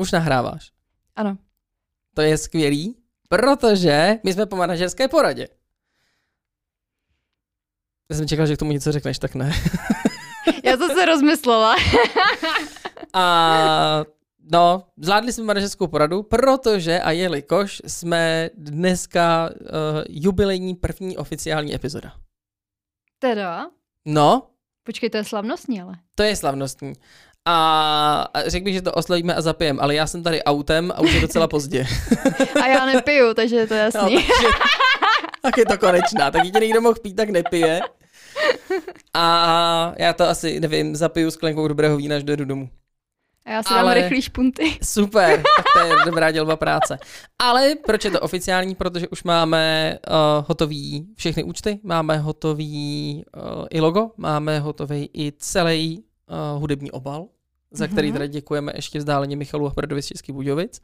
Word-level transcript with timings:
Už 0.00 0.12
nahráváš. 0.12 0.72
Ano. 1.16 1.38
To 2.14 2.22
je 2.22 2.38
skvělý, 2.38 2.96
protože 3.28 4.18
my 4.24 4.32
jsme 4.32 4.46
po 4.46 4.56
manažerské 4.56 5.08
poradě. 5.08 5.48
Já 8.10 8.16
jsem 8.16 8.28
čekal, 8.28 8.46
že 8.46 8.56
k 8.56 8.58
tomu 8.58 8.72
něco 8.72 8.92
řekneš, 8.92 9.18
tak 9.18 9.34
ne. 9.34 9.52
Já 10.64 10.76
to 10.76 10.88
se 10.88 11.06
rozmyslela. 11.06 11.76
A 13.14 14.04
no, 14.52 14.86
zvládli 14.96 15.32
jsme 15.32 15.44
manažerskou 15.44 15.86
poradu, 15.86 16.22
protože 16.22 17.00
a 17.00 17.10
jelikož 17.10 17.82
jsme 17.86 18.50
dneska 18.54 19.50
uh, 19.50 19.66
jubilejní 20.08 20.74
první 20.74 21.16
oficiální 21.16 21.74
epizoda. 21.74 22.12
Teda? 23.18 23.70
No, 24.04 24.50
Počkej, 24.82 25.10
to 25.10 25.16
je 25.16 25.24
slavnostní, 25.24 25.82
ale. 25.82 25.94
to 26.14 26.22
je 26.22 26.36
slavnostní. 26.36 26.92
A 27.52 28.28
řekl 28.46 28.64
bych, 28.64 28.74
že 28.74 28.82
to 28.82 28.92
oslavíme 28.92 29.34
a 29.34 29.40
zapijem, 29.40 29.78
ale 29.80 29.94
já 29.94 30.06
jsem 30.06 30.22
tady 30.22 30.42
autem 30.44 30.92
a 30.96 31.00
už 31.00 31.12
je 31.12 31.20
docela 31.20 31.48
pozdě. 31.48 31.86
A 32.62 32.66
já 32.66 32.86
nepiju, 32.86 33.34
takže 33.34 33.56
je 33.56 33.66
to 33.66 33.74
No, 33.74 33.80
jasný. 33.80 34.14
takže, 34.16 34.48
tak 35.42 35.58
je 35.58 35.66
to 35.66 35.78
konečná. 35.78 36.30
Tak 36.30 36.44
jediný, 36.44 36.70
kdo 36.70 36.80
mohl 36.80 36.94
pít, 37.02 37.14
tak 37.16 37.30
nepije. 37.30 37.80
A 39.14 39.92
já 39.98 40.12
to 40.12 40.24
asi, 40.28 40.60
nevím, 40.60 40.96
zapiju 40.96 41.30
sklenkou 41.30 41.68
dobrého 41.68 41.96
vína, 41.96 42.16
až 42.16 42.22
dojedu 42.24 42.44
domů. 42.44 42.68
A 43.46 43.50
já 43.50 43.62
si 43.62 43.74
dám 43.74 43.78
Ale- 43.84 43.94
rychlý 43.94 44.22
špunty. 44.22 44.78
Super, 44.82 45.42
tak 45.56 45.64
to 45.72 45.78
je 45.88 46.04
dobrá 46.06 46.30
dělba 46.30 46.56
práce. 46.56 46.98
Ale 47.38 47.74
proč 47.86 48.04
je 48.04 48.10
to 48.10 48.20
oficiální? 48.20 48.74
Protože 48.74 49.08
už 49.08 49.22
máme 49.22 49.98
uh, 50.08 50.44
hotový 50.48 51.06
všechny 51.16 51.42
účty, 51.44 51.78
máme 51.82 52.18
hotový 52.18 53.24
uh, 53.36 53.66
i 53.70 53.80
logo, 53.80 54.10
máme 54.16 54.58
hotový 54.60 55.10
i 55.14 55.32
celý 55.38 56.04
uh, 56.54 56.60
hudební 56.60 56.90
obal, 56.90 57.26
za 57.70 57.86
který 57.88 58.08
Mhm. 58.08 58.12
teda 58.12 58.26
děkujeme 58.26 58.72
ještě 58.74 58.98
vzdáleně 58.98 59.36
Michalu 59.36 59.72
Hradovi 59.76 60.02
z 60.02 60.06
Českých 60.06 60.34
Budějovic. 60.34 60.80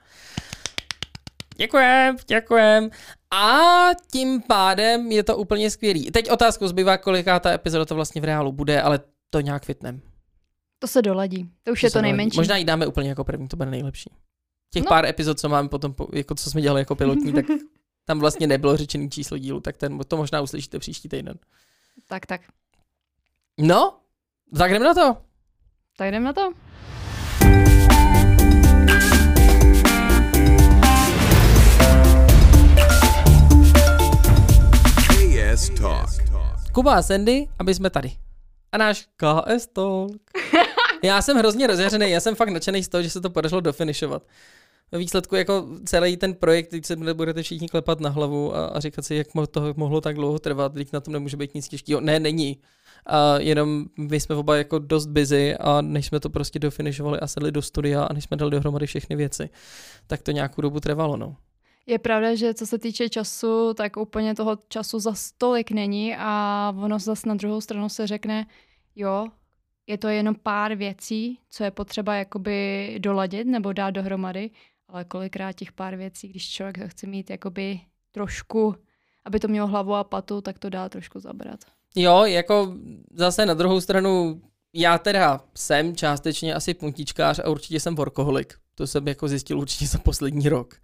Děkujem, 1.57 2.17
děkujem. 2.27 2.91
A 3.31 3.59
tím 4.13 4.43
pádem 4.43 5.13
je 5.13 5.23
to 5.23 5.37
úplně 5.37 5.71
skvělý. 5.71 6.11
Teď 6.11 6.31
otázku 6.31 6.69
zbývá, 6.69 6.99
koliká 6.99 7.41
ta 7.41 7.51
epizoda 7.53 7.85
to 7.85 7.95
vlastně 7.95 8.21
v 8.21 8.25
reálu 8.25 8.53
bude, 8.53 8.83
ale 8.83 9.01
to 9.31 9.41
nějak 9.41 9.65
fitnem. 9.65 10.01
To 10.79 10.87
se 10.87 11.03
doladí. 11.03 11.51
To 11.63 11.73
už 11.73 11.83
je 11.83 11.91
se 11.91 11.93
to 11.93 11.99
doladí. 11.99 12.13
nejmenší. 12.17 12.37
Možná 12.37 12.57
ji 12.57 12.65
dáme 12.65 12.87
úplně 12.87 13.09
jako 13.09 13.25
první, 13.25 13.49
to 13.49 13.57
bude 13.57 13.71
nejlepší. 13.71 14.11
Těch 14.73 14.83
No. 14.83 14.89
pár 14.89 15.07
epizod, 15.07 15.41
co 15.41 15.49
máme 15.49 15.69
potom, 15.69 15.95
po- 15.95 16.09
jako 16.13 16.35
co 16.35 16.51
jsme 16.51 16.61
dělali 16.61 16.81
jako 16.81 16.95
pilotní, 16.97 17.33
tak 17.33 17.45
tam 18.05 18.19
vlastně 18.19 18.47
nebylo 18.47 18.77
řečený 18.77 19.11
číslo 19.11 19.39
dílu, 19.39 19.61
tak 19.61 19.77
ten, 19.77 19.99
to 20.09 20.17
možná 20.17 20.41
uslyšíte 20.41 20.79
příští 20.79 21.09
týden. 21.09 21.39
Tak, 22.09 22.27
tak. 22.27 22.41
No, 23.59 23.99
tak 24.59 24.73
jdeme 24.73 24.85
na 24.85 24.95
to. 24.95 25.17
Tak 25.97 26.09
jdem 26.09 26.23
na 26.25 26.33
to. 26.33 26.53
Talk. 35.87 36.11
Kuba 36.73 36.95
a 36.95 37.03
Sandy, 37.03 37.49
aby 37.59 37.75
jsme 37.75 37.91
tady. 37.91 38.13
A 38.73 38.79
náš 38.79 39.07
KS 39.17 39.67
Talk. 39.67 40.13
Já 41.03 41.23
jsem 41.23 41.37
hrozně 41.37 41.67
rozjařený, 41.67 42.11
já 42.11 42.21
jsem 42.21 42.35
fakt 42.35 42.49
nadšený 42.49 42.83
z 42.83 42.89
toho, 42.89 43.03
že 43.03 43.11
se 43.11 43.21
to 43.21 43.31
podařilo 43.31 43.61
dofinišovat. 43.61 44.23
Ve 44.93 44.99
výsledku 44.99 45.37
jako 45.37 45.67
celý 45.85 46.17
ten 46.17 46.35
projekt, 46.35 46.69
teď 46.69 46.85
se 46.85 46.97
budete 46.97 47.43
všichni 47.43 47.69
klepat 47.69 48.01
na 48.01 48.11
hlavu 48.11 48.57
a, 48.57 48.67
a 48.67 48.81
říkat 48.81 49.05
si, 49.05 49.15
jak 49.15 49.27
to 49.51 49.75
mohlo 49.77 50.01
tak 50.01 50.17
dlouho 50.17 50.39
trvat, 50.39 50.75
teď 50.75 50.93
na 50.93 51.01
tom 51.01 51.13
nemůže 51.13 51.37
být 51.37 51.55
nic 51.55 51.69
těžkého. 51.69 52.01
Ne, 52.01 52.21
není. 52.21 52.59
A 53.07 53.39
jenom 53.39 53.85
my 53.99 54.21
jsme 54.21 54.35
oba 54.35 54.57
jako 54.57 54.79
dost 54.79 55.07
busy 55.07 55.57
a 55.57 55.81
než 55.81 56.07
jsme 56.07 56.21
to 56.21 56.31
prostě 56.31 56.59
dofinišovali 56.59 57.21
a 57.21 57.27
sedli 57.27 57.53
do 57.53 57.63
studia 57.63 58.05
a 58.05 58.13
než 58.13 58.25
jsme 58.25 58.37
dali 58.37 58.51
dohromady 58.51 58.87
všechny 58.87 59.17
věci, 59.17 59.51
tak 60.07 60.23
to 60.23 60.31
nějakou 60.31 60.63
dobu 60.63 60.81
trvalo, 60.81 61.17
no. 61.17 61.37
Je 61.87 61.99
pravda, 61.99 62.35
že 62.35 62.55
co 62.55 62.67
se 62.67 62.79
týče 62.79 63.09
času, 63.09 63.75
tak 63.75 63.97
úplně 63.97 64.35
toho 64.35 64.59
času 64.69 64.99
za 64.99 65.15
stolik 65.15 65.71
není 65.71 66.17
a 66.19 66.73
ono 66.83 66.99
zase 66.99 67.29
na 67.29 67.35
druhou 67.35 67.61
stranu 67.61 67.89
se 67.89 68.07
řekne, 68.07 68.47
jo, 68.97 69.27
je 69.87 69.99
to 69.99 70.09
jenom 70.09 70.35
pár 70.35 70.75
věcí, 70.75 71.39
co 71.51 71.65
je 71.65 71.71
potřeba 71.71 72.15
jakoby 72.15 72.97
doladit 72.99 73.47
nebo 73.47 73.73
dát 73.73 73.91
dohromady, 73.91 74.51
ale 74.89 75.05
kolikrát 75.05 75.53
těch 75.53 75.73
pár 75.73 75.97
věcí, 75.97 76.29
když 76.29 76.51
člověk 76.51 76.79
to 76.79 76.89
chce 76.89 77.07
mít 77.07 77.31
jakoby 77.31 77.81
trošku, 78.13 78.75
aby 79.25 79.41
to 79.41 79.49
mělo 79.49 79.67
hlavu 79.67 79.95
a 79.95 80.05
patu, 80.05 80.41
tak 80.41 80.59
to 80.59 80.71
dá 80.71 80.89
trošku 80.89 81.21
zabrat. 81.21 81.61
Jo, 81.95 82.25
jako 82.25 82.75
zase 83.11 83.47
na 83.47 83.55
druhou 83.55 83.81
stranu, 83.81 84.43
já 84.73 84.99
teda 84.99 85.41
jsem 85.55 85.97
částečně 85.97 86.55
asi 86.55 86.75
puntičkář 86.75 87.39
a 87.39 87.49
určitě 87.49 87.81
jsem 87.81 87.95
workoholik. 87.95 88.55
To 88.75 88.87
jsem 88.87 89.09
jako 89.09 89.29
zjistil 89.29 89.59
určitě 89.61 89.87
za 89.87 89.99
poslední 89.99 90.49
rok. 90.49 90.75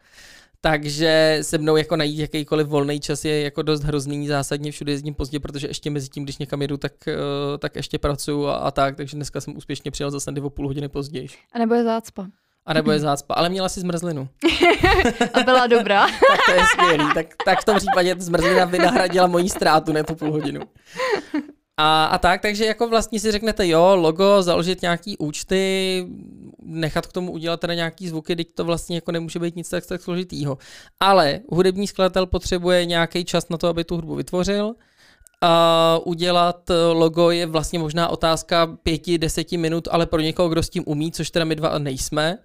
Takže 0.65 1.39
se 1.43 1.59
mnou 1.59 1.77
jako 1.77 1.97
najít 1.97 2.19
jakýkoliv 2.19 2.67
volný 2.67 3.01
čas 3.01 3.25
je 3.25 3.43
jako 3.43 3.63
dost 3.63 3.83
hrozný, 3.83 4.27
zásadně 4.29 4.73
všude 4.73 4.93
jezdím 4.93 5.15
pozdě, 5.15 5.41
protože 5.41 5.67
ještě 5.67 5.91
mezi 5.91 6.09
tím, 6.09 6.25
když 6.25 6.39
někam 6.39 6.63
jedu, 6.63 6.77
tak, 6.77 6.93
eh, 7.09 7.59
tak 7.59 7.77
ještě 7.77 7.99
pracuju 7.99 8.47
a, 8.47 8.55
a 8.55 8.71
tak, 8.71 8.97
takže 8.97 9.17
dneska 9.17 9.41
jsem 9.41 9.57
úspěšně 9.57 9.91
přijel 9.91 10.11
za 10.11 10.21
Sandy 10.21 10.41
o 10.41 10.51
půl 10.51 10.67
hodiny 10.67 10.89
později. 10.89 11.29
A 11.53 11.59
nebo 11.59 11.75
je 11.75 11.85
zácpa. 11.85 12.27
A 12.67 12.73
nebo 12.73 12.93
je 12.93 12.99
zácpa, 12.99 13.35
ale 13.35 13.49
měla 13.49 13.69
si 13.69 13.81
zmrzlinu. 13.81 14.29
A 15.35 15.43
byla 15.43 15.67
dobrá. 15.67 16.07
Tak 16.31 16.41
to 16.47 16.53
je 16.53 16.67
skvělý. 16.67 17.15
Tak, 17.15 17.27
tak 17.45 17.61
v 17.61 17.65
tom 17.65 17.77
případě 17.77 18.17
zmrzlina 18.19 18.65
vynahradila 18.65 19.27
moji 19.27 19.49
ztrátu, 19.49 19.93
ne 19.93 20.05
tu 20.05 20.15
půl 20.15 20.33
hodinu. 20.33 20.61
A, 21.77 22.05
a 22.05 22.19
tak, 22.19 22.41
takže 22.41 22.65
jako 22.65 22.89
vlastně 22.89 23.21
si 23.21 23.33
řeknete, 23.33 23.69
jo, 23.69 23.97
logo, 23.97 24.43
založit 24.43 24.83
nějaký 24.83 25.19
účty, 25.19 26.07
nechat 26.63 27.07
k 27.07 27.13
tomu 27.13 27.33
udělat 27.33 27.61
teda 27.61 27.75
nějaký 27.75 28.09
zvuky, 28.09 28.37
teď 28.37 28.49
to 28.55 28.65
vlastně 28.65 28.97
jako 28.97 29.13
nemůže 29.13 29.39
být 29.39 29.57
nic 29.57 29.69
tak, 29.69 29.87
tak 29.87 30.03
složitýho. 30.03 30.59
Ale 31.01 31.41
hudební 31.49 31.87
skladatel 31.87 32.27
potřebuje 32.27 32.87
nějaký 32.87 33.25
čas 33.25 33.49
na 33.49 33.59
to, 33.59 33.69
aby 33.69 33.85
tu 33.85 33.95
hudbu 33.95 34.15
vytvořil. 34.15 34.75
A 35.45 35.99
udělat 36.05 36.71
logo 36.93 37.31
je 37.31 37.47
vlastně 37.47 37.79
možná 37.79 38.09
otázka 38.09 38.67
pěti, 38.67 39.19
deseti 39.19 39.57
minut, 39.57 39.89
ale 39.91 40.07
pro 40.07 40.21
někoho, 40.21 40.49
kdo 40.49 40.63
s 40.63 40.71
tím 40.71 40.85
umí, 40.87 41.13
což 41.13 41.31
teda 41.31 41.45
my 41.45 41.55
dva 41.55 41.79
nejsme, 41.79 42.39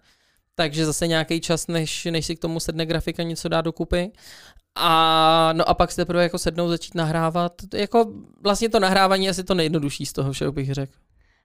takže 0.56 0.86
zase 0.86 1.08
nějaký 1.08 1.42
čas, 1.42 1.68
než, 1.68 2.06
než 2.06 2.26
si 2.26 2.36
k 2.36 2.40
tomu 2.40 2.59
sedne 2.59 2.86
grafika 2.86 3.24
něco 3.24 3.50
dá 3.50 3.62
dokupy. 3.62 4.12
A 4.78 5.54
no 5.54 5.70
a 5.70 5.74
pak 5.74 5.92
se 5.92 5.96
teprve 5.96 6.24
jako 6.24 6.38
sednou 6.38 6.70
začít 6.70 6.96
nahrávat. 6.96 7.54
Jako 7.74 8.14
vlastně 8.42 8.70
to 8.70 8.80
nahrávání 8.80 9.26
je 9.26 9.32
asi 9.32 9.44
to 9.44 9.54
nejjednodušší 9.54 10.06
z 10.06 10.14
toho 10.14 10.32
všeho 10.32 10.52
bych 10.52 10.74
řekl. 10.74 10.94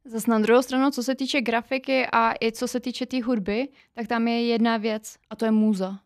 Zas 0.05 0.27
na 0.27 0.39
druhou 0.39 0.63
stranu, 0.63 0.91
co 0.91 1.03
se 1.03 1.15
týče 1.15 1.41
grafiky 1.41 2.07
a 2.13 2.35
i 2.41 2.53
co 2.53 2.69
se 2.69 2.81
týče 2.81 3.07
té 3.07 3.23
hudby, 3.23 3.69
tak 3.95 4.07
tam 4.07 4.29
je 4.29 4.47
jedna 4.47 4.77
věc 4.77 5.17
a 5.31 5.37
to 5.37 5.45
je 5.45 5.51
můza. 5.51 5.99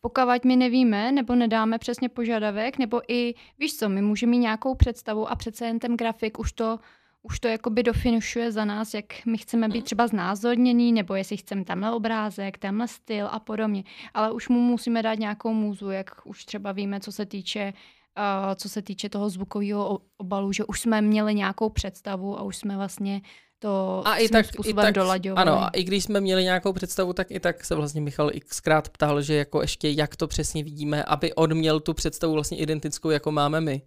Pokud 0.00 0.44
my 0.44 0.56
nevíme 0.56 1.12
nebo 1.12 1.34
nedáme 1.34 1.78
přesně 1.78 2.08
požadavek, 2.08 2.78
nebo 2.78 3.00
i, 3.08 3.34
víš 3.58 3.76
co, 3.76 3.88
my 3.88 4.02
můžeme 4.02 4.30
mít 4.30 4.38
nějakou 4.38 4.74
představu 4.74 5.30
a 5.30 5.36
přece 5.36 5.66
jen 5.66 5.78
ten 5.78 5.96
grafik 5.96 6.38
už 6.38 6.52
to, 6.52 6.78
už 7.22 7.40
to 7.40 7.48
jakoby 7.48 7.82
dofinišuje 7.82 8.52
za 8.52 8.64
nás, 8.64 8.94
jak 8.94 9.04
my 9.26 9.38
chceme 9.38 9.68
být 9.68 9.84
třeba 9.84 10.06
znázorněný, 10.06 10.92
nebo 10.92 11.14
jestli 11.14 11.36
chceme 11.36 11.64
tamhle 11.64 11.92
obrázek, 11.92 12.58
tamhle 12.58 12.88
styl 12.88 13.28
a 13.30 13.38
podobně. 13.38 13.84
Ale 14.14 14.32
už 14.32 14.48
mu 14.48 14.60
musíme 14.60 15.02
dát 15.02 15.18
nějakou 15.18 15.54
můzu, 15.54 15.90
jak 15.90 16.10
už 16.24 16.44
třeba 16.44 16.72
víme, 16.72 17.00
co 17.00 17.12
se 17.12 17.26
týče 17.26 17.72
uh, 18.18 18.54
co 18.54 18.68
se 18.68 18.82
týče 18.82 19.08
toho 19.08 19.30
zvukového 19.30 19.98
obalu, 20.16 20.52
že 20.52 20.64
už 20.64 20.80
jsme 20.80 21.02
měli 21.02 21.34
nějakou 21.34 21.68
představu 21.68 22.38
a 22.38 22.42
už 22.42 22.56
jsme 22.56 22.76
vlastně 22.76 23.20
to 23.58 24.02
A 24.04 24.16
i 24.16 24.28
tak, 24.28 24.46
i 24.64 24.74
tak, 24.74 24.94
dolaďovali. 24.94 25.48
ano, 25.48 25.62
a 25.62 25.68
i 25.68 25.84
když 25.84 26.04
jsme 26.04 26.20
měli 26.20 26.42
nějakou 26.42 26.72
představu, 26.72 27.12
tak 27.12 27.30
i 27.30 27.40
tak 27.40 27.64
se 27.64 27.74
vlastně 27.74 28.00
Michal 28.00 28.30
xkrát 28.48 28.88
ptal, 28.88 29.22
že 29.22 29.34
jako 29.34 29.60
ještě 29.60 29.90
jak 29.90 30.16
to 30.16 30.26
přesně 30.26 30.64
vidíme, 30.64 31.04
aby 31.04 31.34
on 31.34 31.54
měl 31.54 31.80
tu 31.80 31.94
představu 31.94 32.32
vlastně 32.32 32.58
identickou, 32.58 33.10
jako 33.10 33.32
máme 33.32 33.60
my. 33.60 33.82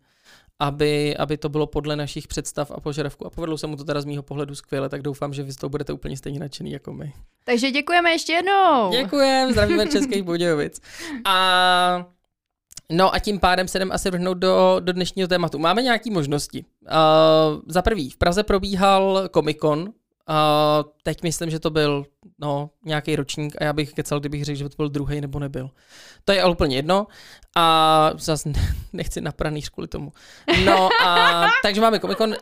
Aby, 0.59 1.17
aby 1.17 1.37
to 1.37 1.49
bylo 1.49 1.67
podle 1.67 1.95
našich 1.95 2.27
představ 2.27 2.71
a 2.71 2.79
požadavků. 2.79 3.25
A 3.25 3.29
povedlo 3.29 3.57
se 3.57 3.67
mu 3.67 3.75
to 3.75 3.83
teda 3.83 4.01
z 4.01 4.05
mýho 4.05 4.23
pohledu 4.23 4.55
skvěle, 4.55 4.89
tak 4.89 5.01
doufám, 5.01 5.33
že 5.33 5.43
vy 5.43 5.51
z 5.51 5.55
toho 5.55 5.69
budete 5.69 5.93
úplně 5.93 6.17
stejně 6.17 6.39
nadšený 6.39 6.71
jako 6.71 6.93
my. 6.93 7.13
Takže 7.43 7.71
děkujeme 7.71 8.11
ještě 8.11 8.33
jednou. 8.33 8.91
Děkujem, 8.91 9.51
zdravíme 9.51 9.87
Českých 9.91 10.23
Budějovic. 10.23 10.81
A 11.25 12.05
No 12.91 13.15
a 13.15 13.19
tím 13.19 13.39
pádem 13.39 13.67
se 13.67 13.77
jdem 13.77 13.91
asi 13.91 14.11
vrhnout 14.11 14.37
do, 14.37 14.77
do 14.79 14.93
dnešního 14.93 15.27
tématu. 15.27 15.59
Máme 15.59 15.81
nějaké 15.81 16.11
možnosti. 16.11 16.65
Uh, 16.81 17.61
za 17.67 17.81
prvý, 17.81 18.09
v 18.09 18.17
Praze 18.17 18.43
probíhal 18.43 19.29
Comic 19.33 19.57
Uh, 20.29 20.91
teď 21.03 21.23
myslím, 21.23 21.49
že 21.49 21.59
to 21.59 21.69
byl 21.69 22.05
no, 22.39 22.69
nějaký 22.85 23.15
ročník 23.15 23.55
a 23.61 23.63
já 23.63 23.73
bych 23.73 23.93
kecal, 23.93 24.19
kdybych 24.19 24.45
řekl, 24.45 24.57
že 24.57 24.69
to 24.69 24.75
byl 24.77 24.89
druhý 24.89 25.21
nebo 25.21 25.39
nebyl. 25.39 25.69
To 26.25 26.31
je 26.31 26.41
ale 26.41 26.51
úplně 26.51 26.75
jedno 26.75 27.07
a 27.55 28.11
zase 28.17 28.51
nechci 28.93 29.21
na 29.21 29.31
pranýř 29.31 29.69
kvůli 29.69 29.87
tomu. 29.87 30.13
No 30.65 30.89
a 31.05 31.45
takže 31.63 31.81
máme 31.81 31.99
Comic 31.99 32.17
Con. 32.17 32.29
Uh, 32.29 32.35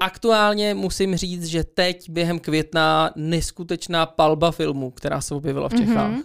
aktuálně 0.00 0.74
musím 0.74 1.16
říct, 1.16 1.44
že 1.44 1.64
teď 1.64 2.10
během 2.10 2.38
května 2.38 3.10
neskutečná 3.16 4.06
palba 4.06 4.50
filmů, 4.50 4.90
která 4.90 5.20
se 5.20 5.34
objevila 5.34 5.68
v 5.68 5.74
Čechách. 5.74 6.10
Mhm. 6.10 6.22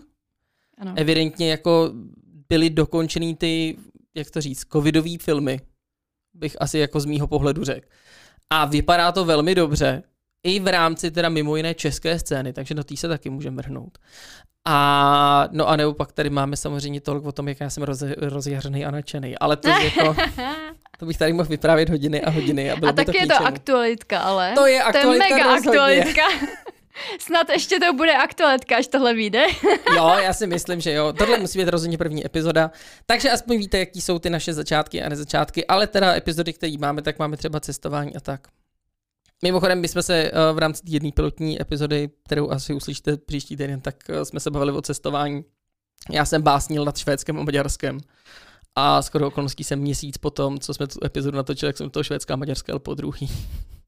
Ano. 0.78 0.94
Evidentně 0.96 1.52
jako 1.52 1.92
byly 2.50 2.70
dokončený 2.70 3.36
ty, 3.36 3.78
jak 4.16 4.32
to 4.32 4.42
říct, 4.42 4.66
covidové 4.72 5.18
filmy, 5.18 5.62
bych 6.34 6.56
asi 6.60 6.80
jako 6.80 7.00
z 7.00 7.06
mýho 7.06 7.28
pohledu 7.28 7.64
řekl. 7.64 7.88
A 8.50 8.66
vypadá 8.66 9.12
to 9.12 9.26
velmi 9.26 9.56
dobře. 9.56 10.04
I 10.44 10.60
v 10.60 10.68
rámci 10.68 11.12
teda 11.12 11.30
mimo 11.30 11.56
jiné 11.56 11.74
české 11.74 12.20
scény, 12.20 12.54
takže 12.54 12.74
do 12.74 12.84
té 12.84 12.98
se 12.98 13.08
taky 13.08 13.30
můžeme 13.30 13.58
vrhnout. 13.58 13.98
A 14.68 15.48
no 15.52 15.68
a 15.70 15.76
nebo 15.76 15.94
pak 15.94 16.12
tady 16.12 16.30
máme 16.30 16.58
samozřejmě 16.58 17.02
tolik 17.02 17.26
o 17.26 17.32
tom, 17.32 17.48
jak 17.48 17.60
já 17.60 17.70
jsem 17.70 17.84
roz, 17.84 18.04
rozjařený 18.18 18.86
a 18.86 18.92
nadšený, 18.92 19.38
ale 19.38 19.58
to 19.58 19.70
je 19.70 19.86
jako, 19.86 20.16
to 21.00 21.06
bych 21.06 21.18
tady 21.18 21.34
mohl 21.34 21.50
vyprávět 21.50 21.90
hodiny 21.90 22.22
a 22.22 22.30
hodiny. 22.30 22.72
A, 22.72 22.76
bylo 22.76 22.90
A 22.90 22.94
by 22.94 23.06
taky 23.06 23.18
to 23.18 23.24
je 23.24 23.28
to 23.28 23.46
aktualitka, 23.46 24.20
ale. 24.20 24.52
To 24.56 24.66
je 24.66 24.74
to 24.74 24.78
je 24.78 24.84
aktualitka 24.84 25.36
mega 25.36 25.56
rozhodně. 25.56 25.70
aktualitka. 25.70 26.22
Snad 27.20 27.50
ještě 27.50 27.80
to 27.80 27.94
bude 27.94 28.14
aktualitka, 28.14 28.78
až 28.78 28.88
tohle 28.88 29.14
vyjde. 29.14 29.46
Jo, 29.96 30.16
já 30.24 30.34
si 30.34 30.48
myslím, 30.48 30.82
že 30.82 30.92
jo. 30.92 31.14
Tohle 31.14 31.38
musí 31.38 31.60
být 31.60 31.68
rozhodně 31.68 31.98
první 31.98 32.26
epizoda. 32.26 32.72
Takže 33.06 33.32
aspoň 33.32 33.58
víte, 33.58 33.80
jaký 33.80 34.02
jsou 34.02 34.20
ty 34.20 34.30
naše 34.30 34.54
začátky 34.54 35.04
a 35.04 35.10
nezačátky, 35.10 35.68
ale 35.68 35.88
teda 35.88 36.16
epizody, 36.16 36.54
které 36.54 36.74
máme, 36.80 37.02
tak 37.02 37.20
máme 37.20 37.38
třeba 37.38 37.60
cestování 37.60 38.16
a 38.16 38.20
tak. 38.20 38.48
Mimochodem, 39.42 39.82
my 39.82 39.88
jsme 39.88 40.04
se 40.04 40.24
eh, 40.24 40.32
v 40.54 40.58
rámci 40.58 40.84
té 40.84 40.92
jedné 40.92 41.12
pilotní 41.12 41.62
epizody, 41.62 42.10
kterou 42.26 42.52
asi 42.52 42.74
uslyšíte 42.74 43.18
příští 43.18 43.58
týden, 43.58 43.82
tak 43.82 43.96
eh, 44.10 44.26
jsme 44.26 44.40
se 44.40 44.52
bavili 44.52 44.72
o 44.72 44.82
cestování. 44.82 45.44
Já 46.12 46.26
jsem 46.26 46.42
básnil 46.42 46.86
nad 46.86 46.98
Švédskem 46.98 47.40
a 47.40 47.44
Maďarskem. 47.44 48.00
A 48.76 49.02
skoro 49.02 49.28
okolností 49.28 49.64
jsem 49.64 49.80
měsíc 49.80 50.18
potom, 50.18 50.60
co 50.60 50.74
jsme 50.74 50.88
tu 50.88 51.06
epizodu 51.06 51.38
natočili, 51.38 51.68
jak 51.70 51.78
jsem 51.78 51.90
to 51.90 52.04
Švédska 52.04 52.34
a 52.34 52.38
Maďarska 52.38 52.80
po 52.80 52.94
druhý. 52.94 53.30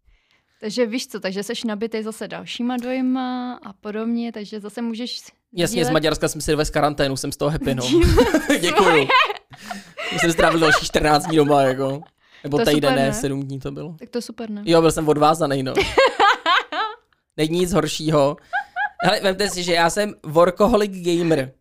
takže 0.62 0.86
víš 0.86 1.08
co, 1.08 1.20
takže 1.20 1.44
seš 1.44 1.64
nabitý 1.64 2.04
zase 2.04 2.28
dalšíma 2.28 2.78
dojma 2.78 3.60
a 3.64 3.74
podobně, 3.74 4.32
takže 4.32 4.60
zase 4.60 4.82
můžeš 4.82 5.22
Jasně, 5.54 5.86
z 5.86 5.88
sdílet- 5.88 5.94
Maďarska 5.94 6.28
jsem 6.28 6.42
si 6.42 6.56
z 6.64 6.70
karanténu, 6.70 7.18
jsem 7.18 7.32
z 7.32 7.38
toho 7.38 7.52
happy, 7.52 7.76
no. 7.76 7.84
Děkuju. 8.62 9.08
jsem 10.20 10.32
strávil 10.32 10.60
další 10.60 10.86
14 10.86 11.26
dní 11.26 11.38
doma, 11.38 11.62
jako. 11.62 12.02
Nebo 12.44 12.58
To 12.58 12.66
týden, 12.66 12.92
super, 12.92 13.06
ne? 13.08 13.14
7 13.14 13.44
dní 13.44 13.60
to 13.60 13.72
bylo. 13.72 13.96
Tak 14.00 14.10
to 14.10 14.22
super, 14.22 14.50
ne? 14.50 14.62
Jo, 14.66 14.82
byl 14.82 14.92
jsem 14.92 15.10
odvázaný, 15.10 15.64
no. 15.64 15.74
Není 17.38 17.60
nic 17.60 17.74
horšího. 17.74 18.38
Ale 19.10 19.20
vemte 19.20 19.50
si, 19.50 19.64
že 19.64 19.74
já 19.74 19.90
jsem 19.90 20.14
workaholic 20.26 20.92
gamer. 20.92 21.52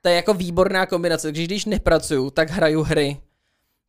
To 0.00 0.08
je 0.08 0.14
jako 0.14 0.34
výborná 0.34 0.86
kombinace, 0.86 1.28
takže 1.28 1.44
když 1.44 1.64
nepracuju, 1.64 2.30
tak 2.30 2.50
hraju 2.50 2.82
hry. 2.82 3.20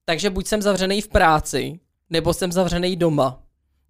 Takže 0.05 0.29
buď 0.29 0.47
jsem 0.47 0.61
zavřený 0.61 1.01
v 1.01 1.07
práci, 1.07 1.79
nebo 2.09 2.33
jsem 2.33 2.51
zavřený 2.51 2.95
doma. 2.95 3.43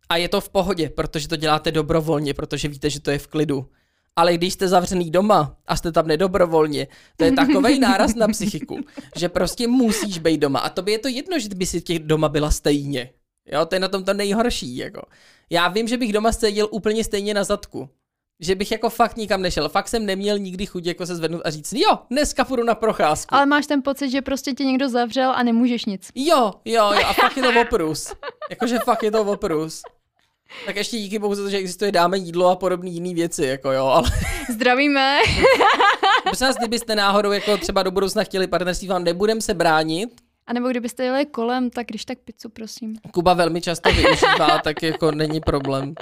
A 0.09 0.17
je 0.17 0.29
to 0.29 0.41
v 0.41 0.49
pohodě, 0.49 0.89
protože 0.89 1.27
to 1.27 1.35
děláte 1.35 1.71
dobrovolně, 1.71 2.33
protože 2.33 2.67
víte, 2.67 2.89
že 2.89 2.99
to 2.99 3.11
je 3.11 3.19
v 3.19 3.27
klidu. 3.27 3.69
Ale 4.15 4.33
když 4.33 4.53
jste 4.53 4.67
zavřený 4.67 5.11
doma 5.11 5.55
a 5.67 5.75
jste 5.75 5.91
tam 5.91 6.07
nedobrovolně, 6.07 6.87
to 7.17 7.23
je 7.23 7.31
takový 7.31 7.79
náraz 7.89 8.15
na 8.15 8.27
psychiku, 8.27 8.79
že 9.15 9.29
prostě 9.29 9.67
musíš 9.67 10.19
být 10.19 10.37
doma. 10.37 10.59
A 10.59 10.69
tobě 10.69 10.93
je 10.93 10.99
to 10.99 11.07
jedno, 11.07 11.39
že 11.39 11.49
by 11.55 11.65
si 11.65 11.81
těch 11.81 11.99
doma 11.99 12.29
byla 12.29 12.51
stejně. 12.51 13.09
Jo, 13.51 13.65
to 13.65 13.75
je 13.75 13.79
na 13.79 13.87
tom 13.87 14.03
to 14.03 14.13
nejhorší. 14.13 14.77
Jako. 14.77 15.01
Já 15.49 15.67
vím, 15.67 15.87
že 15.87 15.97
bych 15.97 16.13
doma 16.13 16.31
seděl 16.31 16.67
úplně 16.71 17.03
stejně 17.03 17.33
na 17.33 17.43
zadku. 17.43 17.89
Že 18.39 18.55
bych 18.55 18.71
jako 18.71 18.89
fakt 18.89 19.17
nikam 19.17 19.41
nešel. 19.41 19.69
Fakt 19.69 19.87
jsem 19.87 20.05
neměl 20.05 20.39
nikdy 20.39 20.65
chuť 20.65 20.85
jako 20.85 21.05
se 21.05 21.15
zvednout 21.15 21.41
a 21.45 21.49
říct, 21.49 21.73
jo, 21.73 21.99
dneska 22.09 22.45
půjdu 22.45 22.63
na 22.63 22.75
procházku. 22.75 23.35
Ale 23.35 23.45
máš 23.45 23.67
ten 23.67 23.81
pocit, 23.81 24.09
že 24.09 24.21
prostě 24.21 24.53
tě 24.53 24.63
někdo 24.65 24.89
zavřel 24.89 25.31
a 25.31 25.43
nemůžeš 25.43 25.85
nic. 25.85 26.09
Jo, 26.15 26.51
jo, 26.65 26.91
jo, 26.91 27.01
a 27.07 27.13
fakt 27.13 27.37
je 27.37 27.43
to 27.43 27.61
oprus. 27.61 28.13
Jakože 28.49 28.79
fakt 28.79 29.03
je 29.03 29.11
to 29.11 29.21
oprus. 29.21 29.81
Tak 30.65 30.75
ještě 30.75 30.97
díky 30.97 31.19
bohu 31.19 31.35
za 31.35 31.43
to, 31.43 31.49
že 31.49 31.57
existuje 31.57 31.91
dáme 31.91 32.17
jídlo 32.17 32.49
a 32.49 32.55
podobné 32.55 32.89
jiné 32.89 33.13
věci, 33.13 33.45
jako 33.45 33.71
jo, 33.71 33.85
ale 33.85 34.09
Zdravíme. 34.53 35.19
prosím 36.23 36.47
vás, 36.47 36.55
kdybyste 36.55 36.95
náhodou 36.95 37.31
jako 37.31 37.57
třeba 37.57 37.83
do 37.83 37.91
budoucna 37.91 38.23
chtěli 38.23 38.47
partnerství, 38.47 38.87
vám 38.87 39.03
nebudem 39.03 39.41
se 39.41 39.53
bránit. 39.53 40.09
A 40.47 40.53
nebo 40.53 40.69
kdybyste 40.69 41.03
jeli 41.03 41.25
kolem, 41.25 41.69
tak 41.69 41.87
když 41.87 42.05
tak 42.05 42.17
pizzu, 42.17 42.49
prosím. 42.49 42.95
Kuba 43.13 43.33
velmi 43.33 43.61
často 43.61 43.91
využívá, 43.91 44.59
tak 44.63 44.83
jako 44.83 45.11
není 45.11 45.39
problém. 45.39 45.93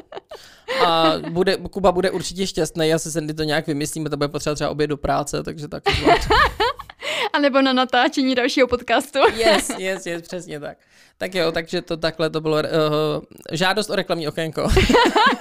A 0.86 1.14
bude, 1.30 1.58
Kuba 1.58 1.92
bude 1.92 2.12
určitě 2.12 2.48
šťastný, 2.48 2.88
já 2.88 3.00
se 3.00 3.12
Sandy 3.12 3.34
to 3.34 3.44
nějak 3.44 3.68
vymyslíme, 3.68 4.10
to 4.10 4.18
bude 4.18 4.28
potřeba 4.28 4.56
třeba 4.56 4.70
oběd 4.70 4.90
do 4.90 4.98
práce, 4.98 5.44
takže 5.44 5.68
tak. 5.68 5.84
zvlášť. 7.32 7.36
A 7.36 7.40
nebo 7.40 7.62
na 7.62 7.74
natáčení 7.74 8.36
dalšího 8.36 8.68
podcastu. 8.68 9.20
Yes, 9.36 9.70
yes, 9.78 10.06
yes, 10.06 10.22
přesně 10.22 10.60
tak. 10.60 10.78
Tak 11.18 11.36
jo, 11.36 11.52
takže 11.52 11.82
to 11.82 11.98
takhle 11.98 12.30
to 12.30 12.42
bylo 12.42 12.56
uh, 12.56 12.62
žádost 13.52 13.90
o 13.90 13.96
reklamní 13.96 14.28
okénko. 14.28 14.70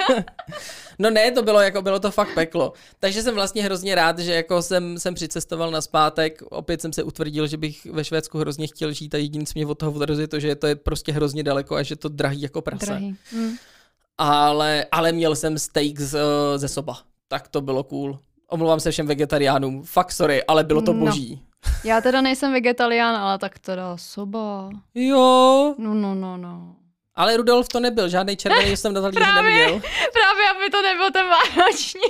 no 0.98 1.10
ne, 1.10 1.30
to 1.30 1.42
bylo 1.42 1.60
jako, 1.60 1.82
bylo 1.82 2.00
to 2.00 2.10
fakt 2.10 2.34
peklo. 2.34 2.72
Takže 2.98 3.22
jsem 3.22 3.34
vlastně 3.34 3.62
hrozně 3.62 3.94
rád, 3.94 4.18
že 4.18 4.34
jako 4.34 4.62
jsem, 4.62 4.98
jsem 4.98 5.14
přicestoval 5.14 5.70
na 5.70 5.80
zpátek, 5.80 6.42
opět 6.50 6.80
jsem 6.80 6.92
se 6.92 7.02
utvrdil, 7.02 7.46
že 7.46 7.56
bych 7.56 7.86
ve 7.86 8.04
Švédsku 8.04 8.38
hrozně 8.38 8.66
chtěl 8.66 8.92
žít 8.92 9.14
a 9.14 9.18
jediný, 9.18 9.46
co 9.46 9.52
mě 9.54 9.66
od 9.66 9.78
toho 9.78 9.92
odrazuje, 9.92 10.28
to, 10.28 10.40
že 10.40 10.54
to 10.56 10.66
je 10.66 10.74
prostě 10.76 11.12
hrozně 11.12 11.42
daleko 11.42 11.76
a 11.76 11.82
že 11.82 11.96
to 11.96 12.08
drahý 12.08 12.42
jako 12.42 12.62
prase. 12.62 12.86
Drahý. 12.86 13.16
Hm. 13.32 13.56
Ale, 14.18 14.86
ale 14.92 15.12
měl 15.12 15.36
jsem 15.36 15.58
steak 15.58 16.00
z, 16.00 16.14
eh, 16.14 16.58
ze 16.58 16.68
soba. 16.68 16.98
Tak 17.28 17.48
to 17.48 17.60
bylo 17.60 17.84
cool. 17.84 18.18
Omlouvám 18.48 18.80
se 18.80 18.90
všem 18.90 19.06
vegetariánům. 19.06 19.82
Fakt 19.84 20.12
sorry, 20.12 20.44
ale 20.44 20.64
bylo 20.64 20.82
to 20.82 20.92
No. 20.92 21.06
boží. 21.06 21.42
Já 21.84 22.00
teda 22.00 22.20
nejsem 22.20 22.52
vegetarián, 22.52 23.16
ale 23.16 23.38
tak 23.38 23.58
teda 23.58 23.96
soba. 23.96 24.70
Jo, 24.94 25.74
No, 25.78 25.94
no, 25.94 26.14
no, 26.14 26.36
no. 26.36 26.76
ale 27.14 27.36
Rudolf 27.36 27.68
to 27.68 27.80
nebyl, 27.80 28.08
žádný 28.08 28.36
červený 28.36 28.76
jsem 28.76 28.92
na 28.92 29.00
talíři 29.00 29.20
neviděl. 29.34 29.80
Právě, 30.12 30.50
aby 30.56 30.70
to 30.70 30.82
nebyl 30.82 31.10
ten 31.10 31.26
vánoční. 31.28 32.00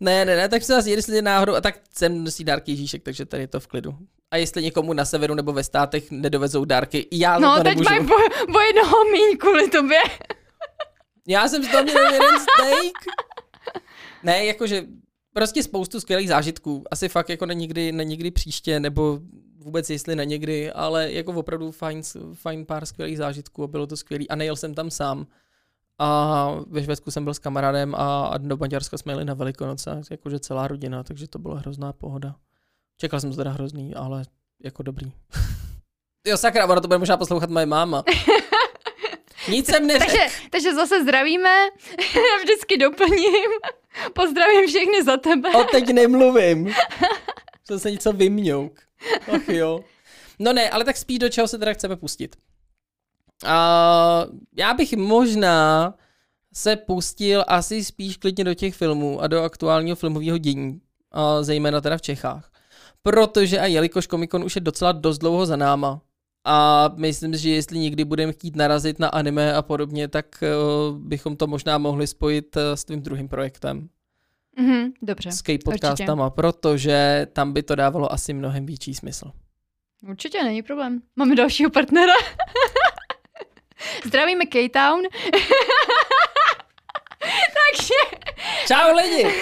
Ne, 0.00 0.24
ne, 0.24 0.36
ne, 0.36 0.48
tak 0.48 0.62
se 0.62 0.74
vás 0.74 0.86
jestli 0.86 1.22
náhodou, 1.22 1.54
a 1.54 1.60
tak 1.60 1.74
jsem 1.96 2.24
nosí 2.24 2.44
dárky 2.44 2.70
Ježíšek, 2.72 3.02
takže 3.02 3.26
tady 3.26 3.42
je 3.42 3.46
to 3.46 3.60
v 3.60 3.66
klidu. 3.66 3.94
A 4.30 4.36
jestli 4.36 4.62
někomu 4.62 4.92
na 4.92 5.04
severu 5.04 5.34
nebo 5.34 5.52
ve 5.52 5.64
státech 5.64 6.10
nedovezou 6.10 6.64
dárky, 6.64 7.06
já 7.12 7.38
No, 7.38 7.56
to 7.56 7.62
teď 7.62 7.78
nemůžu. 7.78 7.90
mají 7.90 8.06
bo, 8.06 8.52
bo 8.52 8.60
jednoho 8.60 9.04
míň 9.04 9.36
kvůli 9.36 9.70
tobě. 9.70 10.00
Já 11.28 11.48
jsem 11.48 11.64
z 11.64 11.68
toho 11.68 11.82
měl 11.82 12.12
jeden 12.12 12.40
steak. 12.40 13.16
Ne, 14.22 14.44
jakože 14.44 14.82
prostě 15.34 15.62
spoustu 15.62 16.00
skvělých 16.00 16.28
zážitků. 16.28 16.84
Asi 16.90 17.08
fakt 17.08 17.28
jako 17.28 17.46
na 17.46 17.52
někdy, 17.52 17.92
na 17.92 18.02
někdy 18.02 18.30
příště, 18.30 18.80
nebo 18.80 19.20
vůbec 19.58 19.90
jestli 19.90 20.16
na 20.16 20.24
někdy, 20.24 20.72
ale 20.72 21.12
jako 21.12 21.32
opravdu 21.32 21.70
fajn, 21.70 22.02
fajn 22.34 22.66
pár 22.66 22.86
skvělých 22.86 23.18
zážitků 23.18 23.64
a 23.64 23.66
bylo 23.66 23.86
to 23.86 23.96
skvělý. 23.96 24.28
A 24.28 24.36
nejel 24.36 24.56
jsem 24.56 24.74
tam 24.74 24.90
sám. 24.90 25.26
A 25.98 26.50
ve 26.66 26.82
Švédsku 26.84 27.10
jsem 27.10 27.24
byl 27.24 27.34
s 27.34 27.38
kamarádem 27.38 27.94
a, 27.94 28.26
a 28.26 28.38
do 28.38 28.56
Maďarska 28.56 28.98
jsme 28.98 29.12
jeli 29.12 29.24
na 29.24 29.34
Velikonoce, 29.34 30.00
jakože 30.10 30.40
celá 30.40 30.68
rodina, 30.68 31.02
takže 31.02 31.28
to 31.28 31.38
byla 31.38 31.58
hrozná 31.58 31.92
pohoda. 31.92 32.36
Čekal 32.96 33.20
jsem 33.20 33.30
to 33.30 33.36
teda 33.36 33.50
hrozný, 33.50 33.94
ale 33.94 34.24
jako 34.64 34.82
dobrý. 34.82 35.12
jo, 36.26 36.36
sakra, 36.36 36.66
ona 36.66 36.80
to 36.80 36.88
bude 36.88 36.98
možná 36.98 37.16
poslouchat 37.16 37.50
moje 37.50 37.66
máma. 37.66 38.04
Nic 39.48 39.66
jsem 39.66 39.86
neřekl. 39.86 40.12
Takže, 40.12 40.36
takže 40.50 40.74
zase 40.74 41.02
zdravíme. 41.02 41.50
Já 42.14 42.42
vždycky 42.42 42.76
doplním. 42.76 43.50
Pozdravím 44.12 44.66
všechny 44.66 45.04
za 45.04 45.16
tebe. 45.16 45.50
O 45.50 45.64
teď 45.64 45.88
nemluvím. 45.88 46.74
Jsem 47.66 47.78
se 47.78 47.90
něco 47.90 48.12
vymňouk. 48.12 48.72
Ach 49.34 49.48
jo. 49.48 49.84
No 50.38 50.52
ne, 50.52 50.70
ale 50.70 50.84
tak 50.84 50.96
spíš 50.96 51.18
do 51.18 51.28
čeho 51.28 51.48
se 51.48 51.58
teda 51.58 51.72
chceme 51.72 51.96
pustit. 51.96 52.36
A 53.46 54.26
já 54.56 54.74
bych 54.74 54.92
možná 54.92 55.94
se 56.54 56.76
pustil 56.76 57.44
asi 57.48 57.84
spíš 57.84 58.16
klidně 58.16 58.44
do 58.44 58.54
těch 58.54 58.74
filmů 58.74 59.20
a 59.20 59.26
do 59.26 59.42
aktuálního 59.42 59.96
filmového 59.96 60.38
dění, 60.38 60.80
a 61.12 61.42
zejména 61.42 61.80
teda 61.80 61.96
v 61.96 62.02
Čechách. 62.02 62.50
Protože 63.02 63.60
a 63.60 63.66
jelikož 63.66 64.08
Comic-Con 64.08 64.44
už 64.44 64.54
je 64.54 64.60
docela 64.60 64.92
dost 64.92 65.18
dlouho 65.18 65.46
za 65.46 65.56
náma, 65.56 66.00
a 66.44 66.90
myslím, 66.96 67.34
že 67.34 67.50
jestli 67.50 67.78
někdy 67.78 68.04
budeme 68.04 68.32
chtít 68.32 68.56
narazit 68.56 68.98
na 68.98 69.08
anime 69.08 69.54
a 69.54 69.62
podobně, 69.62 70.08
tak 70.08 70.26
uh, 70.42 70.98
bychom 70.98 71.36
to 71.36 71.46
možná 71.46 71.78
mohli 71.78 72.06
spojit 72.06 72.56
uh, 72.56 72.62
s 72.74 72.84
tvým 72.84 73.02
druhým 73.02 73.28
projektem 73.28 73.88
Mhm, 74.58 74.92
dobře, 75.02 75.32
s 75.32 75.42
podcastama, 75.64 76.30
protože 76.30 77.26
tam 77.32 77.52
by 77.52 77.62
to 77.62 77.74
dávalo 77.74 78.12
asi 78.12 78.32
mnohem 78.32 78.66
větší 78.66 78.94
smysl. 78.94 79.30
určitě 80.08 80.42
není 80.44 80.62
problém. 80.62 81.02
Máme 81.16 81.36
dalšího 81.36 81.70
partnera. 81.70 82.12
Zdravíme 84.04 84.46
K-Town. 84.46 85.02
Takže, 87.78 87.94
Čau 88.68 88.94
lidi! 88.96 89.34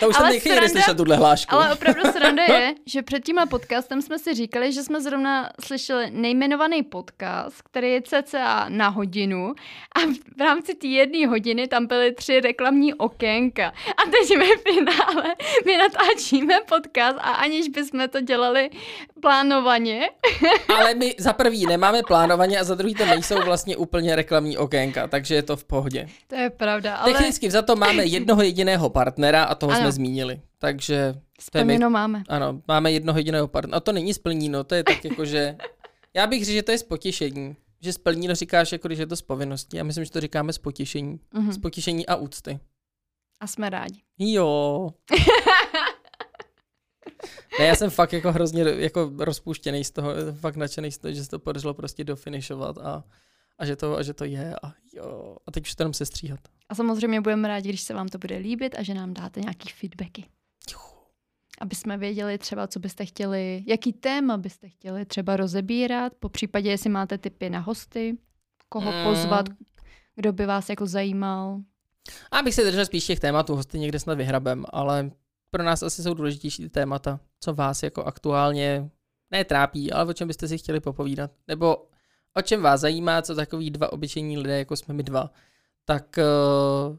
To 0.00 0.08
už 0.08 0.16
jsem 0.16 0.24
Ale 0.24 0.34
někdy 0.34 0.50
sranda- 0.50 0.60
neslyšel 0.62 0.94
tuhle 0.94 1.16
hlášku. 1.16 1.54
ale 1.54 1.72
opravdu 1.72 2.02
sranda 2.12 2.42
je, 2.48 2.74
že 2.86 3.02
před 3.02 3.24
tímhle 3.24 3.46
podcastem 3.46 4.02
jsme 4.02 4.18
si 4.18 4.34
říkali, 4.34 4.72
že 4.72 4.82
jsme 4.82 5.00
zrovna 5.00 5.50
slyšeli 5.60 6.10
nejmenovaný 6.10 6.82
podcast, 6.82 7.62
který 7.62 7.92
je 7.92 8.02
cca 8.02 8.66
na 8.68 8.88
hodinu 8.88 9.54
a 9.96 10.00
v 10.36 10.40
rámci 10.40 10.74
té 10.74 10.86
jedné 10.86 11.26
hodiny 11.26 11.68
tam 11.68 11.86
byly 11.86 12.12
tři 12.12 12.40
reklamní 12.40 12.94
okénka. 12.94 13.66
A 13.68 14.10
teď 14.10 14.38
ve 14.38 14.56
finále 14.72 15.34
my 15.66 15.76
natáčíme 15.78 16.54
podcast 16.68 17.16
a 17.20 17.30
aniž 17.32 17.68
bychom 17.68 18.08
to 18.08 18.20
dělali 18.20 18.70
plánovaně, 19.20 20.10
Ale 20.78 20.94
my 20.94 21.14
za 21.18 21.32
prvý 21.32 21.66
nemáme 21.66 22.02
plánovaně 22.02 22.58
a 22.58 22.64
za 22.64 22.74
druhý 22.74 22.94
to 22.94 23.06
nejsou 23.06 23.42
vlastně 23.42 23.76
úplně 23.76 24.16
reklamní 24.16 24.58
okénka, 24.58 25.08
takže 25.08 25.34
je 25.34 25.42
to 25.42 25.56
v 25.56 25.64
pohodě. 25.64 26.06
to 26.26 26.34
je 26.36 26.50
pravda, 26.50 26.96
ale 27.04 27.12
Technicky 27.12 27.50
za 27.50 27.62
to 27.62 27.76
máme 27.76 28.04
jednoho 28.16 28.42
jediného 28.42 28.90
partnera 28.90 29.44
a 29.44 29.54
toho 29.54 29.72
Ano. 29.72 29.80
jsme 29.80 29.92
zmínili. 29.92 30.40
Takže 30.58 30.94
je 30.94 31.14
my, 31.14 31.22
splněno 31.40 31.90
máme. 31.90 32.22
ano, 32.28 32.62
máme 32.68 32.92
jednoho 32.92 33.18
jediného 33.18 33.48
partnera. 33.48 33.76
A 33.76 33.80
to 33.80 33.92
není 33.92 34.14
splníno, 34.14 34.64
to 34.64 34.74
je 34.74 34.84
tak 34.84 35.04
jako, 35.04 35.24
že 35.24 35.56
já 36.14 36.26
bych 36.26 36.44
řekl, 36.44 36.54
že 36.54 36.62
to 36.62 36.70
je 36.72 36.78
z 36.78 36.82
potěšení. 36.82 37.56
že 37.80 37.92
to 37.98 38.12
říkáš, 38.34 38.72
jako 38.72 38.88
když 38.88 38.98
je 38.98 39.06
to 39.06 39.16
z 39.16 39.22
povinností. 39.22 39.76
Já 39.76 39.84
myslím, 39.84 40.04
že 40.04 40.10
to 40.10 40.20
říkáme 40.20 40.52
z 40.52 40.58
potěšení. 40.58 41.20
Mhm. 41.34 41.52
Z 41.52 41.58
potěšení 41.58 42.06
a 42.06 42.16
úcty. 42.16 42.60
A 43.40 43.46
jsme 43.46 43.70
rádi. 43.70 44.00
Jo. 44.18 44.90
Ne, 47.58 47.66
já 47.66 47.76
jsem 47.76 47.90
fakt 47.90 48.12
jako 48.12 48.32
hrozně 48.32 48.62
jako 48.62 49.12
rozpuštěný 49.18 49.84
z 49.84 49.90
toho, 49.90 50.10
fakt 50.40 50.56
nadšený 50.56 50.92
z 50.92 50.98
toho, 50.98 51.12
že 51.14 51.24
se 51.24 51.30
to 51.30 51.38
podařilo 51.38 51.74
prostě 51.74 52.04
dofinišovat 52.04 52.78
a, 52.78 53.04
a, 53.58 53.66
že 53.66 53.76
to, 53.76 53.96
a 53.96 54.02
že 54.02 54.14
to 54.14 54.24
je 54.24 54.56
a 54.62 54.72
jo. 54.94 55.36
A 55.46 55.50
teď 55.50 55.64
už 55.66 55.74
to 55.74 55.82
jenom 55.82 55.94
sestříhat. 55.94 56.40
A 56.68 56.74
samozřejmě 56.74 57.20
budeme 57.20 57.48
rádi, 57.48 57.68
když 57.68 57.80
se 57.80 57.94
vám 57.94 58.08
to 58.08 58.18
bude 58.18 58.36
líbit 58.36 58.74
a 58.78 58.82
že 58.82 58.94
nám 58.94 59.14
dáte 59.14 59.40
nějaký 59.40 59.68
feedbacky. 59.68 60.24
Aby 61.60 61.74
jsme 61.74 61.98
věděli 61.98 62.38
třeba, 62.38 62.66
co 62.66 62.80
byste 62.80 63.06
chtěli, 63.06 63.64
jaký 63.66 63.92
téma 63.92 64.36
byste 64.36 64.68
chtěli 64.68 65.04
třeba 65.06 65.36
rozebírat, 65.36 66.12
po 66.20 66.28
případě, 66.28 66.70
jestli 66.70 66.90
máte 66.90 67.18
tipy 67.18 67.50
na 67.50 67.58
hosty, 67.58 68.18
koho 68.68 68.92
Mm. 68.92 69.04
pozvat, 69.04 69.46
kdo 70.14 70.32
by 70.32 70.46
vás 70.46 70.68
jako 70.68 70.86
zajímal. 70.86 71.60
A 72.30 72.38
abych 72.38 72.54
se 72.54 72.64
držel 72.64 72.86
spíš 72.86 73.06
těch 73.06 73.20
tématů, 73.20 73.56
hosty 73.56 73.78
někde 73.78 74.00
snad 74.00 74.14
vyhrabem, 74.14 74.64
ale 74.72 75.10
pro 75.50 75.62
nás 75.62 75.82
asi 75.82 76.02
jsou 76.02 76.14
důležitější 76.14 76.62
ty 76.62 76.68
témata, 76.70 77.20
co 77.40 77.54
vás 77.54 77.82
jako 77.82 78.04
aktuálně 78.04 78.90
ne 79.30 79.44
trápí, 79.44 79.92
ale 79.92 80.04
o 80.04 80.12
čem 80.12 80.28
byste 80.28 80.48
si 80.48 80.58
chtěli 80.58 80.80
popovídat. 80.80 81.30
Nebo 81.48 81.76
o 82.34 82.42
čem 82.42 82.62
vás 82.62 82.80
zajímá, 82.80 83.22
co 83.22 83.34
takový 83.34 83.70
dva 83.70 83.92
obyčejní 83.92 84.38
lidé, 84.38 84.58
jako 84.58 84.76
jsme 84.76 84.94
my 84.94 85.02
dva, 85.02 85.30
tak 85.84 86.18
uh, 86.18 86.96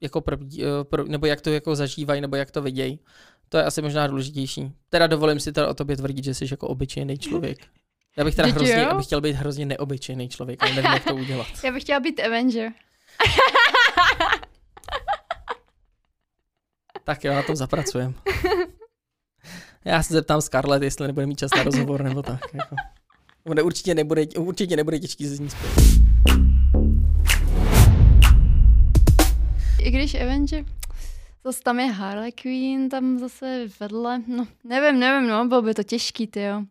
jako 0.00 0.20
pro, 0.20 0.38
uh, 0.38 0.44
pro, 0.82 1.04
nebo 1.04 1.26
jak 1.26 1.40
to 1.40 1.50
jako 1.50 1.76
zažívají, 1.76 2.20
nebo 2.20 2.36
jak 2.36 2.50
to 2.50 2.62
vidějí. 2.62 3.00
To 3.48 3.58
je 3.58 3.64
asi 3.64 3.82
možná 3.82 4.06
důležitější. 4.06 4.72
Teda 4.88 5.06
dovolím 5.06 5.40
si 5.40 5.52
teda 5.52 5.68
o 5.68 5.74
tobě 5.74 5.96
tvrdit, 5.96 6.24
že 6.24 6.34
jsi 6.34 6.46
jako 6.50 6.68
obyčejný 6.68 7.18
člověk. 7.18 7.58
Já 8.16 8.24
bych 8.24 8.34
teda 8.34 8.48
Vždyť 8.48 8.56
hrozně, 8.56 8.86
abych 8.86 9.06
chtěl 9.06 9.20
být 9.20 9.32
hrozně 9.32 9.66
neobyčejný 9.66 10.28
člověk, 10.28 10.62
ale 10.62 10.72
nevím, 10.74 10.92
jak 10.92 11.04
to 11.04 11.14
udělat. 11.14 11.46
Já 11.64 11.72
bych 11.72 11.82
chtěla 11.82 12.00
být 12.00 12.20
Avenger. 12.20 12.72
Tak 17.04 17.24
jo, 17.24 17.34
na 17.34 17.42
tom 17.42 17.56
zapracujem. 17.56 18.14
Já 19.84 20.02
se 20.02 20.14
zeptám 20.14 20.40
Scarlett, 20.40 20.82
jestli 20.82 21.06
nebude 21.06 21.26
mít 21.26 21.38
čas 21.38 21.50
na 21.56 21.62
rozhovor 21.62 22.02
nebo 22.02 22.22
tak. 22.22 22.54
Jako. 22.54 22.76
Bude, 23.44 23.62
určitě, 23.62 23.94
nebude, 23.94 24.26
určitě 24.38 24.76
nebude 24.76 24.98
těžký 24.98 25.28
se 25.28 25.36
z 25.36 25.40
ní 25.40 25.50
spojit. 25.50 26.02
I 29.82 29.90
když 29.90 30.14
Avenger, 30.14 30.64
zase 31.44 31.62
tam 31.62 31.80
je 31.80 31.86
Harley 31.86 32.32
Quinn, 32.32 32.88
tam 32.88 33.18
zase 33.18 33.68
vedle, 33.80 34.22
no 34.26 34.46
nevím, 34.64 35.00
nevím, 35.00 35.28
no, 35.28 35.46
bylo 35.48 35.62
by 35.62 35.74
to 35.74 35.82
těžký, 35.82 36.26
ty 36.26 36.42
jo. 36.42 36.62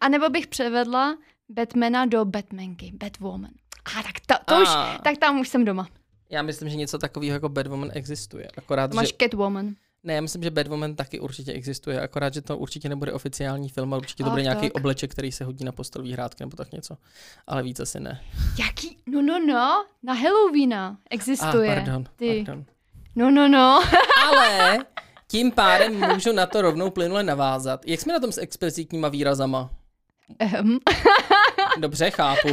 A 0.00 0.08
nebo 0.08 0.28
bych 0.28 0.46
převedla 0.46 1.16
Batmana 1.48 2.06
do 2.06 2.24
Batmanky, 2.24 2.92
Batwoman. 2.94 3.50
A 3.98 4.02
tak 4.02 4.20
to, 4.26 4.34
to 4.54 4.62
už, 4.62 4.68
tak 5.04 5.16
tam 5.18 5.40
už 5.40 5.48
jsem 5.48 5.64
doma. 5.64 5.88
Já 6.30 6.42
myslím, 6.42 6.68
že 6.68 6.76
něco 6.76 6.98
takového 6.98 7.34
jako 7.34 7.48
Batwoman 7.48 7.90
existuje. 7.92 8.48
Akorát, 8.56 8.94
máš 8.94 9.08
že, 9.08 9.14
Catwoman. 9.20 9.74
Ne, 10.04 10.14
já 10.14 10.20
myslím, 10.20 10.42
že 10.42 10.50
Batwoman 10.50 10.94
taky 10.94 11.20
určitě 11.20 11.52
existuje, 11.52 12.00
akorát, 12.00 12.34
že 12.34 12.42
to 12.42 12.58
určitě 12.58 12.88
nebude 12.88 13.12
oficiální 13.12 13.68
film, 13.68 13.92
ale 13.92 14.00
určitě 14.00 14.24
to 14.24 14.30
bude 14.30 14.42
nějaký 14.42 14.70
tak. 14.70 14.74
obleček, 14.74 15.10
který 15.10 15.32
se 15.32 15.44
hodí 15.44 15.64
na 15.64 15.72
postelový 15.72 16.12
hrádky 16.12 16.44
nebo 16.44 16.56
tak 16.56 16.72
něco. 16.72 16.96
Ale 17.46 17.62
víc 17.62 17.80
asi 17.80 18.00
ne. 18.00 18.20
Jaký? 18.58 18.98
No, 19.06 19.22
no, 19.22 19.46
no, 19.46 19.86
na 20.02 20.12
Halloweena 20.12 20.96
existuje. 21.10 21.70
Ah, 21.70 21.74
pardon, 21.74 22.04
Ty. 22.16 22.44
pardon. 22.46 22.64
No, 23.16 23.30
no, 23.30 23.48
no. 23.48 23.82
Ale 24.28 24.78
tím 25.28 25.52
pádem 25.52 26.12
můžu 26.14 26.32
na 26.32 26.46
to 26.46 26.62
rovnou 26.62 26.90
plynule 26.90 27.22
navázat. 27.22 27.86
Jak 27.86 28.00
jsme 28.00 28.12
na 28.12 28.20
tom 28.20 28.32
s 28.32 28.38
explicitníma 28.38 29.08
výrazama? 29.08 29.70
Ehm, 30.38 30.78
Dobře, 31.78 32.10
chápu. 32.10 32.48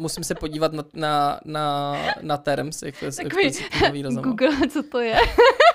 Musím 0.00 0.24
se 0.24 0.34
podívat 0.34 0.72
na, 0.72 0.84
na, 0.94 1.40
na, 1.44 1.96
na 2.20 2.36
terms, 2.36 2.82
jak 2.82 2.98
to 2.98 3.04
je 3.04 3.12
s 3.12 3.18
explicitníma 3.18 3.88
výrazama. 3.88 4.22
Google, 4.22 4.68
co 4.68 4.82
to 4.82 4.98
je? 4.98 5.16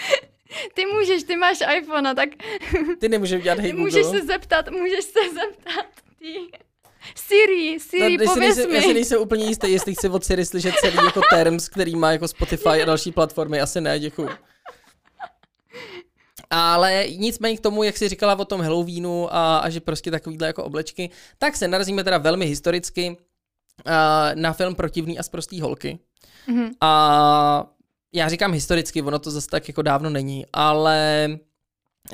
Ty 0.74 0.86
můžeš, 0.86 1.22
ty 1.22 1.36
máš 1.36 1.58
iPhone, 1.78 2.14
tak 2.14 2.28
Ty 3.00 3.08
nemůžeš 3.08 3.40
udělat 3.40 3.56
ty 3.56 3.62
hej 3.62 3.72
můžeš 3.72 4.02
Google. 4.04 4.20
se 4.20 4.26
zeptat, 4.26 4.70
můžeš 4.70 5.04
se 5.04 5.20
zeptat. 5.34 5.86
Ty. 6.18 6.34
Siri, 7.14 7.80
Siri, 7.80 8.16
No, 8.18 8.24
pověz 8.24 8.56
nejsem, 8.56 8.74
já 8.74 8.80
si 8.80 8.88
mi. 8.88 8.94
nejsem 8.94 9.20
úplně 9.20 9.44
jistý, 9.46 9.72
jestli 9.72 9.94
chci 9.94 10.08
od 10.08 10.24
Siri 10.24 10.46
slyšet 10.46 10.74
celý 10.80 10.96
jako 10.96 11.20
terms, 11.30 11.68
který 11.68 11.96
má 11.96 12.12
jako 12.12 12.28
Spotify 12.28 12.68
a 12.68 12.84
další 12.84 13.12
platformy. 13.12 13.60
Asi 13.60 13.80
ne, 13.80 13.98
děkuju. 13.98 14.28
Ale 16.50 17.04
nicméně 17.16 17.56
k 17.56 17.60
tomu, 17.60 17.82
jak 17.82 17.96
jsi 17.96 18.08
říkala 18.08 18.38
o 18.38 18.44
tom 18.44 18.60
Halloweenu 18.60 19.34
a, 19.34 19.58
a 19.58 19.70
že 19.70 19.80
prostě 19.80 20.10
takovýhle 20.10 20.46
jako 20.46 20.64
oblečky, 20.64 21.10
tak 21.38 21.56
se 21.56 21.68
narazíme 21.68 22.04
teda 22.04 22.18
velmi 22.18 22.46
historicky 22.46 23.10
uh, 23.86 23.92
na 24.34 24.52
film 24.52 24.74
Protivný 24.74 25.18
a 25.18 25.22
zprostý 25.22 25.60
holky. 25.60 25.98
Mhm. 26.46 26.70
A 26.80 27.66
já 28.12 28.28
říkám 28.28 28.52
historicky, 28.52 29.02
ono 29.02 29.18
to 29.18 29.30
zase 29.30 29.48
tak 29.48 29.68
jako 29.68 29.82
dávno 29.82 30.10
není, 30.10 30.46
ale 30.52 31.28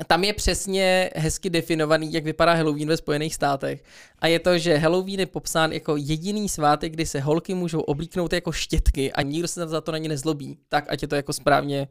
tam 0.07 0.23
je 0.23 0.33
přesně 0.33 1.09
hezky 1.15 1.49
definovaný, 1.49 2.13
jak 2.13 2.23
vypadá 2.23 2.53
Halloween 2.53 2.87
ve 2.87 2.97
Spojených 2.97 3.35
státech. 3.35 3.83
A 4.19 4.27
je 4.27 4.39
to, 4.39 4.57
že 4.57 4.77
Halloween 4.77 5.19
je 5.19 5.25
popsán 5.25 5.71
jako 5.71 5.97
jediný 5.97 6.49
svátek, 6.49 6.93
kdy 6.93 7.05
se 7.05 7.19
holky 7.19 7.53
můžou 7.53 7.79
oblíknout 7.79 8.33
jako 8.33 8.51
štětky 8.51 9.13
a 9.13 9.21
nikdo 9.21 9.47
se 9.47 9.67
za 9.67 9.81
to 9.81 9.91
na 9.91 9.97
ně 9.97 10.09
nezlobí. 10.09 10.57
Tak, 10.69 10.85
ať 10.89 11.01
je 11.01 11.07
to 11.07 11.15
jako 11.15 11.33
správně 11.33 11.87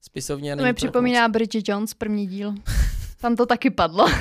spisovně. 0.00 0.56
To 0.56 0.62
mi 0.62 0.72
připomíná 0.72 1.28
Bridget 1.28 1.68
Jones, 1.68 1.94
první 1.94 2.26
díl. 2.26 2.54
Tam 3.20 3.36
to 3.36 3.46
taky 3.46 3.70
padlo. 3.70 4.06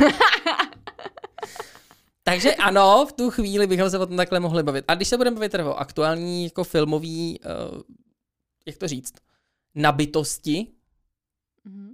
Takže 2.24 2.56
ano, 2.56 3.06
v 3.10 3.14
tu 3.14 3.30
chvíli 3.30 3.68
bychom 3.68 3.90
se 3.90 4.00
o 4.00 4.06
tom 4.06 4.18
takhle 4.18 4.40
mohli 4.40 4.64
bavit. 4.64 4.86
A 4.88 4.96
když 4.96 5.08
se 5.08 5.18
budeme 5.18 5.36
bavit 5.36 5.56
o 5.56 5.76
aktuální 5.76 6.44
jako 6.44 6.64
filmový, 6.64 7.40
uh, 7.40 7.82
jak 8.66 8.78
to 8.78 8.88
říct, 8.88 9.14
nabitosti, 9.76 10.68
Mhm. 11.66 11.94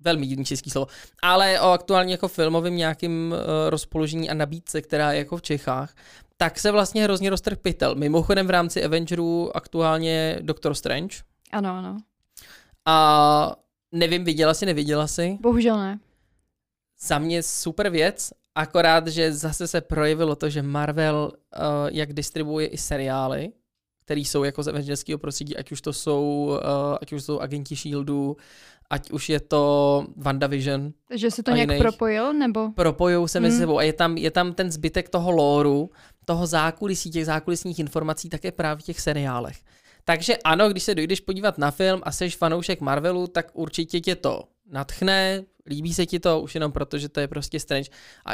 velmi 0.00 0.26
divný 0.26 0.44
český 0.44 0.70
slovo, 0.70 0.86
ale 1.22 1.60
o 1.60 1.70
aktuálně 1.70 2.14
jako 2.14 2.28
filmovém 2.28 2.76
nějakým 2.76 3.32
uh, 3.32 3.38
rozpoložení 3.70 4.30
a 4.30 4.34
nabídce, 4.34 4.82
která 4.82 5.12
je 5.12 5.18
jako 5.18 5.36
v 5.36 5.42
Čechách, 5.42 5.94
tak 6.36 6.58
se 6.58 6.70
vlastně 6.70 7.04
hrozně 7.04 7.30
roztrh 7.30 7.58
pytel. 7.58 7.94
Mimochodem 7.94 8.46
v 8.46 8.50
rámci 8.50 8.84
Avengerů 8.84 9.56
aktuálně 9.56 10.38
Doctor 10.42 10.74
Strange. 10.74 11.16
Ano, 11.52 11.70
ano. 11.70 11.96
A 12.84 13.56
nevím, 13.92 14.24
viděla 14.24 14.54
jsi, 14.54 14.66
neviděla 14.66 15.06
jsi? 15.06 15.38
Bohužel 15.40 15.78
ne. 15.78 15.98
Za 17.00 17.18
mě 17.18 17.42
super 17.42 17.90
věc, 17.90 18.32
akorát, 18.54 19.06
že 19.06 19.32
zase 19.32 19.68
se 19.68 19.80
projevilo 19.80 20.36
to, 20.36 20.50
že 20.50 20.62
Marvel 20.62 21.32
uh, 21.32 21.62
jak 21.90 22.12
distribuuje 22.12 22.66
i 22.66 22.78
seriály, 22.78 23.52
které 24.08 24.20
jsou 24.20 24.44
jako 24.44 24.62
z 24.62 24.68
Avengerského 24.68 25.18
prostředí, 25.18 25.56
ať 25.56 25.72
už 25.72 25.80
to 25.80 25.92
jsou, 25.92 26.50
uh, 26.50 26.96
ať 27.02 27.12
už 27.12 27.24
jsou 27.24 27.38
agenti 27.40 27.76
Shieldu, 27.76 28.36
ať 28.90 29.10
už 29.10 29.28
je 29.28 29.40
to 29.40 30.06
WandaVision, 30.16 30.92
Takže 31.08 31.30
si 31.30 31.42
to 31.42 31.50
nějak 31.50 31.68
jiných. 31.68 31.82
propojil, 31.82 32.32
nebo? 32.32 32.72
propojou 32.72 33.28
se 33.28 33.40
mezi 33.40 33.56
Hmm. 33.56 33.62
sebou 33.62 33.78
a 33.78 33.82
je 33.82 33.92
tam, 33.92 34.16
je 34.16 34.30
tam 34.30 34.52
ten 34.52 34.70
zbytek 34.72 35.08
toho 35.08 35.30
lóru, 35.30 35.90
toho 36.24 36.46
zákulisí, 36.46 37.10
těch 37.10 37.26
zákulisních 37.26 37.78
informací 37.78 38.28
také 38.28 38.52
právě 38.52 38.82
v 38.82 38.84
těch 38.84 39.00
seriálech. 39.00 39.56
Takže 40.04 40.36
ano, 40.44 40.68
když 40.68 40.82
se 40.82 40.94
dojdeš 40.94 41.20
podívat 41.20 41.58
na 41.58 41.70
film 41.70 42.00
a 42.04 42.12
seš 42.12 42.36
fanoušek 42.36 42.80
Marvelu, 42.80 43.26
tak 43.26 43.50
určitě 43.52 44.00
tě 44.00 44.14
to 44.16 44.44
natchne, 44.70 45.44
líbí 45.66 45.94
se 45.94 46.06
ti 46.06 46.20
to 46.20 46.40
už 46.40 46.54
jenom 46.54 46.72
proto, 46.72 46.98
že 46.98 47.08
to 47.08 47.20
je 47.20 47.28
prostě 47.28 47.60
Strange. 47.60 47.90
A 48.24 48.32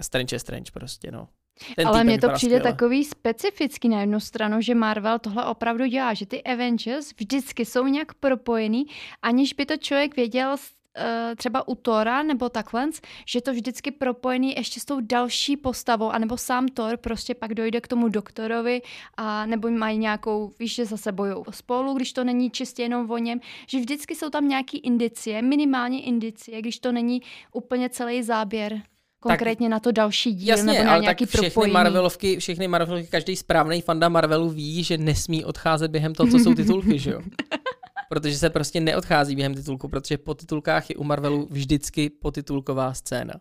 Strange 0.00 0.36
je 0.36 0.40
Strange 0.40 0.70
prostě, 0.72 1.10
no. 1.10 1.28
Ten 1.76 1.86
Ale 1.86 2.04
mně 2.04 2.18
to 2.18 2.30
přijde 2.30 2.56
skvěle. 2.56 2.72
takový 2.72 3.04
specifický 3.04 3.88
na 3.88 4.00
jednu 4.00 4.20
stranu, 4.20 4.60
že 4.60 4.74
Marvel 4.74 5.18
tohle 5.18 5.44
opravdu 5.44 5.86
dělá, 5.86 6.14
že 6.14 6.26
ty 6.26 6.42
Avengers 6.42 7.12
vždycky 7.18 7.64
jsou 7.64 7.86
nějak 7.86 8.14
propojený, 8.14 8.86
aniž 9.22 9.52
by 9.52 9.66
to 9.66 9.76
člověk 9.76 10.16
věděl 10.16 10.56
eh, 10.96 11.36
třeba 11.36 11.68
u 11.68 11.74
Tora 11.74 12.22
nebo 12.22 12.48
takhle, 12.48 12.88
že 13.26 13.40
to 13.40 13.52
vždycky 13.52 13.90
propojený 13.90 14.54
ještě 14.56 14.80
s 14.80 14.84
tou 14.84 15.00
další 15.00 15.56
postavou, 15.56 16.10
anebo 16.10 16.36
sám 16.36 16.68
Thor 16.68 16.96
prostě 16.96 17.34
pak 17.34 17.54
dojde 17.54 17.80
k 17.80 17.88
tomu 17.88 18.08
doktorovi 18.08 18.82
a 19.16 19.46
nebo 19.46 19.70
mají 19.70 19.98
nějakou, 19.98 20.52
víš, 20.58 20.74
že 20.74 20.84
zase 20.84 21.12
bojují 21.12 21.44
spolu, 21.50 21.94
když 21.94 22.12
to 22.12 22.24
není 22.24 22.50
čistě 22.50 22.82
jenom 22.82 23.10
o 23.10 23.18
něm, 23.18 23.40
že 23.66 23.78
vždycky 23.78 24.14
jsou 24.14 24.30
tam 24.30 24.48
nějaký 24.48 24.78
indicie, 24.78 25.42
minimálně 25.42 26.02
indicie, 26.02 26.62
když 26.62 26.78
to 26.78 26.92
není 26.92 27.22
úplně 27.52 27.88
celý 27.88 28.22
záběr 28.22 28.82
konkrétně 29.20 29.68
na 29.68 29.80
to 29.80 29.92
další 29.92 30.34
díl 30.34 30.48
Jasně, 30.48 30.72
nebo 30.72 30.84
na 30.84 30.92
ale 30.92 31.02
nějaký 31.02 31.24
tak 31.24 31.28
všechny 31.28 31.50
propojení. 31.50 31.74
Marvelovky, 31.74 32.38
všechny 32.38 32.68
Marvelovky, 32.68 33.06
každý 33.06 33.36
správný 33.36 33.80
fanda 33.82 34.08
Marvelu 34.08 34.50
ví, 34.50 34.84
že 34.84 34.98
nesmí 34.98 35.44
odcházet 35.44 35.90
během 35.90 36.14
toho, 36.14 36.30
co 36.30 36.38
jsou 36.38 36.54
titulky, 36.54 36.98
že 36.98 37.10
jo? 37.10 37.20
Protože 38.08 38.38
se 38.38 38.50
prostě 38.50 38.80
neodchází 38.80 39.36
během 39.36 39.54
titulku, 39.54 39.88
protože 39.88 40.18
po 40.18 40.34
titulkách 40.34 40.90
je 40.90 40.96
u 40.96 41.04
Marvelu 41.04 41.48
vždycky 41.50 42.10
potitulková 42.10 42.94
scéna. 42.94 43.34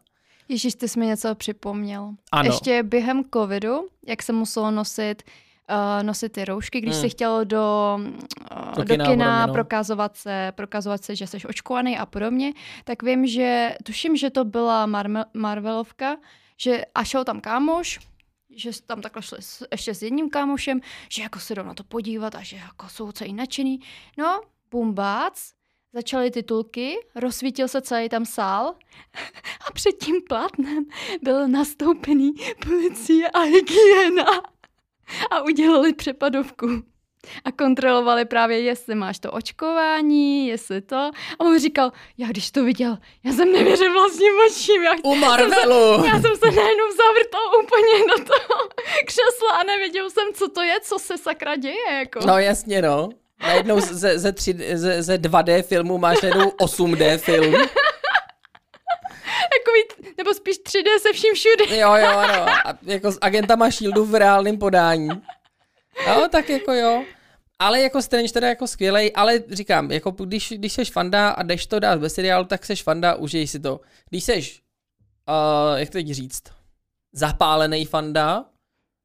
Ježíš, 0.49 0.75
ty 0.75 0.87
jsi 0.87 0.99
mi 0.99 1.05
něco 1.05 1.35
připomněl. 1.35 2.13
Ano. 2.31 2.49
Ještě 2.49 2.83
během 2.83 3.23
covidu, 3.33 3.87
jak 4.07 4.23
se 4.23 4.33
muselo 4.33 4.71
nosit 4.71 5.23
uh, 5.69 6.03
nosit 6.03 6.31
ty 6.31 6.45
roušky, 6.45 6.81
když 6.81 6.93
Hmm. 6.95 7.01
si 7.01 7.09
chtěl 7.09 7.45
do, 7.45 7.97
uh, 7.99 8.07
Do 8.75 8.83
do 8.83 8.83
kina 8.83 9.05
kina, 9.05 9.25
a 9.25 9.37
podobně, 9.37 9.47
no. 9.47 9.53
prokazovat, 9.53 10.17
se, 10.17 10.51
prokazovat 10.55 11.03
se, 11.03 11.15
že 11.15 11.27
jsi 11.27 11.37
očkovaný 11.47 11.97
a 11.97 12.05
podobně, 12.05 12.53
tak 12.83 13.03
vím, 13.03 13.27
že 13.27 13.75
tuším, 13.83 14.15
že 14.15 14.29
to 14.29 14.45
byla 14.45 14.87
Marme- 14.87 15.25
Marvelovka, 15.33 16.17
že 16.57 16.85
a 16.95 17.03
šel 17.03 17.23
tam 17.23 17.41
kámoš, 17.41 17.99
že 18.55 18.69
tam 18.85 19.01
takhle 19.01 19.21
šli 19.21 19.37
s, 19.41 19.67
ještě 19.71 19.93
s 19.95 20.01
jedním 20.01 20.29
kámošem, 20.29 20.81
že 21.09 21.21
jako 21.23 21.39
se 21.39 21.55
jdou 21.55 21.63
na 21.63 21.73
to 21.73 21.83
podívat 21.83 22.35
a 22.35 22.41
že 22.41 22.55
jako 22.57 22.89
jsou 22.89 23.11
celý 23.11 23.33
nadšený. 23.33 23.79
No, 24.17 24.41
bumbác, 24.71 25.51
začaly 25.93 26.31
titulky, 26.31 26.95
rozsvítil 27.15 27.67
se 27.67 27.81
celý 27.81 28.09
tam 28.09 28.25
sál 28.25 28.75
a 29.67 29.71
před 29.73 29.91
tím 29.91 30.15
plátnem 30.29 30.85
byl 31.21 31.47
nastoupený 31.47 32.33
policie 32.65 33.29
a 33.29 33.39
hygiena 33.39 34.25
a 35.31 35.41
udělali 35.41 35.93
přepadovku. 35.93 36.67
A 37.45 37.51
kontrolovali 37.51 38.25
právě, 38.25 38.61
jestli 38.61 38.95
máš 38.95 39.19
to 39.19 39.31
očkování, 39.31 40.47
jestli 40.47 40.81
to. 40.81 40.95
A 40.95 41.39
on 41.39 41.59
říkal, 41.59 41.91
já 42.17 42.27
když 42.27 42.51
to 42.51 42.63
viděl, 42.63 42.97
já 43.23 43.31
jsem 43.33 43.51
nevěřil 43.51 43.93
vlastním 43.93 44.33
očím. 44.47 44.83
Já, 44.83 44.91
U 45.03 45.15
Marvelu! 45.15 46.05
já 46.05 46.11
jsem 46.11 46.35
se 46.35 46.45
najednou 46.51 46.85
zavrtal 46.97 47.41
úplně 47.63 48.07
do 48.17 48.23
toho 48.23 48.69
křesla 49.05 49.51
a 49.59 49.63
nevěděl 49.63 50.09
jsem, 50.09 50.27
co 50.33 50.47
to 50.49 50.61
je, 50.61 50.79
co 50.81 50.99
se 50.99 51.17
sakra 51.17 51.55
děje. 51.55 51.93
Jako. 51.99 52.19
No 52.27 52.37
jasně, 52.37 52.81
no. 52.81 53.09
Najednou 53.41 53.79
ze, 53.79 54.19
ze, 54.19 54.31
tři, 54.31 54.55
ze, 54.73 55.03
ze 55.03 55.17
2D 55.17 55.63
filmu 55.63 55.97
máš 55.97 56.21
najednou 56.21 56.49
8D 56.49 57.17
film. 57.17 57.55
Nebo 60.19 60.33
spíš 60.33 60.57
3D 60.57 60.99
se 61.01 61.13
vším 61.13 61.33
všude. 61.33 61.77
Jo, 61.77 61.95
jo, 61.95 62.07
ano. 62.07 62.45
A 62.67 62.77
jako 62.83 63.11
s 63.11 63.17
agentama 63.21 63.69
Shieldu 63.69 64.05
v 64.05 64.15
reálném 64.15 64.57
podání. 64.57 65.07
No, 66.07 66.29
tak 66.29 66.49
jako 66.49 66.73
jo. 66.73 67.03
Ale 67.59 67.81
jako 67.81 68.01
Strange 68.01 68.33
teda 68.33 68.47
jako 68.47 68.67
skvělej, 68.67 69.11
ale 69.15 69.43
říkám, 69.49 69.91
jako 69.91 70.11
když, 70.11 70.53
když 70.57 70.73
seš 70.73 70.91
fanda 70.91 71.29
a 71.29 71.43
jdeš 71.43 71.65
to 71.67 71.79
dát 71.79 71.99
ve 71.99 72.09
seriálu, 72.09 72.45
tak 72.45 72.65
seš 72.65 72.83
fanda, 72.83 73.15
užij 73.15 73.47
si 73.47 73.59
to. 73.59 73.79
Když 74.09 74.23
seš, 74.23 74.61
uh, 75.29 75.79
jak 75.79 75.89
to 75.89 75.93
teď 75.93 76.11
říct, 76.11 76.43
zapálený 77.13 77.85
fanda, 77.85 78.45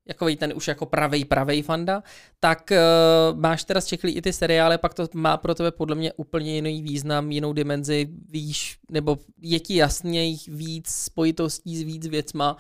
jako 0.09 0.29
ten 0.39 0.53
už 0.57 0.69
jako 0.69 0.87
pravej, 0.87 1.25
pravej 1.25 1.63
fanda, 1.63 2.03
tak 2.41 2.71
uh, 2.71 3.39
máš 3.39 3.65
teda 3.65 3.81
zčeklý 3.81 4.13
i 4.13 4.23
ty 4.23 4.33
seriály, 4.33 4.79
pak 4.79 4.95
to 4.95 5.09
má 5.15 5.37
pro 5.37 5.55
tebe 5.55 5.71
podle 5.71 5.97
mě 5.97 6.13
úplně 6.13 6.55
jiný 6.55 6.83
význam, 6.83 7.33
jinou 7.33 7.53
dimenzi, 7.53 8.09
víš, 8.29 8.79
nebo 8.91 9.19
je 9.41 9.61
ti 9.61 9.77
jasněji 9.77 10.37
víc 10.49 10.89
spojitostí 10.89 11.77
s 11.77 11.83
víc 11.83 12.07
věcma 12.07 12.57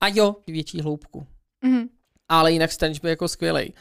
a 0.00 0.08
jo, 0.08 0.36
větší 0.46 0.80
hloubku. 0.80 1.26
Mhm. 1.64 1.88
Ale 2.28 2.52
jinak 2.52 2.72
Strange 2.72 3.00
byl 3.00 3.10
jako 3.10 3.28
skvělej. 3.28 3.72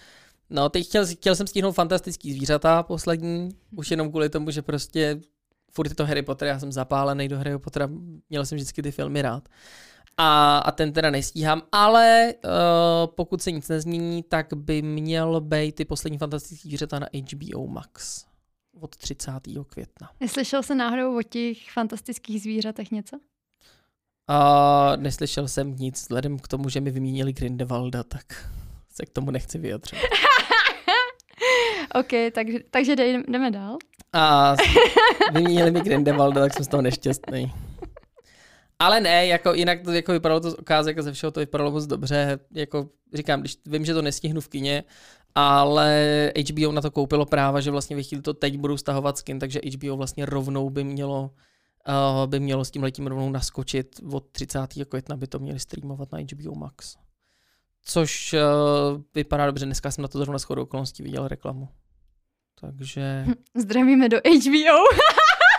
No, 0.49 0.69
teď 0.69 0.87
chtěl, 0.87 1.05
chtěl 1.05 1.35
jsem 1.35 1.47
stihnout 1.47 1.71
fantastický 1.71 2.33
zvířata 2.33 2.83
poslední, 2.83 3.49
už 3.75 3.91
jenom 3.91 4.09
kvůli 4.09 4.29
tomu, 4.29 4.51
že 4.51 4.61
prostě 4.61 5.21
furt 5.71 5.89
je 5.89 5.95
to 5.95 6.05
Harry 6.05 6.21
Potter, 6.21 6.47
já 6.47 6.59
jsem 6.59 6.71
zapálený 6.71 7.27
do 7.27 7.37
Harry 7.37 7.57
Pottera, 7.57 7.89
měl 8.29 8.45
jsem 8.45 8.55
vždycky 8.55 8.81
ty 8.81 8.91
filmy 8.91 9.21
rád. 9.21 9.49
A, 10.17 10.57
a 10.57 10.71
ten 10.71 10.93
teda 10.93 11.09
nestíhám, 11.09 11.61
ale 11.71 12.33
uh, 12.43 12.51
pokud 13.15 13.41
se 13.41 13.51
nic 13.51 13.69
nezmění, 13.69 14.23
tak 14.23 14.53
by 14.53 14.81
měl 14.81 15.41
být 15.41 15.75
ty 15.75 15.85
poslední 15.85 16.17
fantastické 16.17 16.67
zvířata 16.67 16.99
na 16.99 17.07
HBO 17.13 17.67
Max 17.67 18.25
od 18.81 18.97
30. 18.97 19.31
května. 19.69 20.09
Neslyšel 20.19 20.63
se 20.63 20.75
náhodou 20.75 21.19
o 21.19 21.21
těch 21.21 21.71
fantastických 21.71 22.41
zvířatech 22.41 22.91
něco? 22.91 23.17
A 24.27 24.95
neslyšel 24.95 25.47
jsem 25.47 25.75
nic, 25.75 26.01
vzhledem 26.01 26.39
k 26.39 26.47
tomu, 26.47 26.69
že 26.69 26.81
mi 26.81 26.91
vyměnili 26.91 27.33
Grindelwalda, 27.33 28.03
tak 28.03 28.49
se 28.89 29.05
k 29.05 29.09
tomu 29.09 29.31
nechci 29.31 29.57
vyjadřit. 29.57 29.99
OK, 31.95 32.33
takže, 32.33 32.59
takže 32.71 32.95
dej, 32.95 33.23
jdeme 33.27 33.51
dál. 33.51 33.77
A 34.13 34.55
vyměnili 35.33 35.71
mi 35.71 35.81
Grindelwalda, 35.81 36.41
tak 36.41 36.53
jsem 36.53 36.65
z 36.65 36.67
toho 36.67 36.81
nešťastný. 36.81 37.53
Ale 38.83 38.99
ne, 38.99 39.27
jako 39.27 39.53
jinak 39.53 39.81
to 39.81 39.91
jako 39.91 40.11
vypadalo 40.11 40.39
to 40.39 40.51
z 40.51 40.55
ukázek 40.59 40.97
a 40.97 41.01
ze 41.01 41.11
všeho 41.11 41.31
to 41.31 41.39
vypadalo 41.39 41.71
moc 41.71 41.85
dobře. 41.85 42.39
Jako 42.51 42.89
říkám, 43.13 43.39
když 43.39 43.57
vím, 43.65 43.85
že 43.85 43.93
to 43.93 44.01
nestihnu 44.01 44.41
v 44.41 44.47
kině, 44.47 44.83
ale 45.35 46.31
HBO 46.49 46.71
na 46.71 46.81
to 46.81 46.91
koupilo 46.91 47.25
práva, 47.25 47.61
že 47.61 47.71
vlastně 47.71 47.95
ve 47.95 48.03
chvíli 48.03 48.21
to 48.21 48.33
teď 48.33 48.57
budou 48.57 48.77
stahovat 48.77 49.17
skin, 49.17 49.39
takže 49.39 49.59
HBO 49.77 49.97
vlastně 49.97 50.25
rovnou 50.25 50.69
by 50.69 50.83
mělo 50.83 51.31
uh, 51.87 52.27
by 52.27 52.39
mělo 52.39 52.65
s 52.65 52.71
tím 52.71 52.83
letím 52.83 53.07
rovnou 53.07 53.29
naskočit 53.29 53.99
od 54.11 54.31
30. 54.31 54.59
května 54.89 55.17
by 55.17 55.27
to 55.27 55.39
měli 55.39 55.59
streamovat 55.59 56.11
na 56.11 56.19
HBO 56.19 56.55
Max. 56.55 56.95
Což 57.85 58.33
uh, 58.33 59.01
vypadá 59.15 59.45
dobře, 59.45 59.65
dneska 59.65 59.91
jsem 59.91 60.01
na 60.01 60.07
to 60.07 60.17
zrovna 60.17 60.37
shodou 60.37 60.63
okolností 60.63 61.03
viděl 61.03 61.27
reklamu. 61.27 61.67
Takže... 62.61 63.25
Zdravíme 63.55 64.09
do 64.09 64.17
HBO. 64.17 64.77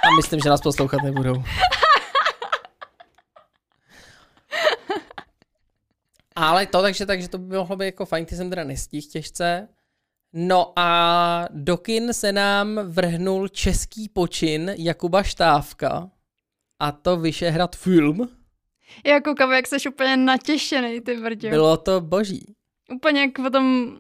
A 0.05 0.17
myslím, 0.17 0.41
že 0.41 0.49
nás 0.49 0.61
poslouchat 0.61 1.03
nebudou. 1.03 1.43
Ale 6.35 6.67
to, 6.67 6.83
takže, 6.83 7.07
takže 7.07 7.29
to 7.29 7.39
by 7.39 7.57
mohlo 7.57 7.77
být 7.77 7.85
jako 7.85 8.07
fajn, 8.07 8.27
ty 8.27 8.37
jsem 8.37 8.51
teda 8.51 8.65
nestihl 8.65 9.07
těžce. 9.11 9.69
No 10.33 10.73
a 10.77 11.49
do 11.51 11.77
kin 11.77 12.13
se 12.13 12.33
nám 12.33 12.81
vrhnul 12.85 13.49
český 13.49 14.09
počin 14.09 14.75
Jakuba 14.79 15.23
Štávka 15.23 16.11
a 16.79 16.93
to 16.93 17.17
Vyšehrad 17.17 17.77
film. 17.77 18.29
Já 19.07 19.21
koukám, 19.21 19.53
jak 19.53 19.67
jsi 19.67 19.89
úplně 19.89 20.17
natěšený, 20.17 21.01
ty 21.01 21.17
brdě. 21.21 21.51
Bylo 21.51 21.77
to 21.77 22.01
boží. 22.01 22.55
Úplně 22.95 23.21
jak 23.21 23.33
potom... 23.37 23.97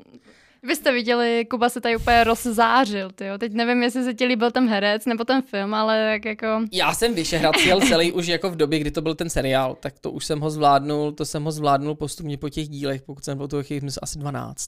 Vy 0.67 0.77
jste 0.77 0.93
viděli, 0.93 1.47
Kuba 1.51 1.69
se 1.69 1.81
tady 1.81 1.97
úplně 1.97 2.25
rozzářil, 2.25 3.11
tyjo. 3.11 3.39
Teď 3.39 3.53
nevím, 3.53 3.83
jestli 3.83 4.05
se 4.05 4.15
ti 4.15 4.25
líbil 4.25 4.51
ten 4.51 4.69
herec 4.69 5.07
nebo 5.07 5.25
ten 5.25 5.43
film, 5.43 5.75
ale 5.75 6.13
tak 6.15 6.25
jako... 6.25 6.47
Já 6.73 6.95
jsem 6.95 7.15
Vyšehrad 7.15 7.57
jel 7.57 7.81
celý 7.81 8.13
už 8.13 8.27
jako 8.27 8.51
v 8.51 8.57
době, 8.57 8.79
kdy 8.79 8.91
to 8.91 9.03
byl 9.03 9.15
ten 9.15 9.31
seriál, 9.31 9.77
tak 9.81 9.99
to 9.99 10.11
už 10.11 10.27
jsem 10.27 10.41
ho 10.41 10.51
zvládnul, 10.51 11.13
to 11.13 11.25
jsem 11.25 11.45
ho 11.45 11.53
zvládnul 11.53 11.95
postupně 11.95 12.39
po 12.39 12.49
těch 12.49 12.69
dílech, 12.69 13.03
pokud 13.03 13.25
jsem 13.25 13.39
byl 13.39 13.49
to 13.49 13.63
chvíli 13.63 13.87
asi 14.03 14.19
12. 14.19 14.67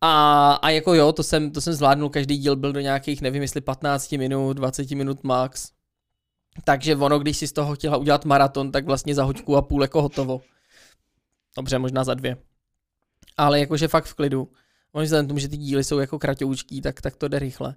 A, 0.00 0.52
a 0.62 0.70
jako 0.70 0.94
jo, 0.94 1.12
to 1.12 1.22
jsem, 1.22 1.50
to 1.50 1.60
jsem 1.60 1.72
zvládnul, 1.72 2.08
každý 2.08 2.36
díl 2.36 2.56
byl 2.56 2.72
do 2.72 2.80
nějakých, 2.80 3.22
nevím 3.22 3.42
jestli 3.42 3.60
15 3.60 4.12
minut, 4.12 4.52
20 4.52 4.90
minut 4.90 5.24
max. 5.24 5.70
Takže 6.64 6.96
ono, 6.96 7.18
když 7.18 7.36
si 7.36 7.48
z 7.48 7.52
toho 7.52 7.74
chtěla 7.74 7.96
udělat 7.96 8.24
maraton, 8.24 8.72
tak 8.72 8.84
vlastně 8.84 9.14
za 9.14 9.24
hoďku 9.24 9.56
a 9.56 9.62
půl 9.62 9.82
jako 9.82 10.02
hotovo. 10.02 10.40
Dobře, 11.56 11.78
možná 11.78 12.04
za 12.04 12.14
dvě. 12.14 12.36
Ale 13.36 13.60
jakože 13.60 13.88
fakt 13.88 14.04
v 14.04 14.14
klidu. 14.14 14.48
Oni 14.94 15.04
vzhledem 15.04 15.28
tomu, 15.28 15.38
že 15.38 15.48
ty 15.48 15.56
díly 15.56 15.84
jsou 15.84 15.98
jako 15.98 16.18
kratoučký, 16.18 16.80
tak, 16.80 17.00
tak 17.00 17.16
to 17.16 17.28
jde 17.28 17.38
rychle. 17.38 17.74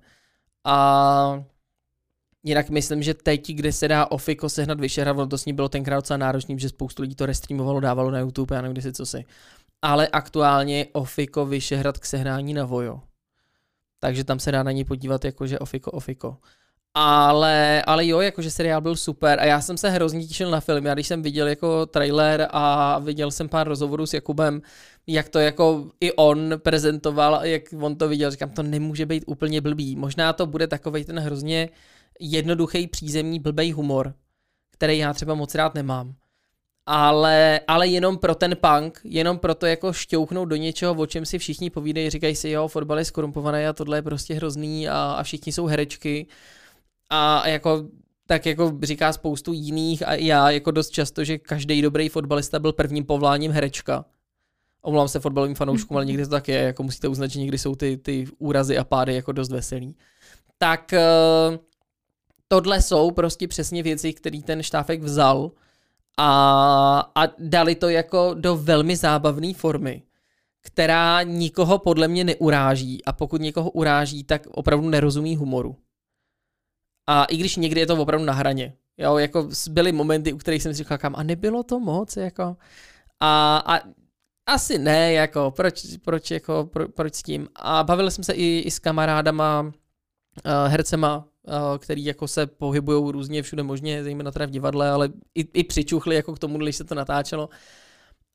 A 0.63 1.43
jinak 2.43 2.69
myslím, 2.69 3.03
že 3.03 3.13
teď, 3.13 3.51
kde 3.51 3.71
se 3.71 3.87
dá 3.87 4.05
Ofiko 4.05 4.49
sehnat 4.49 4.79
Vyšehra, 4.79 5.11
ono 5.11 5.27
to 5.27 5.37
s 5.37 5.45
ní 5.45 5.53
bylo 5.53 5.69
tenkrát 5.69 5.95
docela 5.95 6.17
náročný, 6.17 6.59
že 6.59 6.69
spoustu 6.69 7.01
lidí 7.01 7.15
to 7.15 7.25
restreamovalo, 7.25 7.79
dávalo 7.79 8.11
na 8.11 8.19
YouTube, 8.19 8.55
já 8.55 8.61
nevím, 8.61 8.81
si 8.81 8.93
co 8.93 9.05
si. 9.05 9.25
Ale 9.81 10.07
aktuálně 10.07 10.87
Ofiko 10.93 11.45
Vyšehrad 11.45 11.97
k 11.97 12.05
sehnání 12.05 12.53
na 12.53 12.65
Vojo. 12.65 13.01
Takže 13.99 14.23
tam 14.23 14.39
se 14.39 14.51
dá 14.51 14.63
na 14.63 14.71
ní 14.71 14.85
podívat 14.85 15.25
jakože 15.25 15.59
Ofiko 15.59 15.91
Ofiko. 15.91 16.37
Ale, 16.93 17.83
ale 17.87 18.07
jo, 18.07 18.21
jakože 18.21 18.51
seriál 18.51 18.81
byl 18.81 18.95
super 18.95 19.39
a 19.39 19.45
já 19.45 19.61
jsem 19.61 19.77
se 19.77 19.89
hrozně 19.89 20.27
těšil 20.27 20.51
na 20.51 20.59
film. 20.59 20.85
Já 20.85 20.93
když 20.93 21.07
jsem 21.07 21.21
viděl 21.21 21.47
jako 21.47 21.85
trailer 21.85 22.47
a 22.51 22.99
viděl 22.99 23.31
jsem 23.31 23.49
pár 23.49 23.67
rozhovorů 23.67 24.05
s 24.05 24.13
Jakubem, 24.13 24.61
jak 25.07 25.29
to 25.29 25.39
jako 25.39 25.91
i 26.01 26.13
on 26.13 26.53
prezentoval, 26.57 27.45
jak 27.45 27.63
on 27.81 27.95
to 27.95 28.07
viděl, 28.07 28.31
říkám, 28.31 28.49
to 28.49 28.63
nemůže 28.63 29.05
být 29.05 29.23
úplně 29.27 29.61
blbý. 29.61 29.95
Možná 29.95 30.33
to 30.33 30.45
bude 30.45 30.67
takový 30.67 31.05
ten 31.05 31.19
hrozně 31.19 31.69
jednoduchý 32.19 32.87
přízemní 32.87 33.39
blbej 33.39 33.71
humor, 33.71 34.13
který 34.71 34.97
já 34.97 35.13
třeba 35.13 35.35
moc 35.35 35.55
rád 35.55 35.75
nemám. 35.75 36.15
Ale, 36.85 37.59
ale 37.67 37.87
jenom 37.87 38.17
pro 38.17 38.35
ten 38.35 38.55
punk, 38.61 39.01
jenom 39.03 39.39
pro 39.39 39.55
to 39.55 39.65
jako 39.65 39.93
šťouchnout 39.93 40.49
do 40.49 40.55
něčeho, 40.55 40.93
o 40.93 41.05
čem 41.05 41.25
si 41.25 41.39
všichni 41.39 41.69
povídají, 41.69 42.09
říkají 42.09 42.35
si, 42.35 42.49
jo, 42.49 42.67
fotbal 42.67 42.99
je 42.99 43.05
skorumpovaný 43.05 43.65
a 43.65 43.73
tohle 43.73 43.97
je 43.97 44.01
prostě 44.01 44.33
hrozný 44.33 44.89
a, 44.89 45.15
a 45.17 45.23
všichni 45.23 45.51
jsou 45.51 45.65
herečky. 45.65 46.27
A 47.09 47.47
jako 47.47 47.87
tak 48.27 48.45
jako 48.45 48.73
říká 48.83 49.13
spoustu 49.13 49.53
jiných 49.53 50.07
a 50.07 50.13
já 50.13 50.51
jako 50.51 50.71
dost 50.71 50.89
často, 50.89 51.23
že 51.23 51.37
každý 51.37 51.81
dobrý 51.81 52.09
fotbalista 52.09 52.59
byl 52.59 52.73
prvním 52.73 53.05
povoláním 53.05 53.51
herečka. 53.51 54.05
Omlouvám 54.87 55.07
se 55.07 55.19
fotbalovým 55.19 55.55
fanouškům, 55.55 55.97
ale 55.97 56.05
někdy 56.05 56.23
to 56.23 56.29
tak 56.29 56.47
je, 56.47 56.57
jako 56.57 56.83
musíte 56.83 57.07
uznat, 57.07 57.27
že 57.27 57.39
někdy 57.39 57.57
jsou 57.57 57.75
ty, 57.75 57.97
ty 57.97 58.27
úrazy 58.37 58.77
a 58.77 58.83
pády 58.83 59.15
jako 59.15 59.31
dost 59.31 59.51
veselý. 59.51 59.95
Tak 60.57 60.93
eh, 60.93 61.03
tohle 62.47 62.81
jsou 62.81 63.11
prostě 63.11 63.47
přesně 63.47 63.83
věci, 63.83 64.13
které 64.13 64.41
ten 64.41 64.63
štáfek 64.63 65.01
vzal 65.01 65.51
a, 66.17 67.11
a 67.15 67.21
dali 67.39 67.75
to 67.75 67.89
jako 67.89 68.33
do 68.33 68.57
velmi 68.57 68.95
zábavné 68.95 69.53
formy, 69.53 70.03
která 70.61 71.23
nikoho 71.23 71.79
podle 71.79 72.07
mě 72.07 72.23
neuráží 72.23 73.05
a 73.05 73.13
pokud 73.13 73.41
někoho 73.41 73.69
uráží, 73.69 74.23
tak 74.23 74.47
opravdu 74.51 74.89
nerozumí 74.89 75.35
humoru. 75.35 75.75
A 77.07 77.25
i 77.25 77.37
když 77.37 77.55
někdy 77.55 77.79
je 77.79 77.87
to 77.87 77.95
opravdu 77.95 78.25
na 78.25 78.33
hraně. 78.33 78.73
Jo, 78.97 79.17
jako 79.17 79.49
byly 79.69 79.91
momenty, 79.91 80.33
u 80.33 80.37
kterých 80.37 80.63
jsem 80.63 80.73
si 80.73 80.77
říkal, 80.77 80.97
kam, 80.97 81.15
a 81.15 81.23
nebylo 81.23 81.63
to 81.63 81.79
moc, 81.79 82.17
jako. 82.17 82.57
A, 83.19 83.63
a 83.65 83.79
asi 84.47 84.77
ne, 84.77 85.13
jako, 85.13 85.51
proč, 85.51 85.83
proč, 86.05 86.31
jako, 86.31 86.69
pro, 86.73 86.89
proč 86.89 87.15
s 87.15 87.23
tím. 87.23 87.47
A 87.55 87.83
bavil 87.83 88.11
jsem 88.11 88.23
se 88.23 88.33
i, 88.33 88.59
i 88.59 88.71
s 88.71 88.79
kamarádama, 88.79 89.61
uh, 89.61 89.71
hercema, 90.67 91.17
uh, 91.17 91.77
který 91.77 92.05
jako 92.05 92.27
se 92.27 92.47
pohybují 92.47 93.11
různě 93.11 93.43
všude 93.43 93.63
možně, 93.63 94.03
zejména 94.03 94.31
teda 94.31 94.45
v 94.45 94.49
divadle, 94.49 94.89
ale 94.89 95.09
i, 95.35 95.47
i 95.53 95.63
přičuchli 95.63 96.15
jako 96.15 96.33
k 96.33 96.39
tomu, 96.39 96.57
když 96.57 96.75
se 96.75 96.83
to 96.83 96.95
natáčelo. 96.95 97.49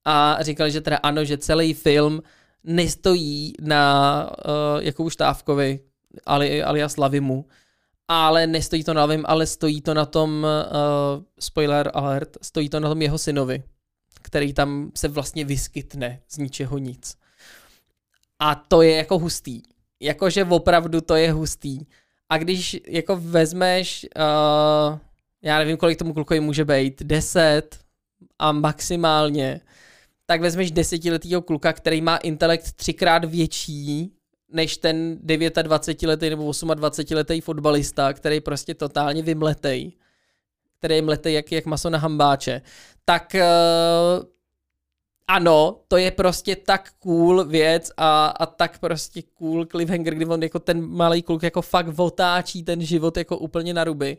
a 0.04 0.38
říkali, 0.40 0.70
že 0.70 0.80
teda 0.80 0.96
ano, 1.02 1.24
že 1.24 1.38
celý 1.38 1.74
film 1.74 2.22
nestojí 2.64 3.52
na 3.60 4.24
uh, 4.30 4.82
Jakubu 4.82 5.10
Štávkovi, 5.10 5.80
ali, 6.26 6.62
alias 6.62 6.96
Lavimu, 6.96 7.46
ale 8.08 8.46
nestojí 8.46 8.84
to 8.84 8.94
na 8.94 9.00
Lavim, 9.00 9.24
ale 9.28 9.46
stojí 9.46 9.80
to 9.80 9.94
na 9.94 10.06
tom, 10.06 10.46
uh, 10.46 11.22
spoiler 11.40 11.90
alert, 11.94 12.36
stojí 12.42 12.68
to 12.68 12.80
na 12.80 12.88
tom 12.88 13.02
jeho 13.02 13.18
synovi, 13.18 13.62
který 14.22 14.52
tam 14.52 14.92
se 14.96 15.08
vlastně 15.08 15.44
vyskytne 15.44 16.20
z 16.28 16.38
ničeho 16.38 16.78
nic. 16.78 17.16
A 18.38 18.54
to 18.54 18.82
je 18.82 18.96
jako 18.96 19.18
hustý. 19.18 19.62
Jakože 20.00 20.44
opravdu 20.44 21.00
to 21.00 21.16
je 21.16 21.32
hustý. 21.32 21.78
A 22.28 22.38
když 22.38 22.80
jako 22.86 23.16
vezmeš, 23.16 24.06
uh, 24.16 24.98
já 25.42 25.58
nevím, 25.58 25.76
kolik 25.76 25.98
tomu 25.98 26.14
klukovi 26.14 26.40
může 26.40 26.64
být, 26.64 27.02
10 27.02 27.78
a 28.38 28.52
maximálně, 28.52 29.60
tak 30.26 30.40
vezmeš 30.40 30.70
desetiletýho 30.70 31.42
kluka, 31.42 31.72
který 31.72 32.00
má 32.00 32.16
intelekt 32.16 32.72
třikrát 32.72 33.24
větší 33.24 34.12
než 34.52 34.76
ten 34.76 35.16
29-letý 35.16 36.30
nebo 36.30 36.50
28-letý 36.50 37.40
fotbalista, 37.40 38.12
který 38.12 38.40
prostě 38.40 38.74
totálně 38.74 39.22
vymletej, 39.22 39.92
který 40.82 40.94
je 40.94 41.02
mletej 41.02 41.34
jak, 41.34 41.52
jak 41.52 41.66
maso 41.66 41.90
na 41.90 41.98
hambáče, 41.98 42.62
tak 43.04 43.34
uh, 43.34 44.24
ano, 45.28 45.80
to 45.88 45.96
je 45.96 46.10
prostě 46.10 46.56
tak 46.56 46.90
cool 46.98 47.44
věc 47.44 47.92
a, 47.96 48.26
a 48.26 48.46
tak 48.46 48.78
prostě 48.78 49.22
cool 49.38 49.66
cliffhanger, 49.66 50.14
kdy 50.14 50.26
on 50.26 50.42
jako 50.42 50.58
ten 50.58 50.86
malý 50.86 51.22
kluk 51.22 51.42
jako 51.42 51.62
fakt 51.62 51.98
otáčí 51.98 52.62
ten 52.62 52.82
život 52.82 53.16
jako 53.16 53.38
úplně 53.38 53.74
na 53.74 53.84
ruby. 53.84 54.18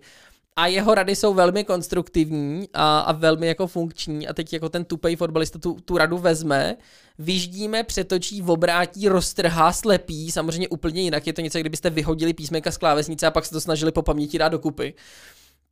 A 0.55 0.67
jeho 0.67 0.95
rady 0.95 1.15
jsou 1.15 1.33
velmi 1.33 1.63
konstruktivní 1.63 2.69
a, 2.73 2.99
a 2.99 3.11
velmi 3.11 3.47
jako 3.47 3.67
funkční 3.67 4.27
a 4.27 4.33
teď 4.33 4.53
jako 4.53 4.69
ten 4.69 4.85
tupej 4.85 5.15
fotbalista 5.15 5.59
tu, 5.59 5.77
tu 5.85 5.97
radu 5.97 6.17
vezme, 6.17 6.77
vyždíme, 7.19 7.83
přetočí, 7.83 8.41
obrátí, 8.41 9.07
roztrhá, 9.07 9.73
slepí, 9.73 10.31
samozřejmě 10.31 10.67
úplně 10.67 11.01
jinak, 11.01 11.27
je 11.27 11.33
to 11.33 11.41
něco, 11.41 11.59
kdybyste 11.59 11.89
vyhodili 11.89 12.33
písmenka 12.33 12.71
z 12.71 12.77
klávesnice 12.77 13.27
a 13.27 13.31
pak 13.31 13.45
se 13.45 13.51
to 13.51 13.61
snažili 13.61 13.91
po 13.91 14.01
paměti 14.01 14.37
dát 14.37 14.49
dokupy. 14.49 14.93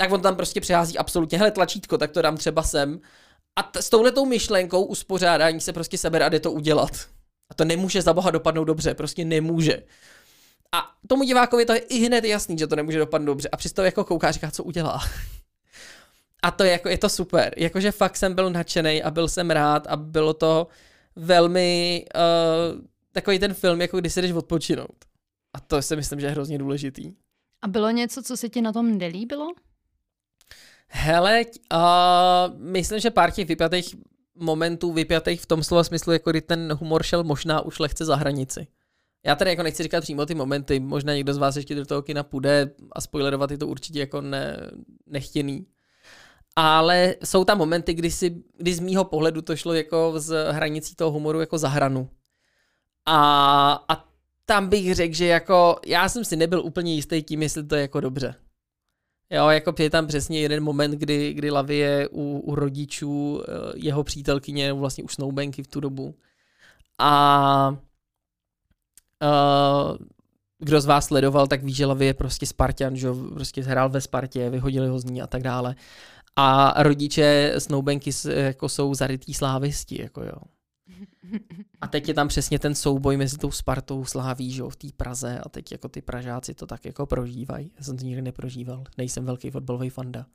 Tak 0.01 0.11
on 0.11 0.21
tam 0.21 0.35
prostě 0.35 0.61
přehází 0.61 0.97
absolutně, 0.97 1.37
hele 1.37 1.51
tlačítko, 1.51 1.97
tak 1.97 2.11
to 2.11 2.21
dám 2.21 2.37
třeba 2.37 2.63
sem 2.63 3.01
a 3.55 3.63
t- 3.63 3.81
s 3.81 3.89
touhletou 3.89 4.25
myšlenkou 4.25 4.83
uspořádání 4.83 5.61
se 5.61 5.73
prostě 5.73 5.97
sebere 5.97 6.25
a 6.25 6.29
jde 6.29 6.39
to 6.39 6.51
udělat. 6.51 6.91
A 7.49 7.53
to 7.53 7.65
nemůže 7.65 8.01
za 8.01 8.13
boha 8.13 8.31
dopadnout 8.31 8.63
dobře, 8.63 8.93
prostě 8.93 9.25
nemůže. 9.25 9.83
A 10.71 10.91
tomu 11.07 11.23
divákovi 11.23 11.65
to 11.65 11.73
je 11.73 11.79
i 11.79 12.05
hned 12.05 12.23
jasný, 12.23 12.57
že 12.57 12.67
to 12.67 12.75
nemůže 12.75 12.99
dopadnout 12.99 13.25
dobře. 13.25 13.49
A 13.49 13.57
přesto 13.57 13.83
jako 13.83 14.03
kouká 14.03 14.31
říká, 14.31 14.51
co 14.51 14.63
udělá. 14.63 15.01
A 16.43 16.51
to 16.51 16.63
je, 16.63 16.71
jako, 16.71 16.89
je 16.89 16.97
to 16.97 17.09
super. 17.09 17.53
Jakože 17.57 17.91
fakt 17.91 18.17
jsem 18.17 18.35
byl 18.35 18.49
nadšený 18.49 19.03
a 19.03 19.11
byl 19.11 19.27
jsem 19.27 19.51
rád 19.51 19.87
a 19.87 19.95
bylo 19.95 20.33
to 20.33 20.67
velmi 21.15 22.05
uh, 22.15 22.81
takový 23.11 23.39
ten 23.39 23.53
film, 23.53 23.81
jako 23.81 23.99
když 23.99 24.13
se 24.13 24.21
jdeš 24.21 24.31
odpočinout. 24.31 25.05
A 25.53 25.59
to 25.59 25.81
si 25.81 25.95
myslím, 25.95 26.19
že 26.19 26.25
je 26.25 26.31
hrozně 26.31 26.57
důležitý. 26.57 27.13
A 27.61 27.67
bylo 27.67 27.89
něco, 27.89 28.23
co 28.23 28.37
se 28.37 28.49
ti 28.49 28.61
na 28.61 28.71
tom 28.71 28.97
nelíbilo? 28.97 29.47
Hele, 30.93 31.45
uh, 31.73 32.59
myslím, 32.59 32.99
že 32.99 33.11
pár 33.11 33.31
těch 33.31 33.47
vypjatých 33.47 33.95
momentů, 34.35 34.93
vypjatých 34.93 35.41
v 35.41 35.45
tom 35.45 35.63
slova 35.63 35.83
smyslu, 35.83 36.13
jako 36.13 36.31
kdy 36.31 36.41
ten 36.41 36.73
humor 36.73 37.03
šel 37.03 37.23
možná 37.23 37.61
už 37.61 37.79
lehce 37.79 38.05
za 38.05 38.15
hranici. 38.15 38.67
Já 39.25 39.35
tady 39.35 39.49
jako 39.49 39.63
nechci 39.63 39.83
říkat 39.83 40.01
přímo 40.01 40.25
ty 40.25 40.35
momenty, 40.35 40.79
možná 40.79 41.13
někdo 41.13 41.33
z 41.33 41.37
vás 41.37 41.55
ještě 41.55 41.75
do 41.75 41.85
toho 41.85 42.01
kina 42.01 42.23
půjde 42.23 42.71
a 42.91 43.01
spoilerovat 43.01 43.51
je 43.51 43.57
to 43.57 43.67
určitě 43.67 43.99
jako 43.99 44.21
ne, 44.21 44.57
nechtěný. 45.05 45.67
Ale 46.55 47.15
jsou 47.23 47.45
tam 47.45 47.57
momenty, 47.57 47.93
kdy, 47.93 48.11
si, 48.11 48.43
kdy 48.57 48.73
z 48.73 48.79
mýho 48.79 49.03
pohledu 49.03 49.41
to 49.41 49.55
šlo 49.55 49.73
jako 49.73 50.13
z 50.15 50.51
hranicí 50.51 50.95
toho 50.95 51.11
humoru 51.11 51.39
jako 51.39 51.57
za 51.57 51.67
hranu. 51.67 52.09
A, 53.05 53.85
a 53.89 54.05
tam 54.45 54.69
bych 54.69 54.95
řekl, 54.95 55.13
že 55.13 55.25
jako 55.25 55.79
já 55.85 56.09
jsem 56.09 56.25
si 56.25 56.35
nebyl 56.35 56.61
úplně 56.61 56.95
jistý 56.95 57.23
tím, 57.23 57.41
jestli 57.41 57.63
to 57.63 57.75
je 57.75 57.81
jako 57.81 57.99
dobře. 57.99 58.35
Jo, 59.31 59.49
jako 59.49 59.73
je 59.79 59.89
tam 59.89 60.07
přesně 60.07 60.39
jeden 60.39 60.63
moment, 60.63 60.91
kdy, 60.91 61.33
kdy 61.33 61.51
Lavi 61.51 61.77
je 61.77 62.09
u, 62.11 62.39
u 62.39 62.55
rodičů 62.55 63.43
eh, 63.43 63.51
jeho 63.75 64.03
přítelkyně, 64.03 64.73
vlastně 64.73 65.03
už 65.03 65.13
Snowbanky 65.13 65.63
v 65.63 65.67
tu 65.67 65.79
dobu. 65.79 66.15
A 66.99 67.75
uh, 69.21 69.97
kdo 70.59 70.81
z 70.81 70.85
vás 70.85 71.05
sledoval, 71.05 71.47
tak 71.47 71.63
ví, 71.63 71.73
že 71.73 71.85
Lavi 71.85 72.05
je 72.05 72.13
prostě 72.13 72.45
Spartan, 72.45 72.95
že 72.95 73.07
prostě 73.33 73.61
hrál 73.61 73.89
ve 73.89 74.01
Spartě, 74.01 74.49
vyhodili 74.49 74.87
ho 74.87 74.99
z 74.99 75.05
ní 75.05 75.21
a 75.21 75.27
tak 75.27 75.43
dále. 75.43 75.75
A 76.35 76.73
rodiče 76.83 77.53
Snowbanky 77.57 78.11
jako 78.29 78.69
jsou 78.69 78.93
zarytý 78.93 79.33
slávisti, 79.33 80.01
jako 80.01 80.23
jo. 80.23 80.37
A 81.81 81.87
teď 81.87 82.07
je 82.07 82.13
tam 82.13 82.27
přesně 82.27 82.59
ten 82.59 82.75
souboj 82.75 83.17
mezi 83.17 83.37
tou 83.37 83.51
Spartou 83.51 84.05
Sláví, 84.05 84.51
že 84.51 84.63
v 84.63 84.75
té 84.75 84.87
Praze 84.97 85.39
a 85.39 85.49
teď 85.49 85.71
jako 85.71 85.87
ty 85.87 86.01
Pražáci 86.01 86.53
to 86.53 86.65
tak 86.65 86.85
jako 86.85 87.05
prožívají. 87.05 87.71
Já 87.77 87.83
jsem 87.83 87.97
to 87.97 88.05
nikdy 88.05 88.21
neprožíval, 88.21 88.83
nejsem 88.97 89.25
velký 89.25 89.51
fotbalový 89.51 89.89
fanda. 89.89 90.25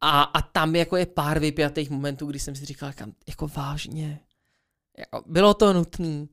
A, 0.00 0.22
a 0.22 0.42
tam 0.42 0.76
jako 0.76 0.96
je 0.96 1.06
pár 1.06 1.38
vypjatých 1.38 1.90
momentů, 1.90 2.26
kdy 2.26 2.38
jsem 2.38 2.54
si 2.54 2.64
říkal, 2.64 2.92
kam, 2.94 3.12
jako 3.28 3.48
vážně. 3.48 4.20
Jako, 4.98 5.22
bylo 5.26 5.54
to 5.54 5.72
nutné. 5.72 6.26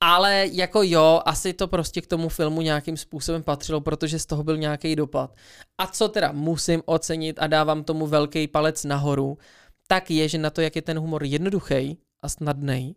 Ale 0.00 0.46
jako 0.52 0.82
jo, 0.82 1.22
asi 1.24 1.52
to 1.52 1.68
prostě 1.68 2.00
k 2.00 2.06
tomu 2.06 2.28
filmu 2.28 2.62
nějakým 2.62 2.96
způsobem 2.96 3.42
patřilo, 3.42 3.80
protože 3.80 4.18
z 4.18 4.26
toho 4.26 4.44
byl 4.44 4.56
nějaký 4.56 4.96
dopad. 4.96 5.36
A 5.78 5.86
co 5.86 6.08
teda 6.08 6.32
musím 6.32 6.82
ocenit 6.86 7.38
a 7.38 7.46
dávám 7.46 7.84
tomu 7.84 8.06
velký 8.06 8.48
palec 8.48 8.84
nahoru, 8.84 9.38
tak 9.86 10.10
je, 10.10 10.28
že 10.28 10.38
na 10.38 10.50
to, 10.50 10.60
jak 10.60 10.76
je 10.76 10.82
ten 10.82 10.98
humor 10.98 11.24
jednoduchý 11.24 11.98
a 12.22 12.28
snadný, 12.28 12.96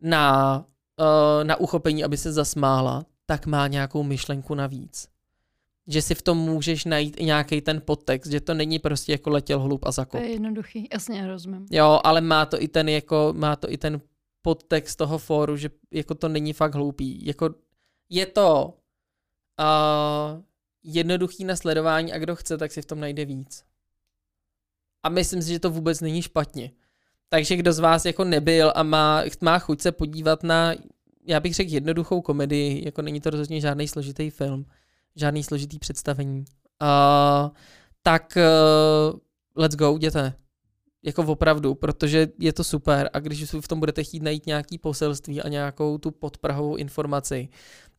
na, 0.00 0.56
uh, 1.00 1.44
na 1.44 1.56
uchopení, 1.56 2.04
aby 2.04 2.16
se 2.16 2.32
zasmála, 2.32 3.06
tak 3.26 3.46
má 3.46 3.66
nějakou 3.66 4.02
myšlenku 4.02 4.54
navíc. 4.54 5.08
Že 5.86 6.02
si 6.02 6.14
v 6.14 6.22
tom 6.22 6.38
můžeš 6.38 6.84
najít 6.84 7.20
i 7.20 7.24
nějaký 7.24 7.60
ten 7.60 7.82
podtext, 7.84 8.30
že 8.30 8.40
to 8.40 8.54
není 8.54 8.78
prostě 8.78 9.12
jako 9.12 9.30
letěl 9.30 9.60
hlub 9.60 9.84
a 9.86 9.92
zakop. 9.92 10.20
To 10.20 10.26
je 10.26 10.32
jednoduchý, 10.32 10.88
jasně, 10.92 11.26
rozumím. 11.26 11.66
Jo, 11.70 12.00
ale 12.04 12.20
má 12.20 12.46
to 12.46 12.62
i 12.62 12.68
ten 12.68 12.88
jako, 12.88 13.34
má 13.36 13.56
to 13.56 13.72
i 13.72 13.78
ten 13.78 14.00
podtext 14.42 14.98
toho 14.98 15.18
fóru, 15.18 15.56
že 15.56 15.70
jako 15.90 16.14
to 16.14 16.28
není 16.28 16.52
fakt 16.52 16.74
hloupý. 16.74 17.26
Jako 17.26 17.54
je 18.08 18.26
to 18.26 18.74
uh, 19.60 20.42
jednoduchý 20.82 21.44
na 21.44 21.56
sledování 21.56 22.12
a 22.12 22.18
kdo 22.18 22.36
chce, 22.36 22.58
tak 22.58 22.72
si 22.72 22.82
v 22.82 22.86
tom 22.86 23.00
najde 23.00 23.24
víc. 23.24 23.64
A 25.02 25.08
myslím 25.08 25.42
si, 25.42 25.48
že 25.48 25.60
to 25.60 25.70
vůbec 25.70 26.00
není 26.00 26.22
špatně. 26.22 26.70
Takže 27.28 27.56
kdo 27.56 27.72
z 27.72 27.78
vás 27.78 28.04
jako 28.04 28.24
nebyl 28.24 28.72
a 28.74 28.82
má, 28.82 29.22
má 29.40 29.58
chuť 29.58 29.80
se 29.80 29.92
podívat 29.92 30.42
na, 30.42 30.74
já 31.26 31.40
bych 31.40 31.54
řekl, 31.54 31.72
jednoduchou 31.72 32.20
komedii, 32.20 32.84
jako 32.84 33.02
není 33.02 33.20
to 33.20 33.30
rozhodně 33.30 33.60
žádný 33.60 33.88
složitý 33.88 34.30
film, 34.30 34.66
žádný 35.16 35.44
složitý 35.44 35.78
představení, 35.78 36.44
uh, 36.82 37.50
tak 38.02 38.38
uh, 39.12 39.18
let's 39.56 39.76
go, 39.76 39.96
jděte. 39.96 40.34
Jako 41.02 41.22
opravdu, 41.22 41.74
protože 41.74 42.28
je 42.38 42.52
to 42.52 42.64
super 42.64 43.10
a 43.12 43.18
když 43.18 43.54
v 43.54 43.68
tom 43.68 43.80
budete 43.80 44.04
chtít 44.04 44.22
najít 44.22 44.46
nějaký 44.46 44.78
poselství 44.78 45.42
a 45.42 45.48
nějakou 45.48 45.98
tu 45.98 46.10
podprahovou 46.10 46.76
informaci, 46.76 47.48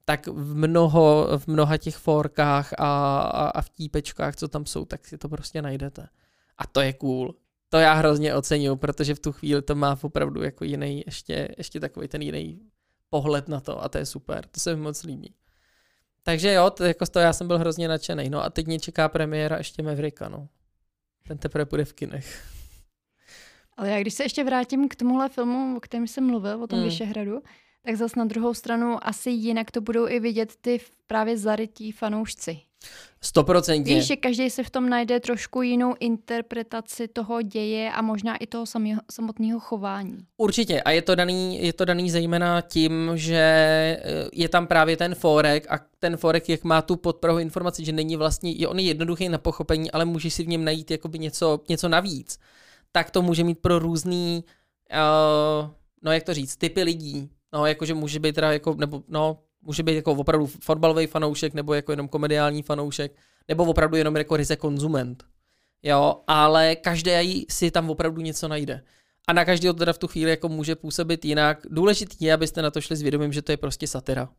tak 0.06 0.28
v, 0.28 0.56
mnoho, 0.56 1.28
v 1.38 1.48
mnoha 1.48 1.78
těch 1.78 1.96
forkách 1.96 2.74
a, 2.78 3.20
a, 3.20 3.48
a 3.48 3.62
v 3.62 3.70
típečkách, 3.70 4.36
co 4.36 4.48
tam 4.48 4.66
jsou, 4.66 4.86
tak 4.86 5.08
si 5.08 5.18
to 5.18 5.30
prostě 5.30 5.62
najdete. 5.62 6.08
A 6.58 6.68
to 6.68 6.82
je 6.82 6.94
cool 6.94 7.36
to 7.70 7.78
já 7.78 7.94
hrozně 7.94 8.36
oceňuju, 8.36 8.76
protože 8.76 9.16
v 9.16 9.20
tu 9.20 9.32
chvíli 9.32 9.62
to 9.62 9.76
má 9.76 9.98
opravdu 10.02 10.44
jako 10.44 10.64
jiný, 10.64 11.04
ještě, 11.06 11.50
ještě 11.58 11.80
takový 11.80 12.08
ten 12.08 12.22
jiný 12.22 12.60
pohled 13.10 13.48
na 13.48 13.60
to 13.60 13.84
a 13.84 13.90
to 13.90 13.98
je 13.98 14.06
super, 14.06 14.46
to 14.46 14.60
se 14.60 14.76
mi 14.76 14.82
moc 14.82 15.04
líbí. 15.04 15.34
Takže 16.24 16.54
jo, 16.54 16.70
to, 16.70 16.84
jako 16.84 17.06
z 17.06 17.10
toho 17.10 17.24
já 17.24 17.34
jsem 17.34 17.48
byl 17.48 17.58
hrozně 17.58 17.88
nadšený. 17.88 18.30
No 18.30 18.44
a 18.44 18.50
teď 18.50 18.68
mě 18.68 18.80
čeká 18.80 19.10
premiéra 19.10 19.58
ještě 19.58 19.84
Mavericka, 19.84 20.30
no. 20.30 20.48
Ten 21.28 21.38
teprve 21.38 21.66
bude 21.66 21.86
v 21.86 21.94
kinech. 21.94 22.44
Ale 23.78 23.90
já 23.90 24.02
když 24.02 24.14
se 24.14 24.24
ještě 24.24 24.44
vrátím 24.44 24.90
k 24.90 24.96
tomuhle 24.96 25.30
filmu, 25.30 25.78
o 25.78 25.80
kterém 25.80 26.08
jsem 26.08 26.28
mluvil, 26.28 26.64
o 26.64 26.68
tom 26.68 26.80
mm. 26.80 26.86
Vyšehradu, 26.86 27.42
tak 27.86 27.96
zase 27.96 28.20
na 28.20 28.26
druhou 28.26 28.54
stranu 28.54 29.08
asi 29.08 29.30
jinak 29.30 29.72
to 29.72 29.82
budou 29.82 30.08
i 30.08 30.20
vidět 30.20 30.54
ty 30.62 30.82
právě 31.08 31.38
zarytí 31.38 31.92
fanoušci. 31.92 32.60
Stoprocentně. 33.22 33.96
Víš, 33.96 34.08
že 34.08 34.16
každý 34.16 34.50
se 34.50 34.64
v 34.64 34.70
tom 34.70 34.90
najde 34.90 35.20
trošku 35.20 35.62
jinou 35.62 35.96
interpretaci 36.00 37.08
toho 37.08 37.42
děje 37.42 37.92
a 37.92 38.02
možná 38.02 38.38
i 38.38 38.48
toho 38.48 38.66
samého, 38.66 39.02
samotného 39.12 39.60
chování. 39.60 40.26
Určitě 40.38 40.82
a 40.82 40.92
je 40.92 41.02
to, 41.02 41.16
daný, 41.16 41.66
je 41.66 41.74
to 41.74 41.86
daný 41.86 42.12
zejména 42.12 42.62
tím, 42.62 43.12
že 43.16 43.36
eh, 43.36 44.30
je 44.34 44.50
tam 44.50 44.68
právě 44.68 44.98
ten 44.98 45.16
forek 45.16 45.72
a 45.72 45.80
ten 46.00 46.18
forek, 46.18 46.50
jak 46.50 46.64
má 46.64 46.82
tu 46.82 46.96
podprahu 46.96 47.40
informaci, 47.40 47.86
že 47.86 47.92
není 47.92 48.16
vlastně, 48.16 48.52
je 48.52 48.68
on 48.68 48.80
je 48.80 48.86
jednoduchý 48.86 49.30
na 49.30 49.38
pochopení, 49.38 49.92
ale 49.92 50.06
může 50.06 50.32
si 50.32 50.44
v 50.44 50.48
něm 50.48 50.64
najít 50.64 50.92
jakoby 50.92 51.20
něco, 51.20 51.60
něco 51.70 51.90
navíc. 51.90 52.40
Tak 52.92 53.12
to 53.12 53.22
může 53.22 53.44
mít 53.44 53.60
pro 53.60 53.80
různý, 53.80 54.44
uh, 54.92 55.70
no 56.04 56.12
jak 56.12 56.24
to 56.24 56.34
říct, 56.34 56.56
typy 56.56 56.84
lidí. 56.84 57.30
No, 57.54 57.66
jakože 57.66 57.94
může 57.94 58.20
být 58.20 58.36
teda 58.36 58.52
jako, 58.52 58.74
nebo 58.74 59.04
no, 59.08 59.40
Může 59.62 59.84
být 59.84 59.96
jako 59.96 60.12
opravdu 60.12 60.48
fotbalový 60.48 61.08
fanoušek, 61.08 61.54
nebo 61.54 61.74
jako 61.74 61.92
jenom 61.92 62.08
komediální 62.08 62.62
fanoušek, 62.62 63.16
nebo 63.48 63.66
opravdu 63.66 63.98
jenom 63.98 64.18
jako 64.18 64.38
ryze 64.38 64.56
konzument. 64.56 65.24
Jo, 65.84 66.16
ale 66.28 66.76
každý 66.76 67.46
si 67.50 67.72
tam 67.72 67.90
opravdu 67.90 68.22
něco 68.22 68.48
najde. 68.48 68.82
A 69.28 69.34
na 69.34 69.46
každého 69.46 69.74
teda 69.74 69.94
v 69.94 69.98
tu 69.98 70.08
chvíli 70.08 70.32
jako 70.32 70.50
může 70.50 70.76
působit 70.76 71.26
jinak. 71.26 71.60
Důležitý 71.70 72.26
je, 72.26 72.34
abyste 72.34 72.62
na 72.62 72.72
to 72.72 72.82
šli 72.82 72.96
s 72.96 73.02
vědomím, 73.02 73.34
že 73.34 73.42
to 73.42 73.52
je 73.52 73.58
prostě 73.58 73.88
satira. 73.88 74.30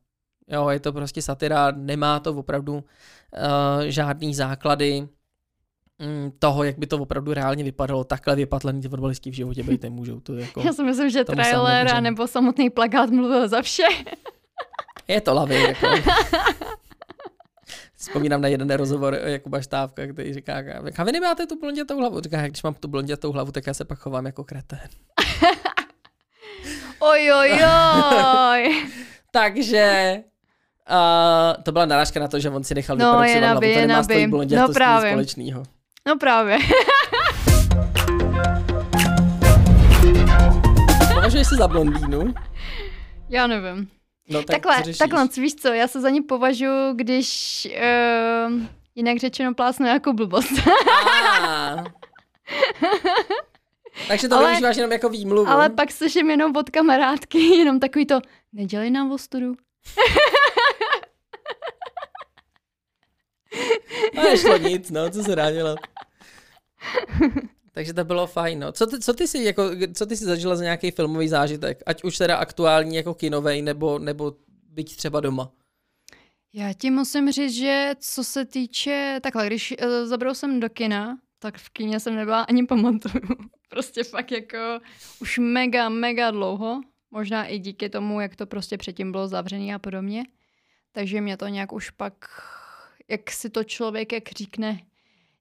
Jo, 0.48 0.68
je 0.68 0.80
to 0.80 0.92
prostě 0.92 1.22
satira, 1.22 1.70
nemá 1.70 2.20
to 2.20 2.34
opravdu 2.34 2.74
uh, 2.74 2.80
žádný 3.86 4.34
základy 4.34 5.08
toho, 6.38 6.64
jak 6.64 6.78
by 6.78 6.86
to 6.86 6.98
opravdu 6.98 7.34
reálně 7.34 7.64
vypadalo. 7.64 8.04
Takhle 8.04 8.36
vypatlený 8.36 8.82
fotbalisti 8.82 9.30
v 9.30 9.34
životě 9.34 9.62
být 9.62 9.82
nemůžou. 9.82 10.20
To 10.20 10.34
jako, 10.34 10.60
Já 10.60 10.72
si 10.72 10.82
myslím, 10.82 11.10
že 11.10 11.24
trailer 11.24 11.94
a 11.94 12.00
nebo 12.00 12.26
samotný 12.26 12.70
plakát 12.70 13.10
mluvil 13.10 13.48
za 13.48 13.62
vše. 13.62 13.82
je 15.08 15.20
to 15.20 15.34
lavý. 15.34 15.62
Jako. 15.62 15.86
Vzpomínám 17.96 18.40
na 18.40 18.48
jeden 18.48 18.70
rozhovor 18.70 19.14
Jakuba 19.24 19.60
Štávka, 19.60 20.06
který 20.06 20.34
říká, 20.34 20.54
a 20.98 21.04
vy 21.04 21.12
nemáte 21.12 21.46
tu 21.46 21.60
blondětou 21.60 21.98
hlavu. 21.98 22.20
Říká, 22.20 22.48
když 22.48 22.62
mám 22.62 22.74
tu 22.74 22.88
blondětou 22.88 23.32
hlavu, 23.32 23.52
tak 23.52 23.66
já 23.66 23.74
se 23.74 23.84
pak 23.84 23.98
chovám 23.98 24.26
jako 24.26 24.44
kretén. 24.44 24.78
Oj, 26.98 27.32
oj, 27.32 27.52
oj. 28.50 28.86
Takže 29.30 30.16
uh, 30.90 31.62
to 31.62 31.72
byla 31.72 31.86
narážka 31.86 32.20
na 32.20 32.28
to, 32.28 32.38
že 32.38 32.50
on 32.50 32.64
si 32.64 32.74
nechal 32.74 32.96
No, 32.96 33.04
celou 33.04 33.38
hlavu. 33.40 33.60
To 33.60 33.66
nemá 33.80 34.02
s 34.02 34.06
tou 34.06 34.28
blondětostí 34.28 34.80
No 34.86 35.00
společného. 35.00 35.62
No 36.08 36.16
právě. 36.16 36.58
Považuješ 41.14 41.46
se 41.46 41.56
za 41.56 41.68
blondýnu? 41.68 42.34
Já 43.28 43.46
nevím. 43.46 43.88
No, 44.28 44.42
tak 44.42 44.46
takhle, 44.46 44.92
co 44.92 44.98
takhle, 44.98 45.28
víš 45.36 45.54
co, 45.54 45.68
já 45.68 45.88
se 45.88 46.00
za 46.00 46.10
ní 46.10 46.22
považuji, 46.22 46.92
když 46.94 47.68
uh, 47.76 48.52
jinak 48.94 49.18
řečeno 49.18 49.54
plásnu 49.54 49.86
jako 49.86 50.12
blbost. 50.12 50.52
Ah. 51.40 51.84
Takže 54.08 54.28
to 54.28 54.36
Ale- 54.36 54.46
využíváš 54.46 54.76
jenom 54.76 54.92
jako 54.92 55.08
výmluvu. 55.08 55.48
Ale 55.50 55.68
pak 55.70 55.92
slyším 55.92 56.30
jenom 56.30 56.56
od 56.56 56.70
kamarádky, 56.70 57.38
jenom 57.38 57.80
takový 57.80 58.06
to, 58.06 58.20
nedělej 58.52 58.90
nám 58.90 59.12
ostudu. 59.12 59.54
A 64.18 64.22
nešlo 64.22 64.56
nic, 64.56 64.90
no, 64.90 65.10
co 65.10 65.24
se 65.24 65.36
dá 65.36 65.50
dělat. 65.50 65.78
Takže 67.72 67.94
to 67.94 68.04
bylo 68.04 68.26
fajn, 68.26 68.60
no. 68.60 68.72
Co 68.72 68.86
ty, 68.86 69.00
co 69.00 69.14
ty, 69.14 69.28
si, 69.28 69.42
jako, 69.42 69.70
co 69.94 70.06
ty 70.06 70.16
si 70.16 70.24
zažila 70.24 70.56
za 70.56 70.62
nějaký 70.62 70.90
filmový 70.90 71.28
zážitek? 71.28 71.82
Ať 71.86 72.04
už 72.04 72.18
teda 72.18 72.36
aktuální 72.36 72.96
jako 72.96 73.14
kinovej, 73.14 73.62
nebo, 73.62 73.98
nebo 73.98 74.36
byť 74.70 74.96
třeba 74.96 75.20
doma. 75.20 75.52
Já 76.52 76.72
ti 76.72 76.90
musím 76.90 77.32
říct, 77.32 77.54
že 77.54 77.94
co 77.98 78.24
se 78.24 78.44
týče, 78.44 79.20
takhle, 79.22 79.46
když 79.46 79.74
uh, 79.82 79.86
zabral 80.04 80.34
jsem 80.34 80.60
do 80.60 80.68
kina, 80.68 81.18
tak 81.38 81.58
v 81.58 81.70
kině 81.70 82.00
jsem 82.00 82.16
nebyla 82.16 82.42
ani 82.42 82.66
pamatuju. 82.66 83.22
prostě 83.68 84.04
fakt 84.04 84.32
jako 84.32 84.80
už 85.20 85.38
mega, 85.38 85.88
mega 85.88 86.30
dlouho. 86.30 86.80
Možná 87.10 87.46
i 87.46 87.58
díky 87.58 87.88
tomu, 87.88 88.20
jak 88.20 88.36
to 88.36 88.46
prostě 88.46 88.78
předtím 88.78 89.12
bylo 89.12 89.28
zavřený 89.28 89.74
a 89.74 89.78
podobně. 89.78 90.24
Takže 90.92 91.20
mě 91.20 91.36
to 91.36 91.48
nějak 91.48 91.72
už 91.72 91.90
pak, 91.90 92.14
jak 93.10 93.30
si 93.30 93.50
to 93.50 93.64
člověk, 93.64 94.12
jak 94.12 94.28
říkne, 94.36 94.80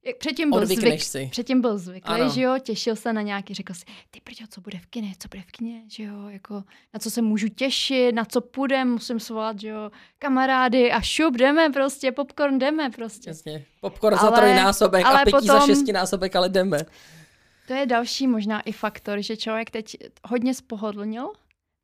jak 0.06 0.18
předtím 0.18 0.50
byl 0.50 0.60
Odvykneš 0.60 0.90
zvyk, 0.90 1.04
si. 1.04 1.28
předtím 1.32 1.62
byl 1.62 1.78
zvyklý, 1.78 2.14
Ano. 2.14 2.30
že 2.30 2.42
jo, 2.42 2.56
těšil 2.60 2.96
se 2.96 3.14
na 3.14 3.22
nějaký, 3.22 3.54
řekl 3.54 3.74
si, 3.74 3.86
ty 4.12 4.22
prďo, 4.24 4.46
co 4.50 4.62
bude 4.62 4.80
v 4.80 4.86
kině, 4.86 5.14
co 5.20 5.28
bude 5.28 5.42
v 5.42 5.52
kině, 5.52 5.82
že 5.88 6.04
jo, 6.04 6.28
jako 6.30 6.54
na 6.94 7.00
co 7.00 7.12
se 7.12 7.22
můžu 7.22 7.48
těšit, 7.50 8.16
na 8.16 8.26
co 8.26 8.42
půjdem, 8.42 8.92
musím 8.92 9.20
svolat, 9.20 9.60
že 9.60 9.68
jo, 9.68 9.92
kamarády 10.20 10.92
a 10.92 11.02
šup, 11.02 11.38
jdeme 11.38 11.70
prostě, 11.70 12.12
popcorn, 12.12 12.60
jdeme 12.60 12.90
prostě. 12.90 13.30
Jasně. 13.30 13.66
Popcorn 13.82 14.16
za 14.16 14.22
Ale- 14.28 14.38
trojnásobek 14.38 15.06
a 15.06 15.10
ale 15.10 15.26
pití 15.26 15.48
za 15.48 15.54
potom- 15.54 15.68
šestinásobek, 15.76 16.36
ale 16.36 16.50
jdeme. 16.50 16.78
To 17.68 17.74
je 17.74 17.86
další 17.86 18.28
možná 18.28 18.62
i 18.62 18.72
faktor, 18.72 19.22
že 19.22 19.38
člověk 19.38 19.72
teď 19.72 19.98
hodně 20.28 20.54
spohodlnil, 20.54 21.32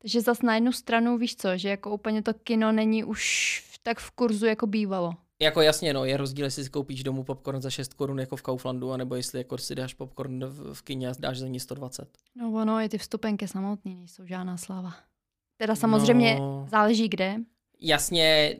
takže 0.02 0.20
zas 0.20 0.42
na 0.42 0.54
jednu 0.54 0.72
stranu 0.72 1.18
víš 1.18 1.36
co, 1.36 1.56
že 1.58 1.68
jako 1.68 1.90
úplně 1.90 2.22
to 2.22 2.34
kino 2.34 2.72
není 2.72 3.04
už 3.04 3.62
tak 3.82 3.98
v 3.98 4.10
kurzu, 4.10 4.46
jako 4.46 4.66
bývalo. 4.66 5.14
Jako 5.42 5.60
jasně, 5.60 5.92
no, 5.94 6.04
je 6.04 6.16
rozdíl, 6.16 6.44
jestli 6.44 6.64
si 6.64 6.70
koupíš 6.70 7.02
domů 7.02 7.24
popcorn 7.24 7.60
za 7.62 7.70
6 7.70 7.94
korun 7.94 8.18
jako 8.20 8.36
v 8.36 8.42
Kauflandu, 8.42 8.92
anebo 8.92 9.14
jestli 9.14 9.38
jako 9.38 9.58
si 9.58 9.74
dáš 9.74 9.94
popcorn 9.94 10.44
v, 10.44 10.74
v 10.74 10.82
kině 10.82 11.08
a 11.08 11.12
dáš 11.18 11.38
za 11.38 11.48
ní 11.48 11.60
120. 11.60 12.08
No 12.36 12.52
ono, 12.52 12.80
i 12.80 12.88
ty 12.88 12.98
vstupenky 12.98 13.48
samotné 13.48 13.94
nejsou 13.94 14.26
žádná 14.26 14.56
sláva. 14.56 14.94
Teda 15.56 15.74
samozřejmě 15.74 16.36
No. 16.38 16.66
záleží 16.70 17.08
kde. 17.08 17.34
jasně 17.80 18.56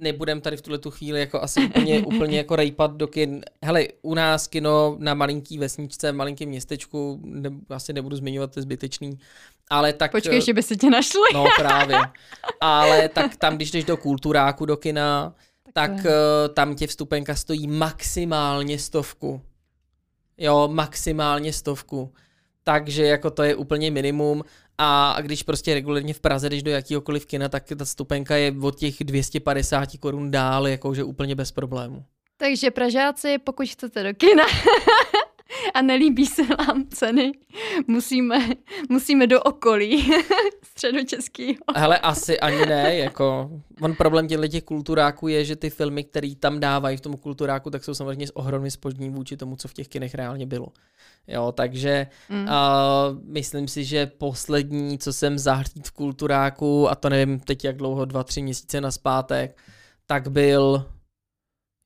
nebudem 0.00 0.40
tady 0.40 0.56
v 0.56 0.62
tuhle 0.62 0.78
tu 0.78 0.90
chvíli 0.90 1.20
jako 1.20 1.42
asi 1.42 1.64
úplně, 1.66 2.00
úplně 2.06 2.36
jako 2.38 2.56
rejpat 2.56 2.90
do 2.96 3.06
kin. 3.06 3.40
Hele, 3.64 3.86
u 4.02 4.14
nás 4.14 4.46
kino 4.46 4.96
na 4.98 5.14
malinký 5.14 5.58
vesničce, 5.58 6.12
malinkém 6.12 6.48
městečku, 6.48 7.20
ne, 7.24 7.50
asi 7.68 7.92
nebudu 7.92 8.16
zmiňovat, 8.16 8.52
to 8.54 8.58
je 8.58 8.62
zbytečný, 8.62 9.18
ale 9.70 9.92
tak... 9.92 10.10
Počkej, 10.12 10.34
ještě 10.34 10.54
by 10.54 10.62
si 10.62 10.76
tě 10.76 10.90
našli. 10.90 11.20
No 11.34 11.44
právě. 11.56 11.98
Ale 12.60 13.08
tak 13.08 13.36
tam, 13.36 13.56
když 13.56 13.70
jdeš 13.70 13.84
do 13.84 13.96
kulturáku, 13.96 14.66
do 14.66 14.76
kina, 14.76 15.34
tak 15.72 15.90
je- 15.90 16.10
eh, 16.10 16.48
tam 16.48 16.74
tě 16.74 16.86
vstupenka 16.86 17.34
stojí 17.34 17.66
maximálně 17.66 18.78
stovku. 18.78 19.40
Jo, 20.38 20.68
maximálně 20.72 21.52
stovku. 21.52 22.12
Takže 22.64 23.04
jako 23.06 23.30
to 23.30 23.42
je 23.42 23.54
úplně 23.54 23.90
minimum. 23.90 24.44
A 24.78 25.16
když 25.20 25.42
prostě 25.42 25.74
regulérně 25.74 26.14
v 26.14 26.20
Praze 26.20 26.48
jdeš 26.50 26.62
do 26.62 26.70
jakýhokoliv 26.70 27.26
kina, 27.26 27.48
tak 27.48 27.64
ta 27.78 27.84
stupenka 27.84 28.36
je 28.36 28.54
od 28.62 28.76
těch 28.78 28.94
250 29.00 29.98
korun 30.00 30.30
dál, 30.30 30.68
jakože 30.68 31.04
úplně 31.04 31.34
bez 31.34 31.52
problému. 31.52 32.04
Takže 32.36 32.70
Pražáci, 32.70 33.38
pokud 33.38 33.68
chcete 33.68 34.02
do 34.02 34.14
kina 34.14 34.44
a 35.74 35.82
nelíbí 35.82 36.26
se 36.26 36.42
vám 36.42 36.84
ceny, 36.88 37.32
musíme, 37.86 38.48
musíme 38.88 39.26
do 39.26 39.42
okolí 39.42 40.10
středočeského. 40.64 41.54
Hele, 41.76 41.98
asi 41.98 42.40
ani 42.40 42.66
ne, 42.66 42.96
jako, 42.96 43.50
on 43.80 43.94
problém 43.94 44.28
těchto 44.28 44.48
těch 44.48 44.64
kulturáků 44.64 45.28
je, 45.28 45.44
že 45.44 45.56
ty 45.56 45.70
filmy, 45.70 46.04
které 46.04 46.32
tam 46.40 46.60
dávají 46.60 46.96
v 46.96 47.00
tom 47.00 47.16
kulturáku, 47.16 47.70
tak 47.70 47.84
jsou 47.84 47.94
samozřejmě 47.94 48.26
s 48.26 48.36
ohromným 48.36 48.70
spožděním 48.70 49.12
vůči 49.12 49.36
tomu, 49.36 49.56
co 49.56 49.68
v 49.68 49.74
těch 49.74 49.88
kinech 49.88 50.14
reálně 50.14 50.46
bylo. 50.46 50.66
Jo, 51.28 51.52
takže 51.52 52.06
Mm. 52.28 52.42
uh, 52.44 52.48
myslím 53.22 53.68
si, 53.68 53.84
že 53.84 54.06
poslední, 54.06 54.98
co 54.98 55.12
jsem 55.12 55.38
zahlíd 55.38 55.86
v 55.88 55.90
kulturáku, 55.92 56.90
a 56.90 56.94
to 56.94 57.08
nevím 57.08 57.40
teď 57.40 57.64
jak 57.64 57.76
dlouho, 57.76 58.04
dva, 58.04 58.24
tři 58.24 58.42
měsíce 58.42 58.80
naspátek, 58.80 59.58
tak 60.06 60.28
byl 60.28 60.86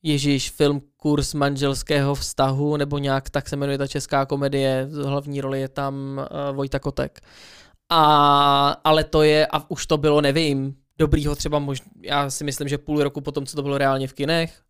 Ježíš, 0.02 0.50
film 0.50 0.82
Kurs 0.96 1.34
manželského 1.34 2.14
vztahu, 2.14 2.76
nebo 2.76 2.98
nějak 2.98 3.30
tak 3.30 3.48
se 3.48 3.56
jmenuje 3.56 3.78
ta 3.78 3.86
česká 3.86 4.26
komedie, 4.26 4.88
hlavní 5.04 5.40
roli 5.40 5.60
je 5.60 5.68
tam 5.68 5.94
uh, 6.18 6.56
Vojta 6.56 6.78
Kotek. 6.78 7.20
A, 7.88 8.80
ale 8.84 9.04
to 9.04 9.22
je, 9.22 9.46
a 9.46 9.70
už 9.70 9.86
to 9.86 9.96
bylo, 9.96 10.20
nevím, 10.20 10.76
dobrýho 10.98 11.34
třeba 11.34 11.58
možná, 11.58 11.86
já 12.02 12.30
si 12.30 12.44
myslím, 12.44 12.68
že 12.68 12.78
půl 12.78 13.02
roku 13.02 13.20
potom, 13.20 13.46
co 13.46 13.56
to 13.56 13.62
bylo 13.62 13.78
reálně 13.78 14.08
v 14.08 14.12
kinech. 14.12 14.62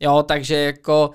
Jo, 0.00 0.22
takže 0.22 0.54
jako 0.54 1.10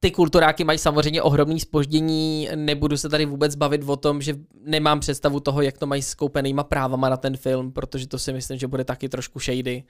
ty 0.00 0.10
kulturáky 0.10 0.64
mají 0.64 0.78
samozřejmě 0.78 1.22
ohromný 1.22 1.60
spoždění, 1.60 2.48
nebudu 2.54 2.96
se 2.96 3.08
tady 3.08 3.24
vůbec 3.24 3.54
bavit 3.54 3.82
o 3.86 3.96
tom, 3.96 4.22
že 4.22 4.34
nemám 4.64 5.00
představu 5.00 5.40
toho, 5.40 5.62
jak 5.62 5.78
to 5.78 5.86
mají 5.86 6.02
s 6.02 6.14
koupenýma 6.14 6.64
právama 6.64 7.08
na 7.08 7.16
ten 7.16 7.36
film, 7.36 7.72
protože 7.72 8.06
to 8.06 8.18
si 8.18 8.32
myslím, 8.32 8.58
že 8.58 8.66
bude 8.66 8.84
taky 8.84 9.08
trošku 9.08 9.38
shady. 9.38 9.84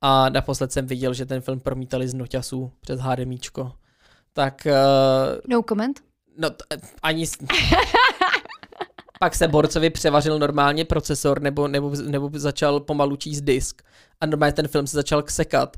A 0.00 0.28
naposled 0.28 0.72
jsem 0.72 0.86
viděl, 0.86 1.14
že 1.14 1.26
ten 1.26 1.40
film 1.40 1.60
promítali 1.60 2.08
z 2.08 2.14
noťasů 2.14 2.72
přes 2.80 3.00
HDMIčko. 3.00 3.72
Tak 4.32 4.66
uh, 4.66 5.38
No 5.48 5.62
comment. 5.68 6.00
No, 6.36 6.50
t- 6.50 6.64
ani... 7.02 7.26
s- 7.26 7.36
Pak 9.20 9.34
se 9.34 9.48
Borcovi 9.48 9.90
převařil 9.90 10.38
normálně 10.38 10.84
procesor, 10.84 11.40
nebo, 11.42 11.68
nebo, 11.68 11.92
nebo 12.06 12.30
začal 12.34 12.80
pomalu 12.80 13.16
číst 13.16 13.40
disk. 13.40 13.82
A 14.20 14.26
normálně 14.26 14.52
ten 14.52 14.68
film 14.68 14.86
se 14.86 14.96
začal 14.96 15.22
ksekat. 15.22 15.76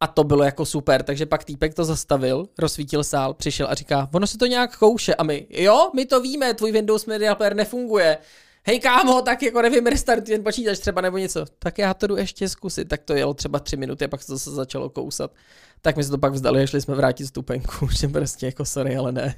A 0.00 0.06
to 0.06 0.24
bylo 0.24 0.44
jako 0.44 0.66
super, 0.66 1.02
takže 1.02 1.26
pak 1.26 1.44
týpek 1.44 1.74
to 1.74 1.84
zastavil, 1.84 2.48
rozsvítil 2.58 3.04
sál, 3.04 3.34
přišel 3.34 3.66
a 3.70 3.74
říká, 3.74 4.08
ono 4.14 4.26
se 4.26 4.38
to 4.38 4.46
nějak 4.46 4.78
kouše. 4.78 5.14
A 5.14 5.22
my, 5.22 5.46
jo, 5.50 5.90
my 5.94 6.06
to 6.06 6.20
víme, 6.20 6.54
tvůj 6.54 6.72
Windows 6.72 7.06
Media 7.06 7.34
Player 7.34 7.56
nefunguje. 7.56 8.18
Hej 8.66 8.80
kámo, 8.80 9.22
tak 9.22 9.42
jako 9.42 9.62
nevím, 9.62 9.86
restartuj 9.86 10.34
ten 10.34 10.44
počítač 10.44 10.78
třeba 10.78 11.00
nebo 11.00 11.18
něco. 11.18 11.44
Tak 11.58 11.78
já 11.78 11.94
to 11.94 12.06
jdu 12.06 12.16
ještě 12.16 12.48
zkusit. 12.48 12.88
Tak 12.88 13.02
to 13.02 13.14
jelo 13.14 13.34
třeba 13.34 13.58
tři 13.58 13.76
minuty 13.76 14.04
a 14.04 14.08
pak 14.08 14.20
se 14.20 14.26
to 14.26 14.36
zase 14.36 14.50
začalo 14.50 14.90
kousat. 14.90 15.34
Tak 15.80 15.96
my 15.96 16.04
se 16.04 16.10
to 16.10 16.18
pak 16.18 16.32
vzdali 16.32 16.62
a 16.62 16.66
šli 16.66 16.80
jsme 16.80 16.94
vrátit 16.94 17.26
stupenku, 17.26 17.88
že 18.00 18.08
prostě 18.08 18.46
jako 18.46 18.64
sorry, 18.64 18.96
ale 18.96 19.12
ne. 19.12 19.34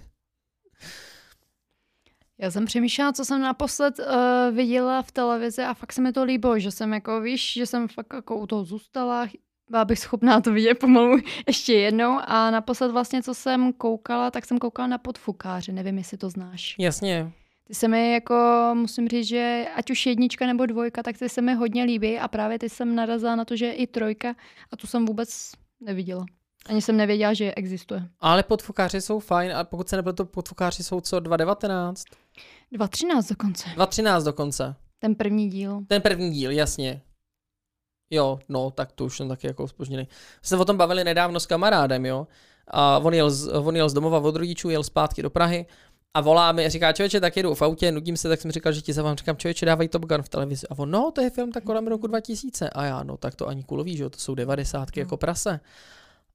Já 2.38 2.50
jsem 2.50 2.64
přemýšlela, 2.64 3.12
co 3.12 3.24
jsem 3.24 3.40
naposled 3.40 3.98
uh, 3.98 4.56
viděla 4.56 5.02
v 5.02 5.12
televizi 5.12 5.62
a 5.62 5.74
fakt 5.74 5.92
se 5.92 6.00
mi 6.02 6.12
to 6.12 6.24
líbilo, 6.24 6.58
že 6.58 6.70
jsem 6.70 6.92
jako, 6.92 7.20
víš, 7.20 7.52
že 7.52 7.66
jsem 7.66 7.88
fakt 7.88 8.12
jako 8.14 8.37
u 8.37 8.46
toho 8.46 8.64
zůstala, 8.64 9.28
byla 9.70 9.85
bych 9.85 9.98
schopná 9.98 10.40
to 10.40 10.52
vidět 10.52 10.74
pomalu 10.74 11.18
ještě 11.46 11.74
jednou 11.74 12.18
a 12.24 12.50
naposled 12.50 12.92
vlastně, 12.92 13.22
co 13.22 13.35
jsem 13.35 13.72
koukala, 13.72 14.30
tak 14.30 14.44
jsem 14.44 14.58
koukala 14.58 14.87
na 14.87 14.98
podfukáře, 14.98 15.72
nevím, 15.72 15.98
jestli 15.98 16.18
to 16.18 16.30
znáš. 16.30 16.74
Jasně, 16.78 17.32
Ty 17.72 17.76
se 17.76 17.88
mi 17.88 18.12
jako, 18.12 18.70
musím 18.74 19.08
říct, 19.08 19.26
že 19.26 19.66
ať 19.74 19.90
už 19.90 20.06
jednička 20.06 20.46
nebo 20.46 20.66
dvojka, 20.66 21.02
tak 21.02 21.18
ty 21.18 21.28
se 21.28 21.42
mi 21.42 21.54
hodně 21.54 21.85
líbí 21.85 22.18
a 22.18 22.28
právě 22.28 22.58
ty 22.58 22.68
jsem 22.68 22.94
narazila 22.94 23.37
na 23.37 23.44
to, 23.44 23.56
že 23.56 23.66
je 23.66 23.72
i 23.72 23.87
trojka 23.87 24.35
a 24.72 24.76
tu 24.76 24.87
jsem 24.87 25.06
vůbec 25.06 25.52
neviděla. 25.80 26.24
Ani 26.66 26.82
jsem 26.82 26.96
nevěděla, 26.96 27.35
že 27.35 27.54
existuje. 27.54 28.08
Ale 28.20 28.42
podfukáři 28.42 29.00
jsou 29.00 29.18
fajn 29.18 29.52
a 29.52 29.64
pokud 29.64 29.88
se 29.88 29.96
nebyl 29.96 30.12
to 30.12 30.24
podfukáři 30.24 30.85
jsou 30.85 31.00
co 31.00 31.16
2.19? 31.16 31.92
2.13 32.74 33.28
dokonce. 33.28 33.68
2.13 33.68 34.24
dokonce. 34.24 34.74
Ten 34.98 35.14
první 35.14 35.50
díl. 35.50 35.80
Ten 35.88 36.02
první 36.02 36.30
díl, 36.30 36.50
jasně. 36.50 37.02
Jo, 38.11 38.38
no, 38.48 38.70
tak 38.70 38.92
to 38.92 39.04
už 39.04 39.16
jsem 39.16 39.28
taky 39.28 39.46
jako 39.46 39.68
spožděný. 39.68 40.08
Jsme 40.42 40.56
se 40.56 40.62
o 40.62 40.64
tom 40.64 40.76
bavili 40.76 41.04
nedávno 41.04 41.40
s 41.40 41.46
kamarádem, 41.46 42.06
jo. 42.06 42.26
A 42.68 42.98
on 42.98 43.14
jel, 43.14 43.30
z, 43.30 43.48
on 43.48 43.76
jel 43.76 43.88
z 43.88 43.92
domova 43.92 44.18
od 44.18 44.37
rodičů, 44.37 44.70
jel 44.70 44.82
zpátky 44.82 45.22
do 45.22 45.30
Prahy 45.30 45.66
a 46.14 46.20
volá 46.20 46.53
mi 46.53 46.66
a 46.66 46.68
říká, 46.68 46.92
člověče, 46.92 47.20
tak 47.20 47.37
jedu 47.37 47.55
v 47.55 47.62
autě, 47.62 47.92
nudím 47.92 48.16
se, 48.16 48.29
tak 48.29 48.40
jsem 48.40 48.51
říkal, 48.53 48.72
že 48.72 48.81
ti 48.81 48.92
zavolám, 48.92 49.16
říkám, 49.16 49.37
člověče, 49.37 49.66
dávají 49.66 49.88
Top 49.88 50.03
Gun 50.07 50.22
v 50.22 50.29
televizi. 50.29 50.66
A 50.70 50.79
on, 50.79 50.90
no, 50.90 51.11
to 51.14 51.20
je 51.20 51.31
film 51.31 51.53
tak 51.53 51.64
kolem 51.64 51.87
roku 51.88 52.07
2000. 52.07 52.70
A 52.70 52.85
já, 52.85 53.03
no, 53.03 53.16
tak 53.16 53.35
to 53.35 53.48
ani 53.48 53.62
kulový, 53.64 53.96
že 53.96 54.03
jo, 54.03 54.11
to 54.11 54.18
jsou 54.18 54.35
devadesátky 54.35 55.01
No. 55.01 55.03
jako 55.03 55.16
prase. 55.16 55.61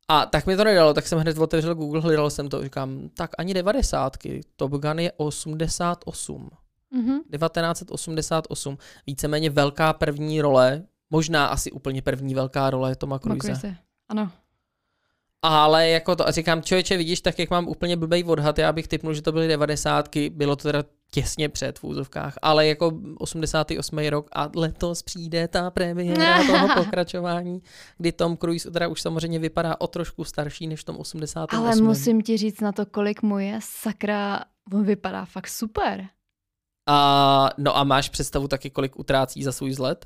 A 0.07 0.25
tak 0.25 0.45
mi 0.47 0.57
to 0.57 0.63
nedalo, 0.63 0.93
tak 0.93 1.07
jsem 1.07 1.19
hned 1.19 1.37
otevřel 1.37 1.75
Google, 1.75 2.01
hledal 2.01 2.29
jsem 2.29 2.49
to, 2.49 2.63
říkám, 2.63 3.09
tak 3.13 3.31
ani 3.37 3.53
devadesátky, 3.53 4.41
Top 4.55 4.71
Gun 4.71 4.99
je 4.99 5.11
88. 5.17 6.49
Mhm. 6.91 7.19
1988, 7.31 8.77
víceméně 9.07 9.49
velká 9.49 9.93
první 9.93 10.41
role, 10.41 10.83
možná 11.09 11.47
asi 11.47 11.71
úplně 11.71 12.01
první 12.01 12.35
velká 12.35 12.69
role 12.69 12.95
Toma. 12.95 13.19
Cruise. 13.19 13.75
Ano. 14.09 14.31
Ale 15.41 15.89
jako 15.89 16.15
to, 16.15 16.27
a 16.27 16.31
říkám, 16.31 16.61
člověče, 16.61 16.97
vidíš, 16.97 17.21
tak 17.21 17.39
jak 17.39 17.49
mám 17.49 17.67
úplně 17.67 17.97
blbej 17.97 18.23
odhad, 18.27 18.59
já 18.59 18.71
bych 18.71 18.87
typnul, 18.87 19.13
že 19.13 19.21
to 19.21 19.31
byly 19.31 19.47
devadesátky, 19.47 20.29
bylo 20.29 20.55
to 20.55 20.63
teda 20.63 20.83
těsně 21.11 21.49
před 21.49 21.79
v 21.79 21.83
úzovkách, 21.83 22.33
ale 22.41 22.67
jako 22.67 22.91
88. 23.17 23.97
rok 23.97 24.29
a 24.33 24.49
letos 24.55 25.03
přijde 25.03 25.47
ta 25.47 25.71
premiéra 25.71 26.43
toho 26.47 26.67
pokračování, 26.83 27.61
kdy 27.97 28.11
Tom 28.11 28.37
Cruise 28.37 28.71
teda 28.71 28.87
už 28.87 29.01
samozřejmě 29.01 29.39
vypadá 29.39 29.75
o 29.79 29.87
trošku 29.87 30.23
starší 30.23 30.67
než 30.67 30.81
v 30.81 30.83
tom 30.83 30.97
88. 30.97 31.63
Ale 31.63 31.75
musím 31.75 32.21
ti 32.21 32.37
říct 32.37 32.61
na 32.61 32.71
to, 32.71 32.85
kolik 32.85 33.21
mu 33.21 33.39
je. 33.39 33.59
Sakra, 33.63 34.43
on 34.73 34.83
vypadá 34.83 35.25
fakt 35.25 35.47
super. 35.47 36.07
A, 36.89 37.49
no 37.57 37.77
a 37.77 37.83
máš 37.83 38.09
představu 38.09 38.47
taky, 38.47 38.69
kolik 38.69 38.99
utrácí 38.99 39.43
za 39.43 39.51
svůj 39.51 39.69
vzlet? 39.69 40.05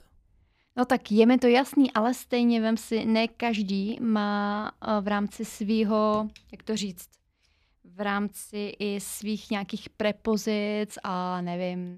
No 0.75 0.86
tak 0.86 1.12
je 1.12 1.25
mi 1.25 1.38
to 1.38 1.47
jasný, 1.47 1.91
ale 1.91 2.13
stejně 2.13 2.62
vem 2.62 2.77
si, 2.77 3.05
ne 3.05 3.27
každý 3.27 3.97
má 4.01 4.71
eh, 4.81 5.01
v 5.01 5.07
rámci 5.07 5.45
svýho, 5.45 6.27
jak 6.51 6.63
to 6.63 6.75
říct, 6.77 7.10
v 7.95 8.01
rámci 8.01 8.73
i 8.79 8.99
svých 8.99 9.51
nějakých 9.51 9.89
prepozic 9.89 10.97
a 11.03 11.41
nevím, 11.41 11.97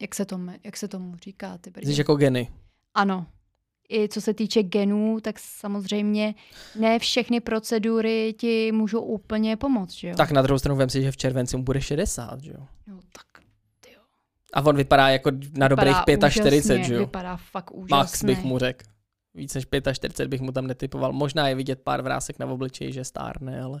jak 0.00 0.14
se 0.14 0.24
tomu, 0.24 0.52
jak 0.64 0.76
se 0.76 0.88
tomu 0.88 1.16
říká. 1.16 1.58
Ty. 1.58 1.72
Jsi 1.82 2.00
jako 2.00 2.16
geny. 2.16 2.50
Ano. 2.94 3.26
I 3.90 4.08
co 4.08 4.20
se 4.20 4.34
týče 4.34 4.62
genů, 4.62 5.20
tak 5.20 5.38
samozřejmě 5.38 6.34
ne 6.78 6.98
všechny 6.98 7.40
procedury 7.40 8.34
ti 8.38 8.72
můžou 8.72 9.00
úplně 9.00 9.56
pomoct, 9.56 9.92
že 9.92 10.08
jo? 10.08 10.14
Tak 10.16 10.30
na 10.30 10.42
druhou 10.42 10.58
stranu 10.58 10.76
vem 10.76 10.90
si, 10.90 11.02
že 11.02 11.12
v 11.12 11.16
červenci 11.16 11.56
mu 11.56 11.62
bude 11.62 11.80
60, 11.80 12.40
že 12.40 12.50
jo? 12.50 12.66
Jo, 12.86 12.98
tak. 13.12 13.37
A 14.58 14.66
on 14.66 14.76
vypadá 14.76 15.08
jako 15.08 15.30
na 15.58 15.68
dobrých 15.68 15.96
Vypadá 16.06 16.30
45, 16.30 16.58
úžasně, 16.58 16.84
že 16.84 16.94
jo? 16.94 17.00
Vypadá 17.00 17.36
fakt 17.36 17.70
úžasně. 17.70 17.96
Max 17.96 18.24
bych 18.24 18.42
mu 18.44 18.58
řekl. 18.58 18.86
Víc 19.34 19.54
než 19.54 19.66
45 19.92 20.28
bych 20.28 20.40
mu 20.40 20.52
tam 20.52 20.66
netypoval. 20.66 21.12
Možná 21.12 21.48
je 21.48 21.54
vidět 21.54 21.80
pár 21.84 22.02
vrásek 22.02 22.38
na 22.38 22.46
obličeji, 22.46 22.92
že 22.92 23.04
stárne, 23.04 23.62
ale... 23.62 23.80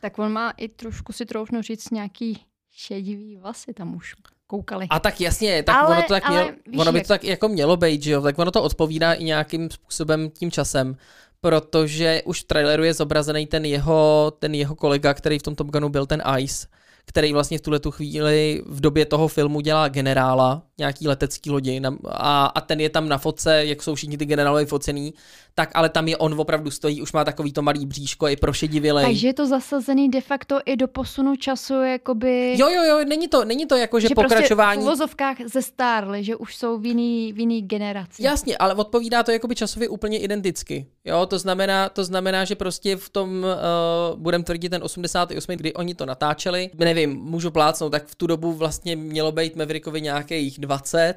Tak 0.00 0.18
on 0.18 0.32
má 0.32 0.50
i 0.50 0.68
trošku 0.68 1.12
si 1.12 1.26
troufnu 1.26 1.62
říct 1.62 1.90
nějaký 1.90 2.44
šedivý 2.70 3.36
vlasy 3.36 3.74
tam 3.74 3.96
už 3.96 4.14
koukali. 4.46 4.86
A 4.90 5.00
tak 5.00 5.20
jasně, 5.20 5.62
tak 5.62 5.76
Ale- 5.76 5.96
ono 5.96 6.02
to 6.02 6.08
tak 6.08 6.26
ale 6.26 6.42
mělo, 6.42 6.56
víš 6.66 6.80
ono 6.80 6.92
by 6.92 7.00
to 7.00 7.08
tak 7.08 7.24
jako 7.24 7.48
mělo 7.48 7.76
být, 7.76 8.02
že 8.02 8.12
jo? 8.12 8.22
Tak 8.22 8.38
ono 8.38 8.50
to 8.50 8.62
odpovídá 8.62 9.12
i 9.12 9.24
nějakým 9.24 9.70
způsobem 9.70 10.30
tím 10.30 10.50
časem, 10.50 10.96
protože 11.40 12.22
už 12.24 12.42
v 12.42 12.44
traileru 12.44 12.84
je 12.84 12.94
zobrazený 12.94 13.46
ten 13.46 13.64
jeho, 13.64 14.32
ten 14.38 14.54
jeho 14.54 14.74
kolega, 14.76 15.14
který 15.14 15.38
v 15.38 15.42
tom 15.42 15.54
Top 15.54 15.66
Gunu 15.66 15.88
byl, 15.88 16.06
ten 16.06 16.22
Ice, 16.38 16.66
který 17.08 17.32
vlastně 17.32 17.58
v 17.58 17.60
tuhle 17.60 17.78
tu 17.80 17.90
chvíli 17.90 18.62
v 18.66 18.80
době 18.80 19.06
toho 19.06 19.28
filmu 19.28 19.60
dělá 19.60 19.88
generála, 19.88 20.62
nějaký 20.78 21.08
letecký 21.08 21.50
lodi 21.50 21.80
na- 21.80 21.98
a, 22.06 22.46
a 22.46 22.60
ten 22.60 22.80
je 22.80 22.90
tam 22.90 23.08
na 23.08 23.18
fotce, 23.18 23.64
jak 23.64 23.82
jsou 23.82 23.94
všichni 23.94 24.18
ty 24.18 24.26
generálové 24.26 24.66
focený, 24.66 25.14
tak 25.54 25.70
ale 25.74 25.88
tam 25.88 26.08
je 26.08 26.16
on 26.16 26.40
opravdu 26.40 26.70
stojí, 26.70 27.02
už 27.02 27.12
má 27.12 27.24
takový 27.24 27.52
to 27.52 27.62
malý 27.62 27.86
bříško, 27.86 28.26
je 28.26 28.36
prošedivělej. 28.36 29.04
Takže 29.04 29.26
je 29.26 29.34
to 29.34 29.46
zasazený 29.46 30.08
de 30.08 30.20
facto 30.20 30.58
i 30.64 30.76
do 30.76 30.88
posunu 30.88 31.36
času, 31.36 31.74
jakoby... 31.74 32.54
Jo, 32.58 32.68
jo, 32.68 32.82
jo, 32.82 33.04
není 33.04 33.28
to, 33.28 33.44
není 33.44 33.66
to 33.66 33.76
jako, 33.76 34.00
že, 34.00 34.08
že 34.08 34.14
pokračování... 34.14 34.78
prostě 34.78 34.84
v 34.84 34.88
uvozovkách 34.88 35.36
zestárly, 35.52 36.24
že 36.24 36.36
už 36.36 36.56
jsou 36.56 36.78
v 36.78 36.86
jiný, 36.86 37.32
v 37.32 37.38
jiný 37.38 37.62
generaci. 37.62 38.22
Jasně, 38.22 38.56
ale 38.56 38.74
odpovídá 38.74 39.22
to 39.22 39.30
jakoby 39.30 39.54
časově 39.54 39.88
úplně 39.88 40.18
identicky. 40.18 40.86
Jo, 41.04 41.26
to 41.26 41.38
znamená, 41.38 41.88
to 41.88 42.04
znamená, 42.04 42.44
že 42.44 42.54
prostě 42.54 42.96
v 42.96 43.08
tom, 43.08 43.44
uh, 43.44 44.18
budem 44.20 44.44
tvrdit 44.44 44.68
ten 44.68 44.82
88, 44.82 45.56
kdy 45.56 45.74
oni 45.74 45.94
to 45.94 46.06
natáčeli, 46.06 46.70
nevím, 46.78 47.10
můžu 47.16 47.50
plácnout, 47.50 47.92
tak 47.92 48.06
v 48.06 48.14
tu 48.14 48.26
dobu 48.26 48.52
vlastně 48.52 48.96
mělo 48.96 49.32
být 49.32 49.56
Maverickovi 49.56 50.00
nějakých 50.00 50.58
20, 50.68 51.14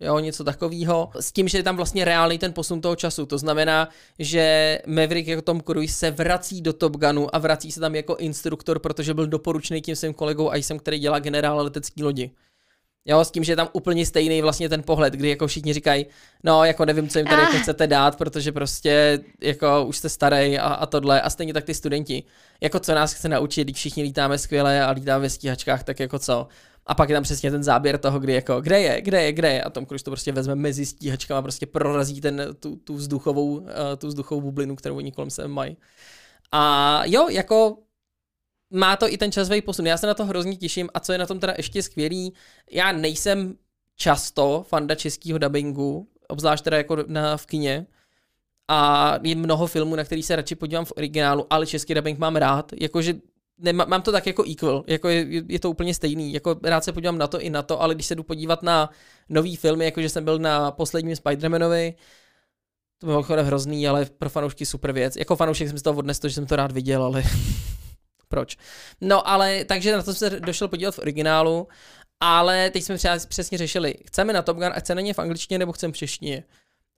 jo, 0.00 0.18
něco 0.18 0.44
takového, 0.44 1.10
s 1.20 1.32
tím, 1.32 1.48
že 1.48 1.58
je 1.58 1.62
tam 1.62 1.76
vlastně 1.76 2.04
reálný 2.04 2.38
ten 2.38 2.52
posun 2.52 2.80
toho 2.80 2.96
času. 2.96 3.26
To 3.26 3.38
znamená, 3.38 3.88
že 4.18 4.78
Maverick 4.86 5.28
jako 5.28 5.42
Tom 5.42 5.60
Cruise 5.60 5.94
se 5.94 6.10
vrací 6.10 6.62
do 6.62 6.72
Top 6.72 6.96
Gunu 6.96 7.34
a 7.34 7.38
vrací 7.38 7.72
se 7.72 7.80
tam 7.80 7.94
jako 7.94 8.16
instruktor, 8.16 8.78
protože 8.78 9.14
byl 9.14 9.26
doporučený 9.26 9.80
tím 9.82 9.96
svým 9.96 10.14
kolegou 10.14 10.54
Icem, 10.54 10.78
který 10.78 10.98
dělá 10.98 11.18
generála 11.18 11.62
letecký 11.62 12.02
lodi. 12.02 12.30
Jo, 13.04 13.24
s 13.24 13.30
tím, 13.30 13.44
že 13.44 13.52
je 13.52 13.56
tam 13.56 13.68
úplně 13.72 14.06
stejný 14.06 14.42
vlastně 14.42 14.68
ten 14.68 14.82
pohled, 14.82 15.14
kdy 15.14 15.28
jako 15.28 15.46
všichni 15.46 15.72
říkají, 15.74 16.06
no 16.44 16.64
jako 16.64 16.84
nevím, 16.84 17.08
co 17.08 17.18
jim 17.18 17.26
tady 17.26 17.42
Ah. 17.42 17.44
jako 17.44 17.58
chcete 17.58 17.86
dát, 17.86 18.16
protože 18.18 18.52
prostě 18.52 19.20
jako 19.42 19.84
už 19.84 19.96
jste 19.96 20.08
starý 20.08 20.58
a, 20.58 20.68
a 20.68 20.86
tohle 20.86 21.20
a 21.22 21.30
stejně 21.30 21.52
tak 21.54 21.64
ty 21.64 21.74
studenti. 21.74 22.22
Jako 22.60 22.80
co 22.80 22.94
nás 22.94 23.12
chce 23.12 23.28
naučit, 23.28 23.64
když 23.64 23.76
všichni 23.76 24.02
lítáme 24.02 24.38
skvěle 24.38 24.82
a 24.84 24.90
lítáme 24.90 25.22
ve 25.22 25.30
stíhačkách, 25.30 25.84
tak 25.84 26.00
jako 26.00 26.18
co. 26.18 26.48
A 26.88 26.94
pak 26.94 27.08
je 27.08 27.16
tam 27.16 27.22
přesně 27.22 27.50
ten 27.50 27.62
záběr 27.62 27.98
toho, 27.98 28.20
kdy 28.20 28.32
jako, 28.32 28.60
kde 28.60 28.80
je, 28.80 29.00
kde 29.00 29.22
je, 29.22 29.32
kde 29.32 29.52
je. 29.52 29.62
A 29.62 29.70
Tom 29.70 29.86
Cruise 29.86 30.04
to 30.04 30.10
prostě 30.10 30.32
vezme 30.32 30.54
mezi 30.54 30.86
stíhačkama 30.86 31.42
prostě 31.42 31.66
prorazí 31.66 32.20
ten, 32.20 32.42
tu, 32.60 32.76
tu, 32.76 32.94
vzduchovou, 32.94 33.56
uh, 33.56 33.66
tu 33.98 34.06
vzduchovou 34.06 34.40
bublinu, 34.40 34.76
kterou 34.76 34.96
oni 34.96 35.12
kolem 35.12 35.30
sebe 35.30 35.48
mají. 35.48 35.76
A 36.52 37.02
jo, 37.06 37.28
jako 37.28 37.78
má 38.70 38.96
to 38.96 39.12
i 39.12 39.18
ten 39.18 39.32
časový 39.32 39.62
posun. 39.62 39.86
Já 39.86 39.96
se 39.96 40.06
na 40.06 40.14
to 40.14 40.24
hrozně 40.24 40.56
těším 40.56 40.88
a 40.94 41.00
co 41.00 41.12
je 41.12 41.18
na 41.18 41.26
tom 41.26 41.40
teda 41.40 41.54
ještě 41.56 41.82
skvělý, 41.82 42.34
já 42.70 42.92
nejsem 42.92 43.56
často 43.96 44.64
fanda 44.68 44.94
českého 44.94 45.38
dubbingu, 45.38 46.08
obzvlášť 46.28 46.64
teda 46.64 46.76
jako 46.76 46.96
na, 47.06 47.36
v 47.36 47.46
kině, 47.46 47.86
a 48.68 49.14
je 49.22 49.34
mnoho 49.34 49.66
filmů, 49.66 49.96
na 49.96 50.04
který 50.04 50.22
se 50.22 50.36
radši 50.36 50.54
podívám 50.54 50.84
v 50.84 50.92
originálu, 50.96 51.46
ale 51.50 51.66
český 51.66 51.94
dubbing 51.94 52.18
mám 52.18 52.36
rád, 52.36 52.72
jakože 52.80 53.14
nema, 53.58 53.84
mám 53.84 54.02
to 54.02 54.12
tak 54.12 54.26
jako 54.26 54.44
equal, 54.50 54.84
jako 54.86 55.08
je, 55.08 55.26
je, 55.48 55.58
to 55.60 55.70
úplně 55.70 55.94
stejný, 55.94 56.32
jako 56.32 56.56
rád 56.62 56.84
se 56.84 56.92
podívám 56.92 57.18
na 57.18 57.26
to 57.26 57.40
i 57.40 57.50
na 57.50 57.62
to, 57.62 57.82
ale 57.82 57.94
když 57.94 58.06
se 58.06 58.14
jdu 58.14 58.22
podívat 58.22 58.62
na 58.62 58.90
nový 59.28 59.56
filmy, 59.56 59.84
jakože 59.84 60.08
jsem 60.08 60.24
byl 60.24 60.38
na 60.38 60.70
posledním 60.70 61.14
Spider-Manovi, 61.14 61.94
to 62.98 63.06
bylo 63.06 63.16
mimochodem 63.16 63.46
hrozný, 63.46 63.88
ale 63.88 64.04
pro 64.18 64.30
fanoušky 64.30 64.66
super 64.66 64.92
věc. 64.92 65.16
Jako 65.16 65.36
fanoušek 65.36 65.68
jsem 65.68 65.78
z 65.78 65.82
toho 65.82 65.98
odnesl, 65.98 66.28
že 66.28 66.34
jsem 66.34 66.46
to 66.46 66.56
rád 66.56 66.72
viděl, 66.72 67.02
ale 67.02 67.22
proč. 68.28 68.56
No 69.00 69.28
ale, 69.28 69.64
takže 69.64 69.92
na 69.92 70.02
to 70.02 70.14
jsem 70.14 70.30
se 70.30 70.40
došel 70.40 70.68
podívat 70.68 70.94
v 70.94 70.98
originálu, 70.98 71.68
ale 72.20 72.70
teď 72.70 72.84
jsme 72.84 72.96
přesně 73.28 73.58
řešili, 73.58 73.94
chceme 74.06 74.32
na 74.32 74.42
Top 74.42 74.56
Gun 74.56 74.72
a 74.74 74.80
chceme 74.80 75.02
na 75.02 75.06
ně 75.06 75.14
v 75.14 75.18
angličtině 75.18 75.58
nebo 75.58 75.72
chceme 75.72 75.92
v 75.92 75.96
češtině. 75.96 76.44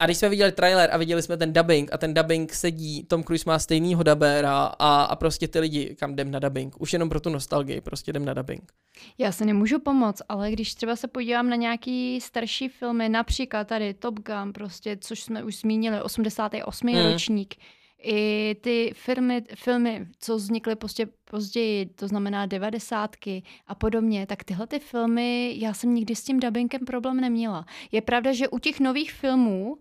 A 0.00 0.06
když 0.06 0.18
jsme 0.18 0.28
viděli 0.28 0.52
trailer 0.52 0.90
a 0.92 0.96
viděli 0.96 1.22
jsme 1.22 1.36
ten 1.36 1.52
dubbing 1.52 1.92
a 1.92 1.98
ten 1.98 2.14
dubbing 2.14 2.52
sedí, 2.52 3.04
Tom 3.04 3.24
Cruise 3.24 3.44
má 3.46 3.58
stejnýho 3.58 4.02
dubera 4.02 4.74
a, 4.78 5.02
a 5.02 5.16
prostě 5.16 5.48
ty 5.48 5.60
lidi, 5.60 5.96
kam 5.98 6.12
jdem 6.12 6.30
na 6.30 6.38
dubbing, 6.38 6.80
už 6.80 6.92
jenom 6.92 7.08
pro 7.08 7.20
tu 7.20 7.30
nostalgii, 7.30 7.80
prostě 7.80 8.10
jdem 8.10 8.24
na 8.24 8.34
dubbing. 8.34 8.72
Já 9.18 9.32
se 9.32 9.44
nemůžu 9.44 9.78
pomoct, 9.80 10.22
ale 10.28 10.50
když 10.50 10.74
třeba 10.74 10.96
se 10.96 11.08
podívám 11.08 11.48
na 11.48 11.56
nějaký 11.56 12.20
starší 12.20 12.68
filmy, 12.68 13.08
například 13.08 13.68
tady 13.68 13.94
Top 13.94 14.14
Gun, 14.14 14.52
prostě, 14.52 14.96
což 15.00 15.22
jsme 15.22 15.44
už 15.44 15.56
zmínili, 15.56 16.02
88. 16.02 16.88
Mm. 16.88 16.96
Mm. 16.96 17.12
ročník, 17.12 17.54
i 18.02 18.56
ty 18.60 18.92
firmy, 18.94 19.42
filmy, 19.54 20.06
co 20.20 20.36
vznikly 20.36 20.76
prostě 20.76 21.08
později, 21.24 21.86
to 21.86 22.08
znamená 22.08 22.46
devadesátky 22.46 23.42
a 23.66 23.74
podobně, 23.74 24.26
tak 24.26 24.44
tyhle 24.44 24.66
ty 24.66 24.78
filmy, 24.78 25.54
já 25.58 25.74
jsem 25.74 25.94
nikdy 25.94 26.14
s 26.14 26.24
tím 26.24 26.40
dubbingem 26.40 26.80
problém 26.86 27.20
neměla. 27.20 27.66
Je 27.92 28.00
pravda, 28.00 28.32
že 28.32 28.48
u 28.48 28.58
těch 28.58 28.80
nových 28.80 29.12
filmů, 29.12 29.76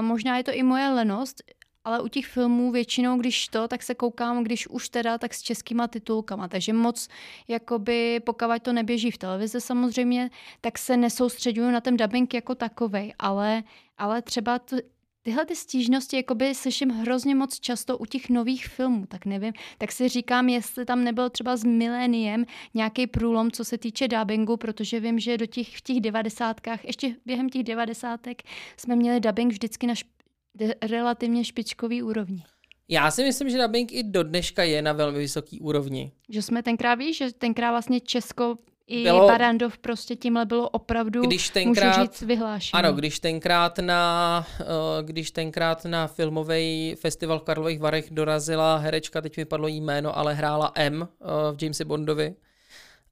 možná 0.00 0.36
je 0.36 0.44
to 0.44 0.52
i 0.52 0.62
moje 0.62 0.88
lenost, 0.88 1.42
ale 1.84 2.00
u 2.02 2.08
těch 2.08 2.26
filmů 2.26 2.72
většinou, 2.72 3.18
když 3.18 3.48
to, 3.48 3.68
tak 3.68 3.82
se 3.82 3.94
koukám, 3.94 4.44
když 4.44 4.68
už 4.68 4.88
teda, 4.88 5.18
tak 5.18 5.34
s 5.34 5.42
českýma 5.42 5.88
titulkama. 5.88 6.48
Takže 6.48 6.72
moc, 6.72 7.08
jakoby, 7.48 8.20
pokud 8.20 8.62
to 8.62 8.72
neběží 8.72 9.10
v 9.10 9.18
televizi 9.18 9.60
samozřejmě, 9.60 10.30
tak 10.60 10.78
se 10.78 10.96
nesoustředuju 10.96 11.70
na 11.70 11.80
ten 11.80 11.96
dubbing 11.96 12.34
jako 12.34 12.54
takovej, 12.54 13.14
ale, 13.18 13.62
ale 13.98 14.22
třeba 14.22 14.58
to, 14.58 14.76
tyhle 15.24 15.46
ty 15.46 15.56
stížnosti 15.56 16.16
jakoby 16.16 16.54
slyším 16.54 16.90
hrozně 16.90 17.34
moc 17.34 17.60
často 17.60 17.98
u 17.98 18.06
těch 18.06 18.30
nových 18.30 18.66
filmů, 18.66 19.06
tak 19.06 19.26
nevím, 19.26 19.52
tak 19.78 19.92
si 19.92 20.08
říkám, 20.08 20.48
jestli 20.48 20.84
tam 20.84 21.04
nebyl 21.04 21.30
třeba 21.30 21.56
s 21.56 21.64
miléniem 21.64 22.44
nějaký 22.74 23.06
průlom, 23.06 23.50
co 23.50 23.64
se 23.64 23.78
týče 23.78 24.08
dubbingu, 24.08 24.56
protože 24.56 25.00
vím, 25.00 25.18
že 25.18 25.38
do 25.38 25.46
těch, 25.46 25.76
v 25.76 25.80
těch 25.80 26.00
devadesátkách, 26.00 26.84
ještě 26.84 27.16
během 27.26 27.48
těch 27.48 27.62
devadesátek 27.62 28.42
jsme 28.76 28.96
měli 28.96 29.20
dubbing 29.20 29.52
vždycky 29.52 29.86
na 29.86 29.94
šp- 29.94 30.74
relativně 30.82 31.44
špičkový 31.44 32.02
úrovni. 32.02 32.42
Já 32.88 33.10
si 33.10 33.22
myslím, 33.24 33.50
že 33.50 33.62
dubbing 33.62 33.92
i 33.92 34.02
do 34.02 34.22
dneška 34.22 34.62
je 34.62 34.82
na 34.82 34.92
velmi 34.92 35.18
vysoký 35.18 35.60
úrovni. 35.60 36.12
Že 36.28 36.42
jsme 36.42 36.62
tenkrát, 36.62 36.94
víš, 36.94 37.16
že 37.16 37.32
tenkrát 37.32 37.70
vlastně 37.70 38.00
Česko 38.00 38.56
I 38.86 39.02
Bylo- 39.02 39.26
Barandov 39.28 39.78
prostě 39.78 40.16
tímhle 40.16 40.44
bylo 40.46 40.68
opravdu, 40.68 41.22
Když 41.22 41.42
můžu 41.48 41.52
tenkrát, 41.52 42.02
říct, 42.02 42.22
vyhlášeno. 42.22 42.78
ano, 42.78 42.92
když 42.92 43.20
tenkrát 43.20 43.78
na, 43.78 44.46
eh, 44.60 44.64
když 45.02 45.30
tenkrát 45.30 45.84
na 45.84 46.06
filmový 46.06 46.94
festival 47.00 47.38
v 47.38 47.42
Karlových 47.42 47.80
Varech 47.80 48.10
dorazila 48.10 48.76
herečka, 48.76 49.20
teď 49.20 49.36
mi 49.36 49.44
padlo 49.44 49.68
jí 49.68 49.80
jméno, 49.80 50.18
ale 50.18 50.34
hrála 50.34 50.72
M 50.74 51.02
eh, 51.02 51.26
v 51.56 51.62
Jamesi 51.62 51.84
Bondovi 51.84 52.34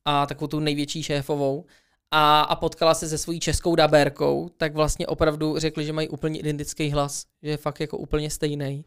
a 0.04 0.26
takovou 0.26 0.48
tu 0.48 0.60
největší 0.60 1.02
šéfovou 1.02 1.64
a, 2.10 2.40
a 2.40 2.56
potkala 2.56 2.94
se 2.94 3.08
se 3.08 3.18
svojí 3.18 3.40
českou 3.40 3.74
dabérkou, 3.76 4.50
tak 4.56 4.74
vlastně 4.74 5.06
opravdu 5.06 5.58
řekli, 5.58 5.84
že 5.84 5.92
mají 5.92 6.08
úplně 6.08 6.38
identický 6.40 6.90
hlas, 6.90 7.24
že 7.42 7.50
je 7.50 7.56
fakt 7.56 7.80
jako 7.80 7.98
úplně 7.98 8.30
stejný. 8.30 8.84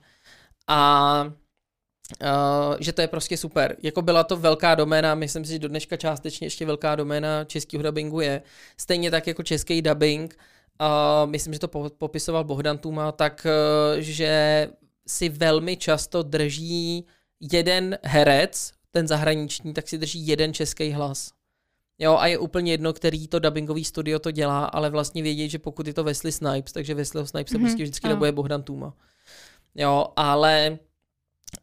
A 0.67 1.31
Uh, 2.21 2.75
že 2.79 2.93
to 2.93 3.01
je 3.01 3.07
prostě 3.07 3.37
super. 3.37 3.75
Jako 3.83 4.01
byla 4.01 4.23
to 4.23 4.37
velká 4.37 4.75
doména, 4.75 5.15
myslím 5.15 5.45
si, 5.45 5.51
že 5.51 5.59
do 5.59 5.67
dneška 5.67 5.97
částečně 5.97 6.47
ještě 6.47 6.65
velká 6.65 6.95
doména 6.95 7.43
českého 7.43 7.83
dubbingu 7.83 8.19
je. 8.21 8.41
Stejně 8.77 9.11
tak 9.11 9.27
jako 9.27 9.43
český 9.43 9.81
dubbing, 9.81 10.37
uh, 10.81 11.29
myslím, 11.29 11.53
že 11.53 11.59
to 11.59 11.67
po- 11.67 11.89
popisoval 11.97 12.43
Bohdan 12.43 12.77
Tuma, 12.77 13.11
tak 13.11 13.47
uh, 13.95 13.99
že 13.99 14.67
si 15.07 15.29
velmi 15.29 15.77
často 15.77 16.23
drží 16.23 17.05
jeden 17.39 17.97
herec, 18.03 18.71
ten 18.91 19.07
zahraniční, 19.07 19.73
tak 19.73 19.87
si 19.87 19.97
drží 19.97 20.27
jeden 20.27 20.53
český 20.53 20.91
hlas. 20.91 21.31
Jo, 21.99 22.17
a 22.17 22.27
je 22.27 22.37
úplně 22.37 22.71
jedno, 22.71 22.93
který 22.93 23.27
to 23.27 23.39
dubbingový 23.39 23.83
studio 23.85 24.19
to 24.19 24.31
dělá, 24.31 24.65
ale 24.65 24.89
vlastně 24.89 25.23
vědět, 25.23 25.49
že 25.49 25.59
pokud 25.59 25.87
je 25.87 25.93
to 25.93 26.03
Wesley 26.03 26.31
Snipes, 26.31 26.71
takže 26.73 26.93
Wesleyho 26.93 27.27
Snipes 27.27 27.51
se 27.51 27.57
Mhm, 27.57 27.65
prostě 27.67 27.83
vždycky 27.83 28.05
ano. 28.05 28.15
dabuje 28.15 28.31
Bohdan 28.31 28.63
Tuma. 28.63 28.93
Jo, 29.75 30.07
ale 30.15 30.77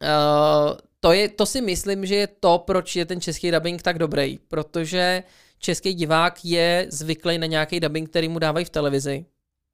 Uh, 0.01 0.77
to, 0.99 1.11
je, 1.11 1.29
to 1.29 1.45
si 1.45 1.61
myslím, 1.61 2.05
že 2.05 2.15
je 2.15 2.27
to, 2.27 2.63
proč 2.67 2.95
je 2.95 3.05
ten 3.05 3.21
český 3.21 3.51
dubbing 3.51 3.81
tak 3.81 3.99
dobrý, 3.99 4.39
protože 4.47 5.23
český 5.59 5.93
divák 5.93 6.45
je 6.45 6.87
zvyklý 6.89 7.37
na 7.37 7.45
nějaký 7.45 7.79
dubbing, 7.79 8.09
který 8.09 8.29
mu 8.29 8.39
dávají 8.39 8.65
v 8.65 8.69
televizi, 8.69 9.25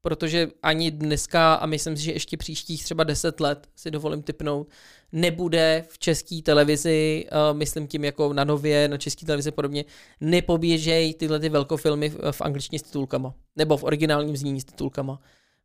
protože 0.01 0.47
ani 0.63 0.91
dneska, 0.91 1.53
a 1.53 1.65
myslím 1.65 1.97
si, 1.97 2.03
že 2.03 2.11
ještě 2.11 2.37
příštích 2.37 2.83
třeba 2.83 3.03
10 3.03 3.39
let, 3.39 3.67
si 3.75 3.91
dovolím 3.91 4.23
typnout, 4.23 4.67
nebude 5.11 5.85
v 5.89 5.99
české 5.99 6.41
televizi, 6.43 7.25
uh, 7.31 7.57
myslím 7.57 7.87
tím 7.87 8.03
jako 8.03 8.33
na 8.33 8.43
nově, 8.43 8.87
na 8.87 8.97
české 8.97 9.25
televizi 9.25 9.51
podobně, 9.51 9.85
nepoběžej 10.21 11.13
tyhle 11.13 11.39
ty 11.39 11.49
velkofilmy 11.49 12.09
v, 12.09 12.31
v 12.31 12.41
angličtině 12.41 12.79
s 12.79 12.83
titulkama, 12.83 13.33
nebo 13.55 13.77
v 13.77 13.83
originálním 13.83 14.37
znění 14.37 14.61
s 14.61 14.65
titulkama. 14.65 15.21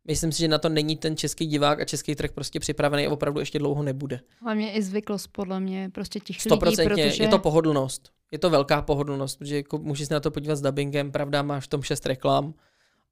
Myslím 0.07 0.31
si, 0.31 0.39
že 0.39 0.47
na 0.47 0.57
to 0.57 0.69
není 0.69 0.95
ten 0.95 1.17
český 1.17 1.45
divák 1.45 1.79
a 1.79 1.85
český 1.85 2.15
trh 2.15 2.31
prostě 2.31 2.59
připravený 2.59 3.07
a 3.07 3.11
opravdu 3.11 3.39
ještě 3.39 3.59
dlouho 3.59 3.83
nebude. 3.83 4.19
Hlavně 4.41 4.73
i 4.73 4.81
zvyklost 4.81 5.27
podle 5.31 5.59
mě 5.59 5.89
prostě 5.93 6.19
těch 6.19 6.35
lidí, 6.35 6.39
Stoprocentně, 6.39 6.89
protože 6.89 7.23
je 7.23 7.29
to 7.29 7.39
pohodlnost. 7.39 8.11
Je 8.31 8.39
to 8.39 8.49
velká 8.49 8.81
pohodlnost, 8.81 9.39
protože 9.39 9.55
jako 9.55 9.77
můžeš 9.77 10.07
se 10.07 10.13
na 10.13 10.19
to 10.19 10.31
podívat 10.31 10.55
s 10.55 10.61
dubbingem, 10.61 11.11
pravda, 11.11 11.41
máš 11.41 11.63
v 11.63 11.67
tom 11.67 11.81
šest 11.81 12.05
reklam, 12.05 12.53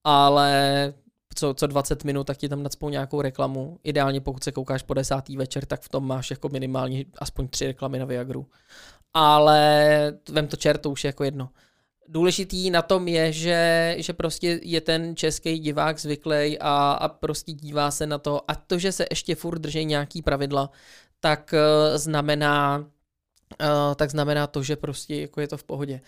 ale 0.04 0.94
co, 1.36 1.54
co 1.54 1.68
20 1.68 2.04
minut, 2.04 2.24
tak 2.28 2.38
ti 2.38 2.50
tam 2.50 2.64
nadspou 2.64 2.90
nějakou 2.90 3.22
reklamu. 3.22 3.80
Ideálně 3.84 4.22
pokud 4.22 4.44
se 4.44 4.52
koukáš 4.52 4.84
po 4.84 4.94
desátý 4.94 5.38
večer, 5.38 5.66
tak 5.66 5.82
v 5.82 5.90
tom 5.90 6.08
máš 6.08 6.30
jako 6.30 6.50
minimálně 6.50 7.06
aspoň 7.18 7.48
tři 7.48 7.66
reklamy 7.66 8.00
na 8.00 8.06
Viagru. 8.06 8.46
Ale 9.14 10.14
vem 10.30 10.48
to 10.48 10.58
čert, 10.58 10.82
to 10.82 10.90
už 10.90 11.04
je 11.04 11.08
jako 11.08 11.24
jedno. 11.24 11.50
Důležitý 12.08 12.70
na 12.70 12.82
tom 12.82 13.08
je, 13.08 13.32
že, 13.32 13.96
že 14.00 14.14
prostě 14.14 14.60
je 14.64 14.82
ten 14.82 15.16
český 15.16 15.60
divák 15.60 16.00
zvyklý 16.00 16.60
a, 16.60 16.92
a 16.92 17.08
prostě 17.08 17.54
dívá 17.54 17.92
se 17.92 18.08
na 18.08 18.18
to. 18.18 18.52
A 18.52 18.56
to, 18.56 18.80
že 18.80 18.92
se 18.92 19.06
ještě 19.10 19.36
furt 19.36 19.60
drží 19.60 19.86
nějaký 19.86 20.22
pravidla, 20.22 20.70
tak 21.20 21.54
uh, 21.54 21.98
znamená, 21.98 22.78
uh, 22.78 23.96
tak 23.96 24.10
znamená 24.10 24.48
to, 24.48 24.64
že 24.64 24.76
prostě 24.76 25.22
jako 25.22 25.42
je 25.42 25.48
to 25.48 25.58
v 25.58 25.64
pohodě. 25.64 26.02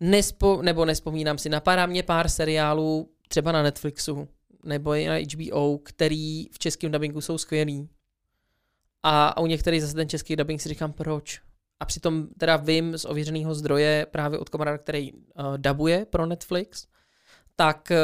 Nespo, 0.00 0.62
nebo 0.62 0.84
nespomínám 0.84 1.38
si, 1.38 1.48
napadá 1.48 1.86
mě 1.86 2.02
pár 2.02 2.28
seriálů 2.28 3.10
třeba 3.28 3.52
na 3.52 3.62
Netflixu 3.62 4.28
nebo 4.64 4.94
i 4.94 5.06
na 5.06 5.14
HBO, 5.16 5.78
který 5.78 6.46
v 6.52 6.58
českém 6.58 6.92
dubbingu 6.92 7.20
jsou 7.20 7.38
skvělý. 7.38 7.88
A, 9.02 9.40
u 9.40 9.46
některých 9.46 9.82
zase 9.82 9.94
ten 9.94 10.08
český 10.08 10.36
dubbing 10.36 10.60
si 10.60 10.68
říkám, 10.68 10.92
proč? 10.92 11.40
A 11.80 11.84
přitom 11.84 12.26
teda 12.38 12.56
vím 12.56 12.98
z 12.98 13.04
ověřeného 13.04 13.54
zdroje 13.54 14.06
právě 14.10 14.38
od 14.38 14.48
kamaráda, 14.48 14.78
který 14.78 15.12
uh, 15.12 15.18
dabuje 15.56 16.06
pro 16.10 16.26
Netflix, 16.26 16.86
tak 17.56 17.88
uh, 17.90 17.96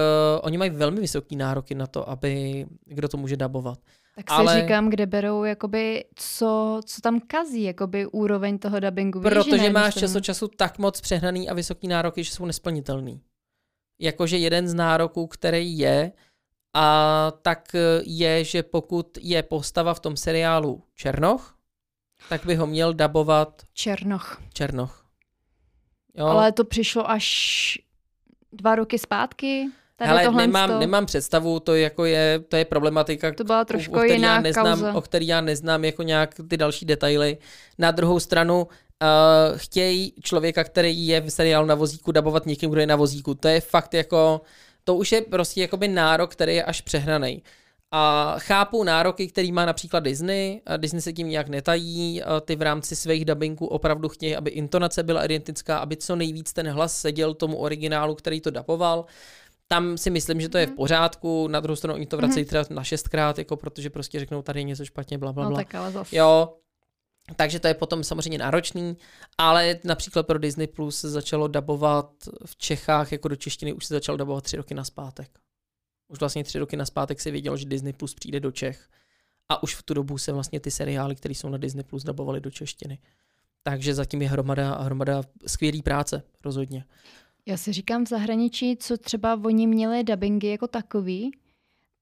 oni 0.43 0.59
mají 0.59 0.71
velmi 0.71 1.01
vysoký 1.01 1.37
nároky 1.37 1.75
na 1.75 1.87
to, 1.87 2.09
aby 2.09 2.66
kdo 2.85 3.09
to 3.09 3.16
může 3.16 3.37
dabovat. 3.37 3.79
Tak 4.16 4.31
si 4.31 4.35
ale- 4.35 4.61
říkám, 4.61 4.91
kde 4.91 5.07
berou, 5.07 5.45
jakoby, 5.45 6.05
co, 6.14 6.81
co 6.85 7.01
tam 7.01 7.21
kazí, 7.21 7.62
jakoby 7.62 8.07
úroveň 8.07 8.59
toho 8.59 8.81
dubbingu. 8.81 9.21
Víš, 9.21 9.29
že 9.31 9.35
na 9.35 9.45
Protože 9.45 9.71
máš 9.71 9.95
čas 9.95 10.14
od 10.14 10.21
času 10.21 10.49
tak 10.49 10.79
moc 10.79 11.01
přehnaný 11.01 11.49
a 11.49 11.55
vysoký 11.55 11.89
nároky, 11.89 12.25
že 12.25 12.33
jsou 12.33 12.45
nesplnitelný. 12.45 13.21
Jakože 14.01 14.39
jeden 14.39 14.69
z 14.69 14.75
nároků, 14.75 15.27
který 15.27 15.79
je, 15.79 16.12
a 16.75 17.33
tak 17.43 17.77
je, 18.03 18.45
že 18.45 18.62
pokud 18.62 19.19
je 19.21 19.43
postava 19.43 19.95
v 19.95 20.01
tom 20.01 20.16
seriálu 20.16 20.83
Černoch, 20.95 21.58
tak 22.29 22.47
by 22.47 22.55
ho 22.55 22.66
měl 22.66 22.95
dabovat 22.95 23.62
Černoch. 23.75 24.41
Černoch. 24.53 25.05
Jo? 26.14 26.27
Ale 26.27 26.53
to 26.53 26.64
přišlo 26.64 27.11
až 27.11 27.79
dva 28.53 28.75
roky 28.75 28.99
zpátky. 28.99 29.69
Tady 29.97 30.09
Hele, 30.09 30.31
nemám, 30.31 30.71
to, 30.71 30.79
nemám 30.79 31.07
představu, 31.07 31.61
to, 31.61 31.75
jako 31.75 32.05
je, 32.05 32.39
to 32.49 32.57
je 32.57 32.64
problematika, 32.64 33.35
to 33.35 33.45
byla 33.45 33.62
o, 33.62 33.64
trošku 33.64 33.95
o, 33.95 33.99
který 33.99 34.11
já 34.11 34.16
jiná 34.16 34.41
neznám, 34.41 34.79
kauza. 34.79 34.95
o 34.95 35.01
který 35.01 35.27
já 35.27 35.41
neznám 35.41 35.85
jako 35.85 36.03
nějak 36.03 36.35
ty 36.49 36.57
další 36.57 36.87
detaily. 36.87 37.39
Na 37.79 37.91
druhou 37.91 38.21
stranu 38.21 38.62
uh, 38.62 38.69
chtějí 39.59 40.14
člověka, 40.23 40.64
který 40.64 41.07
je 41.07 41.21
v 41.21 41.31
seriálu 41.31 41.66
na 41.66 41.75
vozíku, 41.75 42.12
dabovat 42.12 42.47
někým, 42.47 42.71
kdo 42.71 42.81
je 42.81 42.87
na 42.87 42.97
vozíku. 42.97 43.35
To 43.35 43.49
je 43.49 43.61
fakt 43.61 43.95
jako, 43.95 44.41
to 44.85 44.95
už 44.95 45.12
je 45.12 45.23
prostě 45.23 45.61
jakoby 45.61 45.89
nárok, 45.89 46.33
který 46.33 46.55
je 46.55 46.64
až 46.64 46.81
přehnaný. 46.81 47.43
A 47.93 48.34
chápu 48.39 48.84
nároky, 48.84 49.28
který 49.28 49.53
má 49.53 49.66
například 49.66 50.01
Disney, 50.01 50.61
Disney 50.76 51.03
se 51.03 51.12
tím 51.12 51.28
nějak 51.28 51.49
netají, 51.49 52.22
ty 52.45 52.57
v 52.57 52.62
rámci 52.62 52.97
svých 52.97 53.24
dubbingů 53.24 53.66
opravdu 53.66 54.09
chtějí, 54.09 54.36
aby 54.36 54.51
intonace 54.51 55.03
byla 55.03 55.24
identická, 55.24 55.78
aby 55.78 55.97
co 55.97 56.16
nejvíc 56.16 56.53
ten 56.53 56.68
hlas 56.70 57.01
seděl 57.01 57.34
tomu 57.34 57.57
originálu, 57.57 58.14
který 58.14 58.41
to 58.41 58.51
daboval. 58.51 59.05
Tam 59.68 59.99
si 59.99 60.11
myslím, 60.11 60.41
že 60.41 60.49
to 60.49 60.59
je 60.59 60.66
Mhm. 60.66 60.72
v 60.74 60.76
pořádku, 60.76 61.49
na 61.49 61.61
druhou 61.61 61.76
stranu 61.76 61.95
oni 61.95 62.07
to 62.07 62.16
vracejí 62.16 62.45
třeba 62.47 62.64
na 62.70 62.84
šestkrát, 62.84 63.39
jako 63.39 63.57
protože 63.57 63.91
prostě 63.91 64.18
řeknou, 64.18 64.43
tady 64.43 64.61
je 64.61 64.64
něco 64.64 64.84
špatně, 64.84 65.18
bla, 65.18 65.32
bla, 65.32 65.45
No 65.45 65.51
bla. 65.51 65.57
tak 65.59 65.74
ale 65.74 65.91
zase. 65.93 66.16
Jo, 66.16 66.55
takže 67.36 67.61
to 67.61 67.68
je 67.68 67.74
potom 67.74 68.05
samozřejmě 68.05 68.39
náročný, 68.39 68.97
ale 69.39 69.76
například 69.84 70.26
pro 70.26 70.39
Disney 70.39 70.66
Plus 70.66 71.01
se 71.01 71.11
začalo 71.11 71.49
dabovat 71.49 72.11
v 72.47 72.57
Čechách, 72.57 73.12
jako 73.12 73.28
do 73.28 73.36
češtiny 73.36 73.72
už 73.72 73.86
se 73.86 73.95
začalo 73.95 74.18
dabovat 74.18 74.45
tři 74.45 74.57
roky 74.57 74.74
naspátek. 74.74 75.30
Už 76.09 76.21
vlastně 76.21 76.45
tři 76.45 76.59
roky 76.59 76.77
naspátek 76.77 77.21
si 77.21 77.31
věděl, 77.31 77.57
že 77.57 77.65
Disney 77.65 77.93
Plus 77.93 78.15
přijde 78.15 78.41
do 78.41 78.51
Čech. 78.51 78.89
A 79.49 79.63
už 79.63 79.75
v 79.75 79.83
tu 79.83 79.95
dobu 79.95 80.19
se 80.19 80.33
vlastně 80.33 80.61
ty 80.61 80.71
seriály, 80.71 81.17
které 81.17 81.35
jsou 81.35 81.49
na 81.49 81.59
Disney 81.59 81.85
Plus, 81.85 82.05
dabovaly 82.05 82.41
do 82.41 82.51
češtiny. 82.51 82.99
Takže 83.63 83.95
zatím 83.95 84.23
je 84.23 84.29
hromada 84.29 84.83
hromada 84.83 85.23
skvělý 85.47 85.83
práce, 85.83 86.23
rozhodně. 86.45 86.85
Já 87.47 87.57
si 87.57 87.73
říkám 87.73 88.05
v 88.05 88.09
zahraničí, 88.09 88.77
co 88.77 88.97
třeba 88.97 89.41
oni 89.45 89.67
měli 89.67 90.05
dubbingy 90.05 90.51
jako 90.51 90.67
takový, 90.67 91.31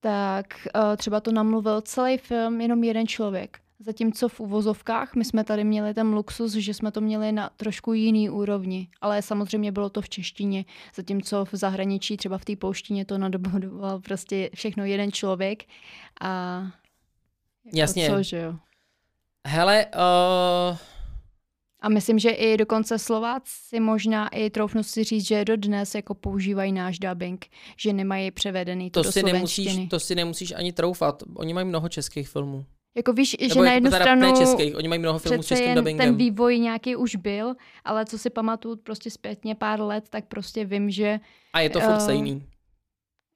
tak 0.01 0.47
uh, 0.75 0.97
třeba 0.97 1.21
to 1.21 1.33
namluvil 1.33 1.81
celý 1.81 2.19
film 2.19 2.61
jenom 2.61 2.85
jeden 2.85 3.07
člověk. 3.07 3.61
Zatímco 3.79 4.29
v 4.29 4.41
uvozovkách 4.41 5.14
my 5.14 5.24
jsme 5.24 5.45
tady 5.45 5.64
měli 5.64 5.95
ten 5.95 6.14
luxus, 6.14 6.53
že 6.53 6.74
jsme 6.74 6.93
to 6.93 7.01
měli 7.01 7.33
na 7.33 7.51
trošku 7.57 7.93
jiný 7.93 8.31
úrovni, 8.31 8.89
ale 9.01 9.22
samozřejmě 9.22 9.72
bylo 9.72 9.91
to 9.91 10.03
v 10.03 10.09
češtině, 10.09 10.64
zatímco 10.95 11.45
v 11.45 11.55
zahraničí, 11.55 12.16
třeba 12.16 12.39
v 12.39 12.45
té 12.45 12.57
pouštině 12.57 13.05
to 13.05 13.18
nadoboval 13.18 14.01
prostě 14.01 14.51
všechno 14.55 14.85
jeden 14.85 15.12
člověk 15.12 15.64
a 16.20 16.62
jako 17.64 17.79
Jasně. 17.79 18.11
Co, 18.11 18.22
že 18.22 18.39
jo? 18.39 18.55
Hele, 19.47 19.87
uh, 19.87 20.77
A 21.81 21.89
myslím, 21.89 22.18
že 22.18 22.31
i 22.31 22.57
dokonce 22.57 22.99
Slováci 22.99 23.81
možná 23.81 24.29
i 24.29 24.51
troufnu 24.51 24.83
si 24.83 25.05
říct, 25.05 25.27
že 25.27 25.45
dodnes 25.45 25.95
jako 25.95 26.14
používají 26.14 26.72
náš 26.72 26.99
dubbing, 26.99 27.47
že 27.77 27.93
nemají 27.93 28.31
převedený 28.31 28.91
to, 28.91 29.01
to 29.01 29.09
do 29.09 29.12
si, 29.12 29.22
nemusíš, 29.22 29.89
to 29.91 30.01
si 30.01 30.14
nemusíš 30.14 30.53
ani 30.57 30.72
troufat. 30.72 31.22
Oni 31.35 31.55
mají 31.55 31.66
mnoho 31.66 31.89
českých 31.89 32.29
filmů. 32.29 32.66
Jako 32.97 33.12
víš, 33.12 33.36
Nebo 33.40 33.55
že 33.55 33.61
na 33.61 33.64
jako 33.66 33.74
jednu 33.74 33.90
stranu 33.90 34.36
českých, 34.36 34.76
oni 34.76 34.88
mají 34.88 34.99
mnoho 34.99 35.18
filmů 35.18 35.42
s 35.42 35.47
českým 35.47 35.74
dubbingem. 35.74 36.07
ten 36.07 36.16
vývoj 36.16 36.59
nějaký 36.59 36.97
už 36.97 37.16
byl, 37.16 37.55
ale 37.84 38.07
co 38.07 38.18
si 38.18 38.30
pamatuju 38.30 38.76
prostě 38.76 39.11
zpětně 39.11 39.55
pár 39.55 39.80
let, 39.80 40.05
tak 40.11 40.24
prostě 40.26 40.64
vím, 40.64 40.90
že, 40.90 41.20
A 41.53 41.61
je 41.61 41.70
to 41.70 41.80
furt 41.80 41.97
eh, 41.97 42.01
stejný. 42.01 42.42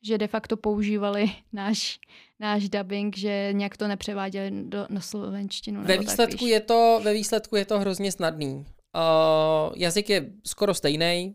že 0.04 0.18
de 0.18 0.26
facto 0.28 0.56
používali 0.56 1.30
náš, 1.52 1.98
náš 2.40 2.68
dubbing, 2.68 3.16
že 3.16 3.48
nějak 3.52 3.76
to 3.76 3.88
nepřeváděli 3.88 4.50
do, 4.64 4.86
na 4.88 5.00
slovenštinu. 5.00 5.80
Ve 5.80 5.86
tak, 5.86 6.00
výsledku, 6.00 6.44
víš. 6.44 6.52
je 6.52 6.60
to, 6.60 7.00
ve 7.04 7.12
výsledku 7.14 7.56
je 7.56 7.64
to 7.64 7.78
hrozně 7.80 8.12
snadný. 8.12 8.54
Uh, 8.54 9.72
jazyk 9.76 10.10
je 10.10 10.30
skoro 10.46 10.74
stejný, 10.74 11.34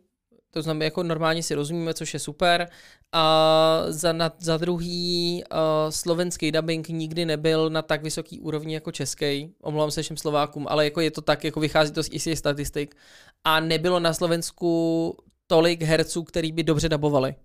to 0.55 0.61
znamená, 0.61 0.83
jako 0.83 1.03
normálně 1.03 1.43
si 1.43 1.55
rozumíme, 1.55 1.93
což 1.93 2.13
je 2.13 2.19
super. 2.19 2.67
A 3.11 3.83
za, 3.87 4.13
na, 4.13 4.31
za 4.39 4.57
druhý, 4.57 5.43
uh, 5.51 5.59
slovenský 5.89 6.51
dubbing 6.51 6.87
nikdy 6.89 7.25
nebyl 7.25 7.69
na 7.69 7.81
tak 7.81 8.03
vysoký 8.03 8.39
úrovni 8.39 8.73
jako 8.73 8.91
český. 8.91 9.53
Omlouvám 9.61 9.91
se 9.91 10.03
všem 10.03 10.17
Slovákům, 10.17 10.65
ale 10.69 10.85
jako 10.85 11.01
je 11.01 11.11
to 11.11 11.21
tak, 11.21 11.43
jako 11.43 11.59
vychází 11.59 11.93
to 11.93 12.03
z 12.03 12.09
ICA 12.11 12.35
statistik. 12.35 12.95
A 13.43 13.59
nebylo 13.59 13.99
na 13.99 14.13
Slovensku 14.13 15.17
tolik 15.47 15.81
herců, 15.81 16.23
který 16.23 16.51
by 16.51 16.63
dobře 16.63 16.89
dabovali. 16.89 17.35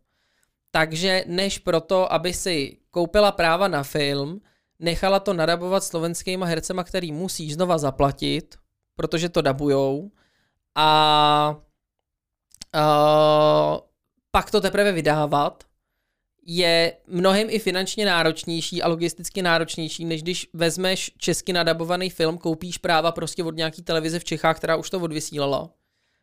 Takže 0.71 1.25
než 1.27 1.59
proto, 1.59 2.13
aby 2.13 2.33
si 2.33 2.77
koupila 2.91 3.33
práva 3.33 3.69
na 3.69 3.83
film, 3.83 4.41
nechala 4.79 5.21
to 5.21 5.35
nadabovat 5.35 5.85
slovenskýma 5.85 6.47
hercema, 6.47 6.85
který 6.85 7.13
musí 7.13 7.53
znova 7.53 7.79
zaplatit, 7.79 8.55
protože 8.97 9.29
to 9.29 9.43
dabujou. 9.43 10.11
A 10.75 11.57
uh, 12.75 13.81
pak 14.31 14.51
to 14.51 14.61
teprve 14.61 14.93
vydávat 14.93 15.65
je 16.47 16.97
mnohem 17.07 17.47
i 17.51 17.59
finančně 17.59 18.07
náročnější 18.07 18.83
a 18.83 18.89
logisticky 18.89 19.43
náročnější, 19.43 20.05
než 20.05 20.23
když 20.23 20.49
vezmeš 20.53 21.11
česky 21.19 21.53
nadabovaný 21.53 22.11
film, 22.11 22.39
koupíš 22.39 22.79
práva 22.79 23.13
prostě 23.13 23.45
od 23.45 23.57
nějaký 23.57 23.83
televize 23.83 24.19
v 24.19 24.25
Čechách, 24.25 24.57
která 24.57 24.77
už 24.77 24.91
to 24.91 25.01
odvysílala, 25.01 25.71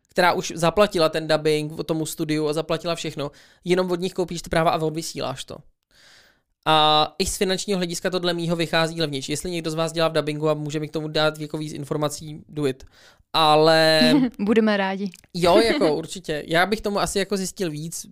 která 0.09 0.33
už 0.33 0.53
zaplatila 0.55 1.09
ten 1.09 1.27
dubbing 1.27 1.71
tomu 1.85 2.05
studiu 2.05 2.47
a 2.47 2.53
zaplatila 2.53 2.95
všechno, 2.95 3.31
jenom 3.63 3.91
od 3.91 3.99
nich 3.99 4.13
koupíš 4.13 4.41
ty 4.41 4.49
práva 4.49 4.71
a 4.71 4.81
odvysíláš 4.81 5.45
to. 5.45 5.57
A 6.69 7.15
i 7.19 7.25
z 7.25 7.37
finančního 7.37 7.77
hlediska 7.77 8.09
to 8.09 8.19
dle 8.19 8.33
mýho 8.33 8.55
vychází 8.55 9.01
levnější. 9.01 9.31
Jestli 9.31 9.51
někdo 9.51 9.71
z 9.71 9.73
vás 9.73 9.91
dělá 9.91 10.07
v 10.07 10.13
dubbingu 10.13 10.49
a 10.49 10.53
může 10.53 10.79
mi 10.79 10.87
k 10.87 10.91
tomu 10.91 11.07
dát 11.07 11.39
jako 11.39 11.57
víc 11.57 11.73
informací, 11.73 12.43
do 12.49 12.65
it. 12.65 12.83
Ale... 13.33 14.01
Budeme 14.39 14.77
rádi. 14.77 15.09
Jo, 15.33 15.57
jako 15.65 15.95
určitě. 15.95 16.43
Já 16.47 16.65
bych 16.65 16.81
tomu 16.81 16.99
asi 16.99 17.19
jako 17.19 17.37
zjistil 17.37 17.71
víc, 17.71 18.05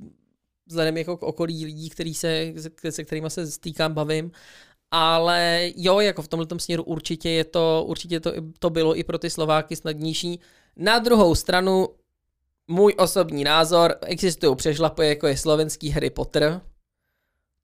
vzhledem 0.66 0.98
jako 0.98 1.18
k 1.18 1.24
okolí 1.24 1.66
lidí, 1.66 1.90
který 1.90 2.14
se, 2.14 2.54
se 2.90 3.04
kterými 3.04 3.30
se 3.30 3.52
stýkám, 3.52 3.94
bavím. 3.94 4.32
Ale 4.92 5.72
jo, 5.76 6.00
jako 6.00 6.22
v 6.22 6.28
tomhle 6.28 6.48
směru 6.58 6.84
určitě 6.84 7.30
je 7.30 7.44
to, 7.44 7.84
určitě 7.88 8.20
to, 8.20 8.34
to 8.60 8.70
bylo 8.70 9.00
i 9.00 9.04
pro 9.04 9.18
ty 9.18 9.30
Slováky 9.30 9.76
snadnější. 9.76 10.40
Na 10.78 11.00
druhou 11.00 11.36
stranu, 11.36 11.88
můj 12.68 12.96
osobní 12.98 13.44
názor, 13.44 13.96
existují 14.02 14.56
přešlapy, 14.56 15.08
jako 15.08 15.28
je 15.28 15.38
slovenský 15.38 15.90
Harry 15.90 16.10
Potter, 16.10 16.62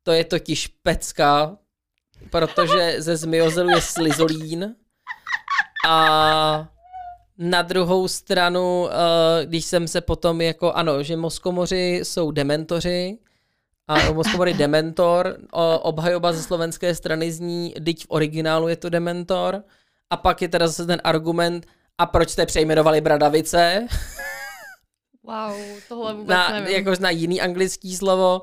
to 0.03 0.11
je 0.11 0.23
totiž 0.23 0.67
pecka, 0.67 1.57
protože 2.29 2.95
ze 2.97 3.17
zmiozelu 3.17 3.69
je 3.69 3.81
slizolín. 3.81 4.75
A 5.87 6.67
na 7.37 7.61
druhou 7.61 8.07
stranu, 8.07 8.83
uh, 8.83 8.89
když 9.43 9.65
jsem 9.65 9.87
se 9.87 10.01
potom 10.01 10.41
jako, 10.41 10.73
ano, 10.73 11.03
že 11.03 11.17
Moskomoři 11.17 11.99
jsou 12.03 12.31
dementoři, 12.31 13.17
a 13.87 14.11
Moskomory 14.11 14.53
dementor, 14.53 15.37
obhajoba 15.81 16.33
ze 16.33 16.43
slovenské 16.43 16.95
strany 16.95 17.31
zní, 17.31 17.73
teď 17.85 18.03
v 18.03 18.05
originálu 18.09 18.67
je 18.67 18.75
to 18.75 18.89
dementor, 18.89 19.63
a 20.09 20.17
pak 20.17 20.41
je 20.41 20.49
teda 20.49 20.67
zase 20.67 20.85
ten 20.85 21.01
argument, 21.03 21.67
a 21.97 22.05
proč 22.05 22.29
jste 22.29 22.45
přejmenovali 22.45 23.01
Bradavice? 23.01 23.87
Wow, 25.23 25.53
tohle 25.89 26.13
vůbec 26.13 26.27
na, 26.27 26.49
nevím. 26.49 26.75
Jakož 26.75 26.99
na 26.99 27.09
jiný 27.09 27.41
anglický 27.41 27.95
slovo. 27.95 28.41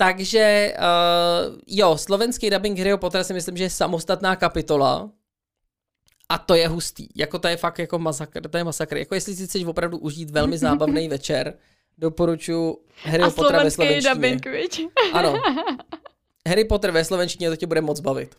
Takže 0.00 0.74
uh, 0.78 1.58
jo, 1.66 1.96
slovenský 1.96 2.50
dubbing 2.50 2.78
Harry 2.78 2.96
Pottera 2.96 3.24
si 3.24 3.34
myslím, 3.34 3.56
že 3.56 3.64
je 3.64 3.70
samostatná 3.70 4.36
kapitola. 4.36 5.10
A 6.28 6.38
to 6.38 6.54
je 6.54 6.68
hustý. 6.68 7.08
Jako 7.16 7.38
to 7.38 7.48
je 7.48 7.56
fakt 7.56 7.78
jako 7.78 7.98
masakr. 7.98 8.48
To 8.48 8.56
je 8.56 8.64
masakr. 8.64 8.96
Jako 8.96 9.14
jestli 9.14 9.36
si 9.36 9.46
chceš 9.46 9.64
opravdu 9.64 9.98
užít 9.98 10.30
velmi 10.30 10.58
zábavný 10.64 11.08
večer, 11.08 11.54
doporučuji 11.98 12.76
Harry 13.04 13.30
Pottera 13.30 13.64
ve 13.64 13.70
slovenštině. 13.70 14.14
dubbing? 14.14 14.46
Ano. 15.12 15.34
Harry 16.48 16.64
Potter 16.64 16.90
ve 16.90 17.04
slovenštině, 17.04 17.50
to 17.50 17.56
tě 17.56 17.66
bude 17.66 17.80
moc 17.80 18.00
bavit. 18.00 18.36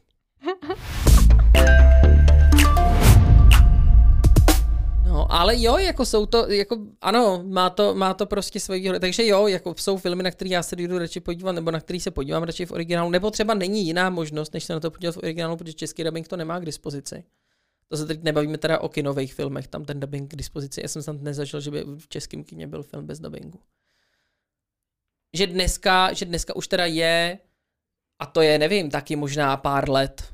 Ale 5.32 5.61
jo, 5.61 5.77
jako 5.77 6.05
jsou 6.05 6.25
to, 6.25 6.49
jako 6.49 6.77
ano, 7.01 7.43
má 7.47 7.69
to, 7.69 7.95
má 7.95 8.13
to 8.13 8.25
prostě 8.25 8.59
svoji 8.59 8.82
výhody. 8.82 8.99
Takže 8.99 9.25
jo, 9.25 9.47
jako 9.47 9.75
jsou 9.77 9.97
filmy, 9.97 10.23
na 10.23 10.32
které 10.32 10.49
já 10.49 10.63
se 10.63 10.75
jdu 10.75 10.97
radši 10.97 11.19
podívat, 11.19 11.51
nebo 11.51 11.71
na 11.71 11.79
který 11.79 11.99
se 11.99 12.11
podívám 12.11 12.43
radši 12.43 12.65
v 12.65 12.71
originálu, 12.71 13.09
nebo 13.09 13.32
třeba 13.32 13.53
není 13.53 13.86
jiná 13.86 14.09
možnost, 14.09 14.53
než 14.53 14.63
se 14.63 14.73
na 14.73 14.79
to 14.79 14.91
podívat 14.91 15.15
v 15.15 15.17
originálu, 15.17 15.57
protože 15.57 15.73
český 15.73 16.03
dubbing 16.03 16.27
to 16.27 16.38
nemá 16.38 16.59
k 16.59 16.65
dispozici. 16.65 17.23
To 17.88 17.97
se 17.97 18.05
teď 18.05 18.23
nebavíme 18.23 18.57
teda 18.57 18.79
o 18.79 18.89
kinových 18.89 19.34
filmech, 19.34 19.67
tam 19.67 19.86
ten 19.86 19.99
dubbing 19.99 20.32
k 20.32 20.36
dispozici. 20.36 20.82
Já 20.82 20.88
jsem 20.88 21.01
snad 21.01 21.21
nezažil, 21.21 21.61
že 21.61 21.71
by 21.71 21.84
v 21.97 22.07
českém 22.07 22.43
kině 22.43 22.67
byl 22.67 22.84
film 22.84 23.05
bez 23.05 23.19
dubbingu. 23.19 23.59
Že 25.34 25.47
dneska, 25.47 26.13
že 26.13 26.25
dneska 26.25 26.55
už 26.55 26.67
teda 26.67 26.86
je, 26.86 27.39
a 28.19 28.25
to 28.25 28.41
je, 28.41 28.59
nevím, 28.59 28.89
taky 28.89 29.15
možná 29.15 29.57
pár 29.57 29.89
let, 29.89 30.34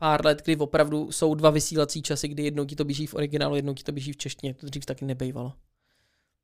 pár 0.00 0.26
let, 0.26 0.42
kdy 0.44 0.56
opravdu 0.56 1.12
jsou 1.12 1.34
dva 1.34 1.50
vysílací 1.50 2.02
časy, 2.02 2.28
kdy 2.28 2.42
jednou 2.42 2.64
ti 2.64 2.76
to 2.76 2.84
běží 2.84 3.06
v 3.06 3.14
originálu, 3.14 3.56
jednou 3.56 3.74
ti 3.74 3.82
to 3.82 3.92
běží 3.92 4.12
v 4.12 4.16
češtině. 4.16 4.54
To 4.54 4.66
dřív 4.66 4.86
taky 4.86 5.04
nebejvalo. 5.04 5.52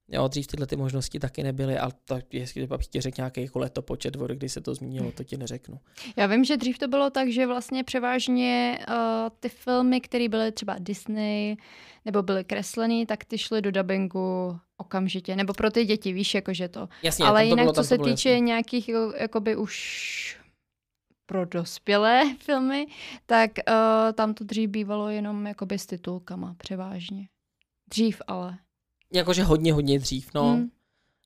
Jo, 0.09 0.29
dřív 0.29 0.47
tyhle 0.47 0.67
ty 0.67 0.77
možnosti 0.77 1.19
taky 1.19 1.43
nebyly, 1.43 1.79
ale 1.79 1.93
to, 2.05 2.19
jestli 2.33 2.67
bych 2.67 2.87
ti 2.87 3.01
řekl 3.01 3.15
nějaký 3.19 3.43
jako 3.43 3.59
letopočet, 3.59 4.17
od 4.17 4.31
kdy 4.31 4.49
se 4.49 4.61
to 4.61 4.75
zmínilo, 4.75 5.13
to 5.13 5.25
ti 5.25 5.37
neřeknu. 5.37 5.81
Já 6.17 6.27
vím, 6.27 6.45
že 6.45 6.57
dřív 6.57 6.79
to 6.79 6.89
bylo 6.89 7.11
tak, 7.11 7.29
že 7.29 7.47
vlastně 7.47 7.85
převážně 7.85 8.79
uh, 8.89 8.95
ty 9.41 9.49
filmy, 9.49 10.01
které 10.01 10.29
byly 10.29 10.53
třeba 10.53 10.77
Disney 10.79 11.57
nebo 12.05 12.23
byly 12.23 12.45
kreslený, 12.45 13.07
tak 13.07 13.25
ty 13.25 13.39
šly 13.39 13.63
do 13.63 13.71
dubbingu 13.71 14.59
okamžitě. 14.77 15.37
Nebo 15.37 15.53
pro 15.53 15.71
ty 15.71 15.85
děti, 15.85 16.13
víš, 16.13 16.35
jakože 16.35 16.69
to. 16.69 16.89
Jasně, 17.03 17.25
Ale 17.25 17.41
to 17.41 17.45
jinak, 17.45 17.65
bylo, 17.65 17.73
co 17.73 17.85
se 17.85 17.99
týče 17.99 18.31
jasný. 18.31 18.47
nějakých 18.47 18.89
jako- 18.89 19.13
jakoby 19.17 19.57
už 19.57 20.36
pro 21.27 21.45
dospělé 21.45 22.37
filmy, 22.39 22.87
tak 23.27 23.51
uh, 23.69 24.13
tam 24.13 24.35
to 24.35 24.45
dřív 24.45 24.71
bývalo 24.71 25.09
jenom 25.09 25.47
jakoby 25.47 25.79
s 25.79 25.87
titulkama 25.87 26.55
převážně. 26.59 27.29
Dřív 27.91 28.23
ale. 28.27 28.59
Jakože 29.13 29.43
hodně, 29.43 29.73
hodně 29.73 29.99
dřív, 29.99 30.31
no. 30.35 30.53
Hmm. 30.53 30.71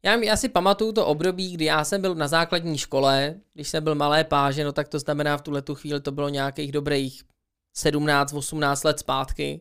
Já, 0.03 0.17
já 0.17 0.37
si 0.37 0.49
pamatuju 0.49 0.93
to 0.93 1.07
období, 1.07 1.53
kdy 1.53 1.65
já 1.65 1.85
jsem 1.85 2.01
byl 2.01 2.15
na 2.15 2.29
základní 2.29 2.79
škole, 2.79 3.35
když 3.55 3.69
jsem 3.69 3.85
byl 3.85 3.95
malé 3.95 4.25
páže, 4.25 4.65
no 4.65 4.73
tak 4.73 4.89
to 4.89 4.99
znamená 4.99 5.37
v 5.37 5.43
tuhle 5.43 5.63
tu 5.63 5.75
chvíli 5.75 6.01
to 6.01 6.13
bylo 6.13 6.29
nějakých 6.29 6.73
dobrých 6.73 7.23
17-18 7.77 8.87
let 8.87 8.99
zpátky, 8.99 9.61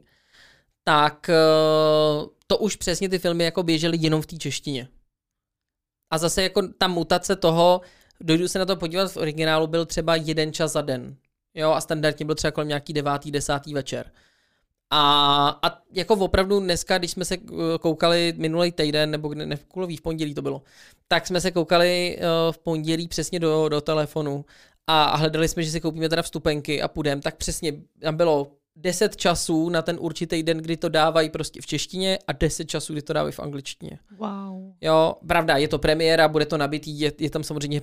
tak 0.83 1.29
eh, 1.29 1.33
to 2.47 2.57
už 2.57 2.75
přesně 2.75 3.09
ty 3.09 3.19
filmy 3.19 3.43
jako 3.43 3.63
běžely 3.63 3.97
jenom 4.01 4.21
v 4.21 4.25
té 4.25 4.37
češtině. 4.37 4.87
A 6.11 6.17
zase 6.17 6.43
jako 6.43 6.67
ta 6.77 6.87
mutace 6.87 7.35
toho, 7.35 7.81
dojdu 8.21 8.47
se 8.47 8.59
na 8.59 8.65
to 8.65 8.75
podívat 8.75 9.11
v 9.11 9.17
originálu, 9.17 9.67
byl 9.67 9.85
třeba 9.85 10.15
jeden 10.15 10.53
čas 10.53 10.71
za 10.71 10.81
den. 10.81 11.15
Jo, 11.53 11.71
a 11.71 11.81
standardně 11.81 12.25
byl 12.25 12.35
třeba 12.35 12.51
kolem 12.51 12.67
nějaký 12.67 12.93
devátý, 12.93 13.31
desátý 13.31 13.73
večer. 13.73 14.11
A, 14.91 15.59
a 15.63 15.81
jako 15.93 16.13
opravdu 16.13 16.59
dneska, 16.59 16.97
když 16.97 17.11
jsme 17.11 17.25
se 17.25 17.35
eh, 17.35 17.77
koukali 17.79 18.33
minulý 18.37 18.71
týden, 18.71 19.11
nebo 19.11 19.33
ne, 19.33 19.55
v 19.55 19.65
kulový 19.65 19.97
v 19.97 20.01
pondělí 20.01 20.33
to 20.33 20.41
bylo, 20.41 20.61
tak 21.07 21.27
jsme 21.27 21.41
se 21.41 21.51
koukali 21.51 22.17
uh, 22.17 22.51
v 22.51 22.57
pondělí 22.57 23.07
přesně 23.07 23.39
do, 23.39 23.69
do 23.69 23.81
telefonu 23.81 24.45
a, 24.87 25.03
a 25.03 25.15
hledali 25.15 25.47
jsme, 25.47 25.63
že 25.63 25.71
si 25.71 25.81
koupíme 25.81 26.09
teda 26.09 26.21
vstupenky 26.21 26.81
a 26.81 26.87
půjdem, 26.87 27.21
tak 27.21 27.35
přesně 27.35 27.73
tam 28.01 28.17
bylo 28.17 28.51
10 28.75 29.15
časů 29.15 29.69
na 29.69 29.81
ten 29.81 29.97
určitý 29.99 30.43
den, 30.43 30.57
kdy 30.57 30.77
to 30.77 30.89
dávají 30.89 31.29
prostě 31.29 31.61
v 31.61 31.65
češtině 31.65 32.19
a 32.27 32.33
10 32.33 32.65
časů, 32.65 32.93
kdy 32.93 33.01
to 33.01 33.13
dávají 33.13 33.31
v 33.33 33.39
angličtině. 33.39 33.99
Wow. 34.17 34.73
Jo, 34.81 35.15
pravda, 35.27 35.57
je 35.57 35.67
to 35.67 35.79
premiéra, 35.79 36.27
bude 36.27 36.45
to 36.45 36.57
nabitý, 36.57 36.99
je, 36.99 37.11
je 37.19 37.29
tam 37.29 37.43
samozřejmě 37.43 37.81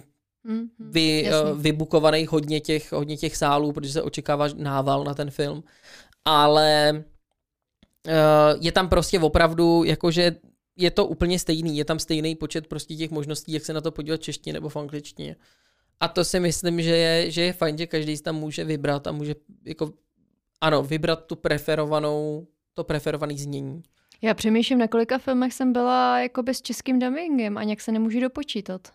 Mm, 0.48 0.68
vy, 0.78 1.28
uh, 1.28 1.60
vybukovaných 1.60 2.28
hodně 2.28 2.60
těch, 2.60 2.92
hodně 2.92 3.16
těch 3.16 3.36
sálů, 3.36 3.72
protože 3.72 3.92
se 3.92 4.02
očekává 4.02 4.48
nával 4.56 5.04
na 5.04 5.14
ten 5.14 5.30
film. 5.30 5.64
Ale 6.24 7.04
uh, 8.06 8.64
je 8.64 8.72
tam 8.72 8.88
prostě 8.88 9.20
opravdu, 9.20 9.84
jakože 9.84 10.36
je 10.76 10.90
to 10.90 11.06
úplně 11.06 11.38
stejný, 11.38 11.76
je 11.76 11.84
tam 11.84 11.98
stejný 11.98 12.34
počet 12.34 12.66
prostě 12.66 12.94
těch 12.94 13.10
možností, 13.10 13.52
jak 13.52 13.64
se 13.64 13.72
na 13.72 13.80
to 13.80 13.92
podívat 13.92 14.20
v 14.20 14.24
češtině 14.24 14.52
nebo 14.52 14.68
v 14.68 14.76
angličtině. 14.76 15.36
A 16.00 16.08
to 16.08 16.24
si 16.24 16.40
myslím, 16.40 16.82
že 16.82 16.96
je, 16.96 17.30
že 17.30 17.42
je 17.42 17.52
fajn, 17.52 17.78
že 17.78 17.86
každý 17.86 18.16
si 18.16 18.22
tam 18.22 18.36
může 18.36 18.64
vybrat 18.64 19.06
a 19.06 19.12
může 19.12 19.34
jako, 19.64 19.92
ano, 20.60 20.82
vybrat 20.82 21.24
tu 21.24 21.36
preferovanou, 21.36 22.46
to 22.74 22.84
preferovaný 22.84 23.38
znění. 23.38 23.82
Já 24.22 24.34
přemýšlím, 24.34 24.78
na 24.78 24.88
kolika 24.88 25.18
filmech 25.18 25.52
jsem 25.52 25.72
byla 25.72 26.20
jakoby 26.20 26.54
s 26.54 26.62
českým 26.62 26.98
dubbingem 26.98 27.58
a 27.58 27.64
nějak 27.64 27.80
se 27.80 27.92
nemůžu 27.92 28.20
dopočítat. 28.20 28.88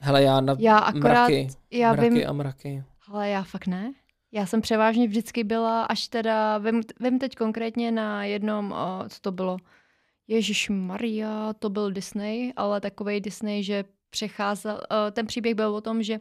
Hele, 0.00 0.22
já 0.22 0.40
na 0.40 0.56
Já 0.58 0.78
akorát, 0.78 1.28
mraky, 1.28 1.48
já 1.70 1.92
mraky 1.92 2.10
vím, 2.10 2.28
a 2.28 2.32
mraky. 2.32 2.84
ale 3.08 3.28
já 3.28 3.42
fakt 3.42 3.66
ne. 3.66 3.92
Já 4.32 4.46
jsem 4.46 4.60
převážně 4.60 5.08
vždycky 5.08 5.44
byla, 5.44 5.84
až 5.84 6.08
teda, 6.08 6.58
vím, 6.58 6.82
vím 7.00 7.18
teď 7.18 7.34
konkrétně 7.34 7.92
na 7.92 8.24
jednom, 8.24 8.72
o, 8.72 9.04
co 9.08 9.20
to 9.20 9.32
bylo, 9.32 9.56
Ježíš 10.28 10.68
Maria, 10.68 11.52
to 11.58 11.70
byl 11.70 11.90
Disney, 11.90 12.52
ale 12.56 12.80
takový 12.80 13.20
Disney, 13.20 13.62
že 13.62 13.84
přecházel, 14.10 14.80
o, 14.90 15.10
ten 15.10 15.26
příběh 15.26 15.54
byl 15.54 15.74
o 15.74 15.80
tom, 15.80 16.02
že 16.02 16.18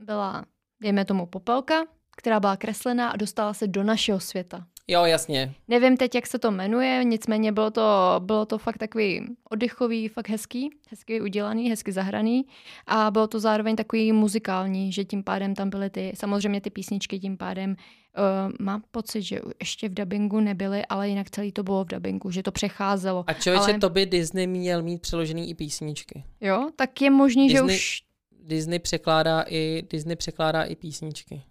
byla, 0.00 0.44
dejme 0.82 1.04
tomu, 1.04 1.26
popelka, 1.26 1.74
která 2.16 2.40
byla 2.40 2.56
kreslená 2.56 3.10
a 3.10 3.16
dostala 3.16 3.54
se 3.54 3.66
do 3.66 3.84
našeho 3.84 4.20
světa. 4.20 4.66
Jo, 4.88 5.04
jasně. 5.04 5.54
Nevím 5.68 5.96
teď, 5.96 6.14
jak 6.14 6.26
se 6.26 6.38
to 6.38 6.50
jmenuje, 6.50 7.04
nicméně 7.04 7.52
bylo 7.52 7.70
to, 7.70 8.14
bylo 8.18 8.46
to 8.46 8.58
fakt 8.58 8.78
takový 8.78 9.26
oddechový, 9.50 10.08
fakt 10.08 10.28
hezký, 10.28 10.70
hezky 10.90 11.20
udělaný, 11.20 11.70
hezky 11.70 11.92
zahraný 11.92 12.46
a 12.86 13.10
bylo 13.10 13.26
to 13.26 13.40
zároveň 13.40 13.76
takový 13.76 14.12
muzikální, 14.12 14.92
že 14.92 15.04
tím 15.04 15.24
pádem 15.24 15.54
tam 15.54 15.70
byly 15.70 15.90
ty, 15.90 16.12
samozřejmě 16.14 16.60
ty 16.60 16.70
písničky 16.70 17.18
tím 17.18 17.36
pádem, 17.36 17.70
uh, 17.70 18.52
mám 18.60 18.82
pocit, 18.90 19.22
že 19.22 19.40
ještě 19.60 19.88
v 19.88 19.94
dabingu 19.94 20.40
nebyly, 20.40 20.86
ale 20.86 21.08
jinak 21.08 21.30
celý 21.30 21.52
to 21.52 21.62
bylo 21.62 21.84
v 21.84 21.88
dabingu, 21.88 22.30
že 22.30 22.42
to 22.42 22.52
přecházelo. 22.52 23.24
A 23.26 23.32
člověče, 23.32 23.70
ale, 23.70 23.78
to 23.78 23.90
by 23.90 24.06
Disney 24.06 24.46
měl 24.46 24.82
mít 24.82 25.02
přeložený 25.02 25.50
i 25.50 25.54
písničky. 25.54 26.24
Jo, 26.40 26.70
tak 26.76 27.02
je 27.02 27.10
možný, 27.10 27.50
že 27.50 27.58
Disney- 27.58 27.74
už 27.74 28.02
Disney 28.42 28.78
překládá 28.78 29.44
i, 29.48 29.82
Disney 29.90 30.16
překládá 30.16 30.62
i 30.62 30.76
písničky. 30.76 31.42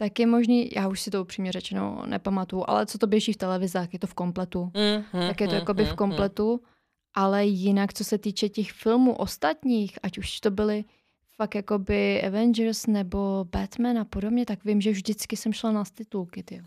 Tak 0.00 0.18
je 0.18 0.26
možný, 0.26 0.70
já 0.76 0.88
už 0.88 1.00
si 1.00 1.10
to 1.10 1.22
upřímně 1.22 1.52
řečeno 1.52 2.02
nepamatuju, 2.06 2.64
ale 2.66 2.86
co 2.86 2.98
to 2.98 3.06
běží 3.06 3.32
v 3.32 3.36
televizách, 3.36 3.92
je 3.92 3.98
to 3.98 4.06
v 4.06 4.14
kompletu. 4.14 4.72
Mm, 4.74 5.28
tak 5.28 5.40
je 5.40 5.48
to 5.48 5.54
jakoby 5.54 5.82
mm, 5.82 5.88
v 5.88 5.94
kompletu, 5.94 6.60
ale 7.14 7.46
jinak, 7.46 7.92
co 7.94 8.04
se 8.04 8.18
týče 8.18 8.48
těch 8.48 8.72
filmů 8.72 9.16
ostatních, 9.16 9.98
ať 10.02 10.18
už 10.18 10.40
to 10.40 10.50
byly 10.50 10.84
fakt 11.36 11.54
jakoby 11.54 12.22
Avengers 12.22 12.86
nebo 12.86 13.44
Batman 13.52 13.98
a 13.98 14.04
podobně, 14.04 14.46
tak 14.46 14.64
vím, 14.64 14.80
že 14.80 14.90
vždycky 14.90 15.36
jsem 15.36 15.52
šla 15.52 15.72
na 15.72 15.84
titulky, 15.94 16.42
ty. 16.42 16.62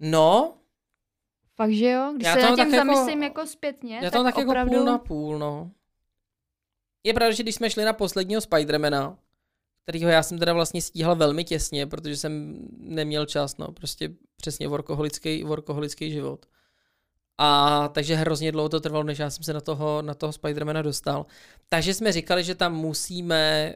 No, 0.00 0.54
Fakt, 1.56 1.72
že 1.72 1.90
jo? 1.90 2.12
Když 2.14 2.26
Já 2.26 2.34
se 2.34 2.40
tam 2.40 2.56
na 2.56 2.64
tím 2.64 2.74
jako- 2.74 2.94
zamyslím 2.94 3.22
jako 3.22 3.46
zpětně, 3.46 4.00
já 4.02 4.10
tak 4.10 4.34
tak 4.34 4.38
opravdu... 4.38 4.72
jako 4.72 4.84
půl 4.84 4.92
na 4.92 4.98
půl, 4.98 5.38
no. 5.38 5.70
Je 7.04 7.14
pravda, 7.14 7.32
že 7.32 7.42
když 7.42 7.54
jsme 7.54 7.70
šli 7.70 7.84
na 7.84 7.92
posledního 7.92 8.40
Spidermana, 8.40 9.18
kterýho 9.90 10.10
já 10.10 10.22
jsem 10.22 10.38
teda 10.38 10.52
vlastně 10.52 10.82
stíhal 10.82 11.16
velmi 11.16 11.44
těsně, 11.44 11.86
protože 11.86 12.16
jsem 12.16 12.58
neměl 12.78 13.26
čas, 13.26 13.56
no, 13.56 13.72
prostě 13.72 14.10
přesně 14.36 14.68
workoholický, 14.68 15.44
workoholický 15.44 16.10
život. 16.10 16.46
A 17.38 17.88
takže 17.88 18.14
hrozně 18.14 18.52
dlouho 18.52 18.68
to 18.68 18.80
trvalo, 18.80 19.04
než 19.04 19.18
já 19.18 19.30
jsem 19.30 19.44
se 19.44 19.52
na 19.52 19.60
toho, 19.60 20.02
na 20.02 20.14
toho 20.14 20.32
Spidermana 20.32 20.82
dostal. 20.82 21.26
Takže 21.68 21.94
jsme 21.94 22.12
říkali, 22.12 22.44
že 22.44 22.54
tam 22.54 22.74
musíme, 22.74 23.74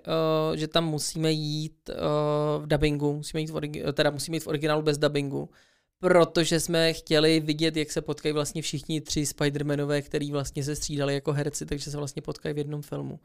uh, 0.50 0.56
že 0.56 0.68
tam 0.68 0.84
musíme 0.84 1.32
jít 1.32 1.90
uh, 1.90 2.62
v 2.62 2.66
dubbingu, 2.66 3.12
musíme 3.16 3.40
jít 3.40 3.50
v 3.50 3.54
origi- 3.54 3.92
teda 3.92 4.10
musíme 4.10 4.36
jít 4.36 4.44
v 4.44 4.46
originálu 4.46 4.82
bez 4.82 4.98
dubbingu, 4.98 5.50
protože 5.98 6.60
jsme 6.60 6.92
chtěli 6.92 7.40
vidět, 7.40 7.76
jak 7.76 7.92
se 7.92 8.02
potkají 8.02 8.32
vlastně 8.32 8.62
všichni 8.62 9.00
tři 9.00 9.26
Spidermanové, 9.26 10.02
který 10.02 10.32
vlastně 10.32 10.64
se 10.64 10.76
střídali 10.76 11.14
jako 11.14 11.32
herci, 11.32 11.66
takže 11.66 11.90
se 11.90 11.96
vlastně 11.96 12.22
potkají 12.22 12.54
v 12.54 12.58
jednom 12.58 12.82
filmu. 12.82 13.20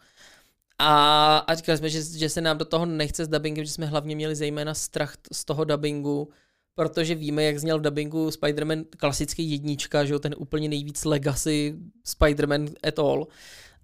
A, 0.79 1.37
a 1.37 1.55
říkali 1.55 1.77
jsme, 1.77 1.89
že, 1.89 2.03
že 2.03 2.29
se 2.29 2.41
nám 2.41 2.57
do 2.57 2.65
toho 2.65 2.85
nechce 2.85 3.25
s 3.25 3.27
dubbingem, 3.27 3.65
že 3.65 3.71
jsme 3.71 3.85
hlavně 3.85 4.15
měli 4.15 4.35
zejména 4.35 4.73
strach 4.73 5.13
z 5.31 5.45
toho 5.45 5.63
dubbingu, 5.63 6.29
protože 6.75 7.15
víme, 7.15 7.43
jak 7.43 7.59
zněl 7.59 7.79
v 7.79 7.81
dubbingu 7.81 8.29
Spider-Man 8.29 8.85
klasický 8.97 9.51
jednička, 9.51 10.05
že 10.05 10.13
jo, 10.13 10.19
ten 10.19 10.35
úplně 10.37 10.69
nejvíc 10.69 11.05
legacy 11.05 11.75
Spider-Man 12.05 12.73
at 12.87 12.99
all. 12.99 13.27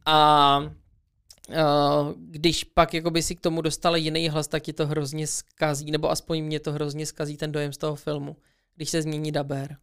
A 0.06 0.72
když 2.18 2.64
pak 2.64 2.94
jakoby 2.94 3.24
si 3.24 3.36
k 3.36 3.42
tomu 3.42 3.62
dostal 3.62 3.96
jiný 3.96 4.30
hlas, 4.30 4.48
tak 4.48 4.64
ti 4.64 4.74
to 4.74 4.88
hrozně 4.88 5.28
skazí, 5.28 5.92
nebo 5.92 6.12
aspoň 6.12 6.44
mě 6.44 6.60
to 6.60 6.72
hrozně 6.72 7.06
skazí 7.06 7.38
ten 7.38 7.52
dojem 7.52 7.74
z 7.74 7.78
toho 7.78 7.96
filmu, 7.96 8.38
když 8.76 8.90
se 8.90 9.02
změní 9.02 9.32
daber. 9.32 9.78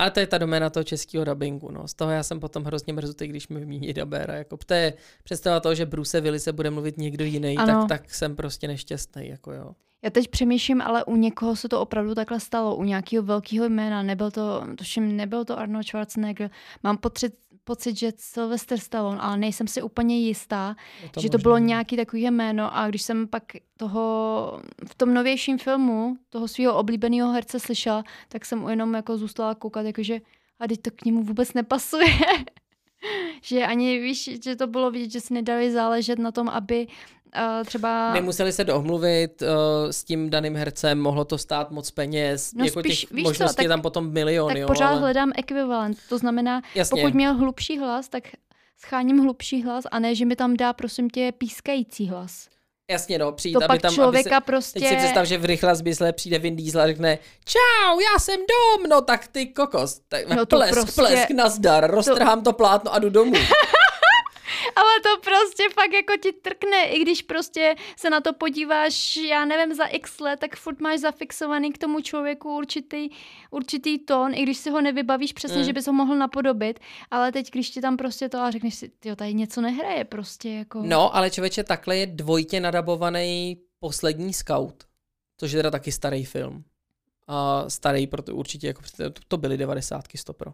Ale 0.00 0.10
to 0.10 0.20
je 0.20 0.26
ta 0.26 0.38
doména 0.38 0.70
toho 0.70 0.84
českého 0.84 1.24
dubbingu, 1.24 1.70
no. 1.70 1.88
Z 1.88 1.94
toho 1.94 2.10
já 2.10 2.22
jsem 2.22 2.40
potom 2.40 2.64
hrozně 2.64 2.92
mrzutý, 2.92 3.26
když 3.26 3.48
mi 3.48 3.60
vymění 3.60 3.92
dabéra. 3.92 4.34
Jako 4.34 4.56
to 4.66 4.74
je 4.74 4.92
představa 5.24 5.60
toho, 5.60 5.74
že 5.74 5.86
Bruce 5.86 6.20
Willis 6.20 6.42
se 6.42 6.52
bude 6.52 6.70
mluvit 6.70 6.98
někdo 6.98 7.24
jiný, 7.24 7.56
Ano. 7.56 7.86
tak, 7.86 8.00
tak 8.00 8.14
jsem 8.14 8.36
prostě 8.36 8.68
nešťastný, 8.68 9.28
jako 9.28 9.52
jo. 9.52 9.72
Já 10.02 10.10
teď 10.10 10.28
přemýšlím, 10.28 10.82
ale 10.82 11.04
u 11.04 11.16
někoho 11.16 11.56
se 11.56 11.68
to 11.68 11.80
opravdu 11.80 12.14
takhle 12.14 12.40
stalo, 12.40 12.76
u 12.76 12.84
nějakého 12.84 13.22
velkého 13.22 13.68
jména, 13.68 14.02
nebyl 14.02 14.30
to, 14.30 14.66
tuším, 14.78 15.16
nebyl 15.16 15.44
to 15.44 15.58
Arnold 15.58 15.86
Schwarzenegger, 15.86 16.50
mám 16.82 16.98
pocit, 16.98 17.34
pocit, 17.70 17.98
že 17.98 18.12
Sylvester 18.16 18.78
Stallone, 18.78 19.20
ale 19.20 19.36
nejsem 19.36 19.66
si 19.66 19.82
úplně 19.82 20.18
jistá, 20.18 20.76
Je 21.02 21.22
že 21.22 21.30
to 21.30 21.38
bylo 21.38 21.58
no. 21.58 21.66
nějaký 21.66 21.96
takový 21.96 22.22
jméno 22.30 22.76
a 22.76 22.88
když 22.88 23.02
jsem 23.02 23.28
pak 23.28 23.42
toho 23.76 24.02
v 24.86 24.94
tom 24.94 25.14
novějším 25.14 25.58
filmu 25.58 26.16
toho 26.30 26.48
svého 26.48 26.74
oblíbeného 26.74 27.30
herce 27.32 27.60
slyšela, 27.60 28.04
tak 28.28 28.44
jsem 28.44 28.68
jenom 28.68 28.94
jako 28.94 29.18
zůstala 29.18 29.54
koukat, 29.54 29.86
jakože 29.86 30.20
a 30.60 30.68
teď 30.68 30.82
to 30.82 30.90
k 30.90 31.04
němu 31.04 31.22
vůbec 31.22 31.54
nepasuje. 31.54 32.06
že 33.42 33.66
ani 33.66 33.98
víš, 33.98 34.30
že 34.44 34.56
to 34.56 34.66
bylo 34.66 34.90
vidět, 34.90 35.10
že 35.10 35.20
si 35.20 35.34
nedali 35.34 35.70
záležet 35.70 36.18
na 36.18 36.32
tom, 36.32 36.48
aby 36.48 36.86
uh, 37.36 37.64
třeba... 37.66 38.12
Nemuseli 38.12 38.52
se 38.52 38.64
domluvit 38.64 39.42
uh, 39.42 39.48
s 39.90 40.04
tím 40.04 40.30
daným 40.30 40.56
hercem, 40.56 41.00
mohlo 41.00 41.24
to 41.24 41.38
stát 41.38 41.70
moc 41.70 41.90
peněz, 41.90 42.52
No 42.54 42.64
jako 42.64 42.80
spíš, 42.80 43.00
těch 43.00 43.10
víš 43.10 43.22
co, 43.24 43.28
možností 43.28 43.56
tak- 43.56 43.62
je 43.62 43.68
tam 43.68 43.82
potom 43.82 44.12
miliony, 44.12 44.54
tak 44.54 44.60
jo, 44.60 44.66
pořád 44.66 44.88
ale... 44.88 45.00
hledám 45.00 45.32
ekvivalent. 45.36 45.98
To 46.08 46.18
znamená, 46.18 46.62
Jasně. 46.74 47.02
pokud 47.02 47.14
měl 47.14 47.34
hlubší 47.34 47.78
hlas, 47.78 48.08
tak 48.08 48.24
scháním 48.78 49.18
hlubší 49.18 49.62
hlas 49.62 49.84
a 49.90 49.98
ne, 49.98 50.14
že 50.14 50.24
mi 50.24 50.36
tam 50.36 50.56
dá, 50.56 50.72
prosím 50.72 51.10
tě, 51.10 51.32
pískající 51.38 52.08
hlas. 52.08 52.48
Jasně, 52.90 53.18
no, 53.18 53.32
přijít, 53.32 53.52
To 53.52 53.58
aby 53.58 53.66
pak 53.66 53.82
tam, 53.82 53.94
člověka 53.94 54.36
aby 54.36 54.44
se, 54.44 54.46
prostě... 54.46 54.80
Teď 54.80 54.88
si 54.88 54.96
představ, 54.96 55.26
že 55.26 55.38
v 55.38 55.44
rychle 55.44 55.76
zbysle 55.76 56.12
přijde 56.12 56.38
Vin 56.38 56.56
Diesel 56.56 56.80
a 56.80 56.86
řekne 56.86 57.18
Čau, 57.44 58.00
já 58.00 58.18
jsem 58.18 58.36
dom, 58.36 58.90
no 58.90 59.00
tak 59.00 59.26
ty 59.28 59.46
kokos. 59.46 60.00
Tak, 60.08 60.28
No 60.28 60.46
to 60.46 60.56
plesk, 60.56 60.72
prostě- 60.72 61.02
plesk, 61.02 61.30
nazdar, 61.30 61.90
roztrhám 61.90 62.42
to 62.42 62.52
plátno 62.52 62.94
a 62.94 62.98
jdu 62.98 63.10
domů. 63.10 63.32
Ale 64.76 64.90
to 65.02 65.20
prostě 65.20 65.62
fakt 65.74 65.92
jako 65.92 66.12
ti 66.22 66.32
trkne, 66.32 66.84
i 66.84 66.98
když 66.98 67.22
prostě 67.22 67.74
se 67.96 68.10
na 68.10 68.20
to 68.20 68.32
podíváš, 68.32 69.16
já 69.16 69.44
nevím, 69.44 69.74
za 69.74 69.84
x 69.86 70.20
let, 70.20 70.40
tak 70.40 70.56
furt 70.56 70.80
máš 70.80 71.00
zafixovaný 71.00 71.72
k 71.72 71.78
tomu 71.78 72.00
člověku 72.00 72.56
určitý, 72.56 73.08
určitý 73.50 73.98
tón, 73.98 74.34
i 74.34 74.42
když 74.42 74.58
si 74.58 74.70
ho 74.70 74.80
nevybavíš 74.80 75.32
přesně, 75.32 75.58
Mm. 75.58 75.64
že 75.64 75.72
bys 75.72 75.86
ho 75.86 75.92
mohl 75.92 76.16
napodobit, 76.16 76.80
ale 77.10 77.32
teď, 77.32 77.50
když 77.50 77.70
ti 77.70 77.80
tam 77.80 77.96
prostě 77.96 78.28
to 78.28 78.38
a 78.38 78.50
řekneš 78.50 78.74
si, 78.74 78.90
jo, 79.04 79.16
tady 79.16 79.34
něco 79.34 79.60
nehraje 79.60 80.04
prostě, 80.04 80.50
jako... 80.50 80.82
No, 80.84 81.16
ale 81.16 81.30
člověče, 81.30 81.64
takhle 81.64 81.96
je 81.96 82.06
dvojitě 82.06 82.60
nadabovaný 82.60 83.56
poslední 83.80 84.32
scout, 84.32 84.84
což 85.36 85.52
je 85.52 85.58
teda 85.58 85.70
taky 85.70 85.92
starý 85.92 86.24
film. 86.24 86.64
A 87.32 87.64
starý, 87.68 88.06
proto 88.06 88.34
určitě, 88.34 88.66
jako, 88.66 88.82
to- 89.28 89.36
byly 89.36 89.56
90 89.56 90.04
stopro. 90.16 90.52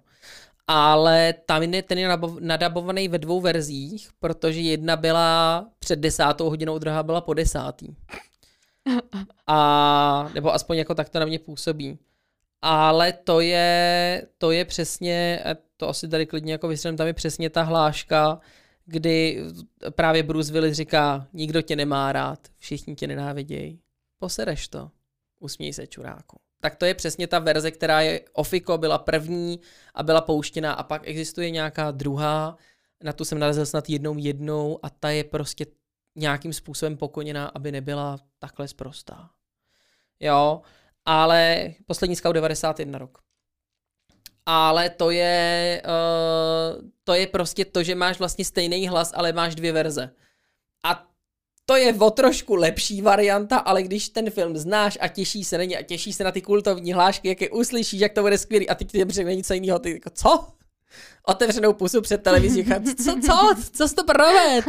Ale 0.67 1.35
tam 1.47 1.63
je 1.63 1.83
ten 1.83 1.99
je 1.99 2.09
nadabovaný 2.41 3.09
ve 3.09 3.19
dvou 3.19 3.41
verzích, 3.41 4.11
protože 4.19 4.61
jedna 4.61 4.97
byla 4.97 5.67
před 5.79 5.99
desátou 5.99 6.51
hodinou, 6.51 6.79
druhá 6.79 7.03
byla 7.03 7.21
po 7.21 7.35
desátý. 7.35 7.89
A, 9.47 10.31
nebo 10.35 10.55
aspoň 10.55 10.77
jako 10.77 10.95
tak 10.95 11.09
to 11.09 11.21
na 11.21 11.27
mě 11.27 11.39
působí. 11.39 11.99
Ale 12.63 13.13
to 13.13 13.41
je, 13.41 14.23
to 14.39 14.51
je 14.51 14.65
přesně, 14.65 15.45
to 15.77 15.89
asi 15.89 16.09
tady 16.09 16.27
klidně 16.27 16.53
jako 16.53 16.69
vysvětlím, 16.69 16.97
tam 16.97 17.07
je 17.07 17.13
přesně 17.13 17.51
ta 17.51 17.63
hláška, 17.63 18.41
kdy 18.85 19.43
právě 19.91 20.23
Bruce 20.23 20.53
Willis 20.53 20.77
říká, 20.77 21.27
nikdo 21.33 21.63
tě 21.63 21.77
nemá 21.77 22.13
rád, 22.13 22.39
všichni 22.59 22.95
tě 22.95 23.07
nenávidějí. 23.07 23.81
Posereš 24.19 24.69
to, 24.69 24.91
usměj 25.41 25.73
se 25.73 25.87
čuráku. 25.87 26.37
Tak 26.67 26.77
to 26.77 26.85
je 26.85 26.95
přesně 26.95 27.27
ta 27.27 27.39
verze, 27.39 27.71
která 27.71 28.01
je 28.01 28.21
Ofiko, 28.33 28.79
byla 28.79 28.99
první 28.99 29.61
a 29.95 30.03
byla 30.03 30.21
pouštěná 30.21 30.73
a 30.73 30.83
pak 30.83 31.03
existuje 31.09 31.51
nějaká 31.51 31.91
druhá, 31.91 32.57
na 33.03 33.13
tu 33.13 33.25
jsem 33.25 33.39
narazil 33.39 33.67
snad 33.67 33.91
jednou 33.91 34.19
jednou 34.19 34.79
a 34.83 34.91
ta 34.91 35.11
je 35.11 35.25
prostě 35.25 35.67
nějakým 36.17 36.53
způsobem 36.53 36.97
pokoněná, 36.97 37.47
aby 37.47 37.73
nebyla 37.73 38.19
takhle 38.39 38.69
sprostá. 38.69 39.31
Jo, 40.21 40.63
ale 41.05 41.71
poslední 41.87 42.17
scout 42.17 42.35
91 42.35 42.99
rok. 42.99 43.19
Ale 44.47 44.91
to 44.91 45.11
je, 45.11 45.83
uh, 45.85 46.89
to 47.05 47.15
je 47.15 47.27
prostě 47.27 47.65
to, 47.65 47.83
že 47.83 47.95
máš 47.95 48.19
vlastně 48.19 48.45
stejný 48.45 48.89
hlas, 48.89 49.13
ale 49.15 49.33
máš 49.33 49.55
dvě 49.55 49.73
verze. 49.73 50.11
A 50.85 51.07
to 51.67 51.77
je 51.77 51.95
o 51.95 52.11
trošku 52.11 52.55
lepší 52.55 53.03
varianta, 53.03 53.59
ale 53.59 53.83
když 53.83 54.09
ten 54.09 54.31
film 54.31 54.57
znáš 54.57 54.99
a 55.01 55.09
těší 55.09 55.45
se 55.45 55.59
na 55.59 55.65
ně 55.65 55.79
a 55.79 55.83
těší 55.83 56.13
se 56.13 56.25
na 56.25 56.33
ty 56.33 56.43
kultovní 56.43 56.93
hlášky, 56.93 57.29
jak 57.29 57.41
je 57.41 57.51
uslyšíš, 57.51 58.01
jak 58.01 58.13
to 58.13 58.23
bude 58.23 58.39
skvělý 58.39 58.69
a 58.69 58.75
teď 58.75 58.93
ti 58.93 59.05
řekne 59.09 59.35
něco 59.35 59.55
jiného, 59.55 59.79
ty 59.79 59.93
jako 59.93 60.11
co? 60.11 60.49
Otevřenou 61.27 61.73
pusu 61.73 62.01
před 62.01 62.23
televizí, 62.23 62.65
co, 63.05 63.21
co, 63.27 63.55
co 63.73 63.89
jsi 63.89 63.95
to 63.95 64.05
proved? 64.05 64.65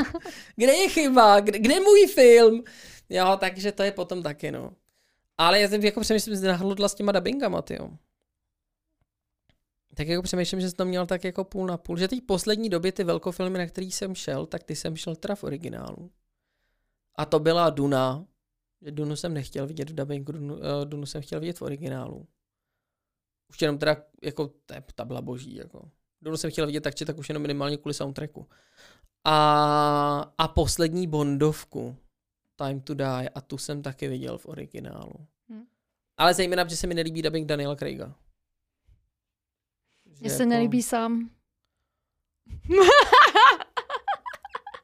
Kde 0.56 0.74
je 0.74 0.90
chyba? 0.90 1.40
Kde, 1.40 1.60
kde 1.60 1.74
je 1.74 1.80
můj 1.80 2.08
film? 2.08 2.64
Jo, 3.10 3.38
takže 3.40 3.72
to 3.72 3.84
je 3.84 3.92
potom 3.92 4.24
taky, 4.24 4.52
no. 4.52 4.74
Ale 5.38 5.60
já 5.60 5.70
jsem 5.70 5.84
jako 5.84 6.02
přemýšlím, 6.02 6.36
že 6.36 6.42
nahludla 6.42 6.90
s 6.90 6.96
těma 6.96 7.12
dubbingama, 7.12 7.62
tyjo. 7.62 7.90
Tak 9.94 10.08
jako 10.08 10.22
přemýšlím, 10.22 10.62
že 10.62 10.70
jsi 10.70 10.76
to 10.76 10.86
měl 10.86 11.06
tak 11.06 11.24
jako 11.24 11.44
půl 11.44 11.68
na 11.68 11.78
půl. 11.78 11.98
Že 11.98 12.08
teď 12.08 12.24
poslední 12.26 12.70
době 12.70 12.92
ty 12.92 13.04
velkofilmy, 13.04 13.58
na 13.58 13.68
který 13.68 13.92
jsem 13.92 14.16
šel, 14.16 14.46
tak 14.46 14.64
ty 14.64 14.76
jsem 14.76 14.96
šel 14.96 15.16
teda 15.16 15.36
v 15.36 15.44
originálu. 15.44 16.12
A 17.18 17.26
to 17.26 17.40
byla 17.40 17.70
Duna. 17.70 18.26
Dunu 18.82 19.16
jsem 19.16 19.34
nechtěl 19.34 19.68
vidět 19.68 19.90
v 19.90 19.96
dubbingu, 19.96 20.32
Dunu, 20.32 20.56
uh, 20.56 20.62
Dunu 20.86 21.06
jsem 21.06 21.22
chtěl 21.22 21.40
vidět 21.40 21.60
v 21.60 21.62
originálu. 21.62 22.28
Už 23.50 23.62
jenom 23.62 23.78
teda, 23.78 23.98
jako, 24.24 24.54
ta, 24.96 25.06
byla 25.06 25.22
boží, 25.22 25.56
jako. 25.56 25.92
Dunu 26.22 26.38
jsem 26.38 26.52
chtěl 26.52 26.66
vidět 26.66 26.82
tak, 26.82 26.96
či 26.96 27.06
tak 27.06 27.18
už 27.18 27.30
jenom 27.30 27.42
minimálně 27.42 27.78
kvůli 27.78 27.94
soundtracku. 27.94 28.50
A, 29.24 30.34
a 30.38 30.48
poslední 30.48 31.08
Bondovku, 31.08 31.98
Time 32.56 32.82
to 32.82 32.94
Die, 32.94 33.30
a 33.30 33.42
tu 33.42 33.58
jsem 33.58 33.82
taky 33.82 34.08
viděl 34.08 34.38
v 34.38 34.46
originálu. 34.46 35.28
Hm. 35.50 35.66
Ale 36.18 36.34
zejména, 36.34 36.68
že 36.68 36.78
se 36.78 36.88
mi 36.88 36.94
nelíbí 36.94 37.22
dubbing 37.22 37.48
Daniela 37.48 37.76
Craiga. 37.76 38.16
Mně 40.20 40.30
se 40.30 40.44
jako- 40.44 40.50
nelíbí 40.50 40.84
sám. 40.84 41.30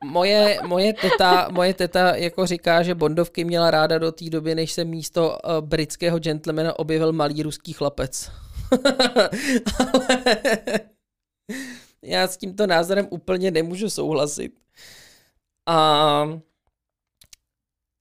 Moje, 0.03 0.59
moje, 0.67 0.93
teta, 0.93 1.47
moje 1.51 1.73
teta 1.73 2.15
jako 2.15 2.45
říká, 2.45 2.83
že 2.83 2.95
Bondovky 2.95 3.43
měla 3.43 3.71
ráda 3.71 3.97
do 3.97 4.11
té 4.11 4.29
doby, 4.29 4.55
než 4.55 4.71
se 4.71 4.85
místo 4.85 5.37
uh, 5.45 5.61
britského 5.61 6.19
gentlemana 6.19 6.79
objevil 6.79 7.11
malý 7.11 7.43
ruský 7.43 7.73
chlapec. 7.73 8.31
Ale 9.79 10.09
já 12.01 12.27
s 12.27 12.37
tímto 12.37 12.67
názorem 12.67 13.07
úplně 13.09 13.51
nemůžu 13.51 13.89
souhlasit. 13.89 14.53
A 15.67 16.39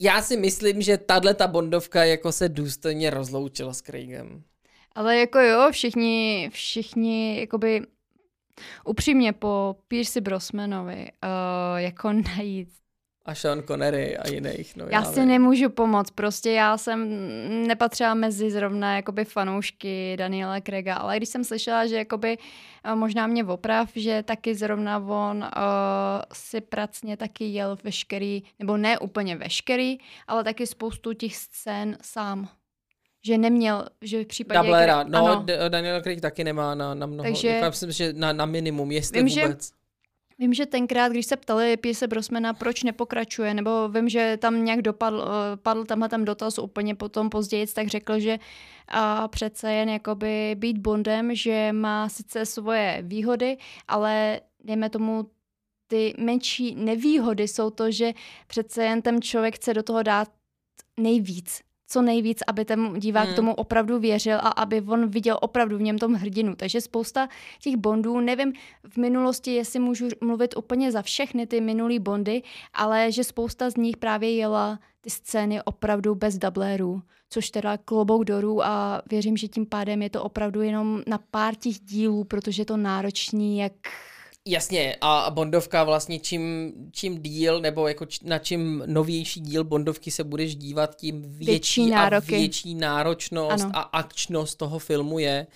já 0.00 0.22
si 0.22 0.36
myslím, 0.36 0.82
že 0.82 0.98
tahle 0.98 1.34
ta 1.34 1.46
Bondovka 1.46 2.04
jako 2.04 2.32
se 2.32 2.48
důstojně 2.48 3.10
rozloučila 3.10 3.72
s 3.74 3.82
Craigem. 3.82 4.42
Ale 4.94 5.16
jako 5.16 5.38
jo, 5.38 5.68
všichni, 5.70 6.50
všichni, 6.52 7.40
jakoby 7.40 7.82
upřímně 8.84 9.32
po 9.32 9.76
Pierce 9.88 10.20
Brosmanovi, 10.20 11.08
uh, 11.24 11.78
jako 11.78 12.12
najít 12.12 12.68
A 13.24 13.34
Sean 13.34 13.62
Connery 13.62 14.16
a 14.18 14.28
jiných. 14.28 14.76
No, 14.76 14.86
Já 14.90 15.04
si 15.04 15.20
vím. 15.20 15.28
nemůžu 15.28 15.70
pomoct, 15.70 16.10
prostě 16.10 16.50
já 16.50 16.78
jsem 16.78 17.08
nepatřila 17.66 18.14
mezi 18.14 18.50
zrovna 18.50 18.96
jakoby 18.96 19.24
fanoušky 19.24 20.16
Daniela 20.18 20.60
Craiga, 20.60 20.94
ale 20.94 21.16
když 21.16 21.28
jsem 21.28 21.44
slyšela, 21.44 21.86
že 21.86 21.96
jakoby 21.96 22.38
eh, 22.84 22.94
možná 22.94 23.26
mě 23.26 23.44
oprav, 23.44 23.90
že 23.94 24.22
taky 24.22 24.54
zrovna 24.54 24.98
on 24.98 25.36
uh, 25.38 25.42
si 26.32 26.60
pracně 26.60 27.16
taky 27.16 27.44
jel 27.44 27.76
veškerý, 27.84 28.42
nebo 28.58 28.76
ne 28.76 28.98
úplně 28.98 29.36
veškerý, 29.36 29.98
ale 30.26 30.44
taky 30.44 30.66
spoustu 30.66 31.12
těch 31.12 31.36
scén 31.36 31.96
sám. 32.02 32.48
Že 33.26 33.38
neměl, 33.38 33.86
že 34.00 34.24
v 34.24 34.26
případě... 34.26 34.58
Dublera, 34.58 35.02
no 35.02 35.26
ano. 35.26 35.46
Daniel 35.68 36.02
Craig 36.02 36.20
taky 36.20 36.44
nemá 36.44 36.74
na, 36.74 36.94
na 36.94 37.06
mnoho, 37.06 37.22
Takže- 37.30 37.48
jako 37.48 37.64
já 37.64 37.70
myslím, 37.70 37.92
že 37.92 38.12
na, 38.12 38.32
na 38.32 38.46
minimum, 38.46 38.92
jestli 38.92 39.18
Vím, 39.18 39.28
že- 39.28 39.42
vůbec. 39.42 39.72
Vím, 40.38 40.54
že 40.54 40.66
tenkrát, 40.66 41.12
když 41.12 41.26
se 41.26 41.36
ptali 41.36 41.76
Pierce 41.76 42.06
Brosmana, 42.08 42.54
proč 42.54 42.82
nepokračuje, 42.82 43.54
nebo 43.54 43.88
vím, 43.88 44.08
že 44.08 44.38
tam 44.40 44.64
nějak 44.64 44.82
dopadl, 44.82 45.24
eh, 45.24 45.56
padl 45.56 45.84
tenhle 45.84 46.08
ten 46.08 46.24
dotaz 46.24 46.58
úplně 46.58 46.94
potom 46.94 47.30
později, 47.30 47.66
tak 47.66 47.88
řekl, 47.88 48.20
že 48.20 48.38
a 48.88 49.28
přece 49.28 49.72
jen 49.72 49.88
jakoby 49.88 50.54
být 50.58 50.78
Bondem, 50.78 51.34
že 51.34 51.72
má 51.72 52.08
sice 52.08 52.46
svoje 52.46 52.98
výhody, 53.02 53.56
ale 53.88 54.40
dejme 54.64 54.90
tomu 54.90 55.30
ty 55.86 56.14
menší 56.18 56.74
nevýhody 56.74 57.48
jsou 57.48 57.70
to, 57.70 57.90
že 57.90 58.12
přece 58.46 58.84
jen 58.84 59.02
ten 59.02 59.22
člověk 59.22 59.56
chce 59.56 59.74
do 59.74 59.82
toho 59.82 60.02
dát 60.02 60.28
nejvíc 61.00 61.60
co 61.92 62.02
nejvíc, 62.02 62.38
aby 62.46 62.64
ten 62.64 62.94
divák 62.98 63.26
Hmm. 63.26 63.36
tomu 63.36 63.54
opravdu 63.54 63.98
věřil 63.98 64.36
a 64.36 64.48
aby 64.48 64.80
on 64.80 65.06
viděl 65.06 65.38
opravdu 65.40 65.78
v 65.78 65.82
něm 65.82 65.98
tom 65.98 66.14
hrdinu. 66.14 66.54
Takže 66.56 66.80
spousta 66.80 67.28
těch 67.60 67.76
Bondů, 67.76 68.20
nevím 68.20 68.52
v 68.88 68.96
minulosti, 68.96 69.54
jestli 69.54 69.78
můžu 69.80 70.08
mluvit 70.20 70.56
úplně 70.56 70.92
za 70.92 71.02
všechny 71.02 71.46
ty 71.46 71.60
minulý 71.60 71.98
Bondy, 71.98 72.42
ale 72.74 73.12
že 73.12 73.24
spousta 73.24 73.70
z 73.70 73.76
nich 73.76 73.96
právě 73.96 74.34
jela 74.34 74.78
ty 75.00 75.10
scény 75.10 75.62
opravdu 75.62 76.14
bez 76.14 76.38
dublérů, 76.38 77.02
což 77.30 77.50
teda 77.50 77.76
klobouk 77.76 78.24
dolů 78.24 78.64
a 78.64 79.02
věřím, 79.10 79.36
že 79.36 79.48
tím 79.48 79.66
pádem 79.66 80.02
je 80.02 80.10
to 80.10 80.24
opravdu 80.24 80.62
jenom 80.62 81.02
na 81.06 81.18
pár 81.30 81.54
těch 81.54 81.80
dílů, 81.80 82.24
protože 82.24 82.62
je 82.62 82.66
to 82.66 82.76
náročný, 82.76 83.58
jak 83.58 83.72
Jasně, 84.48 84.96
a 85.00 85.30
Bondovka 85.30 85.84
vlastně 85.84 86.18
čím, 86.18 86.72
čím 86.92 87.22
díl, 87.22 87.60
nebo 87.60 87.88
jako 87.88 88.06
č, 88.06 88.18
na 88.24 88.38
čím 88.38 88.82
novější 88.86 89.40
díl 89.40 89.64
Bondovky 89.64 90.10
se 90.10 90.24
budeš 90.24 90.56
dívat, 90.56 90.96
tím 90.96 91.22
větší, 91.22 91.44
Větší 91.46 91.82
a 91.92 91.96
nároky. 91.96 92.36
větší 92.36 92.74
náročnost 92.74 93.64
Ano. 93.64 93.70
a 93.74 93.80
akčnost 93.80 94.58
toho 94.58 94.78
filmu 94.78 95.18
je. 95.18 95.46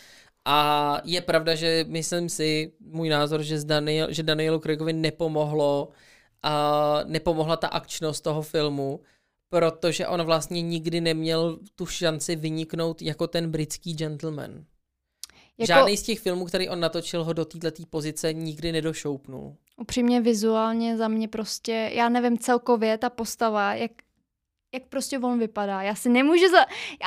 A 0.45 1.01
je 1.05 1.21
pravda, 1.21 1.55
že 1.55 1.85
myslím 1.89 2.29
si, 2.29 2.73
můj 2.81 3.09
názor, 3.09 3.43
že, 3.43 3.59
z 3.61 3.65
Daniel, 3.65 4.13
že 4.13 4.23
Danielu 4.23 4.59
Craigovi 4.61 4.93
nepomohlo, 4.93 5.89
a 6.43 7.01
nepomohla 7.07 7.57
ta 7.57 7.69
akčnost 7.69 8.25
toho 8.25 8.43
filmu, 8.43 9.01
protože 9.49 10.07
on 10.07 10.23
vlastně 10.23 10.63
nikdy 10.63 11.01
neměl 11.01 11.59
tu 11.75 11.87
šanci 11.87 12.37
vyniknout 12.37 13.03
jako 13.03 13.27
ten 13.27 13.51
britský 13.51 13.95
gentleman. 13.95 14.65
Jako 15.59 15.67
Žádný 15.67 15.97
z 15.97 16.03
těch 16.03 16.21
filmů, 16.21 16.45
který 16.45 16.69
on 16.69 16.81
natočil, 16.81 17.25
ho 17.25 17.33
do 17.33 17.45
této 17.45 17.83
pozice 17.91 18.33
nikdy 18.33 18.73
nedošoupnul. 18.73 19.57
upřímně 19.77 20.21
vizuálně 20.21 20.97
za 20.97 21.09
mě 21.09 21.29
prostě, 21.29 21.91
já 21.93 22.09
nevím 22.09 22.39
celkově 22.39 22.99
ta 22.99 23.11
postava, 23.11 23.75
jak 23.75 23.91
jak 24.75 24.83
prostě 24.89 25.19
on 25.19 25.39
vypadá. 25.39 25.83
Já 25.83 25.95
si 25.95 26.09
nemůžu 26.09 26.49
za... 26.51 26.59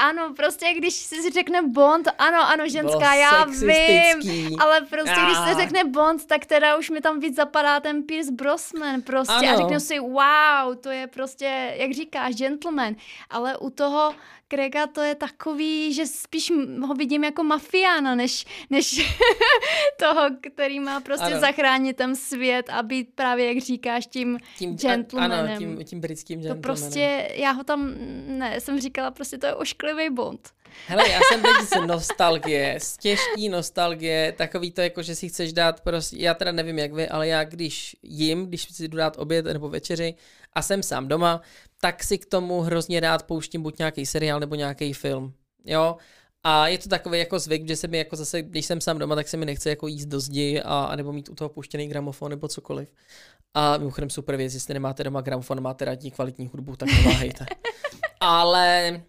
Ano, 0.10 0.34
prostě 0.36 0.74
když 0.78 0.94
si 0.94 1.32
řekne 1.32 1.62
Bond, 1.62 2.08
ano, 2.18 2.50
ano, 2.50 2.70
ženská, 2.70 2.98
Bylo 2.98 3.12
já 3.22 3.46
vím, 3.46 4.62
ale 4.62 4.82
prostě 4.82 5.22
když 5.26 5.38
se 5.38 5.52
Ah. 5.52 5.58
řekne 5.62 5.84
Bond, 5.84 6.26
tak 6.26 6.46
teda 6.46 6.78
už 6.78 6.90
mi 6.90 7.02
tam 7.02 7.20
víc 7.20 7.36
zapadá 7.36 7.80
ten 7.80 8.04
Pierce 8.04 8.32
Brosnan 8.32 9.02
prostě 9.02 9.34
Ano. 9.34 9.50
a 9.54 9.58
řeknu 9.58 9.80
si, 9.80 10.00
wow, 10.00 10.76
to 10.82 10.90
je 10.90 11.08
prostě, 11.08 11.74
jak 11.78 11.92
říkáš, 11.92 12.36
gentleman, 12.36 12.96
ale 13.30 13.58
u 13.58 13.70
toho 13.70 14.14
Craiga 14.50 14.88
to 14.88 15.02
je 15.02 15.16
takový, 15.16 15.94
že 15.94 16.06
spíš 16.08 16.52
ho 16.82 16.94
vidím 16.94 17.24
jako 17.24 17.44
mafiána, 17.44 18.16
než, 18.16 18.46
než 18.70 19.16
toho, 20.00 20.22
který 20.52 20.80
má 20.80 21.00
prostě 21.00 21.26
Ano. 21.26 21.40
zachránit 21.40 21.98
ten 21.98 22.16
svět 22.16 22.70
a 22.70 22.84
být 22.84 23.10
právě, 23.16 23.54
jak 23.54 23.64
říkáš, 23.64 24.08
tím 24.08 24.38
tím, 24.58 24.78
gentlemanem. 24.78 25.46
Ano, 25.46 25.58
tím, 25.58 25.86
tím 25.86 26.00
britským 26.02 26.40
to 26.40 26.48
gentlemanem. 26.48 26.62
prostě, 26.62 27.30
já 27.36 27.52
ho 27.52 27.64
tam, 27.64 27.94
ne, 28.28 28.62
jsem 28.62 28.80
říkala, 28.82 29.12
prostě 29.12 29.38
to 29.38 29.46
je 29.46 29.56
ošklivý 29.56 30.10
Bond. 30.10 30.50
Hele, 30.88 31.10
já 31.10 31.20
jsem 31.20 31.42
teď 31.42 31.52
z 31.68 31.82
nostalgie, 31.88 32.76
z 32.82 32.98
těžký 32.98 33.50
nostalgie, 33.50 34.32
takový 34.38 34.72
to 34.72 34.82
jako, 34.82 35.04
že 35.04 35.16
si 35.16 35.30
chceš 35.30 35.54
dát 35.54 35.82
prostě, 35.82 36.18
já 36.20 36.34
teda 36.34 36.52
nevím 36.52 36.80
jak 36.80 36.94
vy, 36.94 37.08
ale 37.10 37.28
já 37.28 37.44
když 37.44 37.96
jim, 38.04 38.46
když 38.46 38.64
si 38.76 38.88
jdu 38.88 38.98
dát 38.98 39.18
oběd 39.18 39.46
nebo 39.46 39.70
večeři 39.70 40.16
a 40.54 40.62
jsem 40.62 40.84
sám 40.84 41.08
doma, 41.08 41.42
tak 41.82 42.04
si 42.04 42.18
k 42.18 42.26
tomu 42.26 42.62
hrozně 42.62 43.00
rád 43.00 43.24
pouštím 43.24 43.64
buď 43.64 43.80
nějaký 43.80 44.06
seriál 44.06 44.40
nebo 44.40 44.56
nějaký 44.56 44.94
film, 44.94 45.34
jo. 45.66 45.98
A 46.44 46.68
je 46.68 46.78
to 46.78 46.90
takový 46.90 47.20
jako 47.20 47.40
zvyk, 47.40 47.68
že 47.68 47.76
se 47.76 47.88
mi 47.88 47.98
jako 47.98 48.16
zase, 48.16 48.42
když 48.42 48.66
jsem 48.66 48.82
sám 48.82 49.00
doma, 49.00 49.16
tak 49.16 49.28
se 49.28 49.38
mi 49.38 49.46
nechce 49.46 49.70
jako 49.70 49.88
jíst 49.88 50.06
do 50.06 50.20
zdi 50.20 50.62
a, 50.62 50.84
a 50.84 50.96
nebo 50.96 51.14
mít 51.14 51.30
u 51.30 51.36
toho 51.36 51.50
puštěný 51.50 51.88
gramofon 51.88 52.30
nebo 52.30 52.48
cokoliv. 52.48 52.90
A 53.54 53.78
mimochodem 53.78 54.10
super 54.10 54.36
věc, 54.36 54.54
jestli 54.54 54.74
nemáte 54.74 55.04
doma 55.04 55.22
gramofon, 55.22 55.62
máte 55.62 55.86
rádi 55.86 56.12
kvalitní 56.12 56.48
hudbu, 56.48 56.76
tak 56.76 56.90
neváhejte. 56.90 57.46
Ale 58.20 59.02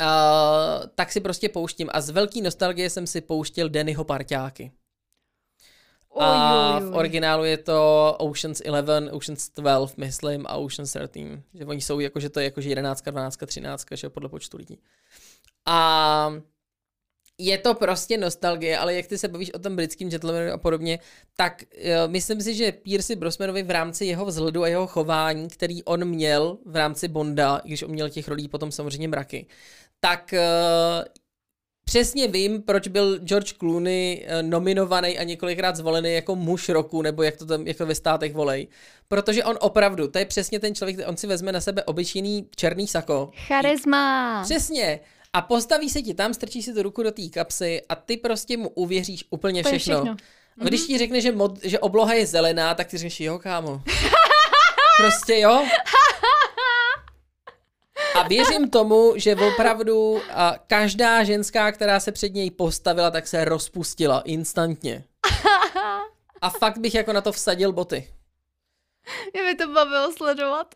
Uh, 0.00 0.86
tak 0.94 1.12
si 1.12 1.20
prostě 1.20 1.48
pouštím. 1.48 1.88
A 1.92 2.00
z 2.00 2.10
velký 2.10 2.42
nostalgie 2.42 2.90
jsem 2.90 3.06
si 3.06 3.20
pouštěl 3.20 3.68
Dannyho 3.68 4.04
parťáky. 4.04 4.72
A 6.20 6.78
v 6.78 6.94
originálu 6.96 7.44
je 7.44 7.56
to 7.56 8.14
Oceans 8.18 8.62
11, 8.64 9.08
Oceans 9.12 9.50
12, 9.56 9.96
myslím, 9.96 10.46
a 10.46 10.56
Oceans 10.56 10.96
13. 11.08 11.40
Že 11.54 11.64
oni 11.66 11.80
jsou 11.80 12.00
jako, 12.00 12.20
že 12.20 12.30
to 12.30 12.40
je 12.40 12.44
jako 12.44 12.60
že 12.60 12.68
11, 12.68 13.02
12, 13.02 13.38
13, 13.46 13.86
že 13.94 14.08
podle 14.08 14.28
počtu 14.28 14.56
lidí. 14.56 14.78
A 15.66 16.32
je 17.38 17.58
to 17.58 17.74
prostě 17.74 18.18
nostalgie, 18.18 18.78
ale 18.78 18.94
jak 18.94 19.06
ty 19.06 19.18
se 19.18 19.28
bavíš 19.28 19.50
o 19.50 19.58
tom 19.58 19.76
britském 19.76 20.10
gentlemanu 20.10 20.52
a 20.52 20.58
podobně, 20.58 20.98
tak 21.36 21.62
uh, 21.62 22.12
myslím 22.12 22.40
si, 22.40 22.54
že 22.54 22.72
Pierce 22.72 23.16
Brosnanovi 23.16 23.62
v 23.62 23.70
rámci 23.70 24.04
jeho 24.04 24.24
vzhledu 24.24 24.62
a 24.62 24.68
jeho 24.68 24.86
chování, 24.86 25.48
který 25.48 25.84
on 25.84 26.04
měl 26.04 26.58
v 26.66 26.76
rámci 26.76 27.08
Bonda, 27.08 27.60
když 27.64 27.82
on 27.82 27.90
měl 27.90 28.08
těch 28.10 28.28
rolí 28.28 28.48
potom 28.48 28.72
samozřejmě 28.72 29.08
mraky, 29.08 29.46
tak 30.00 30.34
uh, 30.34 31.04
přesně 31.90 32.28
vím, 32.28 32.62
proč 32.62 32.88
byl 32.88 33.18
George 33.18 33.52
Clooney 33.52 34.26
uh, 34.26 34.48
nominovaný 34.48 35.18
a 35.18 35.22
několikrát 35.22 35.76
zvolený 35.76 36.14
jako 36.14 36.36
muž 36.36 36.68
roku, 36.68 37.02
nebo 37.02 37.22
jak 37.22 37.36
to 37.36 37.46
tam 37.46 37.66
jak 37.66 37.76
to 37.76 37.86
ve 37.86 37.94
státech 37.94 38.34
volej. 38.34 38.68
Protože 39.08 39.44
on 39.44 39.56
opravdu, 39.60 40.08
to 40.08 40.18
je 40.18 40.24
přesně 40.24 40.60
ten 40.60 40.74
člověk, 40.74 40.98
on 41.06 41.16
si 41.16 41.26
vezme 41.26 41.52
na 41.52 41.60
sebe 41.60 41.84
obyčejný 41.84 42.48
černý 42.56 42.86
sako. 42.86 43.30
Charisma. 43.46 44.42
Přesně. 44.44 45.00
A 45.32 45.42
postaví 45.42 45.90
se 45.90 46.02
ti 46.02 46.14
tam, 46.14 46.34
strčí 46.34 46.62
si 46.62 46.74
tu 46.74 46.82
ruku 46.82 47.02
do 47.02 47.10
té 47.10 47.28
kapsy 47.28 47.82
a 47.88 47.94
ty 47.94 48.16
prostě 48.16 48.56
mu 48.56 48.68
uvěříš 48.68 49.24
úplně 49.30 49.62
všechno. 49.62 49.78
všechno. 49.78 50.16
A 50.60 50.64
když 50.64 50.86
ti 50.86 50.98
řekne, 50.98 51.20
že, 51.20 51.32
mod, 51.32 51.58
že 51.64 51.78
obloha 51.78 52.14
je 52.14 52.26
zelená, 52.26 52.74
tak 52.74 52.86
ty 52.86 52.98
řekneš, 52.98 53.20
jo, 53.20 53.38
kámo. 53.38 53.82
prostě 55.02 55.38
jo. 55.38 55.66
A 58.16 58.28
věřím 58.28 58.70
tomu, 58.70 59.12
že 59.16 59.36
opravdu 59.36 60.22
a 60.34 60.54
každá 60.66 61.24
ženská, 61.24 61.72
která 61.72 62.00
se 62.00 62.12
před 62.12 62.34
něj 62.34 62.50
postavila, 62.50 63.10
tak 63.10 63.26
se 63.28 63.44
rozpustila 63.44 64.20
instantně. 64.24 65.04
A 66.40 66.50
fakt 66.50 66.78
bych 66.78 66.94
jako 66.94 67.12
na 67.12 67.20
to 67.20 67.32
vsadil 67.32 67.72
boty. 67.72 68.10
Mě 69.34 69.42
by 69.42 69.54
to 69.54 69.68
bavilo 69.72 70.12
sledovat. 70.12 70.74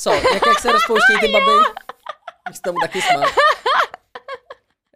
Co? 0.00 0.10
Jak, 0.12 0.46
jak 0.46 0.60
se 0.60 0.72
rozpouštějí 0.72 1.18
ty 1.20 1.28
baby? 1.28 1.46
Bych 2.48 2.60
tomu 2.60 2.78
taky 2.80 3.02
smál. 3.02 3.30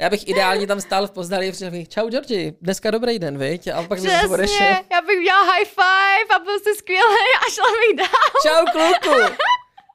Já 0.00 0.10
bych 0.10 0.28
ideálně 0.28 0.66
tam 0.66 0.80
stál 0.80 1.06
v 1.06 1.10
pozdali 1.10 1.48
a 1.48 1.52
řekl 1.52 1.70
bych, 1.70 1.88
čau 1.88 2.08
Georgi, 2.08 2.54
dneska 2.60 2.90
dobrý 2.90 3.18
den, 3.18 3.38
viď? 3.38 3.68
A 3.68 3.82
pak 3.82 3.98
se 3.98 4.06
odešel. 4.06 4.36
Přesně, 4.36 4.84
já 4.92 5.00
bych 5.00 5.18
udělala 5.18 5.52
high 5.52 5.64
five 5.64 6.36
a 6.36 6.38
byl 6.38 6.58
jsi 6.58 6.74
skvělý 6.74 7.28
a 7.46 7.50
šla 7.50 7.64
bych 7.80 7.96
dál. 7.96 8.30
Čau 8.42 8.64
kluku. 8.72 9.34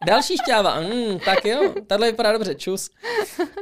Další 0.05 0.37
šťáva, 0.37 0.79
mm, 0.79 1.19
tak 1.19 1.45
jo, 1.45 1.73
tahle 1.87 2.11
vypadá 2.11 2.31
dobře, 2.31 2.55
čus. 2.55 2.89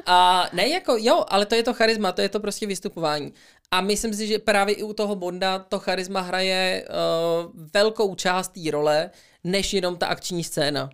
A 0.06 0.50
ne 0.54 0.68
jako, 0.68 0.96
jo, 1.00 1.26
ale 1.28 1.46
to 1.46 1.56
je 1.56 1.64
to 1.64 1.74
charisma, 1.74 2.12
to 2.12 2.22
je 2.22 2.30
to 2.30 2.40
prostě 2.40 2.68
vystupování. 2.68 3.34
A 3.72 3.82
myslím 3.82 4.14
si, 4.14 4.28
že 4.28 4.40
právě 4.40 4.76
i 4.76 4.84
u 4.84 4.94
toho 4.94 5.16
Bonda 5.16 5.60
to 5.60 5.80
charisma 5.80 6.22
hraje 6.22 6.88
uh, 6.88 7.52
velkou 7.74 8.16
část 8.16 8.48
té 8.48 8.72
role, 8.72 9.10
než 9.44 9.74
jenom 9.74 9.98
ta 9.98 10.08
akční 10.08 10.44
scéna. 10.44 10.90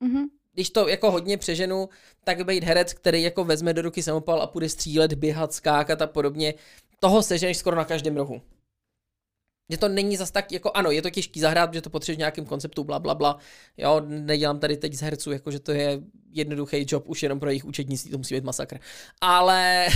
Mhm. 0.00 0.24
Když 0.52 0.70
to 0.70 0.88
jako 0.88 1.10
hodně 1.10 1.36
přeženu, 1.36 1.88
tak 2.24 2.46
být 2.46 2.64
herec, 2.64 2.92
který 2.92 3.22
jako 3.22 3.44
vezme 3.44 3.74
do 3.74 3.82
ruky 3.82 4.02
samopal 4.02 4.42
a 4.42 4.46
půjde 4.46 4.68
střílet, 4.68 5.14
běhat, 5.14 5.52
skákat 5.52 6.02
a 6.02 6.06
podobně, 6.06 6.54
toho 7.00 7.22
seženeš 7.22 7.56
skoro 7.56 7.76
na 7.76 7.84
každém 7.84 8.16
rohu. 8.16 8.40
Že 9.70 9.76
to 9.76 9.88
není 9.88 10.16
zas 10.16 10.30
tak, 10.30 10.52
jako 10.52 10.70
ano, 10.74 10.90
je 10.90 11.02
to 11.02 11.10
těžký 11.10 11.40
zahrát, 11.40 11.70
protože 11.70 11.82
to 11.82 11.90
potřebuješ 11.90 12.16
v 12.16 12.18
nějakým 12.18 12.44
konceptu, 12.44 12.84
bla, 12.84 12.98
bla, 12.98 13.14
bla. 13.14 13.38
Jo, 13.76 14.00
nedělám 14.06 14.58
tady 14.58 14.76
teď 14.76 14.94
z 14.94 15.00
herců, 15.00 15.32
jako 15.32 15.50
že 15.50 15.60
to 15.60 15.72
je 15.72 16.00
jednoduchý 16.30 16.86
job, 16.88 17.04
už 17.06 17.22
jenom 17.22 17.40
pro 17.40 17.50
jejich 17.50 17.64
účetnictví, 17.64 18.10
to 18.10 18.18
musí 18.18 18.34
být 18.34 18.44
masakr. 18.44 18.78
Ale, 19.20 19.86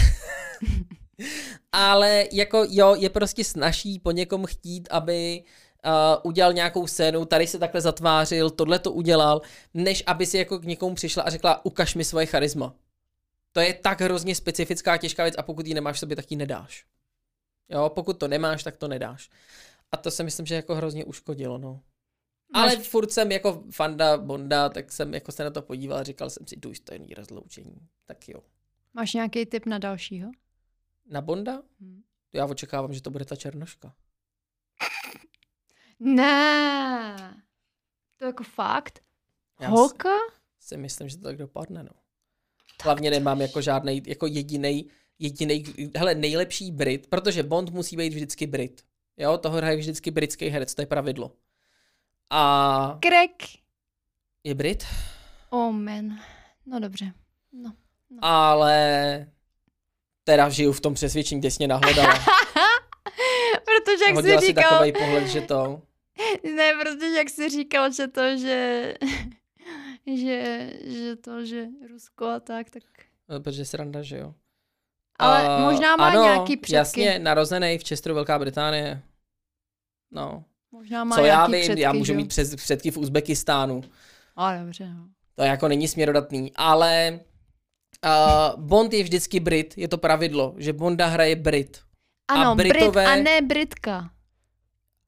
ale 1.72 2.26
jako 2.32 2.66
jo, 2.68 2.94
je 2.98 3.10
prostě 3.10 3.44
snaží 3.44 3.98
po 3.98 4.10
někom 4.10 4.46
chtít, 4.46 4.88
aby 4.90 5.44
uh, 5.86 5.92
udělal 6.22 6.52
nějakou 6.52 6.86
scénu, 6.86 7.24
tady 7.24 7.46
se 7.46 7.58
takhle 7.58 7.80
zatvářil, 7.80 8.50
tohle 8.50 8.78
to 8.78 8.92
udělal, 8.92 9.42
než 9.74 10.02
aby 10.06 10.26
si 10.26 10.38
jako 10.38 10.58
k 10.58 10.64
někomu 10.64 10.94
přišla 10.94 11.22
a 11.22 11.30
řekla, 11.30 11.64
ukaž 11.64 11.94
mi 11.94 12.04
svoje 12.04 12.26
charisma. 12.26 12.74
To 13.52 13.60
je 13.60 13.74
tak 13.74 14.00
hrozně 14.00 14.34
specifická, 14.34 14.96
těžká 14.96 15.22
věc 15.22 15.34
a 15.38 15.42
pokud 15.42 15.66
ji 15.66 15.74
nemáš 15.74 15.96
v 15.96 15.98
sobě, 15.98 16.16
tak 16.16 16.30
ji 16.30 16.36
nedáš. 16.36 16.84
Jo, 17.68 17.88
pokud 17.88 18.18
to 18.18 18.28
nemáš, 18.28 18.62
tak 18.62 18.76
to 18.76 18.88
nedáš. 18.88 19.30
A 19.92 19.96
to 19.96 20.10
si 20.10 20.24
myslím, 20.24 20.46
že 20.46 20.54
jako 20.54 20.74
hrozně 20.74 21.04
uškodilo, 21.04 21.58
no. 21.58 21.82
Ale 22.54 22.76
Máš- 22.76 22.88
furt 22.88 23.12
jsem 23.12 23.32
jako 23.32 23.64
fanda 23.70 24.16
Bonda, 24.16 24.68
tak 24.68 24.92
jsem 24.92 25.14
jako 25.14 25.32
se 25.32 25.44
na 25.44 25.50
to 25.50 25.62
podíval 25.62 25.98
a 25.98 26.02
říkal 26.02 26.30
jsem 26.30 26.46
si, 26.46 26.56
důstojný 26.56 27.14
rozloučení. 27.14 27.88
Tak 28.04 28.28
jo. 28.28 28.40
Máš 28.94 29.12
nějaký 29.12 29.46
tip 29.46 29.66
na 29.66 29.78
dalšího? 29.78 30.30
Na 31.10 31.20
Bonda? 31.20 31.62
Hm. 31.80 32.02
Já 32.32 32.46
očekávám, 32.46 32.92
že 32.92 33.02
to 33.02 33.10
bude 33.10 33.24
ta 33.24 33.36
černoška. 33.36 33.94
Ne. 36.00 37.34
To 38.16 38.24
jako 38.24 38.44
fakt? 38.44 39.00
Já 39.60 39.68
Holka? 39.68 40.08
si 40.60 40.76
myslím, 40.76 41.08
že 41.08 41.16
to 41.18 41.22
tak 41.24 41.36
dopadne, 41.36 41.82
no. 41.82 41.90
Hlavně 42.84 43.10
nemám 43.10 43.40
jako 43.40 43.60
žádný, 43.62 44.02
jako 44.06 44.26
jediný, 44.26 44.90
jediný, 45.18 45.64
hele, 45.96 46.14
nejlepší 46.14 46.72
Brit, 46.72 47.06
protože 47.06 47.42
Bond 47.42 47.70
musí 47.70 47.96
být 47.96 48.14
vždycky 48.14 48.46
Brit. 48.46 48.82
Jo, 49.16 49.38
toho 49.38 49.56
hraje 49.56 49.76
vždycky 49.76 50.10
britský 50.10 50.48
herec, 50.48 50.74
to 50.74 50.82
je 50.82 50.86
pravidlo. 50.86 51.32
A 52.30 52.98
Krek. 53.00 53.42
je 54.44 54.54
Brit, 54.54 54.84
Oh 55.50 55.72
man. 55.72 56.18
No 56.66 56.80
dobře. 56.80 57.12
No. 57.52 57.72
ale 58.22 59.26
teda 60.24 60.48
žiju 60.48 60.72
v 60.72 60.80
tom 60.80 60.94
přesvědčení, 60.94 61.40
kde 61.40 61.50
jsi 61.50 61.56
mě 61.60 61.68
nahledala. 61.68 62.14
Protože 63.64 64.04
jak 64.04 64.14
Hodila 64.14 64.40
jsi 64.40 64.46
si 64.46 64.52
říkal, 64.52 64.70
takový 64.70 64.92
pohled, 64.92 65.26
že 65.26 65.40
to... 65.40 65.82
ne, 66.56 66.72
protože 66.82 67.06
jak 67.06 67.30
jsi 67.30 67.48
říkal, 67.48 67.92
že 67.92 68.08
to, 68.08 68.36
že, 68.36 68.94
že, 70.16 70.70
že 70.84 71.16
to, 71.16 71.44
že 71.44 71.66
Rusko 71.90 72.26
a 72.26 72.40
tak, 72.40 72.70
tak. 72.70 72.82
no, 73.28 73.40
Protože 73.40 73.64
sranda, 73.64 74.02
že 74.02 74.18
jo. 74.18 74.34
Ale 75.18 75.48
A- 75.48 75.58
možná 75.58 75.96
má 75.96 76.08
ano, 76.08 76.22
nějaký 76.22 76.56
předky. 76.56 76.74
jasně, 76.74 77.18
narozený 77.18 77.78
v 77.78 77.88
Chesteru, 77.88 78.14
Velká 78.14 78.38
Británie. 78.38 79.02
No, 80.12 80.44
Možná 80.72 81.04
má 81.04 81.16
co 81.16 81.24
já 81.24 81.34
nějaký 81.34 81.52
vím, 81.52 81.62
předky, 81.62 81.80
já 81.80 81.92
můžu 81.92 82.04
že 82.04 82.14
mít 82.14 82.28
přes, 82.28 82.54
předky 82.56 82.90
v 82.90 82.96
Uzbekistánu. 82.96 83.80
A 84.36 84.56
dobře, 84.56 84.88
no. 84.94 85.08
To 85.34 85.42
jako 85.42 85.68
není 85.68 85.88
směrodatný, 85.88 86.52
ale 86.56 87.20
uh, 88.04 88.60
Bond 88.62 88.92
je 88.92 89.02
vždycky 89.02 89.40
Brit, 89.40 89.74
je 89.78 89.88
to 89.88 89.98
pravidlo, 89.98 90.54
že 90.56 90.72
Bonda 90.72 91.06
hraje 91.06 91.36
Brit. 91.36 91.80
Ano, 92.30 92.54
Britové- 92.56 92.90
Brit 92.90 93.06
a 93.06 93.16
ne 93.16 93.42
Britka. 93.42 94.10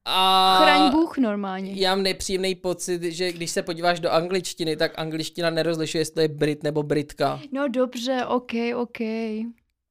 A 0.05 0.57
Chraň 0.63 0.91
Bůh 0.91 1.19
normálně. 1.19 1.73
já 1.75 1.95
mám 1.95 2.03
nepříjemný 2.03 2.55
pocit, 2.55 3.03
že 3.03 3.33
když 3.33 3.51
se 3.51 3.63
podíváš 3.63 4.01
do 4.01 4.11
angličtiny, 4.11 4.77
tak 4.77 4.99
angličtina 4.99 5.51
nerozlišuje, 5.51 6.01
jestli 6.01 6.15
to 6.15 6.21
je 6.21 6.29
Brit 6.29 6.63
nebo 6.63 6.83
Britka. 6.83 7.41
No 7.53 7.69
dobře, 7.69 8.27
ok, 8.27 8.53
ok. 8.77 8.99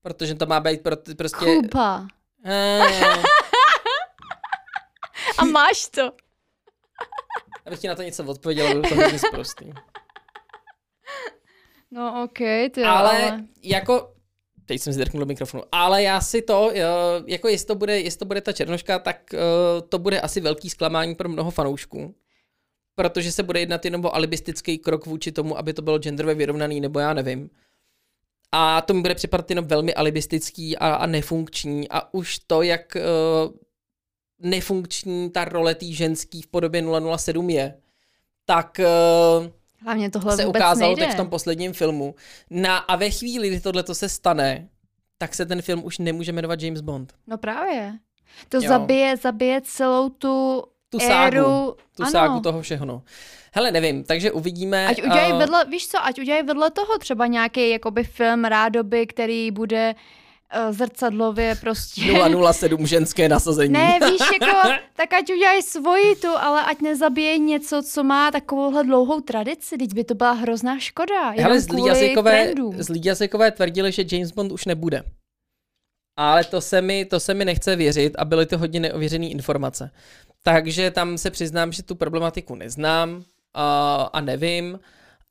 Protože 0.02 0.36
to 0.36 0.46
má 0.46 0.60
být 0.60 0.84
pro, 0.84 0.96
prostě... 1.18 1.46
Kuba. 1.46 2.08
Eh, 2.46 3.24
A 5.38 5.46
máš 5.46 5.88
to. 5.88 6.12
abych 7.66 7.80
ti 7.80 7.88
na 7.88 7.96
to 7.96 8.02
něco 8.04 8.24
odpověděl, 8.24 8.70
bylo 8.70 8.84
to 8.90 8.96
hodně 8.96 9.20
zprostý. 9.20 9.66
No 11.92 12.24
ok, 12.24 12.38
ty 12.72 12.84
ale, 12.84 13.10
ale... 13.10 13.44
jako, 13.64 14.14
teď 14.66 14.82
jsem 14.82 14.94
si 14.94 15.00
drknul 15.00 15.20
do 15.20 15.26
mikrofonu, 15.26 15.64
ale 15.72 16.04
já 16.04 16.22
si 16.22 16.42
to, 16.42 16.72
eh, 16.74 16.84
jako 17.26 17.48
jestli 17.48 17.68
to 17.68 17.76
bude, 17.76 18.00
jestli 18.00 18.20
to 18.20 18.26
bude 18.26 18.42
ta 18.42 18.52
černoška, 18.52 19.00
tak 19.00 19.34
eh, 19.34 19.38
to 19.90 20.00
bude 20.00 20.22
asi 20.22 20.42
velký 20.42 20.70
zklamání 20.70 21.16
pro 21.16 21.30
mnoho 21.30 21.52
fanoušků. 21.52 22.16
Protože 22.96 23.32
se 23.32 23.44
bude 23.44 23.60
jednat 23.60 23.86
jenom 23.86 24.06
o 24.06 24.16
alibistický 24.16 24.78
krok 24.78 25.06
vůči 25.06 25.32
tomu, 25.32 25.58
aby 25.58 25.74
to 25.74 25.82
bylo 25.82 26.00
genderově 26.00 26.36
vyrovnaný, 26.36 26.82
nebo 26.82 27.00
já 27.00 27.14
nevím. 27.14 27.50
A 28.52 28.82
to 28.82 28.94
mi 28.94 29.02
bude 29.02 29.16
připadat 29.16 29.50
jenom 29.50 29.66
velmi 29.66 29.94
alibistický 29.94 30.78
a, 30.78 30.94
a 30.94 31.06
nefunkční. 31.06 31.90
A 31.90 32.14
už 32.14 32.40
to, 32.40 32.62
jak 32.62 32.96
uh, 32.96 33.52
nefunkční 34.40 35.30
ta 35.30 35.46
role 35.46 35.76
té 35.76 35.86
ženský 35.86 36.42
v 36.42 36.48
podobě 36.48 36.84
007 37.18 37.50
je, 37.50 37.78
tak 38.46 38.80
uh, 39.42 39.48
Hlavně 39.84 40.10
tohle 40.10 40.36
se 40.36 40.46
ukázalo 40.46 40.96
nejde. 40.96 41.06
teď 41.06 41.14
v 41.14 41.18
tom 41.18 41.30
posledním 41.30 41.74
filmu. 41.74 42.16
Na, 42.50 42.78
a 42.78 42.96
ve 42.96 43.10
chvíli, 43.10 43.48
kdy 43.48 43.60
tohle 43.60 43.84
se 43.94 44.10
stane, 44.10 44.70
tak 45.18 45.36
se 45.36 45.46
ten 45.46 45.62
film 45.62 45.86
už 45.86 45.98
nemůže 45.98 46.32
jmenovat 46.32 46.62
James 46.62 46.82
Bond. 46.82 47.14
No 47.28 47.38
právě. 47.38 47.94
To 48.50 48.58
Jo. 48.58 48.70
zabije, 48.70 49.18
zabije 49.18 49.62
celou 49.62 50.10
tu, 50.10 50.64
Tu 50.90 51.00
ságu, 51.00 51.38
éru. 51.38 51.76
tu 51.96 52.04
ano. 52.04 52.12
ságu 52.12 52.40
toho 52.40 52.62
všechno. 52.62 53.02
Hele, 53.52 53.72
nevím, 53.72 54.04
takže 54.04 54.32
uvidíme. 54.32 54.88
Ať 54.88 55.04
udělají 55.04 55.34
eh, 55.34 55.38
vedle, 55.38 55.66
víš 55.66 55.88
co, 55.88 56.06
ať 56.06 56.20
udělají 56.20 56.44
vedle 56.44 56.72
toho 56.72 56.98
třeba 57.00 57.28
nějaký 57.28 57.70
jakoby 57.70 58.04
film 58.04 58.46
rádoby, 58.46 59.08
který 59.08 59.52
bude 59.52 59.96
uh, 59.96 60.72
zrcadlově 60.72 61.56
prostě... 61.56 62.02
007 62.52 62.88
ženské 62.88 63.30
nasazení. 63.30 63.74
Ne, 63.74 64.00
víš, 64.10 64.22
jako, 64.42 64.70
tak 64.96 65.14
ať 65.14 65.32
udělají 65.34 65.62
svoji 65.62 66.16
tu, 66.16 66.28
ale 66.28 66.64
ať 66.64 66.82
nezabije 66.82 67.38
něco, 67.38 67.84
co 67.84 68.04
má 68.04 68.32
takovouhle 68.32 68.84
dlouhou 68.84 69.22
tradici, 69.22 69.78
teď 69.78 69.94
by 69.94 70.04
to 70.04 70.16
byla 70.16 70.32
hrozná 70.32 70.80
škoda. 70.80 71.30
Hele, 71.30 71.60
zlí 71.60 71.86
jazykové, 71.86 72.54
zlí 72.78 73.02
jazykové 73.04 73.52
tvrdili, 73.52 73.92
že 73.92 74.04
James 74.12 74.32
Bond 74.32 74.52
už 74.52 74.66
nebude. 74.66 75.04
Ale 76.18 76.44
to 76.44 76.62
se 76.62 76.82
mi, 76.82 77.06
to 77.06 77.20
se 77.20 77.34
mi 77.34 77.46
nechce 77.46 77.76
věřit 77.76 78.16
a 78.18 78.26
byly 78.26 78.46
to 78.46 78.58
hodně 78.58 78.80
neověřené 78.80 79.26
informace. 79.26 79.92
Takže 80.44 80.92
tam 80.92 81.18
se 81.18 81.32
přiznám, 81.32 81.72
že 81.72 81.84
tu 81.84 81.96
problematiku 81.96 82.56
neznám 82.56 83.24
a, 83.54 83.96
a 84.14 84.22
nevím, 84.22 84.80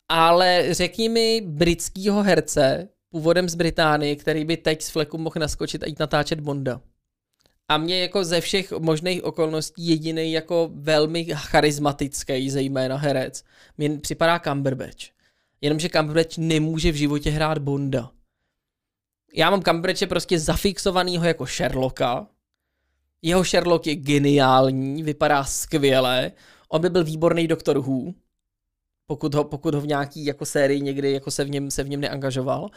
ale 0.08 0.74
řekni 0.74 1.08
mi 1.08 1.40
britskýho 1.46 2.22
herce, 2.22 2.88
původem 3.10 3.48
z 3.48 3.54
Británie, 3.54 4.16
který 4.16 4.44
by 4.44 4.56
teď 4.56 4.82
z 4.82 4.90
fleku 4.90 5.18
mohl 5.18 5.34
naskočit 5.38 5.82
a 5.82 5.86
jít 5.86 5.98
natáčet 5.98 6.40
Bonda. 6.40 6.80
A 7.68 7.78
mě 7.78 8.00
jako 8.00 8.24
ze 8.24 8.40
všech 8.40 8.72
možných 8.72 9.24
okolností 9.24 9.88
jediný 9.88 10.32
jako 10.32 10.70
velmi 10.72 11.24
charismatický, 11.34 12.50
zejména 12.50 12.96
herec, 12.96 13.44
mi 13.78 13.98
připadá 13.98 14.38
Cumberbatch. 14.38 15.04
Jenomže 15.60 15.88
Cumberbatch 15.88 16.38
nemůže 16.38 16.92
v 16.92 16.94
životě 16.94 17.30
hrát 17.30 17.58
Bonda. 17.58 18.10
Já 19.34 19.50
mám 19.50 19.62
Cumberbatche 19.62 20.06
prostě 20.06 20.38
zafixovanýho 20.38 21.24
jako 21.24 21.46
Sherlocka. 21.46 22.26
Jeho 23.22 23.44
Sherlock 23.44 23.86
je 23.86 23.96
geniální, 23.96 25.02
vypadá 25.02 25.44
skvěle. 25.44 26.32
On 26.68 26.80
by 26.80 26.90
byl 26.90 27.04
výborný 27.04 27.48
doktor 27.48 27.78
Who, 27.78 28.12
pokud 29.06 29.34
ho, 29.34 29.44
pokud 29.44 29.74
ho 29.74 29.80
v 29.80 29.86
nějaký 29.86 30.24
jako 30.24 30.46
sérii 30.46 30.80
někdy 30.80 31.12
jako 31.12 31.30
se 31.30 31.44
v 31.44 31.50
něm, 31.50 31.70
se 31.70 31.82
v 31.82 31.88
něm 31.88 32.00
neangažoval. 32.00 32.70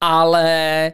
Ale 0.00 0.92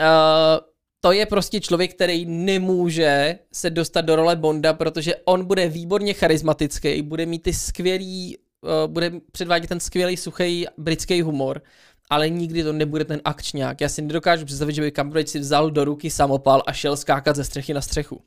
uh, 0.00 0.66
to 1.00 1.12
je 1.12 1.26
prostě 1.26 1.60
člověk, 1.60 1.94
který 1.94 2.26
nemůže 2.26 3.38
se 3.52 3.70
dostat 3.70 4.00
do 4.00 4.16
role 4.16 4.36
Bonda, 4.36 4.72
protože 4.72 5.16
on 5.24 5.44
bude 5.44 5.68
výborně 5.68 6.14
charismatický, 6.14 7.02
bude 7.02 7.26
mít 7.26 7.42
ty 7.42 7.52
skvělý, 7.52 8.38
uh, 8.60 8.92
bude 8.92 9.12
předvádět 9.32 9.68
ten 9.68 9.80
skvělý 9.80 10.16
suchý 10.16 10.66
britský 10.78 11.22
humor, 11.22 11.62
ale 12.10 12.30
nikdy 12.30 12.64
to 12.64 12.72
nebude 12.72 13.04
ten 13.04 13.20
akčňák. 13.24 13.80
Já 13.80 13.88
si 13.88 14.02
nedokážu 14.02 14.44
představit, 14.46 14.72
že 14.72 14.82
by 14.82 14.92
Cumberbatch 14.92 15.28
si 15.28 15.38
vzal 15.38 15.70
do 15.70 15.84
ruky 15.84 16.10
samopal 16.10 16.62
a 16.66 16.72
šel 16.72 16.96
skákat 16.96 17.36
ze 17.36 17.44
střechy 17.44 17.74
na 17.74 17.80
střechu. 17.80 18.22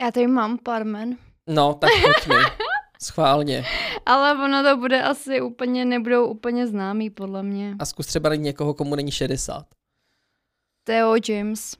Já 0.00 0.10
tady 0.10 0.26
mám 0.26 0.58
pár 0.58 0.84
men, 0.84 1.16
No, 1.46 1.74
tak 1.74 1.90
pojď 2.02 2.26
mi. 2.38 2.44
Schválně. 3.02 3.64
ale 4.06 4.32
ono 4.44 4.62
to 4.62 4.76
bude 4.76 5.02
asi 5.02 5.40
úplně, 5.40 5.84
nebudou 5.84 6.26
úplně 6.26 6.66
známý 6.66 7.10
podle 7.10 7.42
mě. 7.42 7.76
A 7.78 7.84
zkus 7.84 8.06
třeba 8.06 8.34
někoho, 8.34 8.74
komu 8.74 8.94
není 8.94 9.10
60. 9.10 9.66
Theo 10.84 11.14
James. 11.28 11.76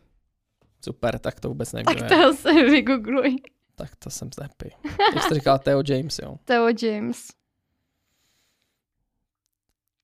Super, 0.84 1.18
tak 1.18 1.40
to 1.40 1.48
vůbec 1.48 1.72
nevím. 1.72 1.84
Tak 1.98 2.08
to 2.08 2.34
se 2.34 2.52
vygoogluj. 2.52 3.36
tak 3.74 3.96
to 3.96 4.10
jsem 4.10 4.30
happy. 4.42 4.70
Jak 5.14 5.22
jsi 5.22 5.28
to 5.28 5.34
říkal, 5.34 5.58
Theo 5.58 5.82
James, 5.88 6.18
jo. 6.18 6.36
Theo 6.44 6.66
James. 6.82 7.26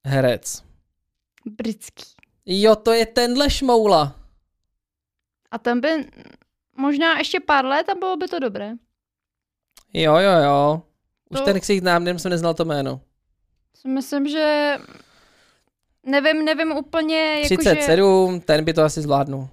Herec. 0.08 0.62
Britský. 1.44 2.04
Jo, 2.46 2.76
to 2.76 2.92
je 2.92 3.06
tenhle 3.06 3.50
šmoula. 3.50 4.14
A 5.50 5.58
ten 5.58 5.80
by 5.80 5.88
možná 6.76 7.18
ještě 7.18 7.40
pár 7.40 7.64
let 7.64 7.88
a 7.88 7.94
bylo 7.94 8.16
by 8.16 8.28
to 8.28 8.38
dobré. 8.38 8.72
Jo, 9.92 10.16
jo, 10.16 10.30
jo. 10.44 10.82
Už 11.30 11.38
To- 11.38 11.44
ten 11.44 11.60
ksicht 11.60 11.80
znám, 11.80 12.06
jenom 12.06 12.18
jsem 12.18 12.30
neznal 12.30 12.54
to 12.54 12.64
jméno. 12.64 13.00
Myslím, 13.86 14.28
že 14.28 14.76
nevím, 16.06 16.44
nevím 16.44 16.72
úplně, 16.72 17.16
jakože... 17.16 17.56
37, 17.56 18.40
ten 18.40 18.64
by 18.64 18.72
to 18.74 18.82
asi 18.82 19.00
zvládnul. 19.02 19.48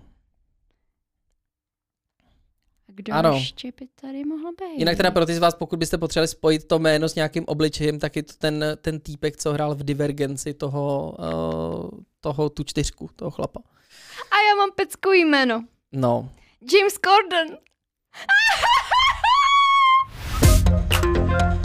Kdo 2.95 3.13
Ano. 3.13 3.33
ještě 3.33 3.71
by 3.79 3.87
tady 4.01 4.25
mohl 4.25 4.51
být? 4.51 4.77
Jinak 4.79 4.97
teda 4.97 5.11
pro 5.11 5.25
ty 5.25 5.35
z 5.35 5.39
vás, 5.39 5.55
pokud 5.55 5.79
byste 5.79 5.97
potřebovali 5.97 6.27
spojit 6.27 6.67
to 6.67 6.79
jméno 6.79 7.09
s 7.09 7.15
nějakým 7.15 7.43
obličejem, 7.47 7.99
tak 7.99 8.15
je 8.15 8.23
to 8.23 8.33
ten, 8.37 8.65
ten 8.81 8.99
týpek, 8.99 9.37
co 9.37 9.53
hrál 9.53 9.75
v 9.75 9.83
Divergenci 9.83 10.53
toho, 10.53 11.15
uh, 11.19 11.99
toho 12.21 12.49
tu 12.49 12.63
čtyřku, 12.63 13.09
toho 13.15 13.31
chlapa. 13.31 13.59
A 14.31 14.35
já 14.49 14.55
mám 14.57 14.71
peckou 14.75 15.11
jméno. 15.11 15.65
No. 15.91 16.29
James 16.73 16.93
Corden. 17.05 17.57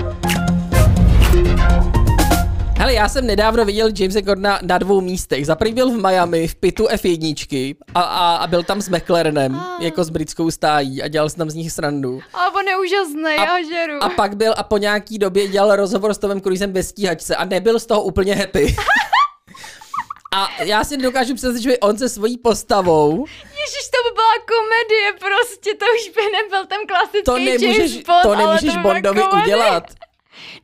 Hele, 2.80 2.94
já 2.94 3.08
jsem 3.08 3.26
nedávno 3.26 3.64
viděl 3.64 3.88
Jamesa 3.98 4.20
Gordona 4.20 4.58
na 4.62 4.78
dvou 4.78 5.00
místech. 5.00 5.46
Za 5.46 5.56
byl 5.72 5.90
v 5.90 5.96
Miami 6.06 6.48
v 6.48 6.54
pitu 6.54 6.84
F1 6.86 7.76
a, 7.94 8.00
a, 8.00 8.36
a 8.36 8.46
byl 8.46 8.62
tam 8.62 8.82
s 8.82 8.88
McLarenem, 8.88 9.54
Ah. 9.56 9.82
jako 9.82 10.04
s 10.04 10.10
britskou 10.10 10.50
stájí 10.50 11.02
a 11.02 11.08
dělal 11.08 11.30
si 11.30 11.36
tam 11.36 11.50
z 11.50 11.54
nich 11.54 11.72
srandu. 11.72 12.20
Ale 12.34 12.50
on 12.50 12.68
je 12.68 12.76
úžasný, 12.78 13.24
A- 13.38 13.44
já 13.44 13.62
žeru. 13.68 14.02
A 14.02 14.08
pak 14.08 14.36
byl 14.36 14.54
a 14.56 14.62
po 14.62 14.78
nějaký 14.78 15.18
době 15.18 15.48
dělal 15.48 15.76
rozhovor 15.76 16.14
s 16.14 16.18
Tomem 16.18 16.40
Cruisem 16.40 16.72
bez 16.72 16.88
stíhačce 16.88 17.36
a 17.36 17.44
nebyl 17.44 17.80
z 17.80 17.86
toho 17.86 18.02
úplně 18.02 18.34
happy. 18.34 18.76
A 20.34 20.62
já 20.62 20.84
si 20.84 20.96
dokážu 20.96 21.34
představit, 21.34 21.62
že 21.62 21.68
by 21.68 21.78
on 21.80 21.98
se 21.98 22.08
svojí 22.08 22.38
postavou, 22.38 23.26
Ježiš, 23.44 23.84
to 23.94 24.08
by 24.08 24.14
byla 24.14 24.34
komedie, 24.52 25.12
prostě 25.12 25.70
to 25.74 25.84
už 25.96 26.14
by 26.16 26.22
nebyl 26.22 26.66
ten 26.66 26.78
klasický 26.86 27.22
to 27.24 27.38
nemůžeš, 27.38 27.78
James 27.78 27.92
Bond, 28.06 28.22
to 28.22 28.28
ale 28.28 28.36
nemůžeš 28.36 28.76
by 28.76 28.80
byla 28.82 28.94
Bondovi 28.94 29.20
komedie. 29.22 29.44
udělat. 29.56 29.84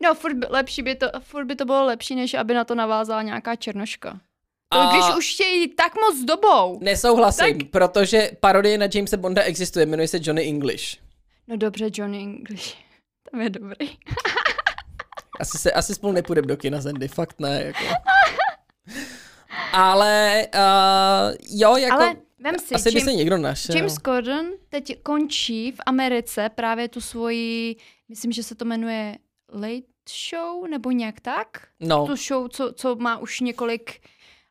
No, 0.03 0.15
furt 0.15 0.35
by, 0.35 0.47
lepší 0.51 0.83
by 0.83 0.95
to, 0.95 1.07
furt 1.21 1.45
by 1.45 1.57
to 1.57 1.65
bylo 1.65 1.85
lepší, 1.85 2.15
než 2.15 2.35
aby 2.35 2.55
na 2.55 2.65
to 2.65 2.75
navázala 2.75 3.23
nějaká 3.23 3.57
černoška. 3.57 4.21
A- 4.71 4.93
Když 4.93 5.17
už 5.19 5.35
chtějí 5.35 5.69
tak 5.75 5.93
moc 5.95 6.25
dobou. 6.25 6.79
Nesouhlasím, 6.83 7.59
protože 7.71 8.31
parodie 8.41 8.79
na 8.79 8.87
Jamesa 8.95 9.17
Bonda 9.17 9.43
existuje, 9.43 9.87
jmenuje 9.87 10.09
se 10.09 10.19
Johnny 10.23 10.49
English. 10.49 10.97
No 11.49 11.57
dobře, 11.57 11.89
Johnny 11.95 12.19
English. 12.19 12.75
Tam 13.31 13.41
je 13.41 13.51
dobrý. 13.51 13.87
Asi, 15.41 15.59
se, 15.59 15.73
asi 15.73 15.95
spolu 15.95 16.13
nepůjdeme 16.13 16.47
do 16.49 16.57
kina, 16.57 16.81
Zendy, 16.81 17.09
fakt 17.09 17.41
ne. 17.41 17.63
Jako. 17.63 17.85
Ale 19.73 20.47
uh, 20.55 21.37
jo, 21.61 21.77
jako... 21.77 21.95
Ale 21.97 22.17
vem 22.39 22.55
si, 22.59 22.75
asi 22.75 22.91
by 22.91 23.01
se 23.01 23.13
někdo 23.13 23.39
našel. 23.39 23.77
James 23.77 23.95
Corden 24.05 24.47
teď 24.69 25.03
končí 25.03 25.73
v 25.73 25.81
Americe 25.87 26.49
právě 26.55 26.89
tu 26.89 27.01
svoji, 27.01 27.77
myslím, 28.09 28.33
že 28.33 28.43
se 28.43 28.55
to 28.55 28.65
jmenuje 28.65 29.17
Late 29.53 29.97
Show, 30.31 30.67
nebo 30.67 30.91
nějak 30.91 31.21
tak? 31.21 31.49
No, 31.81 32.07
Tu 32.07 32.17
show, 32.17 32.49
co, 32.49 32.73
co 32.73 32.97
má 32.97 33.19
už 33.19 33.41
několik 33.41 34.01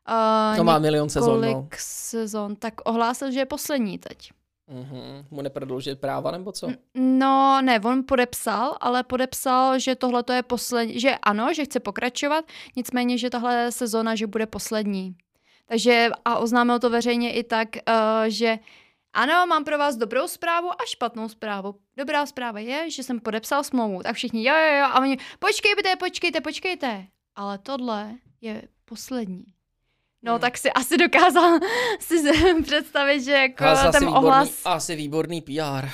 uh, 0.08 0.56
to 0.56 0.64
má 0.64 0.78
milion 0.78 1.08
sezon, 1.08 1.40
no. 1.40 1.68
sezon, 1.76 2.56
tak 2.56 2.74
ohlásil, 2.84 3.30
že 3.30 3.38
je 3.38 3.46
poslední 3.46 3.98
teď. 3.98 4.30
Mhm. 4.68 5.26
Mu 5.30 5.42
neprodloužit 5.42 6.00
práva, 6.00 6.30
nebo 6.30 6.52
co? 6.52 6.68
No, 6.94 7.62
ne, 7.62 7.80
on 7.80 8.04
podepsal, 8.08 8.76
ale 8.80 9.02
podepsal, 9.02 9.78
že 9.78 9.94
tohle 9.94 10.22
to 10.22 10.32
je 10.32 10.42
poslední, 10.42 11.00
že 11.00 11.16
ano, 11.22 11.54
že 11.54 11.64
chce 11.64 11.80
pokračovat, 11.80 12.44
nicméně, 12.76 13.18
že 13.18 13.30
tahle 13.30 13.72
sezona, 13.72 14.14
že 14.14 14.26
bude 14.26 14.46
poslední. 14.46 15.16
Takže 15.66 16.10
a 16.24 16.38
oznámil 16.38 16.78
to 16.78 16.90
veřejně 16.90 17.32
i 17.32 17.44
tak, 17.44 17.68
uh, 17.88 17.94
že 18.28 18.58
ano, 19.16 19.46
mám 19.46 19.64
pro 19.64 19.78
vás 19.78 19.96
dobrou 19.96 20.28
zprávu 20.28 20.70
a 20.72 20.84
špatnou 20.86 21.28
zprávu. 21.28 21.74
Dobrá 21.96 22.26
zpráva 22.26 22.58
je, 22.60 22.90
že 22.90 23.02
jsem 23.02 23.20
podepsal 23.20 23.64
smlouvu. 23.64 24.02
Tak 24.02 24.14
všichni, 24.14 24.48
jo, 24.48 24.54
jo, 24.54 24.74
jo, 24.78 24.84
a 24.84 25.00
oni, 25.00 25.18
počkejte, 25.38 25.96
počkejte, 25.96 26.40
počkejte. 26.40 27.06
Ale 27.36 27.58
tohle 27.58 28.14
je 28.40 28.62
poslední. 28.84 29.44
No, 30.22 30.32
Hmm. 30.32 30.40
tak 30.40 30.58
si 30.58 30.72
asi 30.72 30.96
dokázal 30.98 31.58
si 32.00 32.16
představit, 32.62 33.24
že 33.24 33.32
jako 33.32 33.64
ten 33.92 34.08
ohlas... 34.08 34.60
asi 34.64 34.96
výborný 34.96 35.40
PR. 35.40 35.88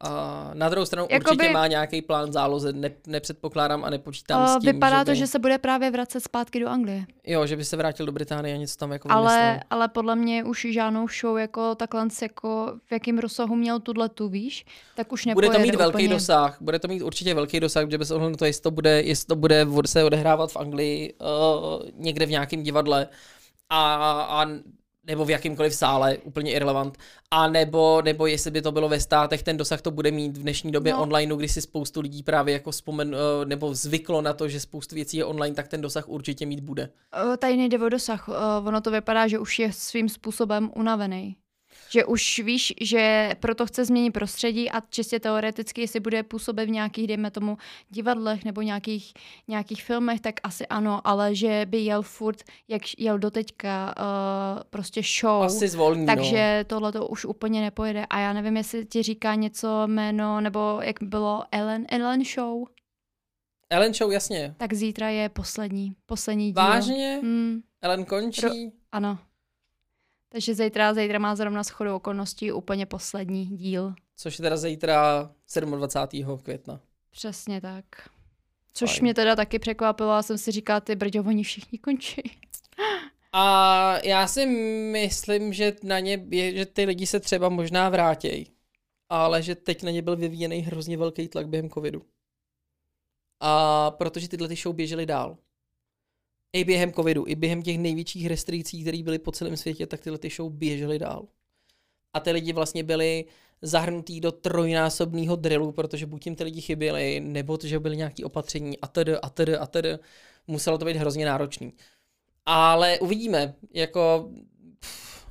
A 0.00 0.50
na 0.54 0.68
druhou 0.68 0.86
stranu 0.86 1.08
Jakoby- 1.10 1.30
určitě 1.36 1.52
má 1.52 1.66
nějaký 1.66 2.02
plán 2.02 2.32
záloze, 2.32 2.72
ne, 2.72 2.90
nepředpokládám 3.06 3.84
a 3.84 3.90
nepočítám 3.90 4.42
Uh, 4.42 4.46
s 4.48 4.58
tím, 4.58 4.72
vypadá 4.72 4.98
že 4.98 5.04
to, 5.04 5.10
by, 5.10 5.16
že 5.16 5.26
se 5.26 5.38
bude 5.38 5.58
právě 5.58 5.90
vracet 5.90 6.20
zpátky 6.20 6.60
do 6.60 6.68
Anglie. 6.68 7.04
Jo, 7.26 7.46
že 7.46 7.56
by 7.56 7.64
se 7.64 7.76
vrátil 7.76 8.06
do 8.06 8.12
Británie 8.12 8.54
a 8.54 8.58
něco 8.58 8.76
tam 8.76 8.92
jako 8.92 9.08
Ale, 9.12 9.36
vymyslel. 9.36 9.60
ale 9.70 9.88
podle 9.88 10.16
mě 10.16 10.44
už 10.44 10.66
žádnou 10.70 11.08
show 11.20 11.38
jako 11.38 11.74
takhle 11.74 12.06
jako 12.22 12.72
v 12.86 12.92
jakém 12.92 13.18
rozsahu 13.18 13.56
měl 13.56 13.80
tuhle 13.80 14.08
tu, 14.08 14.28
víš, 14.28 14.64
tak 14.96 15.12
už 15.12 15.22
Bude 15.26 15.30
nepojede 15.48 15.52
to 15.64 15.72
mít 15.72 15.74
velký 15.78 15.94
úplně. 15.94 16.08
dosah, 16.08 16.56
bude 16.60 16.78
to 16.78 16.88
mít 16.88 17.02
určitě 17.02 17.34
velký 17.34 17.60
dosah, 17.60 17.84
protože 17.84 17.98
bez 17.98 18.10
ohledu 18.10 18.30
na 18.30 18.36
to, 18.36 18.44
jestli 18.44 18.62
to 18.62 18.70
bude, 18.70 19.02
jestli 19.02 19.26
to 19.26 19.36
bude 19.36 19.66
se 19.86 20.04
odehrávat 20.04 20.52
v 20.52 20.56
Anglii 20.56 21.14
uh, 21.20 21.88
někde 21.94 22.26
v 22.26 22.30
nějakém 22.30 22.62
divadle 22.62 23.08
a, 23.70 23.94
a 24.22 24.46
nebo 25.08 25.24
v 25.24 25.30
jakýmkoliv 25.30 25.74
sále, 25.74 26.18
úplně 26.18 26.52
irrelevant, 26.52 26.98
a 27.30 27.48
nebo, 27.48 28.02
nebo 28.02 28.26
jestli 28.26 28.50
by 28.50 28.62
to 28.62 28.72
bylo 28.72 28.88
ve 28.88 29.00
státech, 29.00 29.42
ten 29.42 29.56
dosah 29.56 29.80
to 29.80 29.90
bude 29.90 30.10
mít 30.10 30.36
v 30.36 30.42
dnešní 30.42 30.72
době 30.72 30.92
No. 30.92 31.02
online, 31.02 31.36
kdy 31.36 31.48
si 31.48 31.62
spoustu 31.62 32.00
lidí 32.00 32.22
právě 32.22 32.52
jako 32.52 32.70
vzpomen, 32.70 33.08
uh, 33.14 33.44
nebo 33.44 33.74
zvyklo 33.74 34.22
na 34.22 34.32
to, 34.32 34.48
že 34.48 34.60
spoustu 34.60 34.94
věcí 34.94 35.16
je 35.16 35.24
online, 35.24 35.54
tak 35.54 35.68
ten 35.68 35.80
dosah 35.80 36.08
určitě 36.08 36.46
mít 36.46 36.60
bude. 36.60 36.88
Uh, 37.24 37.36
tady 37.36 37.56
nejde 37.56 37.78
o 37.78 37.88
dosah, 37.88 38.28
uh, 38.28 38.34
ono 38.64 38.80
to 38.80 38.90
vypadá, 38.90 39.28
že 39.28 39.38
už 39.38 39.58
je 39.58 39.72
svým 39.72 40.08
způsobem 40.08 40.70
unavený. 40.76 41.36
Že 41.90 42.04
už 42.04 42.38
víš, 42.38 42.74
že 42.80 43.34
proto 43.40 43.66
chce 43.66 43.84
změnit 43.84 44.10
prostředí 44.10 44.70
a 44.70 44.80
čistě 44.90 45.20
teoreticky, 45.20 45.80
jestli 45.80 46.00
bude 46.00 46.22
působit 46.22 46.66
v 46.66 46.70
nějakých, 46.70 47.06
dejme 47.06 47.30
tomu, 47.30 47.58
divadlech 47.90 48.44
nebo 48.44 48.62
nějakých, 48.62 49.12
nějakých 49.48 49.84
filmech, 49.84 50.20
tak 50.20 50.34
asi 50.42 50.66
ano, 50.66 51.00
ale 51.04 51.34
že 51.34 51.66
by 51.68 51.78
jel 51.78 52.02
furt, 52.02 52.42
jak 52.68 52.82
jel 52.98 53.18
doteďka, 53.18 53.94
uh, 53.98 54.62
prostě 54.70 55.02
show. 55.20 55.42
Asi 55.42 55.68
zvolní, 55.68 56.06
no. 56.06 56.14
Takže 56.14 56.64
tohle 56.66 56.92
to 56.92 57.08
už 57.08 57.24
úplně 57.24 57.60
nepojede. 57.60 58.06
A 58.10 58.18
já 58.18 58.32
nevím, 58.32 58.56
jestli 58.56 58.86
ti 58.86 59.02
říká 59.02 59.34
něco 59.34 59.86
jméno, 59.86 60.40
nebo 60.40 60.78
jak 60.82 60.96
bylo 61.02 61.44
Ellen, 61.52 61.86
Ellen 61.88 62.24
Show. 62.24 62.64
Ellen 63.70 63.94
Show, 63.94 64.12
jasně. 64.12 64.54
Tak 64.56 64.74
zítra 64.74 65.08
je 65.08 65.28
poslední, 65.28 65.92
poslední 66.06 66.46
díl. 66.46 66.54
Vážně? 66.62 67.18
Hmm, 67.22 67.60
Ellen 67.82 68.04
končí? 68.04 68.72
ano. 68.92 69.18
Takže 70.28 70.54
zítra, 70.54 70.94
zítra 70.94 71.18
má 71.18 71.36
zrovna 71.36 71.62
shodou 71.62 71.96
okolností 71.96 72.52
úplně 72.52 72.86
poslední 72.86 73.46
díl. 73.46 73.94
Což 74.16 74.38
je 74.38 74.42
teda 74.42 74.56
zítra 74.56 75.30
27. 75.60 76.38
května. 76.38 76.80
Přesně 77.10 77.60
tak. 77.60 77.84
Což 78.72 78.90
Fajn. 78.90 79.02
mě 79.02 79.14
teda 79.14 79.36
taky 79.36 79.58
překvapilo 79.58 80.10
a 80.10 80.22
jsem 80.22 80.38
si 80.38 80.52
říkala, 80.52 80.80
ty 80.80 80.96
brďo, 80.96 81.20
oni 81.20 81.42
všichni 81.42 81.78
končí. 81.78 82.22
A 83.32 83.98
já 84.04 84.26
si 84.26 84.46
myslím, 84.92 85.52
že 85.52 85.76
na 85.82 85.98
ně, 85.98 86.26
je, 86.30 86.56
že 86.56 86.66
ty 86.66 86.84
lidi 86.84 87.06
se 87.06 87.20
třeba 87.20 87.48
možná 87.48 87.88
vrátějí, 87.88 88.46
ale 89.08 89.42
že 89.42 89.54
teď 89.54 89.82
na 89.82 89.90
ně 89.90 90.02
byl 90.02 90.16
vyvíjený 90.16 90.58
hrozně 90.58 90.96
velký 90.96 91.28
tlak 91.28 91.48
během 91.48 91.70
covidu. 91.70 92.02
A 93.40 93.90
protože 93.90 94.28
tyhle 94.28 94.48
ty 94.48 94.56
show 94.56 94.74
běžely 94.74 95.06
dál. 95.06 95.38
I 96.52 96.64
během 96.64 96.92
covidu, 96.92 97.24
i 97.26 97.34
během 97.34 97.62
těch 97.62 97.78
největších 97.78 98.26
restrikcí, 98.26 98.82
které 98.82 99.02
byly 99.02 99.18
po 99.18 99.32
celém 99.32 99.56
světě, 99.56 99.86
tak 99.86 100.00
tyhle 100.00 100.18
ty 100.18 100.30
show 100.30 100.52
běžely 100.52 100.98
dál. 100.98 101.26
A 102.12 102.20
ty 102.20 102.30
lidi 102.30 102.52
vlastně 102.52 102.82
byli 102.84 103.24
zahrnutý 103.62 104.20
do 104.20 104.32
trojnásobného 104.32 105.36
drillu, 105.36 105.72
protože 105.72 106.06
buď 106.06 106.26
jim 106.26 106.36
ty 106.36 106.44
lidi 106.44 106.60
chyběli, 106.60 107.20
nebo 107.20 107.58
to, 107.58 107.66
že 107.66 107.80
byly 107.80 107.96
nějaké 107.96 108.24
opatření 108.24 108.78
a 108.78 108.86
tedy 108.86 109.16
a 109.16 109.28
tedy 109.28 109.56
a 109.56 109.66
tedy. 109.66 109.98
Muselo 110.46 110.78
to 110.78 110.84
být 110.84 110.96
hrozně 110.96 111.26
náročný. 111.26 111.72
Ale 112.46 112.98
uvidíme, 112.98 113.54
jako 113.74 114.30
pff, 114.80 115.26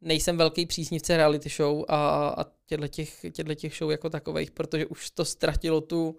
nejsem 0.00 0.36
velký 0.36 0.66
příznivce 0.66 1.16
reality 1.16 1.48
show 1.48 1.84
a, 1.88 2.28
a 2.28 2.44
těchto 2.66 2.88
těch, 2.88 3.26
těch 3.54 3.76
show 3.76 3.90
jako 3.90 4.10
takových, 4.10 4.50
protože 4.50 4.86
už 4.86 5.10
to 5.10 5.24
ztratilo 5.24 5.80
tu, 5.80 6.16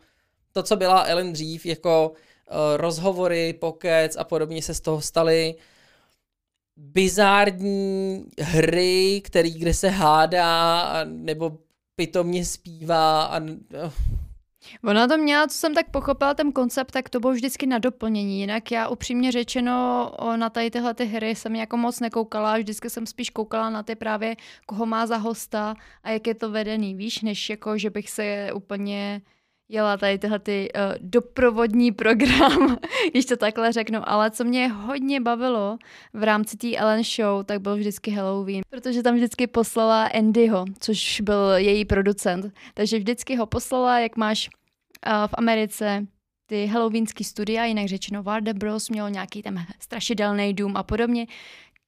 to, 0.51 0.63
co 0.63 0.75
byla 0.75 1.03
Ellen 1.03 1.33
dřív, 1.33 1.65
jako 1.65 2.13
rozhovory, 2.77 3.53
pokec 3.53 4.17
a 4.17 4.23
podobně 4.23 4.61
se 4.61 4.73
z 4.73 4.81
toho 4.81 5.01
staly 5.01 5.55
bizární 6.77 8.25
hry, 8.39 9.21
který, 9.23 9.53
kde 9.53 9.73
se 9.73 9.89
hádá 9.89 10.81
a, 10.81 11.03
nebo 11.03 11.57
pitomně 11.95 12.45
zpívá 12.45 13.23
a 13.23 13.39
uh, 13.39 13.91
Ona 14.83 15.07
to 15.07 15.17
měla, 15.17 15.47
co 15.47 15.57
jsem 15.57 15.73
tak 15.73 15.89
pochopila, 15.89 16.33
ten 16.33 16.51
koncept, 16.51 16.91
tak 16.91 17.09
to 17.09 17.19
bylo 17.19 17.33
vždycky 17.33 17.65
na 17.65 17.77
doplnění. 17.77 18.39
Jinak 18.39 18.71
já 18.71 18.87
upřímně 18.87 19.31
řečeno 19.31 20.11
na 20.35 20.49
tady 20.49 20.71
tyhle 20.71 20.93
ty 20.93 21.05
hry 21.05 21.35
jsem 21.35 21.55
jako 21.55 21.77
moc 21.77 21.99
nekoukala, 21.99 22.57
vždycky 22.57 22.89
jsem 22.89 23.05
spíš 23.05 23.29
koukala 23.29 23.69
na 23.69 23.83
ty 23.83 23.95
právě, 23.95 24.35
koho 24.65 24.85
má 24.85 25.07
za 25.07 25.17
hosta 25.17 25.75
a 26.03 26.09
jak 26.09 26.27
je 26.27 26.35
to 26.35 26.51
vedený, 26.51 26.95
víš, 26.95 27.21
než 27.21 27.49
jako, 27.49 27.77
že 27.77 27.89
bych 27.89 28.09
se 28.09 28.49
úplně 28.53 29.21
jela 29.69 29.97
tady 29.97 30.17
tyhle 30.19 30.39
ty 30.39 30.69
uh, 30.75 30.81
doprovodní 30.99 31.91
program, 31.91 32.77
když 33.11 33.25
to 33.25 33.37
takhle 33.37 33.71
řeknu, 33.71 33.99
ale 34.09 34.31
co 34.31 34.43
mě 34.43 34.67
hodně 34.67 35.21
bavilo 35.21 35.77
v 36.13 36.23
rámci 36.23 36.57
té 36.57 36.75
Ellen 36.75 37.03
Show, 37.03 37.43
tak 37.45 37.61
byl 37.61 37.75
vždycky 37.75 38.11
Halloween, 38.11 38.63
protože 38.69 39.03
tam 39.03 39.15
vždycky 39.15 39.47
poslala 39.47 40.05
Andyho, 40.05 40.65
což 40.79 41.21
byl 41.21 41.53
její 41.55 41.85
producent, 41.85 42.53
takže 42.73 42.97
vždycky 42.97 43.35
ho 43.35 43.45
poslala, 43.45 43.99
jak 43.99 44.17
máš 44.17 44.49
uh, 44.49 45.27
v 45.27 45.33
Americe 45.33 46.07
ty 46.45 46.65
halloweenský 46.65 47.23
studia, 47.23 47.65
jinak 47.65 47.87
řečeno 47.87 48.23
Warner 48.23 48.55
Bros. 48.55 48.89
měl 48.89 49.09
nějaký 49.09 49.41
tam 49.41 49.65
strašidelný 49.79 50.53
dům 50.53 50.77
a 50.77 50.83
podobně. 50.83 51.27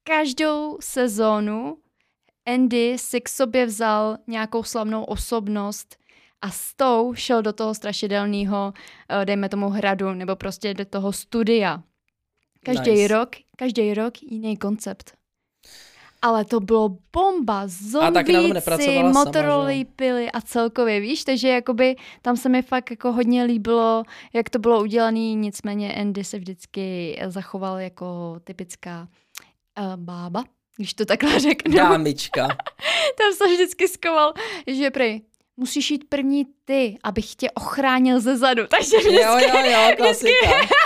Každou 0.03 0.78
sezónu 0.82 1.78
Andy 2.47 2.97
si 2.97 3.21
k 3.21 3.30
sobě 3.30 3.65
vzal 3.65 4.17
nějakou 4.28 4.63
slavnou 4.63 5.03
osobnost, 5.03 5.97
a 6.42 6.52
s 6.52 6.74
tou 6.76 7.14
šel 7.14 7.42
do 7.42 7.54
toho 7.54 7.74
strašidelného, 7.74 8.74
eh, 9.10 9.26
dejme 9.26 9.50
tomu 9.50 9.70
hradu, 9.70 10.14
nebo 10.14 10.36
prostě 10.36 10.74
do 10.74 10.86
toho 10.86 11.14
studia. 11.14 11.84
Každý 12.66 12.92
nice. 12.92 13.08
rok, 13.08 13.30
každý 13.58 13.94
rok 13.94 14.22
jiný 14.22 14.58
koncept. 14.58 15.14
Ale 16.22 16.46
to 16.46 16.60
bylo 16.60 16.98
bomba, 17.14 17.64
zombíci, 17.66 19.04
motorolí 19.04 19.86
pily 19.86 20.32
a 20.32 20.42
celkově, 20.42 21.00
víš, 21.00 21.24
takže 21.24 21.48
jakoby 21.48 21.96
tam 22.22 22.38
se 22.38 22.50
mi 22.50 22.62
fakt 22.62 22.92
jako 22.92 23.12
hodně 23.12 23.44
líbilo, 23.44 24.04
jak 24.34 24.50
to 24.50 24.60
bylo 24.60 24.82
udělané, 24.82 25.34
nicméně 25.34 25.96
Andy 25.96 26.24
se 26.24 26.40
vždycky 26.40 27.18
zachoval 27.28 27.80
jako 27.80 28.40
typická 28.44 29.08
uh, 29.80 29.96
bába, 29.96 30.44
když 30.78 30.94
to 30.94 31.06
takhle 31.06 31.40
řeknu. 31.40 31.76
Dámička. 31.76 32.48
tam 33.18 33.34
se 33.38 33.48
vždycky 33.48 33.88
skoval, 33.88 34.34
že 34.68 34.92
prej, 34.92 35.22
musíš 35.58 35.91
jít 35.91 36.10
první 36.10 36.45
ty, 36.66 36.97
abych 37.03 37.36
tě 37.36 37.51
ochránil 37.51 38.20
ze 38.20 38.38
zadu. 38.38 38.68
Takže 38.78 38.97
vždycky, 38.97 39.22
jo, 39.22 39.38
jo, 39.39 39.72
jo, 39.72 39.91
vždycky, 39.99 40.34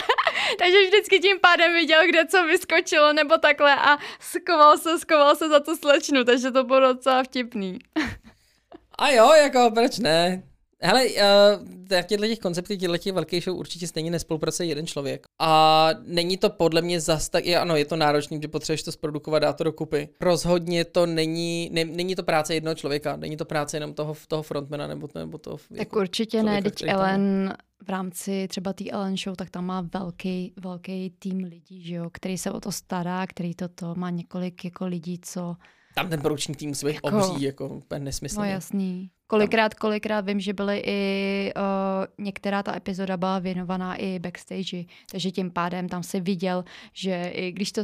takže 0.60 0.78
vždycky 0.88 1.20
tím 1.20 1.40
pádem 1.40 1.74
viděl, 1.74 2.08
kde 2.08 2.26
co 2.26 2.44
vyskočilo 2.44 3.14
nebo 3.14 3.38
takhle 3.38 3.76
a 3.76 3.98
skoval 4.20 4.78
se, 4.78 5.00
skoval 5.00 5.36
se 5.36 5.50
za 5.50 5.60
tu 5.60 5.76
slečnu, 5.76 6.24
takže 6.24 6.52
to 6.52 6.64
bylo 6.64 6.80
docela 6.80 7.24
vtipný. 7.24 7.80
A 8.98 9.10
jo, 9.10 9.34
jako 9.34 9.72
proč 9.74 9.98
ne? 9.98 10.44
Hele, 10.84 11.06
uh, 11.06 12.04
těchto 12.08 12.28
těch 12.28 12.40
konceptech, 12.40 12.80
těchto 12.80 12.98
těch 12.98 13.14
velkých 13.14 13.44
show 13.44 13.58
určitě 13.58 13.88
stejně 13.88 14.12
nespolupracuje 14.12 14.68
jeden 14.68 14.88
člověk. 14.88 15.26
A 15.40 15.90
není 16.06 16.38
to 16.38 16.50
podle 16.50 16.82
mě 16.82 17.00
zas 17.00 17.30
tak, 17.30 17.46
je, 17.46 17.60
ano, 17.60 17.76
je 17.76 17.86
to 17.86 17.96
náročný, 17.96 18.40
že 18.42 18.48
potřebuješ 18.48 18.84
to 18.84 18.92
zprodukovat, 18.92 19.42
dát 19.42 19.58
to 19.58 19.64
dokupy. 19.64 20.10
Rozhodně 20.22 20.86
to 20.86 21.06
není, 21.06 21.70
ne, 21.74 21.86
není 21.86 22.16
to 22.16 22.24
práce 22.24 22.54
jednoho 22.54 22.76
člověka, 22.76 23.16
není 23.16 23.38
to 23.38 23.46
práce 23.46 23.78
jenom 23.78 23.94
toho, 23.94 24.16
toho 24.28 24.44
frontmana 24.44 24.88
nebo, 24.88 25.08
nebo 25.16 25.38
toho 25.38 25.58
Tak 25.58 25.78
jako 25.78 26.00
určitě 26.00 26.38
člověka, 26.38 26.56
ne, 26.56 26.72
teď 26.72 26.84
Ellen 26.88 27.54
v 27.86 27.90
rámci 27.90 28.48
třeba 28.48 28.74
té 28.74 28.90
Ellen 28.90 29.18
Show, 29.18 29.36
tak 29.36 29.50
tam 29.50 29.66
má 29.66 29.88
velký, 29.94 30.54
velký 30.64 31.14
tým 31.20 31.38
lidí, 31.38 31.84
že 31.84 31.96
jo, 31.96 32.10
který 32.14 32.38
se 32.38 32.52
o 32.52 32.60
to 32.60 32.72
stará, 32.72 33.28
který 33.28 33.56
toto 33.56 33.96
má 33.96 34.10
několik 34.10 34.66
jako 34.66 34.86
lidí, 34.86 35.20
co 35.24 35.56
tam 35.96 36.10
ten 36.10 36.22
produční 36.22 36.56
tým 36.56 36.70
musí 36.70 36.86
být 36.86 36.94
jako, 36.94 37.08
obří, 37.08 37.42
jako 37.44 37.68
úplně 37.68 38.00
nesmyslný. 38.00 38.40
No 38.40 38.54
jasný. 38.54 39.10
Kolikrát, 39.32 39.74
kolikrát 39.74 40.26
vím, 40.26 40.40
že 40.40 40.54
byly 40.54 40.84
i 40.86 41.54
uh, 41.56 42.26
některá 42.26 42.64
ta 42.64 42.76
epizoda 42.76 43.18
byla 43.18 43.40
věnovaná 43.40 43.96
i 43.96 44.20
backstage, 44.20 44.84
takže 45.12 45.32
tím 45.32 45.52
pádem 45.52 45.90
tam 45.90 46.04
se 46.04 46.20
viděl, 46.20 46.64
že 46.94 47.32
i 47.34 47.52
když 47.52 47.72
to 47.72 47.82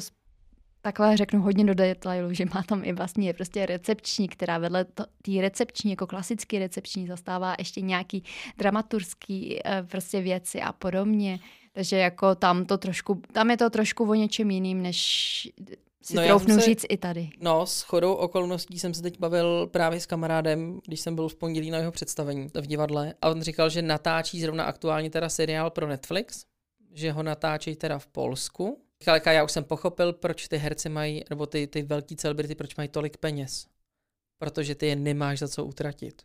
takhle 0.82 1.18
řeknu 1.18 1.42
hodně 1.42 1.66
do 1.66 1.74
detailu, 1.74 2.34
že 2.34 2.46
má 2.56 2.64
tam 2.64 2.82
i 2.84 2.94
vlastně 2.94 3.34
prostě 3.34 3.66
recepční, 3.66 4.28
která 4.28 4.58
vedle 4.58 4.86
té 5.22 5.42
recepční, 5.42 5.92
jako 5.92 6.08
klasický 6.08 6.60
recepční, 6.60 7.08
zastává 7.08 7.56
ještě 7.60 7.82
nějaký 7.82 8.24
dramaturský 8.58 9.56
uh, 9.56 9.88
prostě 9.88 10.22
věci 10.22 10.62
a 10.62 10.74
podobně. 10.74 11.40
Takže 11.74 11.98
jako 11.98 12.36
tam 12.36 12.66
to 12.66 12.78
trošku, 12.78 13.22
tam 13.32 13.52
je 13.52 13.58
to 13.58 13.70
trošku 13.70 14.10
o 14.10 14.14
něčem 14.14 14.52
jiným, 14.52 14.82
než 14.82 15.50
si 16.08 16.16
no 16.16 16.24
troufnu 16.24 16.56
se, 16.56 16.62
říct 16.62 16.86
i 16.90 16.98
tady. 16.98 17.30
No, 17.40 17.66
s 17.66 17.82
chodou 17.82 18.14
okolností 18.14 18.80
jsem 18.80 18.94
se 18.94 19.02
teď 19.02 19.20
bavil 19.20 19.68
právě 19.68 20.00
s 20.00 20.06
kamarádem, 20.06 20.80
když 20.88 21.00
jsem 21.00 21.16
byl 21.16 21.30
v 21.30 21.36
pondělí 21.36 21.72
na 21.72 21.78
jeho 21.78 21.92
představení 21.92 22.48
v 22.62 22.68
divadle 22.68 23.14
a 23.22 23.30
on 23.30 23.42
říkal, 23.42 23.70
že 23.70 23.82
natáčí 23.82 24.42
zrovna 24.42 24.64
aktuálně 24.64 25.10
teda 25.10 25.30
seriál 25.30 25.70
pro 25.70 25.88
Netflix, 25.88 26.46
že 26.94 27.12
ho 27.12 27.24
natáčí 27.24 27.76
teda 27.76 28.00
v 28.00 28.08
Polsku. 28.08 28.82
Říkal, 29.02 29.34
já 29.34 29.44
už 29.44 29.52
jsem 29.52 29.64
pochopil, 29.64 30.14
proč 30.14 30.48
ty 30.48 30.58
herci 30.58 30.90
mají, 30.90 31.24
nebo 31.30 31.46
ty, 31.46 31.68
ty 31.68 31.84
velký 31.84 32.16
celebrity, 32.16 32.56
proč 32.56 32.76
mají 32.76 32.90
tolik 32.90 33.18
peněz. 33.18 33.68
Protože 34.40 34.76
ty 34.76 34.88
je 34.88 34.96
nemáš 34.96 35.40
za 35.40 35.48
co 35.48 35.66
utratit. 35.66 36.22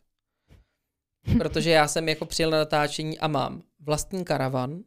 Protože 1.38 1.70
já 1.70 1.88
jsem 1.88 2.08
jako 2.08 2.26
přijel 2.26 2.50
na 2.50 2.58
natáčení 2.58 3.18
a 3.18 3.28
mám 3.28 3.62
vlastní 3.80 4.24
karavan, 4.24 4.82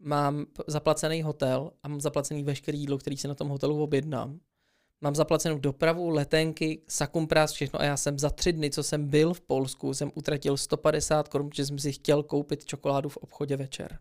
mám 0.00 0.46
zaplacený 0.66 1.22
hotel 1.22 1.70
a 1.82 1.88
mám 1.88 2.00
zaplacený 2.00 2.44
veškerý 2.44 2.78
jídlo, 2.78 2.98
který 2.98 3.16
si 3.16 3.28
na 3.28 3.34
tom 3.34 3.48
hotelu 3.48 3.82
objednám. 3.82 4.40
Mám 5.00 5.14
zaplacenou 5.14 5.58
dopravu, 5.58 6.08
letenky, 6.08 6.82
sakumpras, 6.88 7.52
všechno 7.52 7.80
a 7.80 7.84
já 7.84 7.96
jsem 7.96 8.18
za 8.18 8.30
tři 8.30 8.52
dny, 8.52 8.70
co 8.70 8.82
jsem 8.82 9.08
byl 9.08 9.34
v 9.34 9.40
Polsku, 9.40 9.94
jsem 9.94 10.10
utratil 10.14 10.56
150 10.56 11.28
korun, 11.28 11.48
protože 11.48 11.66
jsem 11.66 11.78
si 11.78 11.92
chtěl 11.92 12.22
koupit 12.22 12.64
čokoládu 12.64 13.08
v 13.08 13.16
obchodě 13.16 13.56
večer. 13.56 13.98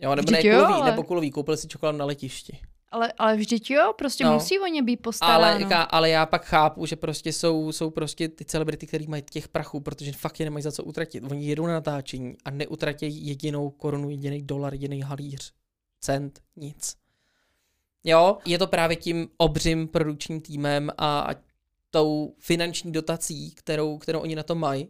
Jo, 0.00 0.14
nebo 0.14 0.30
ne, 0.30 0.42
kulový, 0.42 0.74
ale... 0.74 0.90
nebo 0.90 1.02
kulový, 1.02 1.30
koupil 1.30 1.56
si 1.56 1.68
čokoládu 1.68 1.98
na 1.98 2.04
letišti. 2.04 2.58
Ale, 2.90 3.12
ale 3.18 3.36
vždyť 3.36 3.70
jo, 3.70 3.92
prostě 3.98 4.24
no, 4.24 4.32
musí 4.32 4.58
o 4.58 4.66
ně 4.66 4.82
být 4.82 4.96
postaráno. 4.96 5.66
Ale, 5.66 5.86
ale 5.90 6.10
já 6.10 6.26
pak 6.26 6.44
chápu, 6.44 6.86
že 6.86 6.96
prostě 6.96 7.32
jsou, 7.32 7.72
jsou 7.72 7.90
prostě 7.90 8.28
ty 8.28 8.44
celebrity, 8.44 8.86
které 8.86 9.04
mají 9.08 9.22
těch 9.22 9.48
prachů, 9.48 9.80
protože 9.80 10.12
fakt 10.12 10.40
je 10.40 10.46
nemají 10.46 10.62
za 10.62 10.72
co 10.72 10.84
utratit. 10.84 11.24
Oni 11.30 11.46
jedou 11.46 11.66
na 11.66 11.72
natáčení 11.72 12.36
a 12.44 12.50
neutratí 12.50 13.26
jedinou 13.26 13.70
korunu, 13.70 14.10
jediný 14.10 14.42
dolar, 14.42 14.74
jediný 14.74 15.02
halíř, 15.02 15.52
cent, 16.00 16.40
nic. 16.56 16.96
Jo, 18.04 18.38
je 18.46 18.58
to 18.58 18.66
právě 18.66 18.96
tím 18.96 19.28
obřím 19.36 19.88
produkčním 19.88 20.40
týmem 20.40 20.90
a, 20.98 21.20
a 21.20 21.34
tou 21.90 22.34
finanční 22.38 22.92
dotací, 22.92 23.50
kterou, 23.50 23.98
kterou 23.98 24.20
oni 24.20 24.36
na 24.36 24.42
to 24.42 24.54
mají, 24.54 24.88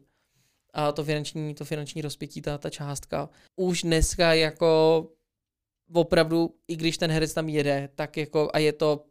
a 0.74 0.92
to 0.92 1.04
finanční, 1.04 1.54
to 1.54 1.64
finanční 1.64 2.02
rozpětí, 2.02 2.42
ta, 2.42 2.58
ta 2.58 2.70
částka, 2.70 3.28
už 3.56 3.82
dneska 3.82 4.34
jako 4.34 5.06
opravdu, 5.92 6.54
i 6.68 6.76
když 6.76 6.98
ten 6.98 7.10
herec 7.10 7.34
tam 7.34 7.48
jede, 7.48 7.88
tak 7.94 8.16
jako, 8.16 8.50
a 8.52 8.58
je 8.58 8.72
to, 8.72 9.04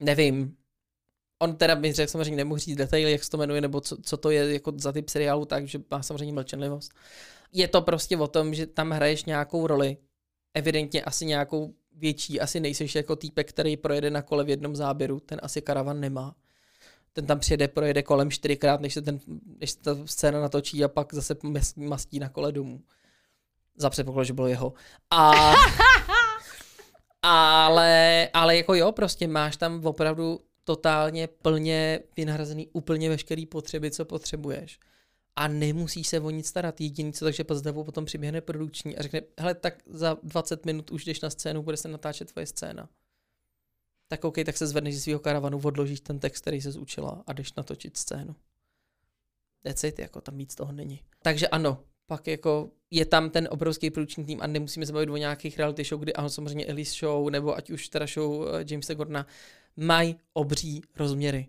nevím, 0.00 0.56
on 1.38 1.56
teda 1.56 1.74
mi 1.74 1.92
řekl 1.92 2.10
samozřejmě 2.10 2.36
nemohu 2.36 2.58
říct 2.58 2.76
detaily, 2.76 3.12
jak 3.12 3.24
se 3.24 3.30
to 3.30 3.36
jmenuje, 3.36 3.60
nebo 3.60 3.80
co, 3.80 3.96
co 4.02 4.16
to 4.16 4.30
je 4.30 4.52
jako 4.52 4.72
za 4.76 4.92
typ 4.92 5.08
seriálu, 5.08 5.44
takže 5.44 5.80
má 5.90 6.02
samozřejmě 6.02 6.32
mlčenlivost. 6.32 6.92
Je 7.52 7.68
to 7.68 7.82
prostě 7.82 8.16
o 8.16 8.26
tom, 8.26 8.54
že 8.54 8.66
tam 8.66 8.90
hraješ 8.90 9.24
nějakou 9.24 9.66
roli, 9.66 9.96
evidentně 10.54 11.02
asi 11.02 11.26
nějakou 11.26 11.74
větší, 11.96 12.40
asi 12.40 12.60
nejseš 12.60 12.94
jako 12.94 13.16
týpek, 13.16 13.48
který 13.48 13.76
projede 13.76 14.10
na 14.10 14.22
kole 14.22 14.44
v 14.44 14.48
jednom 14.48 14.76
záběru, 14.76 15.20
ten 15.20 15.40
asi 15.42 15.62
karavan 15.62 16.00
nemá. 16.00 16.34
Ten 17.12 17.26
tam 17.26 17.38
přijede, 17.38 17.68
projede 17.68 18.02
kolem 18.02 18.30
čtyřikrát, 18.30 18.80
než 18.80 18.94
se, 18.94 19.02
ten, 19.02 19.20
než 19.60 19.70
se 19.70 19.78
ta 19.78 20.06
scéna 20.06 20.40
natočí 20.40 20.84
a 20.84 20.88
pak 20.88 21.14
zase 21.14 21.36
mastí 21.76 22.18
na 22.18 22.28
kole 22.28 22.52
domů. 22.52 22.80
Za 23.76 23.90
předpoklad, 23.90 24.24
že 24.24 24.32
bylo 24.32 24.46
jeho. 24.46 24.72
A, 25.10 25.32
ale, 27.22 28.28
ale 28.32 28.56
jako 28.56 28.74
jo, 28.74 28.92
prostě 28.92 29.28
máš 29.28 29.56
tam 29.56 29.86
opravdu 29.86 30.40
totálně 30.64 31.26
plně 31.26 32.00
vynahrazený 32.16 32.68
úplně 32.72 33.08
veškerý 33.08 33.46
potřeby, 33.46 33.90
co 33.90 34.04
potřebuješ. 34.04 34.78
A 35.36 35.48
nemusíš 35.48 36.08
se 36.08 36.20
o 36.20 36.30
nic 36.30 36.46
starat. 36.46 36.80
Jediný 36.80 37.12
co, 37.12 37.24
takže 37.24 37.44
později 37.44 37.84
potom 37.84 38.04
přiběhne 38.04 38.40
produkční 38.40 38.96
a 38.96 39.02
řekne, 39.02 39.20
hele, 39.38 39.54
tak 39.54 39.74
za 39.86 40.16
20 40.22 40.66
minut 40.66 40.90
už 40.90 41.04
jdeš 41.04 41.20
na 41.20 41.30
scénu, 41.30 41.62
bude 41.62 41.76
se 41.76 41.88
natáčet 41.88 42.32
tvoje 42.32 42.46
scéna. 42.46 42.88
Tak 44.08 44.24
OK, 44.24 44.36
tak 44.46 44.56
se 44.56 44.66
zvedneš 44.66 44.94
ze 44.94 45.00
svého 45.00 45.20
karavanu, 45.20 45.60
odložíš 45.64 46.00
ten 46.00 46.18
text, 46.18 46.40
který 46.40 46.60
se 46.60 46.72
zúčila 46.72 47.24
a 47.26 47.32
jdeš 47.32 47.54
natočit 47.54 47.96
scénu. 47.96 48.36
That's 49.62 49.84
it, 49.84 49.98
jako 49.98 50.20
tam 50.20 50.36
víc 50.36 50.54
toho 50.54 50.72
není. 50.72 51.02
Takže 51.22 51.48
ano, 51.48 51.84
pak 52.06 52.26
jako 52.26 52.70
je 52.90 53.04
tam 53.04 53.30
ten 53.30 53.48
obrovský 53.50 53.90
produkční 53.90 54.24
tým 54.24 54.38
a 54.42 54.46
nemusíme 54.46 54.86
se 54.86 54.92
bavit 54.92 55.10
o 55.10 55.16
nějakých 55.16 55.58
reality 55.58 55.84
show, 55.84 56.00
kdy 56.00 56.12
ano, 56.12 56.30
samozřejmě 56.30 56.66
Elise 56.66 56.94
show, 56.98 57.30
nebo 57.30 57.56
ať 57.56 57.70
už 57.70 57.88
teda 57.88 58.06
show 58.06 58.30
uh, 58.30 58.46
Jamesa 58.70 58.94
Gordona, 58.94 59.26
mají 59.76 60.16
obří 60.32 60.82
rozměry. 60.96 61.48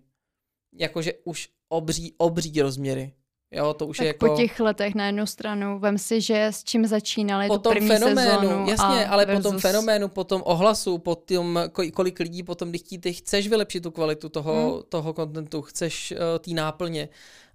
Jakože 0.74 1.12
už 1.24 1.48
obří, 1.68 2.14
obří 2.16 2.62
rozměry. 2.62 3.12
Jo, 3.50 3.74
to 3.74 3.86
už 3.86 3.96
tak 3.96 4.04
je 4.04 4.08
jako... 4.08 4.26
po 4.26 4.36
těch 4.36 4.60
letech 4.60 4.94
na 4.94 5.06
jednu 5.06 5.26
stranu, 5.26 5.78
vem 5.78 5.98
si, 5.98 6.20
že 6.20 6.44
s 6.44 6.64
čím 6.64 6.86
začínali 6.86 7.48
po 7.48 7.58
tu 7.58 7.70
první 7.70 7.88
fenoménu, 7.88 8.40
sezónu 8.40 8.68
jasně, 8.68 9.06
ale 9.06 9.26
versus... 9.26 9.42
po 9.42 9.50
tom 9.50 9.60
fenoménu, 9.60 10.08
po 10.08 10.24
tom 10.24 10.42
ohlasu, 10.44 10.98
po 10.98 11.14
tom, 11.14 11.60
kolik 11.92 12.20
lidí 12.20 12.42
potom, 12.42 12.70
když 12.70 12.82
ty 13.00 13.12
chceš 13.12 13.48
vylepšit 13.48 13.82
tu 13.82 13.90
kvalitu 13.90 14.28
toho, 14.28 14.72
hmm. 14.72 14.82
toho 14.88 15.14
kontentu, 15.14 15.62
chceš 15.62 16.12
uh, 16.12 16.18
tý 16.38 16.54
náplně, 16.54 17.08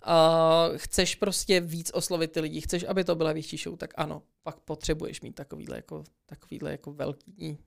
uh, 0.07 0.77
chceš 0.77 1.15
prostě 1.15 1.61
víc 1.61 1.91
oslovit 1.93 2.31
ty 2.31 2.39
lidi, 2.39 2.61
chceš, 2.61 2.85
aby 2.87 3.03
to 3.03 3.15
byla 3.15 3.33
větší 3.33 3.57
show, 3.57 3.77
tak 3.77 3.93
ano, 3.97 4.21
pak 4.43 4.59
potřebuješ 4.59 5.21
mít 5.21 5.35
takovýhle 5.35 5.75
jako, 5.75 6.03
takovýhle 6.25 6.71
jako 6.71 6.93
velký 6.93 7.57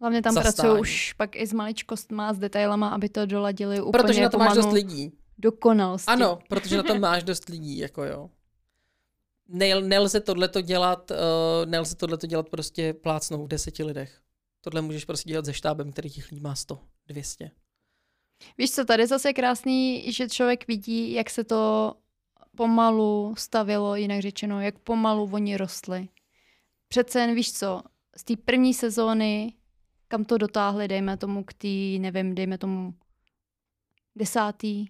Hlavně 0.00 0.22
tam 0.22 0.34
pracují 0.34 0.80
už 0.80 1.12
pak 1.12 1.36
i 1.36 1.46
s 1.46 1.52
maličkostma, 1.52 2.32
s 2.32 2.38
detailama, 2.38 2.88
aby 2.88 3.08
to 3.08 3.26
doladili 3.26 3.80
úplně 3.80 4.02
Protože 4.02 4.22
na 4.22 4.28
to 4.28 4.38
máš 4.38 4.54
dost 4.54 4.72
lidí. 4.72 5.12
Dokonalosti. 5.38 6.10
Ano, 6.10 6.38
protože 6.48 6.76
na 6.76 6.82
to 6.82 6.98
máš 6.98 7.22
dost 7.22 7.48
lidí, 7.48 7.78
jako 7.78 8.04
jo. 8.04 8.30
nel, 9.48 9.82
nelze 9.82 10.20
tohleto 10.20 10.60
dělat, 10.60 11.10
uh, 11.10 11.16
nelze 11.70 11.96
tohleto 11.96 12.26
dělat 12.26 12.48
prostě 12.48 12.94
plácnou 12.94 13.44
v 13.44 13.48
deseti 13.48 13.84
lidech. 13.84 14.20
Tohle 14.60 14.80
můžeš 14.80 15.04
prostě 15.04 15.30
dělat 15.30 15.44
se 15.44 15.52
štábem, 15.52 15.92
který 15.92 16.10
těch 16.10 16.30
lidí 16.30 16.40
má 16.40 16.54
100, 16.54 16.78
200. 17.06 17.50
Víš 18.58 18.70
co, 18.70 18.84
tady 18.84 19.06
zase 19.06 19.28
je 19.28 19.32
krásný, 19.32 20.12
že 20.12 20.28
člověk 20.28 20.66
vidí, 20.68 21.12
jak 21.12 21.30
se 21.30 21.44
to 21.44 21.94
pomalu 22.56 23.34
stavilo, 23.38 23.96
jinak 23.96 24.20
řečeno, 24.20 24.60
jak 24.60 24.78
pomalu 24.78 25.30
oni 25.32 25.56
rostli. 25.56 26.08
Přece 26.88 27.20
jen 27.20 27.34
víš 27.34 27.52
co, 27.52 27.82
z 28.16 28.24
té 28.24 28.34
první 28.44 28.74
sezóny, 28.74 29.52
kam 30.08 30.24
to 30.24 30.38
dotáhli, 30.38 30.88
dejme 30.88 31.16
tomu 31.16 31.44
k 31.44 31.52
té, 31.54 31.68
nevím, 31.98 32.34
dejme 32.34 32.58
tomu 32.58 32.94
desátý, 34.16 34.86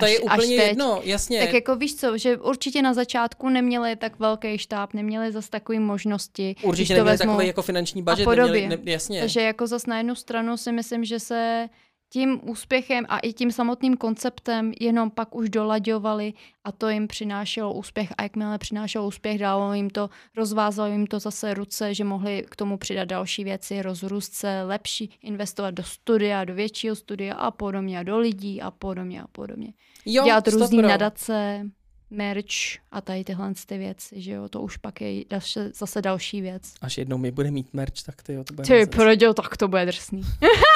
To 0.00 0.06
je 0.06 0.18
až- 0.18 0.24
až 0.28 0.38
úplně 0.38 0.56
teď. 0.56 0.68
jedno, 0.68 1.00
jasně. 1.04 1.40
Tak 1.40 1.52
jako 1.54 1.76
víš 1.76 1.96
co, 1.96 2.18
že 2.18 2.36
určitě 2.36 2.82
na 2.82 2.94
začátku 2.94 3.48
neměli 3.48 3.96
tak 3.96 4.18
velký 4.18 4.58
štáb, 4.58 4.94
neměli 4.94 5.32
zase 5.32 5.50
takové 5.50 5.78
možnosti. 5.80 6.54
Určitě 6.62 6.94
to 6.94 6.98
neměli 6.98 7.12
vezmu. 7.16 7.32
takový 7.32 7.46
jako 7.46 7.62
finanční 7.62 8.02
budget, 8.02 8.24
podobě. 8.24 8.60
neměli, 8.60 8.82
ne, 8.84 8.92
jasně. 8.92 9.20
Takže 9.20 9.40
jako 9.40 9.66
zas 9.66 9.86
na 9.86 9.98
jednu 9.98 10.14
stranu 10.14 10.56
si 10.56 10.72
myslím, 10.72 11.04
že 11.04 11.20
se 11.20 11.68
tím 12.12 12.40
úspěchem 12.50 13.04
a 13.08 13.18
i 13.18 13.32
tím 13.32 13.52
samotným 13.52 13.96
konceptem 13.96 14.72
jenom 14.80 15.10
pak 15.10 15.34
už 15.34 15.48
dolaďovali 15.50 16.32
a 16.64 16.72
to 16.72 16.88
jim 16.88 17.08
přinášelo 17.08 17.72
úspěch 17.74 18.12
a 18.18 18.22
jakmile 18.22 18.58
přinášelo 18.58 19.06
úspěch, 19.06 19.38
dalo 19.38 19.74
jim 19.74 19.90
to, 19.90 20.10
rozvázalo 20.36 20.92
jim 20.92 21.06
to 21.06 21.18
zase 21.18 21.54
ruce, 21.54 21.94
že 21.94 22.04
mohli 22.04 22.44
k 22.50 22.56
tomu 22.56 22.76
přidat 22.78 23.04
další 23.04 23.44
věci, 23.44 23.82
rozrůst 23.82 24.34
se, 24.34 24.62
lepší, 24.62 25.18
investovat 25.22 25.70
do 25.70 25.82
studia, 25.82 26.44
do 26.44 26.54
většího 26.54 26.96
studia 26.96 27.34
a 27.34 27.50
podobně, 27.50 27.98
a 27.98 28.02
do 28.02 28.18
lidí 28.18 28.62
a 28.62 28.70
podobně 28.70 29.22
a 29.22 29.26
podobně. 29.26 29.72
jo, 30.06 30.24
Dělat 30.24 30.48
různý 30.48 30.82
nadace, 30.82 31.66
merch 32.10 32.78
a 32.92 33.00
tady 33.00 33.24
tyhle 33.24 33.52
ty 33.66 33.78
věci, 33.78 34.20
že 34.22 34.32
jo, 34.32 34.48
to 34.48 34.60
už 34.60 34.76
pak 34.76 35.00
je 35.00 35.24
další- 35.30 35.70
zase 35.74 36.02
další 36.02 36.40
věc. 36.40 36.62
Až 36.80 36.98
jednou 36.98 37.18
mi 37.18 37.30
bude 37.30 37.50
mít 37.50 37.74
merch, 37.74 38.02
tak 38.06 38.22
ty 38.22 38.32
jo, 38.32 38.44
to 38.44 38.54
bude 38.54 38.66
Ty 38.68 38.86
proděl, 38.86 39.34
tak 39.34 39.56
to 39.56 39.68
bude 39.68 39.86
drsný. 39.86 40.22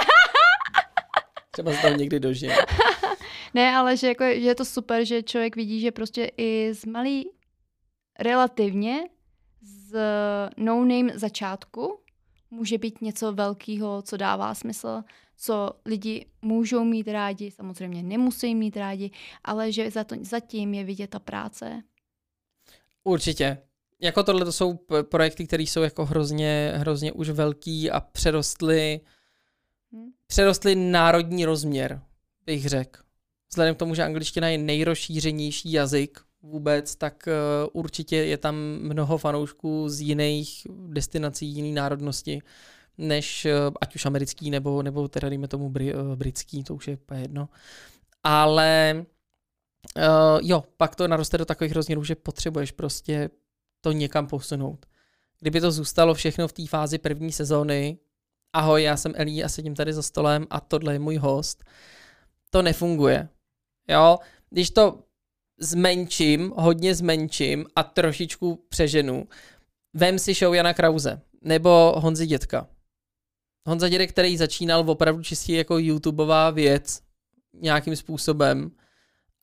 Třeba 1.55 1.72
se 1.72 1.82
tam 1.82 1.97
někdy 1.97 2.20
dožije. 2.20 2.56
Ne, 3.55 3.76
ale 3.76 3.97
že, 3.97 4.06
jako, 4.09 4.24
že 4.24 4.35
je 4.35 4.55
to 4.55 4.64
super, 4.64 5.05
že 5.05 5.22
člověk 5.22 5.56
vidí, 5.56 5.81
že 5.81 5.93
prostě 5.93 6.31
i 6.36 6.74
z 6.74 6.85
malý 6.85 7.31
relativně 8.18 9.09
z 9.62 9.97
no-name 10.56 11.18
začátku 11.18 12.01
může 12.51 12.78
být 12.78 13.01
něco 13.01 13.32
velkého, 13.32 14.02
co 14.02 14.16
dává 14.16 14.55
smysl, 14.55 15.02
co 15.36 15.70
lidi 15.85 16.26
můžou 16.43 16.85
mít 16.85 17.09
rádi, 17.09 17.51
samozřejmě 17.51 18.02
nemusí 18.02 18.55
mít 18.55 18.76
rádi, 18.76 19.10
ale 19.44 19.72
že 19.72 19.90
za 19.90 20.05
to, 20.05 20.16
zatím 20.20 20.74
je 20.74 20.85
vidět 20.85 21.10
ta 21.10 21.18
práce. 21.18 21.82
Určitě. 23.05 23.59
Jako 24.01 24.22
tohle 24.22 24.44
to 24.44 24.52
jsou 24.52 24.78
projekty, 25.02 25.47
které 25.47 25.62
jsou 25.62 25.82
jako 25.82 26.05
hrozně, 26.05 26.72
hrozně 26.76 27.12
už 27.12 27.31
velký 27.31 27.90
a 27.90 28.01
přerostly, 28.01 29.01
Hm. 29.01 29.06
Přerostly 30.26 30.74
národní 30.74 31.44
rozměr, 31.44 32.01
bych 32.46 32.68
řekl. 32.68 33.01
Vzhledem 33.51 33.74
k 33.74 33.78
tomu, 33.78 33.94
že 33.94 34.02
angličtina 34.02 34.48
je 34.48 34.59
nejrozšířenější 34.59 35.72
jazyk 35.72 36.20
vůbec, 36.42 36.96
tak 36.96 37.28
uh, 37.28 37.82
určitě 37.82 38.16
je 38.16 38.38
tam 38.38 38.56
mnoho 38.80 39.18
fanoušků 39.18 39.88
z 39.88 40.01
jiných 40.01 40.66
destinací, 40.86 41.46
jiný 41.46 41.72
národnosti, 41.72 42.42
než 42.98 43.44
uh, 43.44 43.74
ať 43.80 43.94
už 43.94 44.06
americký, 44.06 44.51
nebo, 44.51 44.82
nebo 44.82 45.09
teda 45.09 45.28
dejme 45.28 45.48
tomu 45.48 45.66
uh, 45.66 45.72
britský, 46.14 46.64
to 46.64 46.74
už 46.74 46.88
je 46.88 46.98
jedno. 47.14 47.48
Ale 48.22 49.05
Uh, 49.98 50.40
jo, 50.42 50.64
pak 50.76 50.96
to 50.96 51.09
naroste 51.09 51.38
do 51.38 51.44
takových 51.44 51.72
rozměrů, 51.72 52.05
že 52.05 52.14
potřebuješ 52.14 52.72
prostě 52.72 53.30
to 53.80 53.92
někam 53.92 54.26
posunout. 54.26 54.86
Kdyby 55.40 55.60
to 55.60 55.70
zůstalo 55.72 56.14
všechno 56.14 56.48
v 56.48 56.52
té 56.52 56.66
fázi 56.66 56.98
první 56.98 57.32
sezóny, 57.32 57.98
ahoj, 58.55 58.82
já 58.82 58.97
jsem 58.97 59.12
Elí 59.16 59.44
a 59.44 59.48
sedím 59.48 59.74
tady 59.74 59.93
za 59.93 60.02
stolem 60.02 60.47
a 60.51 60.60
tohle 60.60 60.93
je 60.93 60.98
můj 60.98 61.16
host, 61.16 61.64
to 62.51 62.62
nefunguje. 62.62 63.28
Jo, 63.89 64.18
když 64.51 64.70
to 64.70 64.98
zmenším, 65.59 66.52
hodně 66.56 66.94
zmenším 66.94 67.66
a 67.76 67.82
trošičku 67.82 68.64
přeženu, 68.68 69.28
vem 69.94 70.18
si 70.18 70.35
show 70.35 70.55
Jana 70.55 70.74
Krause 70.74 71.20
nebo 71.43 71.94
Honzi 71.97 72.26
Dětka. 72.26 72.66
Honza 73.66 73.89
Dědek, 73.89 74.10
který 74.10 74.36
začínal 74.36 74.90
opravdu 74.90 75.22
čistě 75.22 75.56
jako 75.56 75.78
YouTubeová 75.78 76.51
věc 76.51 77.01
nějakým 77.55 77.97
způsobem, 77.97 78.70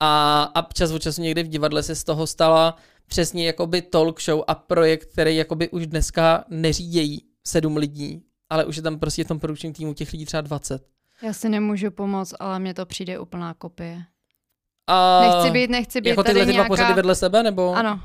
a, 0.03 0.43
a 0.43 0.73
čas 0.73 0.91
od 0.91 1.01
času 1.01 1.21
někdy 1.21 1.43
v 1.43 1.47
divadle 1.47 1.83
se 1.83 1.95
z 1.95 2.03
toho 2.03 2.27
stala 2.27 2.77
přesně 3.07 3.47
jakoby 3.47 3.81
talk 3.81 4.21
show 4.21 4.43
a 4.47 4.55
projekt, 4.55 5.05
který 5.05 5.35
jakoby 5.35 5.69
už 5.69 5.87
dneska 5.87 6.45
neřídějí 6.49 7.25
sedm 7.47 7.77
lidí, 7.77 8.23
ale 8.51 8.65
už 8.65 8.75
je 8.75 8.81
tam 8.81 8.99
prostě 8.99 9.23
v 9.23 9.27
tom 9.27 9.39
produkčním 9.39 9.73
týmu 9.73 9.93
těch 9.93 10.11
lidí 10.11 10.25
třeba 10.25 10.41
20. 10.41 10.85
Já 11.23 11.33
si 11.33 11.49
nemůžu 11.49 11.91
pomoct, 11.91 12.33
ale 12.39 12.59
mně 12.59 12.73
to 12.73 12.85
přijde 12.85 13.19
úplná 13.19 13.53
kopie. 13.53 14.03
A 14.87 15.21
Nechci 15.21 15.51
být, 15.51 15.69
nechci 15.69 16.01
být 16.01 16.09
jako 16.09 16.23
tady 16.23 16.33
tyhle 16.33 16.45
ty 16.45 16.51
dva 16.51 16.53
nějaká... 16.53 16.67
pořady 16.67 16.93
vedle 16.93 17.15
sebe, 17.15 17.43
nebo? 17.43 17.73
Ano. 17.73 17.99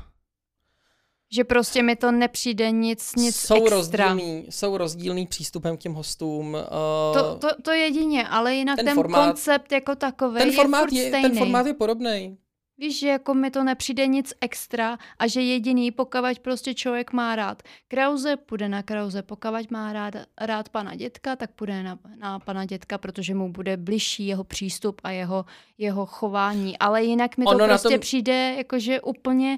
Že 1.31 1.43
prostě 1.43 1.83
mi 1.83 1.95
to 1.95 2.11
nepřijde 2.11 2.71
nic, 2.71 3.15
nic 3.15 3.35
jsou 3.35 3.55
extra. 3.55 3.77
rozdílný, 4.07 4.45
jsou 4.49 4.77
rozdílný 4.77 5.27
přístupem 5.27 5.77
k 5.77 5.79
těm 5.79 5.93
hostům. 5.93 6.53
Uh, 6.53 7.13
To, 7.13 7.35
to, 7.35 7.47
to 7.63 7.71
jedině, 7.71 8.27
ale 8.27 8.55
jinak 8.55 8.75
ten 8.75 8.85
ten, 8.85 8.97
formát- 8.97 9.27
koncept 9.27 9.71
jako 9.71 9.95
takový 9.95 10.37
ten, 10.39 10.49
je 10.49 10.55
formát 10.55 10.91
je, 10.91 11.07
stejný. 11.07 11.29
ten 11.29 11.37
formát 11.37 11.65
je 11.65 11.73
podobný. 11.73 12.37
Víš, 12.79 12.99
že 12.99 13.07
jako 13.07 13.33
mi 13.33 13.51
to 13.51 13.63
nepřijde 13.63 14.07
nic 14.07 14.33
extra 14.41 14.97
a 15.19 15.27
že 15.27 15.41
jediný, 15.41 15.91
pokud 15.91 16.39
prostě 16.41 16.73
člověk 16.73 17.13
má 17.13 17.35
rád 17.35 17.63
Krause, 17.87 18.37
půjde 18.37 18.69
na 18.69 18.83
Krause, 18.83 19.21
pokud 19.21 19.71
má 19.71 19.93
rád, 19.93 20.13
rád 20.41 20.69
pana 20.69 20.95
dětka, 20.95 21.35
tak 21.35 21.51
půjde 21.51 21.83
na, 21.83 21.99
na 22.15 22.39
pana 22.39 22.65
dětka, 22.65 22.97
protože 22.97 23.33
mu 23.33 23.51
bude 23.51 23.77
bližší 23.77 24.27
jeho 24.27 24.43
přístup 24.43 25.01
a 25.03 25.11
jeho, 25.11 25.45
jeho 25.77 26.05
chování. 26.05 26.77
Ale 26.77 27.03
jinak 27.03 27.37
mi 27.37 27.45
to 27.45 27.49
Ono 27.49 27.65
prostě 27.65 27.89
tom- 27.89 27.99
přijde 27.99 28.53
jakože 28.57 29.01
úplně 29.01 29.57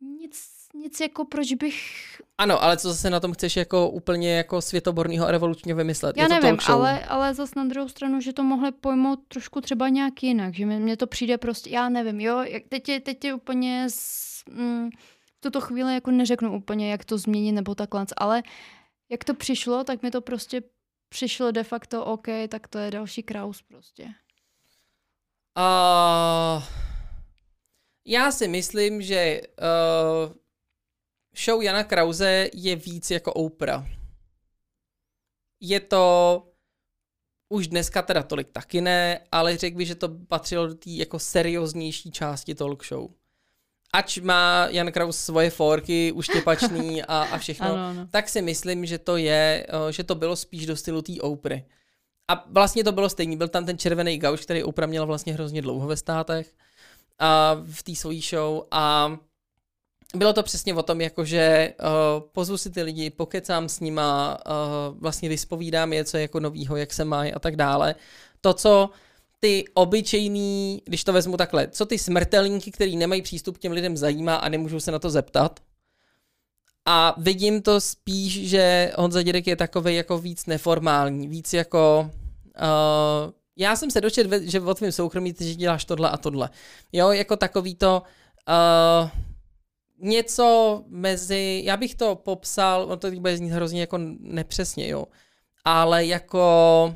nic, 0.00 0.48
nic 0.74 1.00
jako 1.00 1.24
proč 1.24 1.52
bych 1.52 1.82
Ano, 2.38 2.62
ale 2.62 2.76
co 2.76 2.88
zase 2.88 3.10
na 3.10 3.20
tom 3.20 3.32
chceš 3.32 3.56
jako 3.56 3.90
úplně 3.90 4.36
jako 4.36 4.62
světoborného 4.62 5.26
a 5.26 5.30
revolučního 5.30 5.76
vymyslet? 5.76 6.16
Já 6.16 6.22
je 6.22 6.28
to 6.28 6.34
nevím, 6.34 6.58
ale, 6.68 7.04
ale 7.04 7.34
zas 7.34 7.54
na 7.54 7.64
druhou 7.64 7.88
stranu, 7.88 8.20
že 8.20 8.32
to 8.32 8.42
mohli 8.42 8.72
pojmout 8.72 9.20
trošku 9.28 9.60
třeba 9.60 9.88
nějak 9.88 10.22
jinak, 10.22 10.54
že 10.54 10.66
mně 10.66 10.96
to 10.96 11.06
přijde 11.06 11.38
prostě, 11.38 11.70
já 11.70 11.88
nevím, 11.88 12.20
jo, 12.20 12.38
jak 12.42 12.62
teď 12.68 12.88
je, 12.88 13.00
teď 13.00 13.24
je 13.24 13.34
úplně 13.34 13.86
s, 13.90 14.42
mm, 14.50 14.90
v 15.24 15.40
tuto 15.40 15.60
chvíli 15.60 15.94
jako 15.94 16.10
neřeknu 16.10 16.56
úplně, 16.56 16.90
jak 16.90 17.04
to 17.04 17.18
změnit 17.18 17.52
nebo 17.52 17.74
takhle, 17.74 18.06
ale 18.16 18.42
jak 19.10 19.24
to 19.24 19.34
přišlo, 19.34 19.84
tak 19.84 20.02
mi 20.02 20.10
to 20.10 20.20
prostě 20.20 20.62
přišlo 21.08 21.50
de 21.50 21.64
facto 21.64 22.04
OK, 22.04 22.26
tak 22.48 22.68
to 22.68 22.78
je 22.78 22.90
další 22.90 23.22
Kraus 23.22 23.62
prostě. 23.62 24.04
Uh, 25.58 26.62
já 28.06 28.30
si 28.30 28.48
myslím, 28.48 29.02
že 29.02 29.40
uh, 30.26 30.32
show 31.38 31.62
Jana 31.62 31.84
Krause 31.84 32.48
je 32.54 32.76
víc 32.76 33.10
jako 33.10 33.32
Oprah. 33.32 33.84
Je 35.60 35.80
to 35.80 36.42
už 37.48 37.68
dneska 37.68 38.02
teda 38.02 38.22
tolik 38.22 38.48
taky 38.52 38.80
ne, 38.80 39.20
ale 39.32 39.56
řekl 39.56 39.76
bych, 39.76 39.86
že 39.86 39.94
to 39.94 40.08
patřilo 40.08 40.66
do 40.66 40.74
té 40.74 40.90
jako 40.90 41.18
serióznější 41.18 42.10
části 42.10 42.54
talk 42.54 42.84
show. 42.86 43.08
Ač 43.92 44.18
má 44.18 44.66
Jan 44.70 44.92
Kraus 44.92 45.18
svoje 45.18 45.50
forky 45.50 46.12
uštěpačný 46.12 47.02
a, 47.08 47.22
a 47.22 47.38
všechno, 47.38 47.66
Ano, 47.66 47.76
ano. 47.76 48.06
tak 48.10 48.28
si 48.28 48.42
myslím, 48.42 48.86
že 48.86 48.98
to 48.98 49.16
je, 49.16 49.66
eh, 49.68 49.92
že 49.92 50.04
to 50.04 50.14
bylo 50.14 50.36
spíš 50.36 50.66
do 50.66 50.76
stylu 50.76 51.02
té 51.02 51.12
Opry. 51.20 51.64
A 52.28 52.44
vlastně 52.50 52.84
to 52.84 52.92
bylo 52.92 53.08
stejný, 53.08 53.36
byl 53.36 53.48
tam 53.48 53.66
ten 53.66 53.78
červený 53.78 54.18
gauč, 54.18 54.40
který 54.40 54.62
Oprah 54.62 54.88
měla 54.88 55.06
vlastně 55.06 55.32
hrozně 55.32 55.62
dlouho 55.62 55.86
ve 55.86 55.96
státech 55.96 56.54
a 57.18 57.54
v 57.72 57.82
té 57.82 57.94
svojí 57.94 58.20
show 58.20 58.62
a 58.70 59.16
bylo 60.16 60.32
to 60.32 60.42
přesně 60.42 60.74
o 60.74 60.82
tom, 60.82 61.00
jakože 61.00 61.74
uh, 61.80 62.28
pozvu 62.32 62.56
si 62.56 62.70
ty 62.70 62.82
lidi, 62.82 63.10
pokecám 63.10 63.68
s 63.68 63.80
nima, 63.80 64.38
uh, 64.46 64.98
vlastně 64.98 65.28
vyspovídám 65.28 65.92
je, 65.92 66.04
co 66.04 66.16
je 66.16 66.20
jako 66.20 66.40
novýho, 66.40 66.76
jak 66.76 66.92
se 66.92 67.04
mají 67.04 67.32
a 67.32 67.38
tak 67.38 67.56
dále. 67.56 67.94
To, 68.40 68.54
co 68.54 68.90
ty 69.40 69.64
obyčejný, 69.74 70.82
když 70.84 71.04
to 71.04 71.12
vezmu 71.12 71.36
takhle, 71.36 71.68
co 71.68 71.86
ty 71.86 71.98
smrtelníky, 71.98 72.70
který 72.70 72.96
nemají 72.96 73.22
přístup 73.22 73.58
k 73.58 73.60
těm 73.60 73.72
lidem 73.72 73.96
zajímá 73.96 74.36
a 74.36 74.48
nemůžou 74.48 74.80
se 74.80 74.92
na 74.92 74.98
to 74.98 75.10
zeptat. 75.10 75.60
A 76.88 77.14
vidím 77.18 77.62
to 77.62 77.80
spíš, 77.80 78.48
že 78.48 78.92
Honza 78.96 79.22
Dědek 79.22 79.46
je 79.46 79.56
takový 79.56 79.94
jako 79.96 80.18
víc 80.18 80.46
neformální, 80.46 81.28
víc 81.28 81.52
jako... 81.52 82.10
Uh, 82.60 83.32
já 83.56 83.76
jsem 83.76 83.90
se 83.90 84.00
dočet, 84.00 84.26
ve- 84.26 84.46
že 84.46 84.60
o 84.60 84.74
tvém 84.74 84.92
soukromí, 84.92 85.34
že 85.40 85.54
děláš 85.54 85.84
tohle 85.84 86.10
a 86.10 86.16
tohle. 86.16 86.50
Jo, 86.92 87.10
jako 87.10 87.36
takový 87.36 87.74
to... 87.74 88.02
Uh, 88.48 89.10
něco 89.98 90.82
mezi, 90.86 91.62
já 91.64 91.76
bych 91.76 91.94
to 91.94 92.16
popsal, 92.16 92.82
on 92.82 92.98
to 92.98 93.10
teď 93.10 93.18
bude 93.18 93.36
znít 93.36 93.50
hrozně 93.50 93.80
jako 93.80 93.98
nepřesně, 94.18 94.88
jo, 94.88 95.06
ale 95.64 96.06
jako 96.06 96.94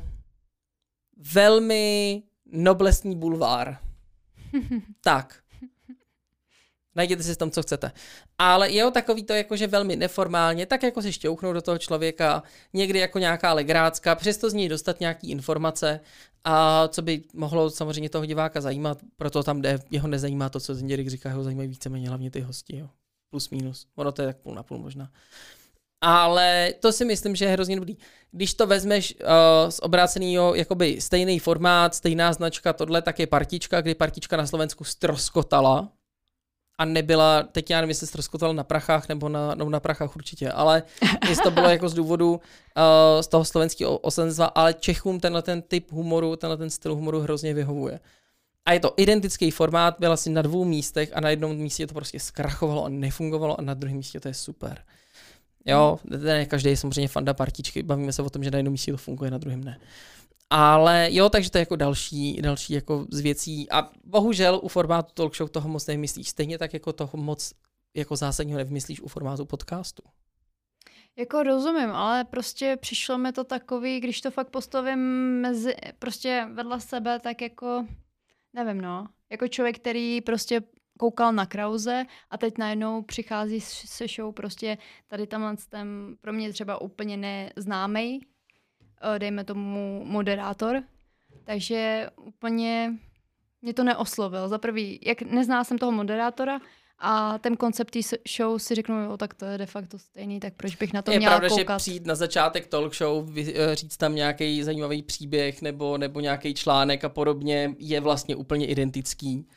velmi 1.33 2.23
noblesní 2.45 3.15
bulvár. 3.15 3.77
tak. 5.03 5.43
Najděte 6.95 7.23
si 7.23 7.33
v 7.33 7.37
tom, 7.37 7.51
co 7.51 7.61
chcete. 7.61 7.91
Ale 8.37 8.75
jo, 8.75 8.91
takový 8.91 9.23
to 9.23 9.33
jakože 9.33 9.67
velmi 9.67 9.95
neformálně, 9.95 10.65
tak 10.65 10.83
jako 10.83 11.01
si 11.01 11.13
šťouchnout 11.13 11.53
do 11.53 11.61
toho 11.61 11.77
člověka, 11.77 12.43
někdy 12.73 12.99
jako 12.99 13.19
nějaká 13.19 13.53
legrácka, 13.53 14.15
přesto 14.15 14.49
z 14.49 14.53
něj 14.53 14.69
dostat 14.69 14.99
nějaký 14.99 15.29
informace 15.29 15.99
a 16.43 16.87
co 16.87 17.01
by 17.01 17.23
mohlo 17.33 17.69
samozřejmě 17.69 18.09
toho 18.09 18.25
diváka 18.25 18.61
zajímat, 18.61 18.97
proto 19.17 19.43
tam 19.43 19.61
jde, 19.61 19.79
jeho 19.91 20.07
nezajímá 20.07 20.49
to, 20.49 20.59
co 20.59 20.75
Zinděrik 20.75 21.07
říká, 21.07 21.29
jeho 21.29 21.43
zajímají 21.43 21.69
víceméně 21.69 22.07
hlavně 22.07 22.31
ty 22.31 22.41
hosti, 22.41 22.77
jo. 22.77 22.89
Plus 23.29 23.49
minus. 23.49 23.87
Ono 23.95 24.11
to 24.11 24.21
je 24.21 24.27
tak 24.27 24.37
půl 24.37 24.55
na 24.55 24.63
půl 24.63 24.77
možná. 24.77 25.09
Ale 26.01 26.73
to 26.79 26.91
si 26.91 27.05
myslím, 27.05 27.35
že 27.35 27.45
je 27.45 27.51
hrozně 27.51 27.75
dobrý. 27.75 27.97
Když 28.31 28.53
to 28.53 28.67
vezmeš 28.67 29.15
uh, 29.21 29.69
z 29.69 29.79
obráceného, 29.79 30.55
jakoby 30.55 31.01
stejný 31.01 31.39
formát, 31.39 31.95
stejná 31.95 32.33
značka, 32.33 32.73
tohle, 32.73 33.01
tak 33.01 33.19
je 33.19 33.27
partička, 33.27 33.81
kdy 33.81 33.95
partička 33.95 34.37
na 34.37 34.47
Slovensku 34.47 34.83
stroskotala 34.83 35.91
a 36.77 36.85
nebyla, 36.85 37.43
teď 37.43 37.69
já 37.69 37.77
nevím, 37.77 37.89
jestli 37.89 38.07
stroskotala 38.07 38.53
na 38.53 38.63
prachách 38.63 39.09
nebo 39.09 39.29
na, 39.29 39.55
no 39.55 39.69
na 39.69 39.79
prachách 39.79 40.15
určitě, 40.15 40.51
ale 40.51 40.83
jestli 41.29 41.43
to 41.43 41.51
bylo 41.51 41.69
jako 41.69 41.89
z 41.89 41.93
důvodu 41.93 42.31
uh, 42.31 42.41
z 43.21 43.27
toho 43.27 43.45
slovenského 43.45 43.97
osenstva, 43.97 44.45
ale 44.45 44.73
Čechům 44.73 45.19
tenhle 45.19 45.41
ten 45.41 45.61
typ 45.61 45.91
humoru, 45.91 46.35
tenhle 46.35 46.57
ten 46.57 46.69
styl 46.69 46.95
humoru 46.95 47.19
hrozně 47.19 47.53
vyhovuje. 47.53 47.99
A 48.65 48.73
je 48.73 48.79
to 48.79 48.93
identický 48.97 49.51
formát, 49.51 49.95
byl 49.99 50.13
asi 50.13 50.29
na 50.29 50.41
dvou 50.41 50.65
místech 50.65 51.11
a 51.13 51.19
na 51.19 51.29
jednom 51.29 51.55
místě 51.55 51.87
to 51.87 51.93
prostě 51.93 52.19
zkrachovalo 52.19 52.85
a 52.85 52.89
nefungovalo 52.89 53.59
a 53.59 53.61
na 53.61 53.73
druhém 53.73 53.97
místě 53.97 54.19
to 54.19 54.27
je 54.27 54.33
super. 54.33 54.83
Jo, 55.65 55.99
ne 56.23 56.45
každý 56.45 56.69
je 56.69 56.77
samozřejmě 56.77 57.07
fanda 57.07 57.33
partičky, 57.33 57.83
bavíme 57.83 58.13
se 58.13 58.21
o 58.21 58.29
tom, 58.29 58.43
že 58.43 58.51
na 58.51 58.57
jednom 58.57 58.71
místě 58.71 58.91
to 58.91 58.97
funguje, 58.97 59.31
na 59.31 59.37
druhém 59.37 59.63
ne. 59.63 59.79
Ale 60.53 61.07
jo, 61.11 61.29
takže 61.29 61.51
to 61.51 61.57
je 61.57 61.61
jako 61.61 61.75
další, 61.75 62.41
další 62.41 62.73
jako 62.73 63.05
z 63.11 63.19
věcí. 63.19 63.71
A 63.71 63.91
bohužel 64.03 64.59
u 64.63 64.67
formátu 64.67 65.13
talk 65.13 65.35
show 65.35 65.49
toho 65.49 65.69
moc 65.69 65.87
nevymyslíš. 65.87 66.29
Stejně 66.29 66.57
tak 66.57 66.73
jako 66.73 66.93
toho 66.93 67.17
moc 67.17 67.53
jako 67.93 68.15
zásadního 68.15 68.57
nevymyslíš 68.57 69.01
u 69.01 69.07
formátu 69.07 69.45
podcastu. 69.45 70.03
Jako 71.17 71.43
rozumím, 71.43 71.89
ale 71.89 72.23
prostě 72.23 72.77
přišlo 72.81 73.17
mi 73.17 73.31
to 73.31 73.43
takový, 73.43 73.99
když 73.99 74.21
to 74.21 74.31
fakt 74.31 74.49
postavím 74.49 74.99
mezi, 75.41 75.75
prostě 75.99 76.47
vedle 76.53 76.81
sebe, 76.81 77.19
tak 77.19 77.41
jako, 77.41 77.87
nevím 78.53 78.81
no, 78.81 79.07
jako 79.29 79.47
člověk, 79.47 79.79
který 79.79 80.21
prostě 80.21 80.61
koukal 80.99 81.33
na 81.33 81.45
Krause 81.45 82.05
a 82.29 82.37
teď 82.37 82.57
najednou 82.57 83.01
přichází 83.01 83.61
se 83.61 84.05
show 84.07 84.33
prostě 84.33 84.77
tady 85.07 85.27
tamhle 85.27 85.55
ten 85.69 86.15
pro 86.21 86.33
mě 86.33 86.53
třeba 86.53 86.81
úplně 86.81 87.17
neznámý, 87.17 88.21
dejme 89.17 89.43
tomu 89.43 90.03
moderátor, 90.05 90.83
takže 91.43 92.09
úplně 92.15 92.93
mě 93.61 93.73
to 93.73 93.83
neoslovil. 93.83 94.47
Za 94.47 94.57
prvý, 94.57 94.99
jak 95.05 95.21
nezná 95.21 95.63
jsem 95.63 95.77
toho 95.77 95.91
moderátora, 95.91 96.59
a 97.03 97.37
ten 97.37 97.57
koncept 97.57 97.91
té 97.91 97.99
show 98.37 98.59
si 98.59 98.75
řeknu, 98.75 99.03
jo, 99.03 99.17
tak 99.17 99.33
to 99.33 99.45
je 99.45 99.57
de 99.57 99.65
facto 99.65 99.99
stejný, 99.99 100.39
tak 100.39 100.53
proč 100.53 100.75
bych 100.75 100.93
na 100.93 101.01
to 101.01 101.11
je 101.11 101.17
měla 101.17 101.37
pravda, 101.37 101.49
koukat? 101.49 101.81
že 101.81 101.83
přijít 101.83 102.05
na 102.05 102.15
začátek 102.15 102.67
talk 102.67 102.95
show, 102.95 103.37
eh, 103.37 103.75
říct 103.75 103.97
tam 103.97 104.15
nějaký 104.15 104.63
zajímavý 104.63 105.03
příběh 105.03 105.61
nebo, 105.61 105.97
nebo 105.97 106.19
nějaký 106.19 106.53
článek 106.53 107.03
a 107.03 107.09
podobně 107.09 107.75
je 107.79 107.99
vlastně 107.99 108.35
úplně 108.35 108.67
identický. 108.67 109.47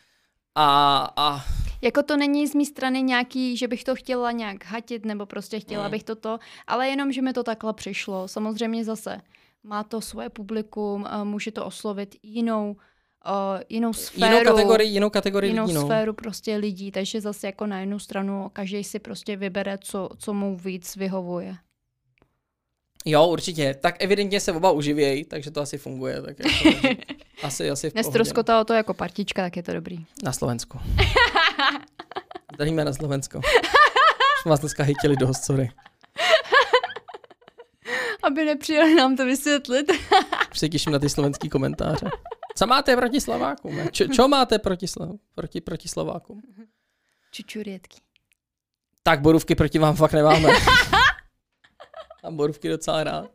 A, 0.55 1.11
a 1.17 1.45
Jako 1.83 2.03
to 2.03 2.17
není 2.17 2.47
z 2.47 2.55
mé 2.55 2.65
strany 2.65 3.03
nějaký, 3.03 3.57
že 3.57 3.69
bych 3.69 3.85
to 3.85 3.95
chtěla 3.95 4.33
nějak 4.33 4.65
hatit, 4.65 5.05
nebo 5.05 5.27
prostě 5.27 5.61
chtěla 5.61 5.85
Mm. 5.85 5.91
bych 5.91 6.05
toto, 6.05 6.39
ale 6.67 6.89
jenom, 6.89 7.13
že 7.13 7.23
mi 7.23 7.33
to 7.33 7.43
takhle 7.43 7.73
přišlo. 7.73 8.29
Samozřejmě 8.29 8.85
zase 8.85 9.21
má 9.63 9.85
to 9.85 10.01
svoje 10.01 10.29
publikum, 10.29 11.07
a 11.09 11.25
může 11.25 11.51
to 11.51 11.67
oslovit 11.67 12.17
jinou, 12.23 12.77
uh, 13.27 13.61
jinou 13.69 13.93
sféru. 13.93 14.33
jinou 14.33 14.45
kategorii, 14.45 14.91
jinou 14.91 15.11
kategorii 15.11 15.51
jinou 15.53 15.63
lidí, 15.65 15.75
no. 15.75 15.81
sféru 15.87 16.13
prostě 16.13 16.57
lidí, 16.57 16.91
takže 16.91 17.21
zase 17.21 17.47
jako 17.47 17.67
na 17.67 17.81
jednu 17.81 17.99
stranu 17.99 18.51
každý 18.53 18.85
si 18.85 18.99
prostě 18.99 19.37
vybere, 19.37 19.79
co, 19.79 20.09
co 20.19 20.35
mu 20.35 20.57
víc 20.57 20.97
vyhovuje. 20.97 21.57
Jo, 23.05 23.27
určitě. 23.27 23.75
Tak 23.81 24.03
evidentně 24.03 24.41
se 24.41 24.53
oba 24.53 24.71
uživějí, 24.71 25.25
takže 25.25 25.51
to 25.51 25.61
asi 25.61 25.79
funguje. 25.79 26.23
Tak 26.23 26.37
jako, 26.39 26.89
asi, 27.43 27.71
asi 27.71 27.91
v 27.91 27.93
pohodě. 27.93 28.09
Nestroskotalo 28.09 28.65
to 28.65 28.73
jako 28.75 28.95
partička, 28.95 29.43
tak 29.43 29.57
je 29.57 29.63
to 29.63 29.73
dobrý. 29.73 30.07
Na 30.23 30.33
Slovensku. 30.33 30.79
Zdravíme 32.55 32.85
na 32.85 32.93
Slovensko. 32.93 33.41
Jsme 34.43 34.51
vás 34.51 34.61
dneska 34.61 34.83
hejtili 34.83 35.17
do 35.17 35.35
sorry. 35.35 35.71
Aby 38.23 38.45
nepřijeli 38.45 38.95
nám 38.95 39.17
to 39.17 39.25
vysvětlit. 39.25 39.93
Už 40.53 40.59
se 40.59 40.69
těším 40.69 40.93
na 40.93 40.99
ty 40.99 41.09
slovenský 41.09 41.49
komentáře. 41.49 42.07
Co 42.57 42.67
máte 42.67 42.97
proti 42.97 43.21
Slovákům? 43.21 43.89
Čo, 43.91 44.09
čo 44.09 44.29
máte 44.29 44.59
proti, 44.59 44.87
Slo- 44.87 45.19
proti, 45.35 45.61
proti 45.61 45.89
Slovákům? 45.89 46.43
Čučurietky. 47.31 47.99
Tak 49.03 49.21
borůvky 49.21 49.55
proti 49.55 49.79
vám 49.79 49.97
fakt 49.97 50.13
nemáme. 50.13 50.49
Mám 52.25 52.37
borůvky 52.37 52.69
docela 52.69 53.05
rád. 53.05 53.31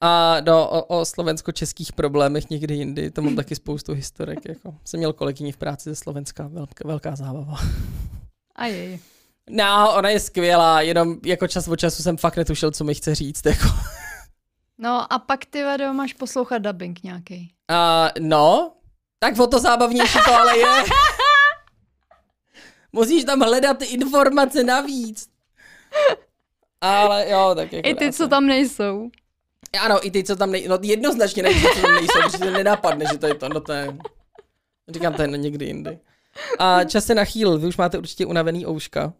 A 0.00 0.40
do, 0.40 0.68
o, 0.68 1.00
o 1.00 1.04
slovensko-českých 1.04 1.92
problémech 1.92 2.50
někdy 2.50 2.74
jindy, 2.74 3.10
to 3.10 3.22
mám 3.22 3.36
taky 3.36 3.56
spoustu 3.56 3.92
historek. 3.92 4.38
Jako. 4.48 4.74
Jsem 4.84 4.98
měl 4.98 5.12
kolegyni 5.12 5.52
v 5.52 5.56
práci 5.56 5.90
ze 5.90 5.96
Slovenska, 5.96 6.48
velká, 6.48 6.88
velká 6.88 7.16
zábava. 7.16 7.58
A 8.54 8.66
jej. 8.66 9.00
No, 9.50 9.94
ona 9.96 10.08
je 10.08 10.20
skvělá, 10.20 10.80
jenom 10.80 11.16
jako 11.24 11.48
čas 11.48 11.68
od 11.68 11.76
času 11.76 12.02
jsem 12.02 12.16
fakt 12.16 12.36
netušil, 12.36 12.70
co 12.70 12.84
mi 12.84 12.94
chce 12.94 13.14
říct. 13.14 13.46
Jako. 13.46 13.68
No 14.78 15.12
a 15.12 15.18
pak 15.18 15.44
ty 15.44 15.64
Vado, 15.64 15.92
máš 15.92 16.12
poslouchat 16.12 16.58
dubbing 16.58 17.02
nějaký. 17.02 17.54
A, 17.68 18.10
no, 18.20 18.72
tak 19.18 19.38
o 19.38 19.46
to 19.46 19.58
zábavnější 19.58 20.18
to 20.24 20.34
ale 20.34 20.58
je. 20.58 20.84
Musíš 22.92 23.24
tam 23.24 23.40
hledat 23.40 23.82
informace 23.82 24.64
navíc. 24.64 25.28
Ale 26.80 27.30
jo, 27.30 27.52
tak 27.54 27.72
jako 27.72 27.88
I 27.88 27.94
ty, 27.94 28.12
co 28.12 28.24
se. 28.24 28.28
tam 28.28 28.46
nejsou. 28.46 29.10
Ano, 29.80 30.06
i 30.06 30.10
ty, 30.10 30.24
co 30.24 30.36
tam 30.36 30.50
nejsou. 30.50 30.68
No 30.68 30.78
jednoznačně 30.82 31.42
nejsou, 31.42 31.68
co 31.74 31.80
tam 31.80 31.94
nejsou, 31.94 32.22
protože 32.22 32.38
to 32.38 32.50
nenapadne, 32.50 33.04
že 33.12 33.18
to 33.18 33.26
je 33.26 33.34
to. 33.34 33.48
No 33.48 33.60
to 33.60 33.72
je... 33.72 33.96
Říkám, 34.88 35.14
to 35.14 35.22
je 35.22 35.28
někdy 35.28 35.64
jindy. 35.66 35.98
A 36.58 36.84
čas 36.84 37.04
se 37.04 37.14
nachýlil, 37.14 37.58
vy 37.58 37.66
už 37.66 37.76
máte 37.76 37.98
určitě 37.98 38.26
unavený 38.26 38.66
ouška. 38.66 39.12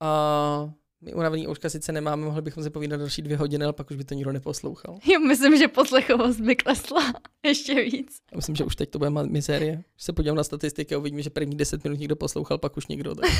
A 0.00 0.70
my 1.00 1.14
unavený 1.14 1.48
ouška 1.48 1.70
sice 1.70 1.92
nemáme, 1.92 2.24
mohli 2.24 2.42
bychom 2.42 2.62
si 2.62 2.70
povídat 2.70 3.00
další 3.00 3.22
dvě 3.22 3.36
hodiny, 3.36 3.64
ale 3.64 3.72
pak 3.72 3.90
už 3.90 3.96
by 3.96 4.04
to 4.04 4.14
nikdo 4.14 4.32
neposlouchal. 4.32 4.98
Jo, 5.04 5.20
myslím, 5.20 5.56
že 5.58 5.68
poslechovost 5.68 6.40
by 6.40 6.56
klesla 6.56 7.12
ještě 7.42 7.74
víc. 7.74 8.18
Já 8.32 8.36
myslím, 8.36 8.56
že 8.56 8.64
už 8.64 8.76
teď 8.76 8.90
to 8.90 8.98
bude 8.98 9.10
mizérie. 9.10 9.72
Když 9.72 10.04
se 10.04 10.12
podívám 10.12 10.36
na 10.36 10.44
statistiky 10.44 10.94
a 10.94 10.98
uvidíme, 10.98 11.22
že 11.22 11.30
první 11.30 11.56
10 11.56 11.84
minut 11.84 11.98
někdo 11.98 12.16
poslouchal, 12.16 12.58
pak 12.58 12.76
už 12.76 12.86
nikdo. 12.86 13.14
Tak 13.14 13.30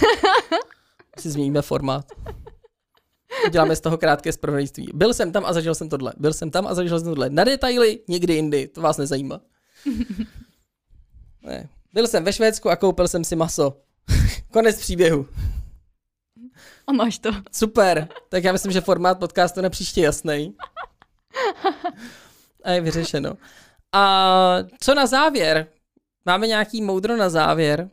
si 1.18 1.30
změníme 1.30 1.62
formát. 1.62 2.06
Děláme 3.50 3.76
z 3.76 3.80
toho 3.80 3.98
krátké 3.98 4.32
zpravodajství. 4.32 4.88
Byl 4.94 5.14
jsem 5.14 5.32
tam 5.32 5.44
a 5.44 5.52
zažil 5.52 5.74
jsem 5.74 5.88
tohle. 5.88 6.12
Byl 6.16 6.32
jsem 6.32 6.50
tam 6.50 6.66
a 6.66 6.74
zažil 6.74 6.98
jsem 7.00 7.08
tohle. 7.08 7.30
Na 7.30 7.44
detaily 7.44 8.00
někdy 8.08 8.34
jindy. 8.34 8.68
To 8.68 8.80
vás 8.80 8.96
nezajímá. 8.96 9.40
Ne. 11.46 11.68
Byl 11.92 12.06
jsem 12.06 12.24
ve 12.24 12.32
Švédsku 12.32 12.70
a 12.70 12.76
koupil 12.76 13.08
jsem 13.08 13.24
si 13.24 13.36
maso. 13.36 13.76
Konec 14.52 14.80
příběhu. 14.80 15.26
A 16.86 16.92
máš 16.92 17.18
to. 17.18 17.30
Super. 17.52 18.08
Tak 18.28 18.44
já 18.44 18.52
myslím, 18.52 18.72
že 18.72 18.80
formát 18.80 19.18
podcastu 19.18 19.60
na 19.60 19.70
příště 19.70 20.00
jasný. 20.00 20.54
A 22.64 22.70
je 22.70 22.80
vyřešeno. 22.80 23.36
A 23.92 24.56
co 24.80 24.94
na 24.94 25.06
závěr? 25.06 25.66
Máme 26.24 26.46
nějaký 26.46 26.82
moudro 26.82 27.16
na 27.16 27.28
závěr? 27.28 27.90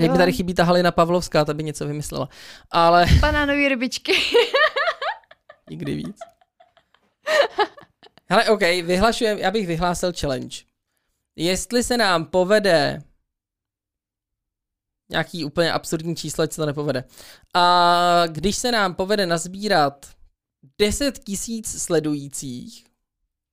Jak 0.00 0.06
Jo. 0.06 0.12
mi 0.12 0.18
tady 0.18 0.32
chybí 0.32 0.54
ta 0.54 0.64
Halina 0.64 0.90
Pavlovská, 0.90 1.44
ta 1.44 1.54
by 1.54 1.62
něco 1.62 1.86
vymyslela. 1.86 2.28
Ale 2.70 3.06
Banánové 3.20 3.68
rybičky. 3.68 4.12
nikdy 5.70 5.94
víc. 5.94 6.16
Hele, 8.30 8.44
OK, 8.50 8.60
vyhlašujem, 8.60 9.38
já 9.38 9.50
bych 9.50 9.66
vyhlásil 9.66 10.12
challenge. 10.20 10.56
Jestli 11.36 11.82
se 11.82 11.96
nám 11.96 12.24
povede 12.24 13.02
nějaký 15.10 15.44
úplně 15.44 15.72
absurdní 15.72 16.16
číslo, 16.16 16.44
se 16.44 16.56
to 16.56 16.66
nepovede. 16.66 17.04
A 17.54 18.22
když 18.26 18.56
se 18.56 18.72
nám 18.72 18.94
povede 18.94 19.26
nazbírat 19.26 20.06
10 20.78 21.18
tisíc 21.18 21.82
sledujících, 21.82 22.86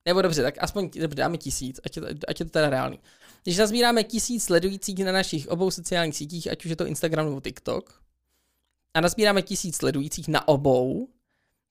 nebo 0.04 0.22
dobře, 0.22 0.42
tak 0.42 0.54
aspoň 0.60 0.90
dobře, 1.00 1.16
dáme 1.16 1.36
tisíc, 1.38 1.80
ať 1.84 1.96
je, 1.96 2.02
ať 2.28 2.40
je 2.40 2.46
to 2.46 2.52
teda 2.52 2.70
reálný. 2.70 3.00
Když 3.48 3.58
nazbíráme 3.58 4.04
tisíc 4.04 4.44
sledujících 4.44 5.04
na 5.04 5.12
našich 5.12 5.48
obou 5.48 5.70
sociálních 5.70 6.16
sítích, 6.16 6.50
ať 6.50 6.64
už 6.64 6.70
je 6.70 6.76
to 6.76 6.86
Instagram 6.86 7.26
nebo 7.26 7.40
TikTok, 7.40 8.02
a 8.94 9.00
nazbíráme 9.00 9.42
tisíc 9.42 9.76
sledujících 9.76 10.28
na 10.28 10.48
obou, 10.48 11.08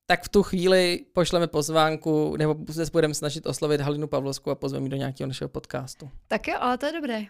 tak 0.06 0.24
v 0.24 0.30
tu 0.30 0.44
chvíli 0.44 1.06
pošleme 1.14 1.48
pozvánku, 1.48 2.36
nebo 2.38 2.74
se 2.74 2.86
budeme 2.92 3.14
snažit 3.14 3.46
oslovit 3.46 3.82
Halinu 3.82 4.08
Pavlovskou 4.08 4.52
a 4.52 4.56
pozveme 4.56 4.86
ji 4.86 4.90
do 4.90 4.98
nějakého 4.98 5.28
našeho 5.28 5.50
podcastu. 5.50 6.10
tak 6.28 6.48
jo, 6.48 6.56
ale 6.60 6.78
to 6.78 6.86
je 6.86 6.92
dobré. 6.92 7.24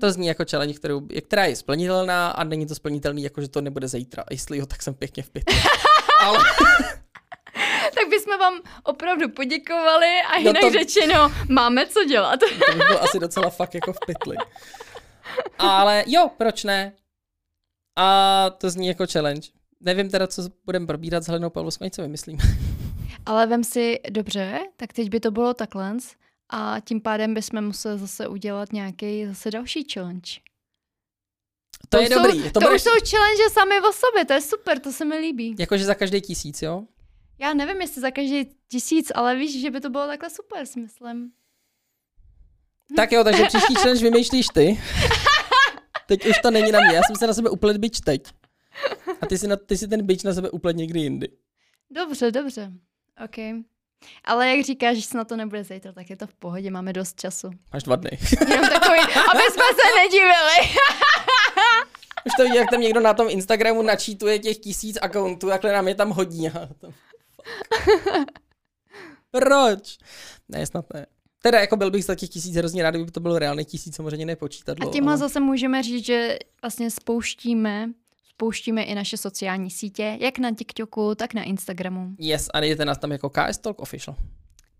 To 0.00 0.12
zní 0.12 0.26
jako 0.26 0.44
challenge, 0.50 0.74
kterou, 0.74 1.08
která 1.26 1.44
je 1.44 1.56
splnitelná 1.56 2.30
a 2.30 2.44
není 2.44 2.66
to 2.66 2.74
splnitelný, 2.74 3.22
jako 3.22 3.40
že 3.40 3.48
to 3.48 3.60
nebude 3.60 3.88
zítra. 3.88 4.22
A 4.22 4.32
jestli 4.32 4.58
jo, 4.58 4.66
tak 4.66 4.82
jsem 4.82 4.94
pěkně 4.94 5.22
v 5.22 5.30
pytli. 5.30 5.56
Ale 6.20 6.38
bychom 8.18 8.38
vám 8.38 8.60
opravdu 8.84 9.28
poděkovali 9.28 10.06
a 10.32 10.36
jinak 10.38 10.60
to- 10.60 10.70
to... 10.70 10.78
řečeno, 10.78 11.32
máme 11.48 11.86
co 11.86 12.04
dělat. 12.04 12.40
To 12.66 12.72
by 12.72 12.78
bylo 12.78 13.02
asi 13.02 13.18
docela 13.18 13.50
fakt 13.50 13.74
jako 13.74 13.92
v 13.92 13.98
pytli. 14.06 14.36
Ale 15.58 16.04
jo, 16.06 16.30
proč 16.36 16.64
ne? 16.64 16.92
A 17.98 18.50
to 18.58 18.70
zní 18.70 18.86
jako 18.86 19.06
challenge. 19.12 19.48
Nevím 19.80 20.10
teda, 20.10 20.26
co 20.26 20.42
budeme 20.64 20.86
probírat 20.86 21.24
s 21.24 21.26
Helenou 21.26 21.50
Pavlovskou, 21.50 21.88
co 21.90 22.02
vymyslím. 22.02 22.38
Ale 23.26 23.46
vem 23.46 23.64
si, 23.64 24.00
dobře, 24.10 24.58
tak 24.76 24.92
teď 24.92 25.08
by 25.10 25.20
to 25.20 25.30
bylo 25.30 25.54
takhle 25.54 25.96
a 26.52 26.76
tím 26.84 27.00
pádem 27.00 27.34
bychom 27.34 27.60
museli 27.64 27.98
zase 27.98 28.28
udělat 28.28 28.72
nějaký 28.72 29.26
zase 29.26 29.50
další 29.50 29.86
challenge. 29.94 30.30
To, 31.88 31.98
je 31.98 32.08
jsou, 32.08 32.14
dobrý. 32.22 32.38
To, 32.42 32.44
To, 32.44 32.52
to 32.52 32.60
bude 32.60 32.74
už 32.74 32.82
jsou 32.82 32.90
challenge 33.10 33.42
sami 33.52 33.80
o 33.80 33.92
sobě, 33.92 34.24
to 34.24 34.32
je 34.32 34.40
super, 34.40 34.80
to 34.80 34.92
se 34.92 35.04
mi 35.04 35.16
líbí. 35.16 35.54
jakože 35.58 35.84
za 35.84 35.94
každý 35.94 36.20
tisíc, 36.20 36.62
jo? 36.62 36.84
Já 37.38 37.54
nevím, 37.54 37.80
jestli 37.80 38.00
za 38.00 38.10
každý 38.10 38.44
tisíc, 38.68 39.12
ale 39.14 39.36
víš, 39.36 39.60
že 39.60 39.70
by 39.70 39.80
to 39.80 39.90
bylo 39.90 40.06
takhle 40.06 40.30
super, 40.30 40.66
si 40.66 40.80
myslím. 40.80 41.30
Tak 42.96 43.12
jo, 43.12 43.24
takže 43.24 43.44
příští 43.44 43.74
challenge 43.74 44.02
vymýšlíš 44.02 44.46
ty. 44.54 44.80
Teď 46.06 46.26
už 46.26 46.38
to 46.42 46.50
není 46.50 46.72
na 46.72 46.80
mě, 46.80 46.96
já 46.96 47.02
jsem 47.02 47.16
se 47.16 47.26
na 47.26 47.34
sebe 47.34 47.50
uplet 47.50 47.76
bič 47.76 48.00
teď. 48.00 48.22
A 49.20 49.26
ty 49.26 49.38
si, 49.38 49.48
na, 49.48 49.56
ty 49.56 49.78
si 49.78 49.88
ten 49.88 50.06
bič 50.06 50.22
na 50.22 50.34
sebe 50.34 50.50
uplet 50.50 50.76
někdy 50.76 51.00
jindy. 51.00 51.28
Dobře, 51.90 52.30
dobře. 52.30 52.72
OK. 53.24 53.64
Ale 54.24 54.48
jak 54.56 54.66
říkáš, 54.66 54.96
že 54.96 55.02
se 55.02 55.16
na 55.16 55.24
to 55.24 55.36
nebude 55.36 55.64
zítra, 55.64 55.92
tak 55.92 56.10
je 56.10 56.16
to 56.16 56.26
v 56.26 56.34
pohodě, 56.34 56.70
máme 56.70 56.92
dost 56.92 57.20
času. 57.20 57.50
Máš 57.72 57.82
dva 57.82 57.96
dny. 57.96 58.18
Jenom 58.48 58.68
takový, 58.68 59.00
aby 59.00 59.42
jsme 59.52 59.64
se 59.74 60.02
nedivili. 60.02 60.76
Už 62.26 62.32
to 62.36 62.42
vidí, 62.42 62.56
jak 62.56 62.70
tam 62.70 62.80
někdo 62.80 63.00
na 63.00 63.14
tom 63.14 63.30
Instagramu 63.30 63.82
načítuje 63.82 64.38
těch 64.38 64.58
tisíc 64.58 64.98
akountů, 65.02 65.48
jakhle 65.48 65.72
nám 65.72 65.88
je 65.88 65.94
tam 65.94 66.10
hodí. 66.10 66.50
Proč? 69.30 69.98
Ne, 70.48 70.66
snad 70.66 70.84
ne. 70.94 71.06
Teda 71.42 71.60
jako 71.60 71.76
byl 71.76 71.90
bych 71.90 72.04
za 72.04 72.14
těch 72.14 72.28
tisíc 72.28 72.56
hrozně 72.56 72.82
rád, 72.82 72.90
kdyby 72.90 73.10
to 73.10 73.20
bylo 73.20 73.38
reálně 73.38 73.64
tisíc, 73.64 73.96
samozřejmě 73.96 74.26
nepočítadlo. 74.26 74.88
A 74.88 74.92
tímhle 74.92 75.12
ale- 75.12 75.18
zase 75.18 75.40
můžeme 75.40 75.82
říct, 75.82 76.04
že 76.06 76.38
vlastně 76.62 76.90
spouštíme, 76.90 77.90
spouštíme 78.34 78.82
i 78.82 78.94
naše 78.94 79.16
sociální 79.16 79.70
sítě, 79.70 80.18
jak 80.20 80.38
na 80.38 80.54
TikToku, 80.54 81.14
tak 81.14 81.34
na 81.34 81.42
Instagramu. 81.42 82.14
Yes, 82.18 82.48
a 82.54 82.60
najdete 82.60 82.84
nás 82.84 82.98
tam 82.98 83.12
jako 83.12 83.30
KS 83.30 83.58
Talk 83.58 83.80
Official. 83.80 84.16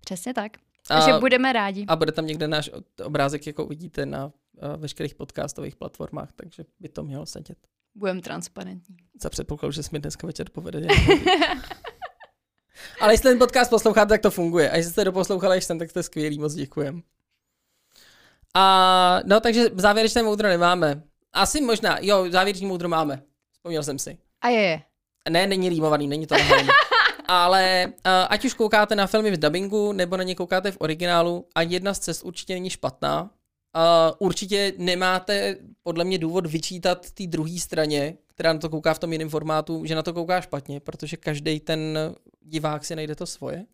Přesně 0.00 0.34
tak. 0.34 0.56
A, 0.90 0.98
Takže 1.00 1.20
budeme 1.20 1.52
rádi. 1.52 1.84
a 1.88 1.96
bude 1.96 2.12
tam 2.12 2.26
někde 2.26 2.48
náš 2.48 2.70
obrázek, 3.04 3.46
jako 3.46 3.64
uvidíte 3.64 4.06
na 4.06 4.26
uh, 4.26 4.32
veškerých 4.76 5.14
podcastových 5.14 5.76
platformách, 5.76 6.32
takže 6.36 6.64
by 6.80 6.88
to 6.88 7.02
mělo 7.02 7.26
sedět. 7.26 7.58
Budeme 7.94 8.20
transparentní. 8.20 8.96
Za 9.22 9.30
předpokladu, 9.30 9.72
že 9.72 9.82
mi 9.92 9.98
dneska 9.98 10.26
večer 10.26 10.50
povede. 10.50 10.80
Ale 13.00 13.12
jestli 13.12 13.30
ten 13.30 13.38
podcast 13.38 13.70
posloucháte, 13.70 14.08
tak 14.08 14.20
to 14.20 14.30
funguje. 14.30 14.70
A 14.70 14.76
jestli 14.76 14.92
jste 14.92 15.04
doposlouchali 15.04 15.56
až 15.56 15.64
sem, 15.64 15.78
tak 15.78 15.90
jste 15.90 16.02
skvělý, 16.02 16.38
moc 16.38 16.54
děkujem. 16.54 17.02
A 18.54 19.20
no, 19.24 19.40
takže 19.40 19.70
závěrečné 19.74 20.22
moudro 20.22 20.48
nemáme. 20.48 21.02
Asi 21.32 21.60
možná, 21.60 21.98
jo, 22.00 22.26
závěrečný 22.30 22.66
moudro 22.66 22.88
máme. 22.88 23.22
Vzpomněl 23.52 23.82
jsem 23.82 23.98
si. 23.98 24.18
A 24.40 24.48
je, 24.48 24.60
je. 24.60 24.82
Ne, 25.30 25.46
není 25.46 25.68
rýmovaný, 25.68 26.06
není 26.08 26.26
to 26.26 26.34
nahraný. 26.34 26.68
Ale 27.28 27.86
uh, 27.86 28.12
ať 28.28 28.44
už 28.44 28.54
koukáte 28.54 28.96
na 28.96 29.06
filmy 29.06 29.30
v 29.30 29.40
dubbingu, 29.40 29.92
nebo 29.92 30.16
na 30.16 30.22
ně 30.22 30.34
koukáte 30.34 30.72
v 30.72 30.76
originálu, 30.80 31.46
a 31.54 31.62
jedna 31.62 31.94
z 31.94 31.98
cest 31.98 32.22
určitě 32.22 32.54
není 32.54 32.70
špatná. 32.70 33.22
Uh, 33.22 34.16
určitě 34.18 34.72
nemáte 34.78 35.56
podle 35.82 36.04
mě 36.04 36.18
důvod 36.18 36.46
vyčítat 36.46 37.10
té 37.10 37.26
druhé 37.26 37.58
straně, 37.58 38.16
která 38.26 38.52
na 38.52 38.58
to 38.58 38.68
kouká 38.68 38.94
v 38.94 38.98
tom 38.98 39.12
jiném 39.12 39.28
formátu, 39.28 39.84
že 39.84 39.94
na 39.94 40.02
to 40.02 40.12
kouká 40.12 40.40
špatně, 40.40 40.80
protože 40.80 41.16
každý 41.16 41.60
ten 41.60 41.98
divák 42.44 42.84
si 42.84 42.96
najde 42.96 43.14
to 43.14 43.26
svoje. 43.26 43.64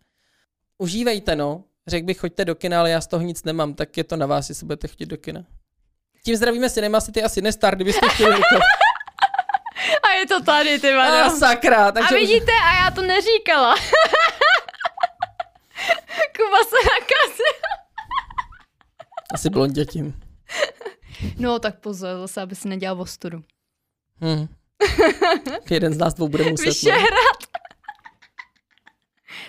Užívejte, 0.78 1.36
no. 1.36 1.64
Řekl 1.86 2.06
bych, 2.06 2.18
choďte 2.18 2.44
do 2.44 2.54
kina, 2.54 2.80
ale 2.80 2.90
já 2.90 3.00
z 3.00 3.06
toho 3.06 3.22
nic 3.22 3.44
nemám, 3.44 3.74
tak 3.74 3.96
je 3.96 4.04
to 4.04 4.16
na 4.16 4.26
vás, 4.26 4.48
jestli 4.48 4.66
budete 4.66 4.88
chodit 4.88 5.06
do 5.06 5.16
kina. 5.16 5.44
Tím 6.24 6.36
zdravíme 6.36 6.70
Cinema 6.70 7.00
City 7.00 7.22
a 7.22 7.28
Cinestar, 7.28 7.76
kdybyste 7.76 8.08
chtěli 8.08 8.30
jako... 8.40 8.56
A 10.02 10.10
je 10.20 10.26
to 10.26 10.42
tady, 10.42 10.78
ty 10.78 10.92
A 10.92 10.96
vado. 10.96 11.36
sakra, 11.36 11.88
A 11.88 11.92
takže... 11.92 12.14
vidíte, 12.14 12.52
a 12.64 12.84
já 12.84 12.90
to 12.90 13.02
neříkala. 13.02 13.74
Kuba 16.36 16.58
se 16.68 16.76
nakazil. 16.76 17.54
Asi 19.34 19.50
blondětím. 19.50 20.20
No 21.38 21.58
tak 21.58 21.78
pozor, 21.78 22.16
zase, 22.20 22.40
aby 22.40 22.54
si 22.54 22.68
nedělal 22.68 23.00
ostudu. 23.00 23.42
Hmm. 24.20 24.48
Jeden 25.70 25.94
z 25.94 25.98
nás 25.98 26.14
dvou 26.14 26.28
bude 26.28 26.50
muset. 26.50 26.74
No. 26.84 26.92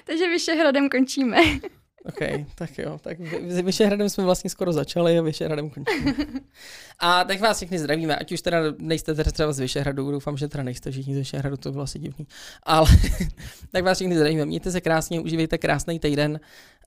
Takže 0.06 0.30
Vyšehradem 0.30 0.90
končíme. 0.90 1.38
OK, 2.06 2.20
tak 2.56 2.78
jo. 2.78 3.00
Tak 3.02 3.20
Vyšehradem 3.64 4.10
jsme 4.10 4.24
vlastně 4.24 4.50
skoro 4.50 4.74
začali 4.74 5.20
a 5.20 5.22
Vyšehradem 5.22 5.70
končíme. 5.70 6.14
A 7.00 7.24
tak 7.24 7.40
vás 7.40 7.58
všechny 7.58 7.80
zdravíme, 7.80 8.16
ať 8.16 8.32
už 8.32 8.42
teda 8.42 8.58
nejste 8.78 9.16
teda 9.16 9.32
třeba 9.32 9.54
z 9.54 9.60
Vyšehradu, 9.60 10.12
doufám, 10.12 10.38
že 10.38 10.48
teda 10.48 10.64
nejste 10.64 10.92
všichni 10.92 11.14
z 11.14 11.18
Vyšehradu, 11.18 11.58
to 11.58 11.72
bylo 11.72 11.84
asi 11.84 12.00
divný. 12.00 12.28
Ale 12.64 12.88
tak 13.72 13.84
vás 13.84 13.98
všechny 13.98 14.16
zdravíme, 14.16 14.46
mějte 14.46 14.72
se 14.72 14.82
krásně, 14.82 15.20
užívejte 15.20 15.58
krásný 15.58 16.00
týden. 16.00 16.40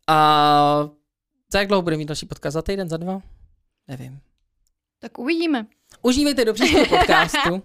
A 0.08 0.88
za 1.52 1.58
jak 1.58 1.68
dlouho 1.68 1.82
bude 1.82 1.96
mít 1.96 2.04
další 2.08 2.26
podcast? 2.26 2.54
Za 2.54 2.62
týden, 2.62 2.88
za 2.88 2.96
dva? 2.96 3.20
Nevím. 3.88 4.20
Tak 4.98 5.18
uvidíme. 5.18 5.66
Užívejte 6.02 6.44
do 6.44 6.54
příštího 6.54 6.86
podcastu. 6.86 7.62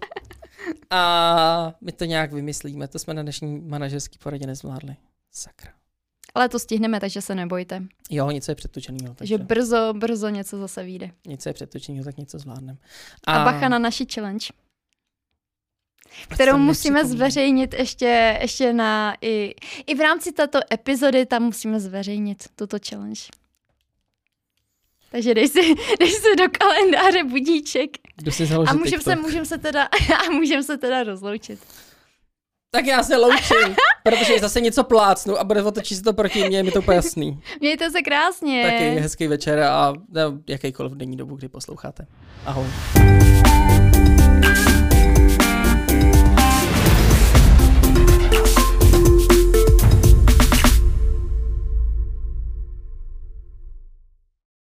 A 0.90 1.74
my 1.80 1.92
to 1.92 2.04
nějak 2.04 2.32
vymyslíme. 2.32 2.88
To 2.88 2.98
jsme 2.98 3.14
na 3.14 3.22
dnešní 3.22 3.60
manažerský 3.60 4.18
poradě 4.18 4.46
nezvládli. 4.46 4.96
Sakra. 5.32 5.72
Ale 6.34 6.48
to 6.48 6.58
stihneme, 6.58 7.00
takže 7.00 7.22
se 7.22 7.34
nebojte. 7.34 7.82
Jo, 8.10 8.30
něco 8.30 8.50
je 8.50 8.54
předtočenýho. 8.54 9.14
Takže 9.14 9.38
Takže 9.38 9.46
brzo, 9.46 9.92
brzo 9.92 10.28
něco 10.28 10.58
zase 10.58 10.82
vyjde. 10.82 11.10
něco 11.26 11.48
je 11.48 11.52
předtočenýho, 11.52 12.04
tak 12.04 12.16
něco 12.16 12.38
zvládneme. 12.38 12.78
A 13.26 13.44
bacha 13.44 13.68
na 13.68 13.78
naši 13.78 14.06
challenge, 14.14 14.46
kterou 16.28 16.58
musíme 16.58 17.04
zveřejnit 17.04 17.74
ještě, 17.74 18.38
ještě 18.40 18.72
na 18.72 19.14
i, 19.20 19.54
i 19.86 19.94
v 19.94 20.00
rámci 20.00 20.32
této 20.32 20.58
epizody, 20.72 21.26
tam 21.26 21.42
musíme 21.42 21.80
zveřejnit 21.80 22.48
tuto 22.56 22.76
challenge. 22.88 23.20
Takže 25.10 25.34
dej 25.34 25.48
si, 25.48 25.74
dej 26.00 26.10
si 26.10 26.36
do 26.36 26.44
kalendáře 26.58 27.24
budíček 27.24 27.90
si 28.30 28.54
a 28.66 28.72
můžeme 28.72 29.02
se, 29.02 29.16
můžem 29.16 29.44
se 29.44 29.58
teda, 29.58 29.84
a 30.26 30.30
můžem 30.30 30.62
se 30.62 30.78
teda 30.78 31.02
rozloučit. 31.02 31.60
Tak 32.70 32.86
já 32.86 33.02
se 33.02 33.16
loučím, 33.16 33.56
protože 34.02 34.38
zase 34.38 34.60
něco 34.60 34.84
plácnu 34.84 35.38
a 35.38 35.44
bude 35.44 35.62
otočit 35.62 35.96
se 35.96 36.02
to 36.02 36.12
proti 36.12 36.44
mně, 36.48 36.58
je 36.58 36.62
mi 36.62 36.70
to 36.70 36.78
úplně 36.78 36.96
jasný. 36.96 37.40
Mějte 37.60 37.90
se 37.90 38.02
krásně. 38.02 38.62
Taky 38.62 39.00
hezký 39.00 39.26
večer 39.26 39.60
a 39.60 39.92
no, 40.12 40.38
jakýkoliv 40.48 40.92
denní 40.92 41.16
dobu, 41.16 41.36
kdy 41.36 41.48
posloucháte. 41.48 42.06
Ahoj. 42.46 42.66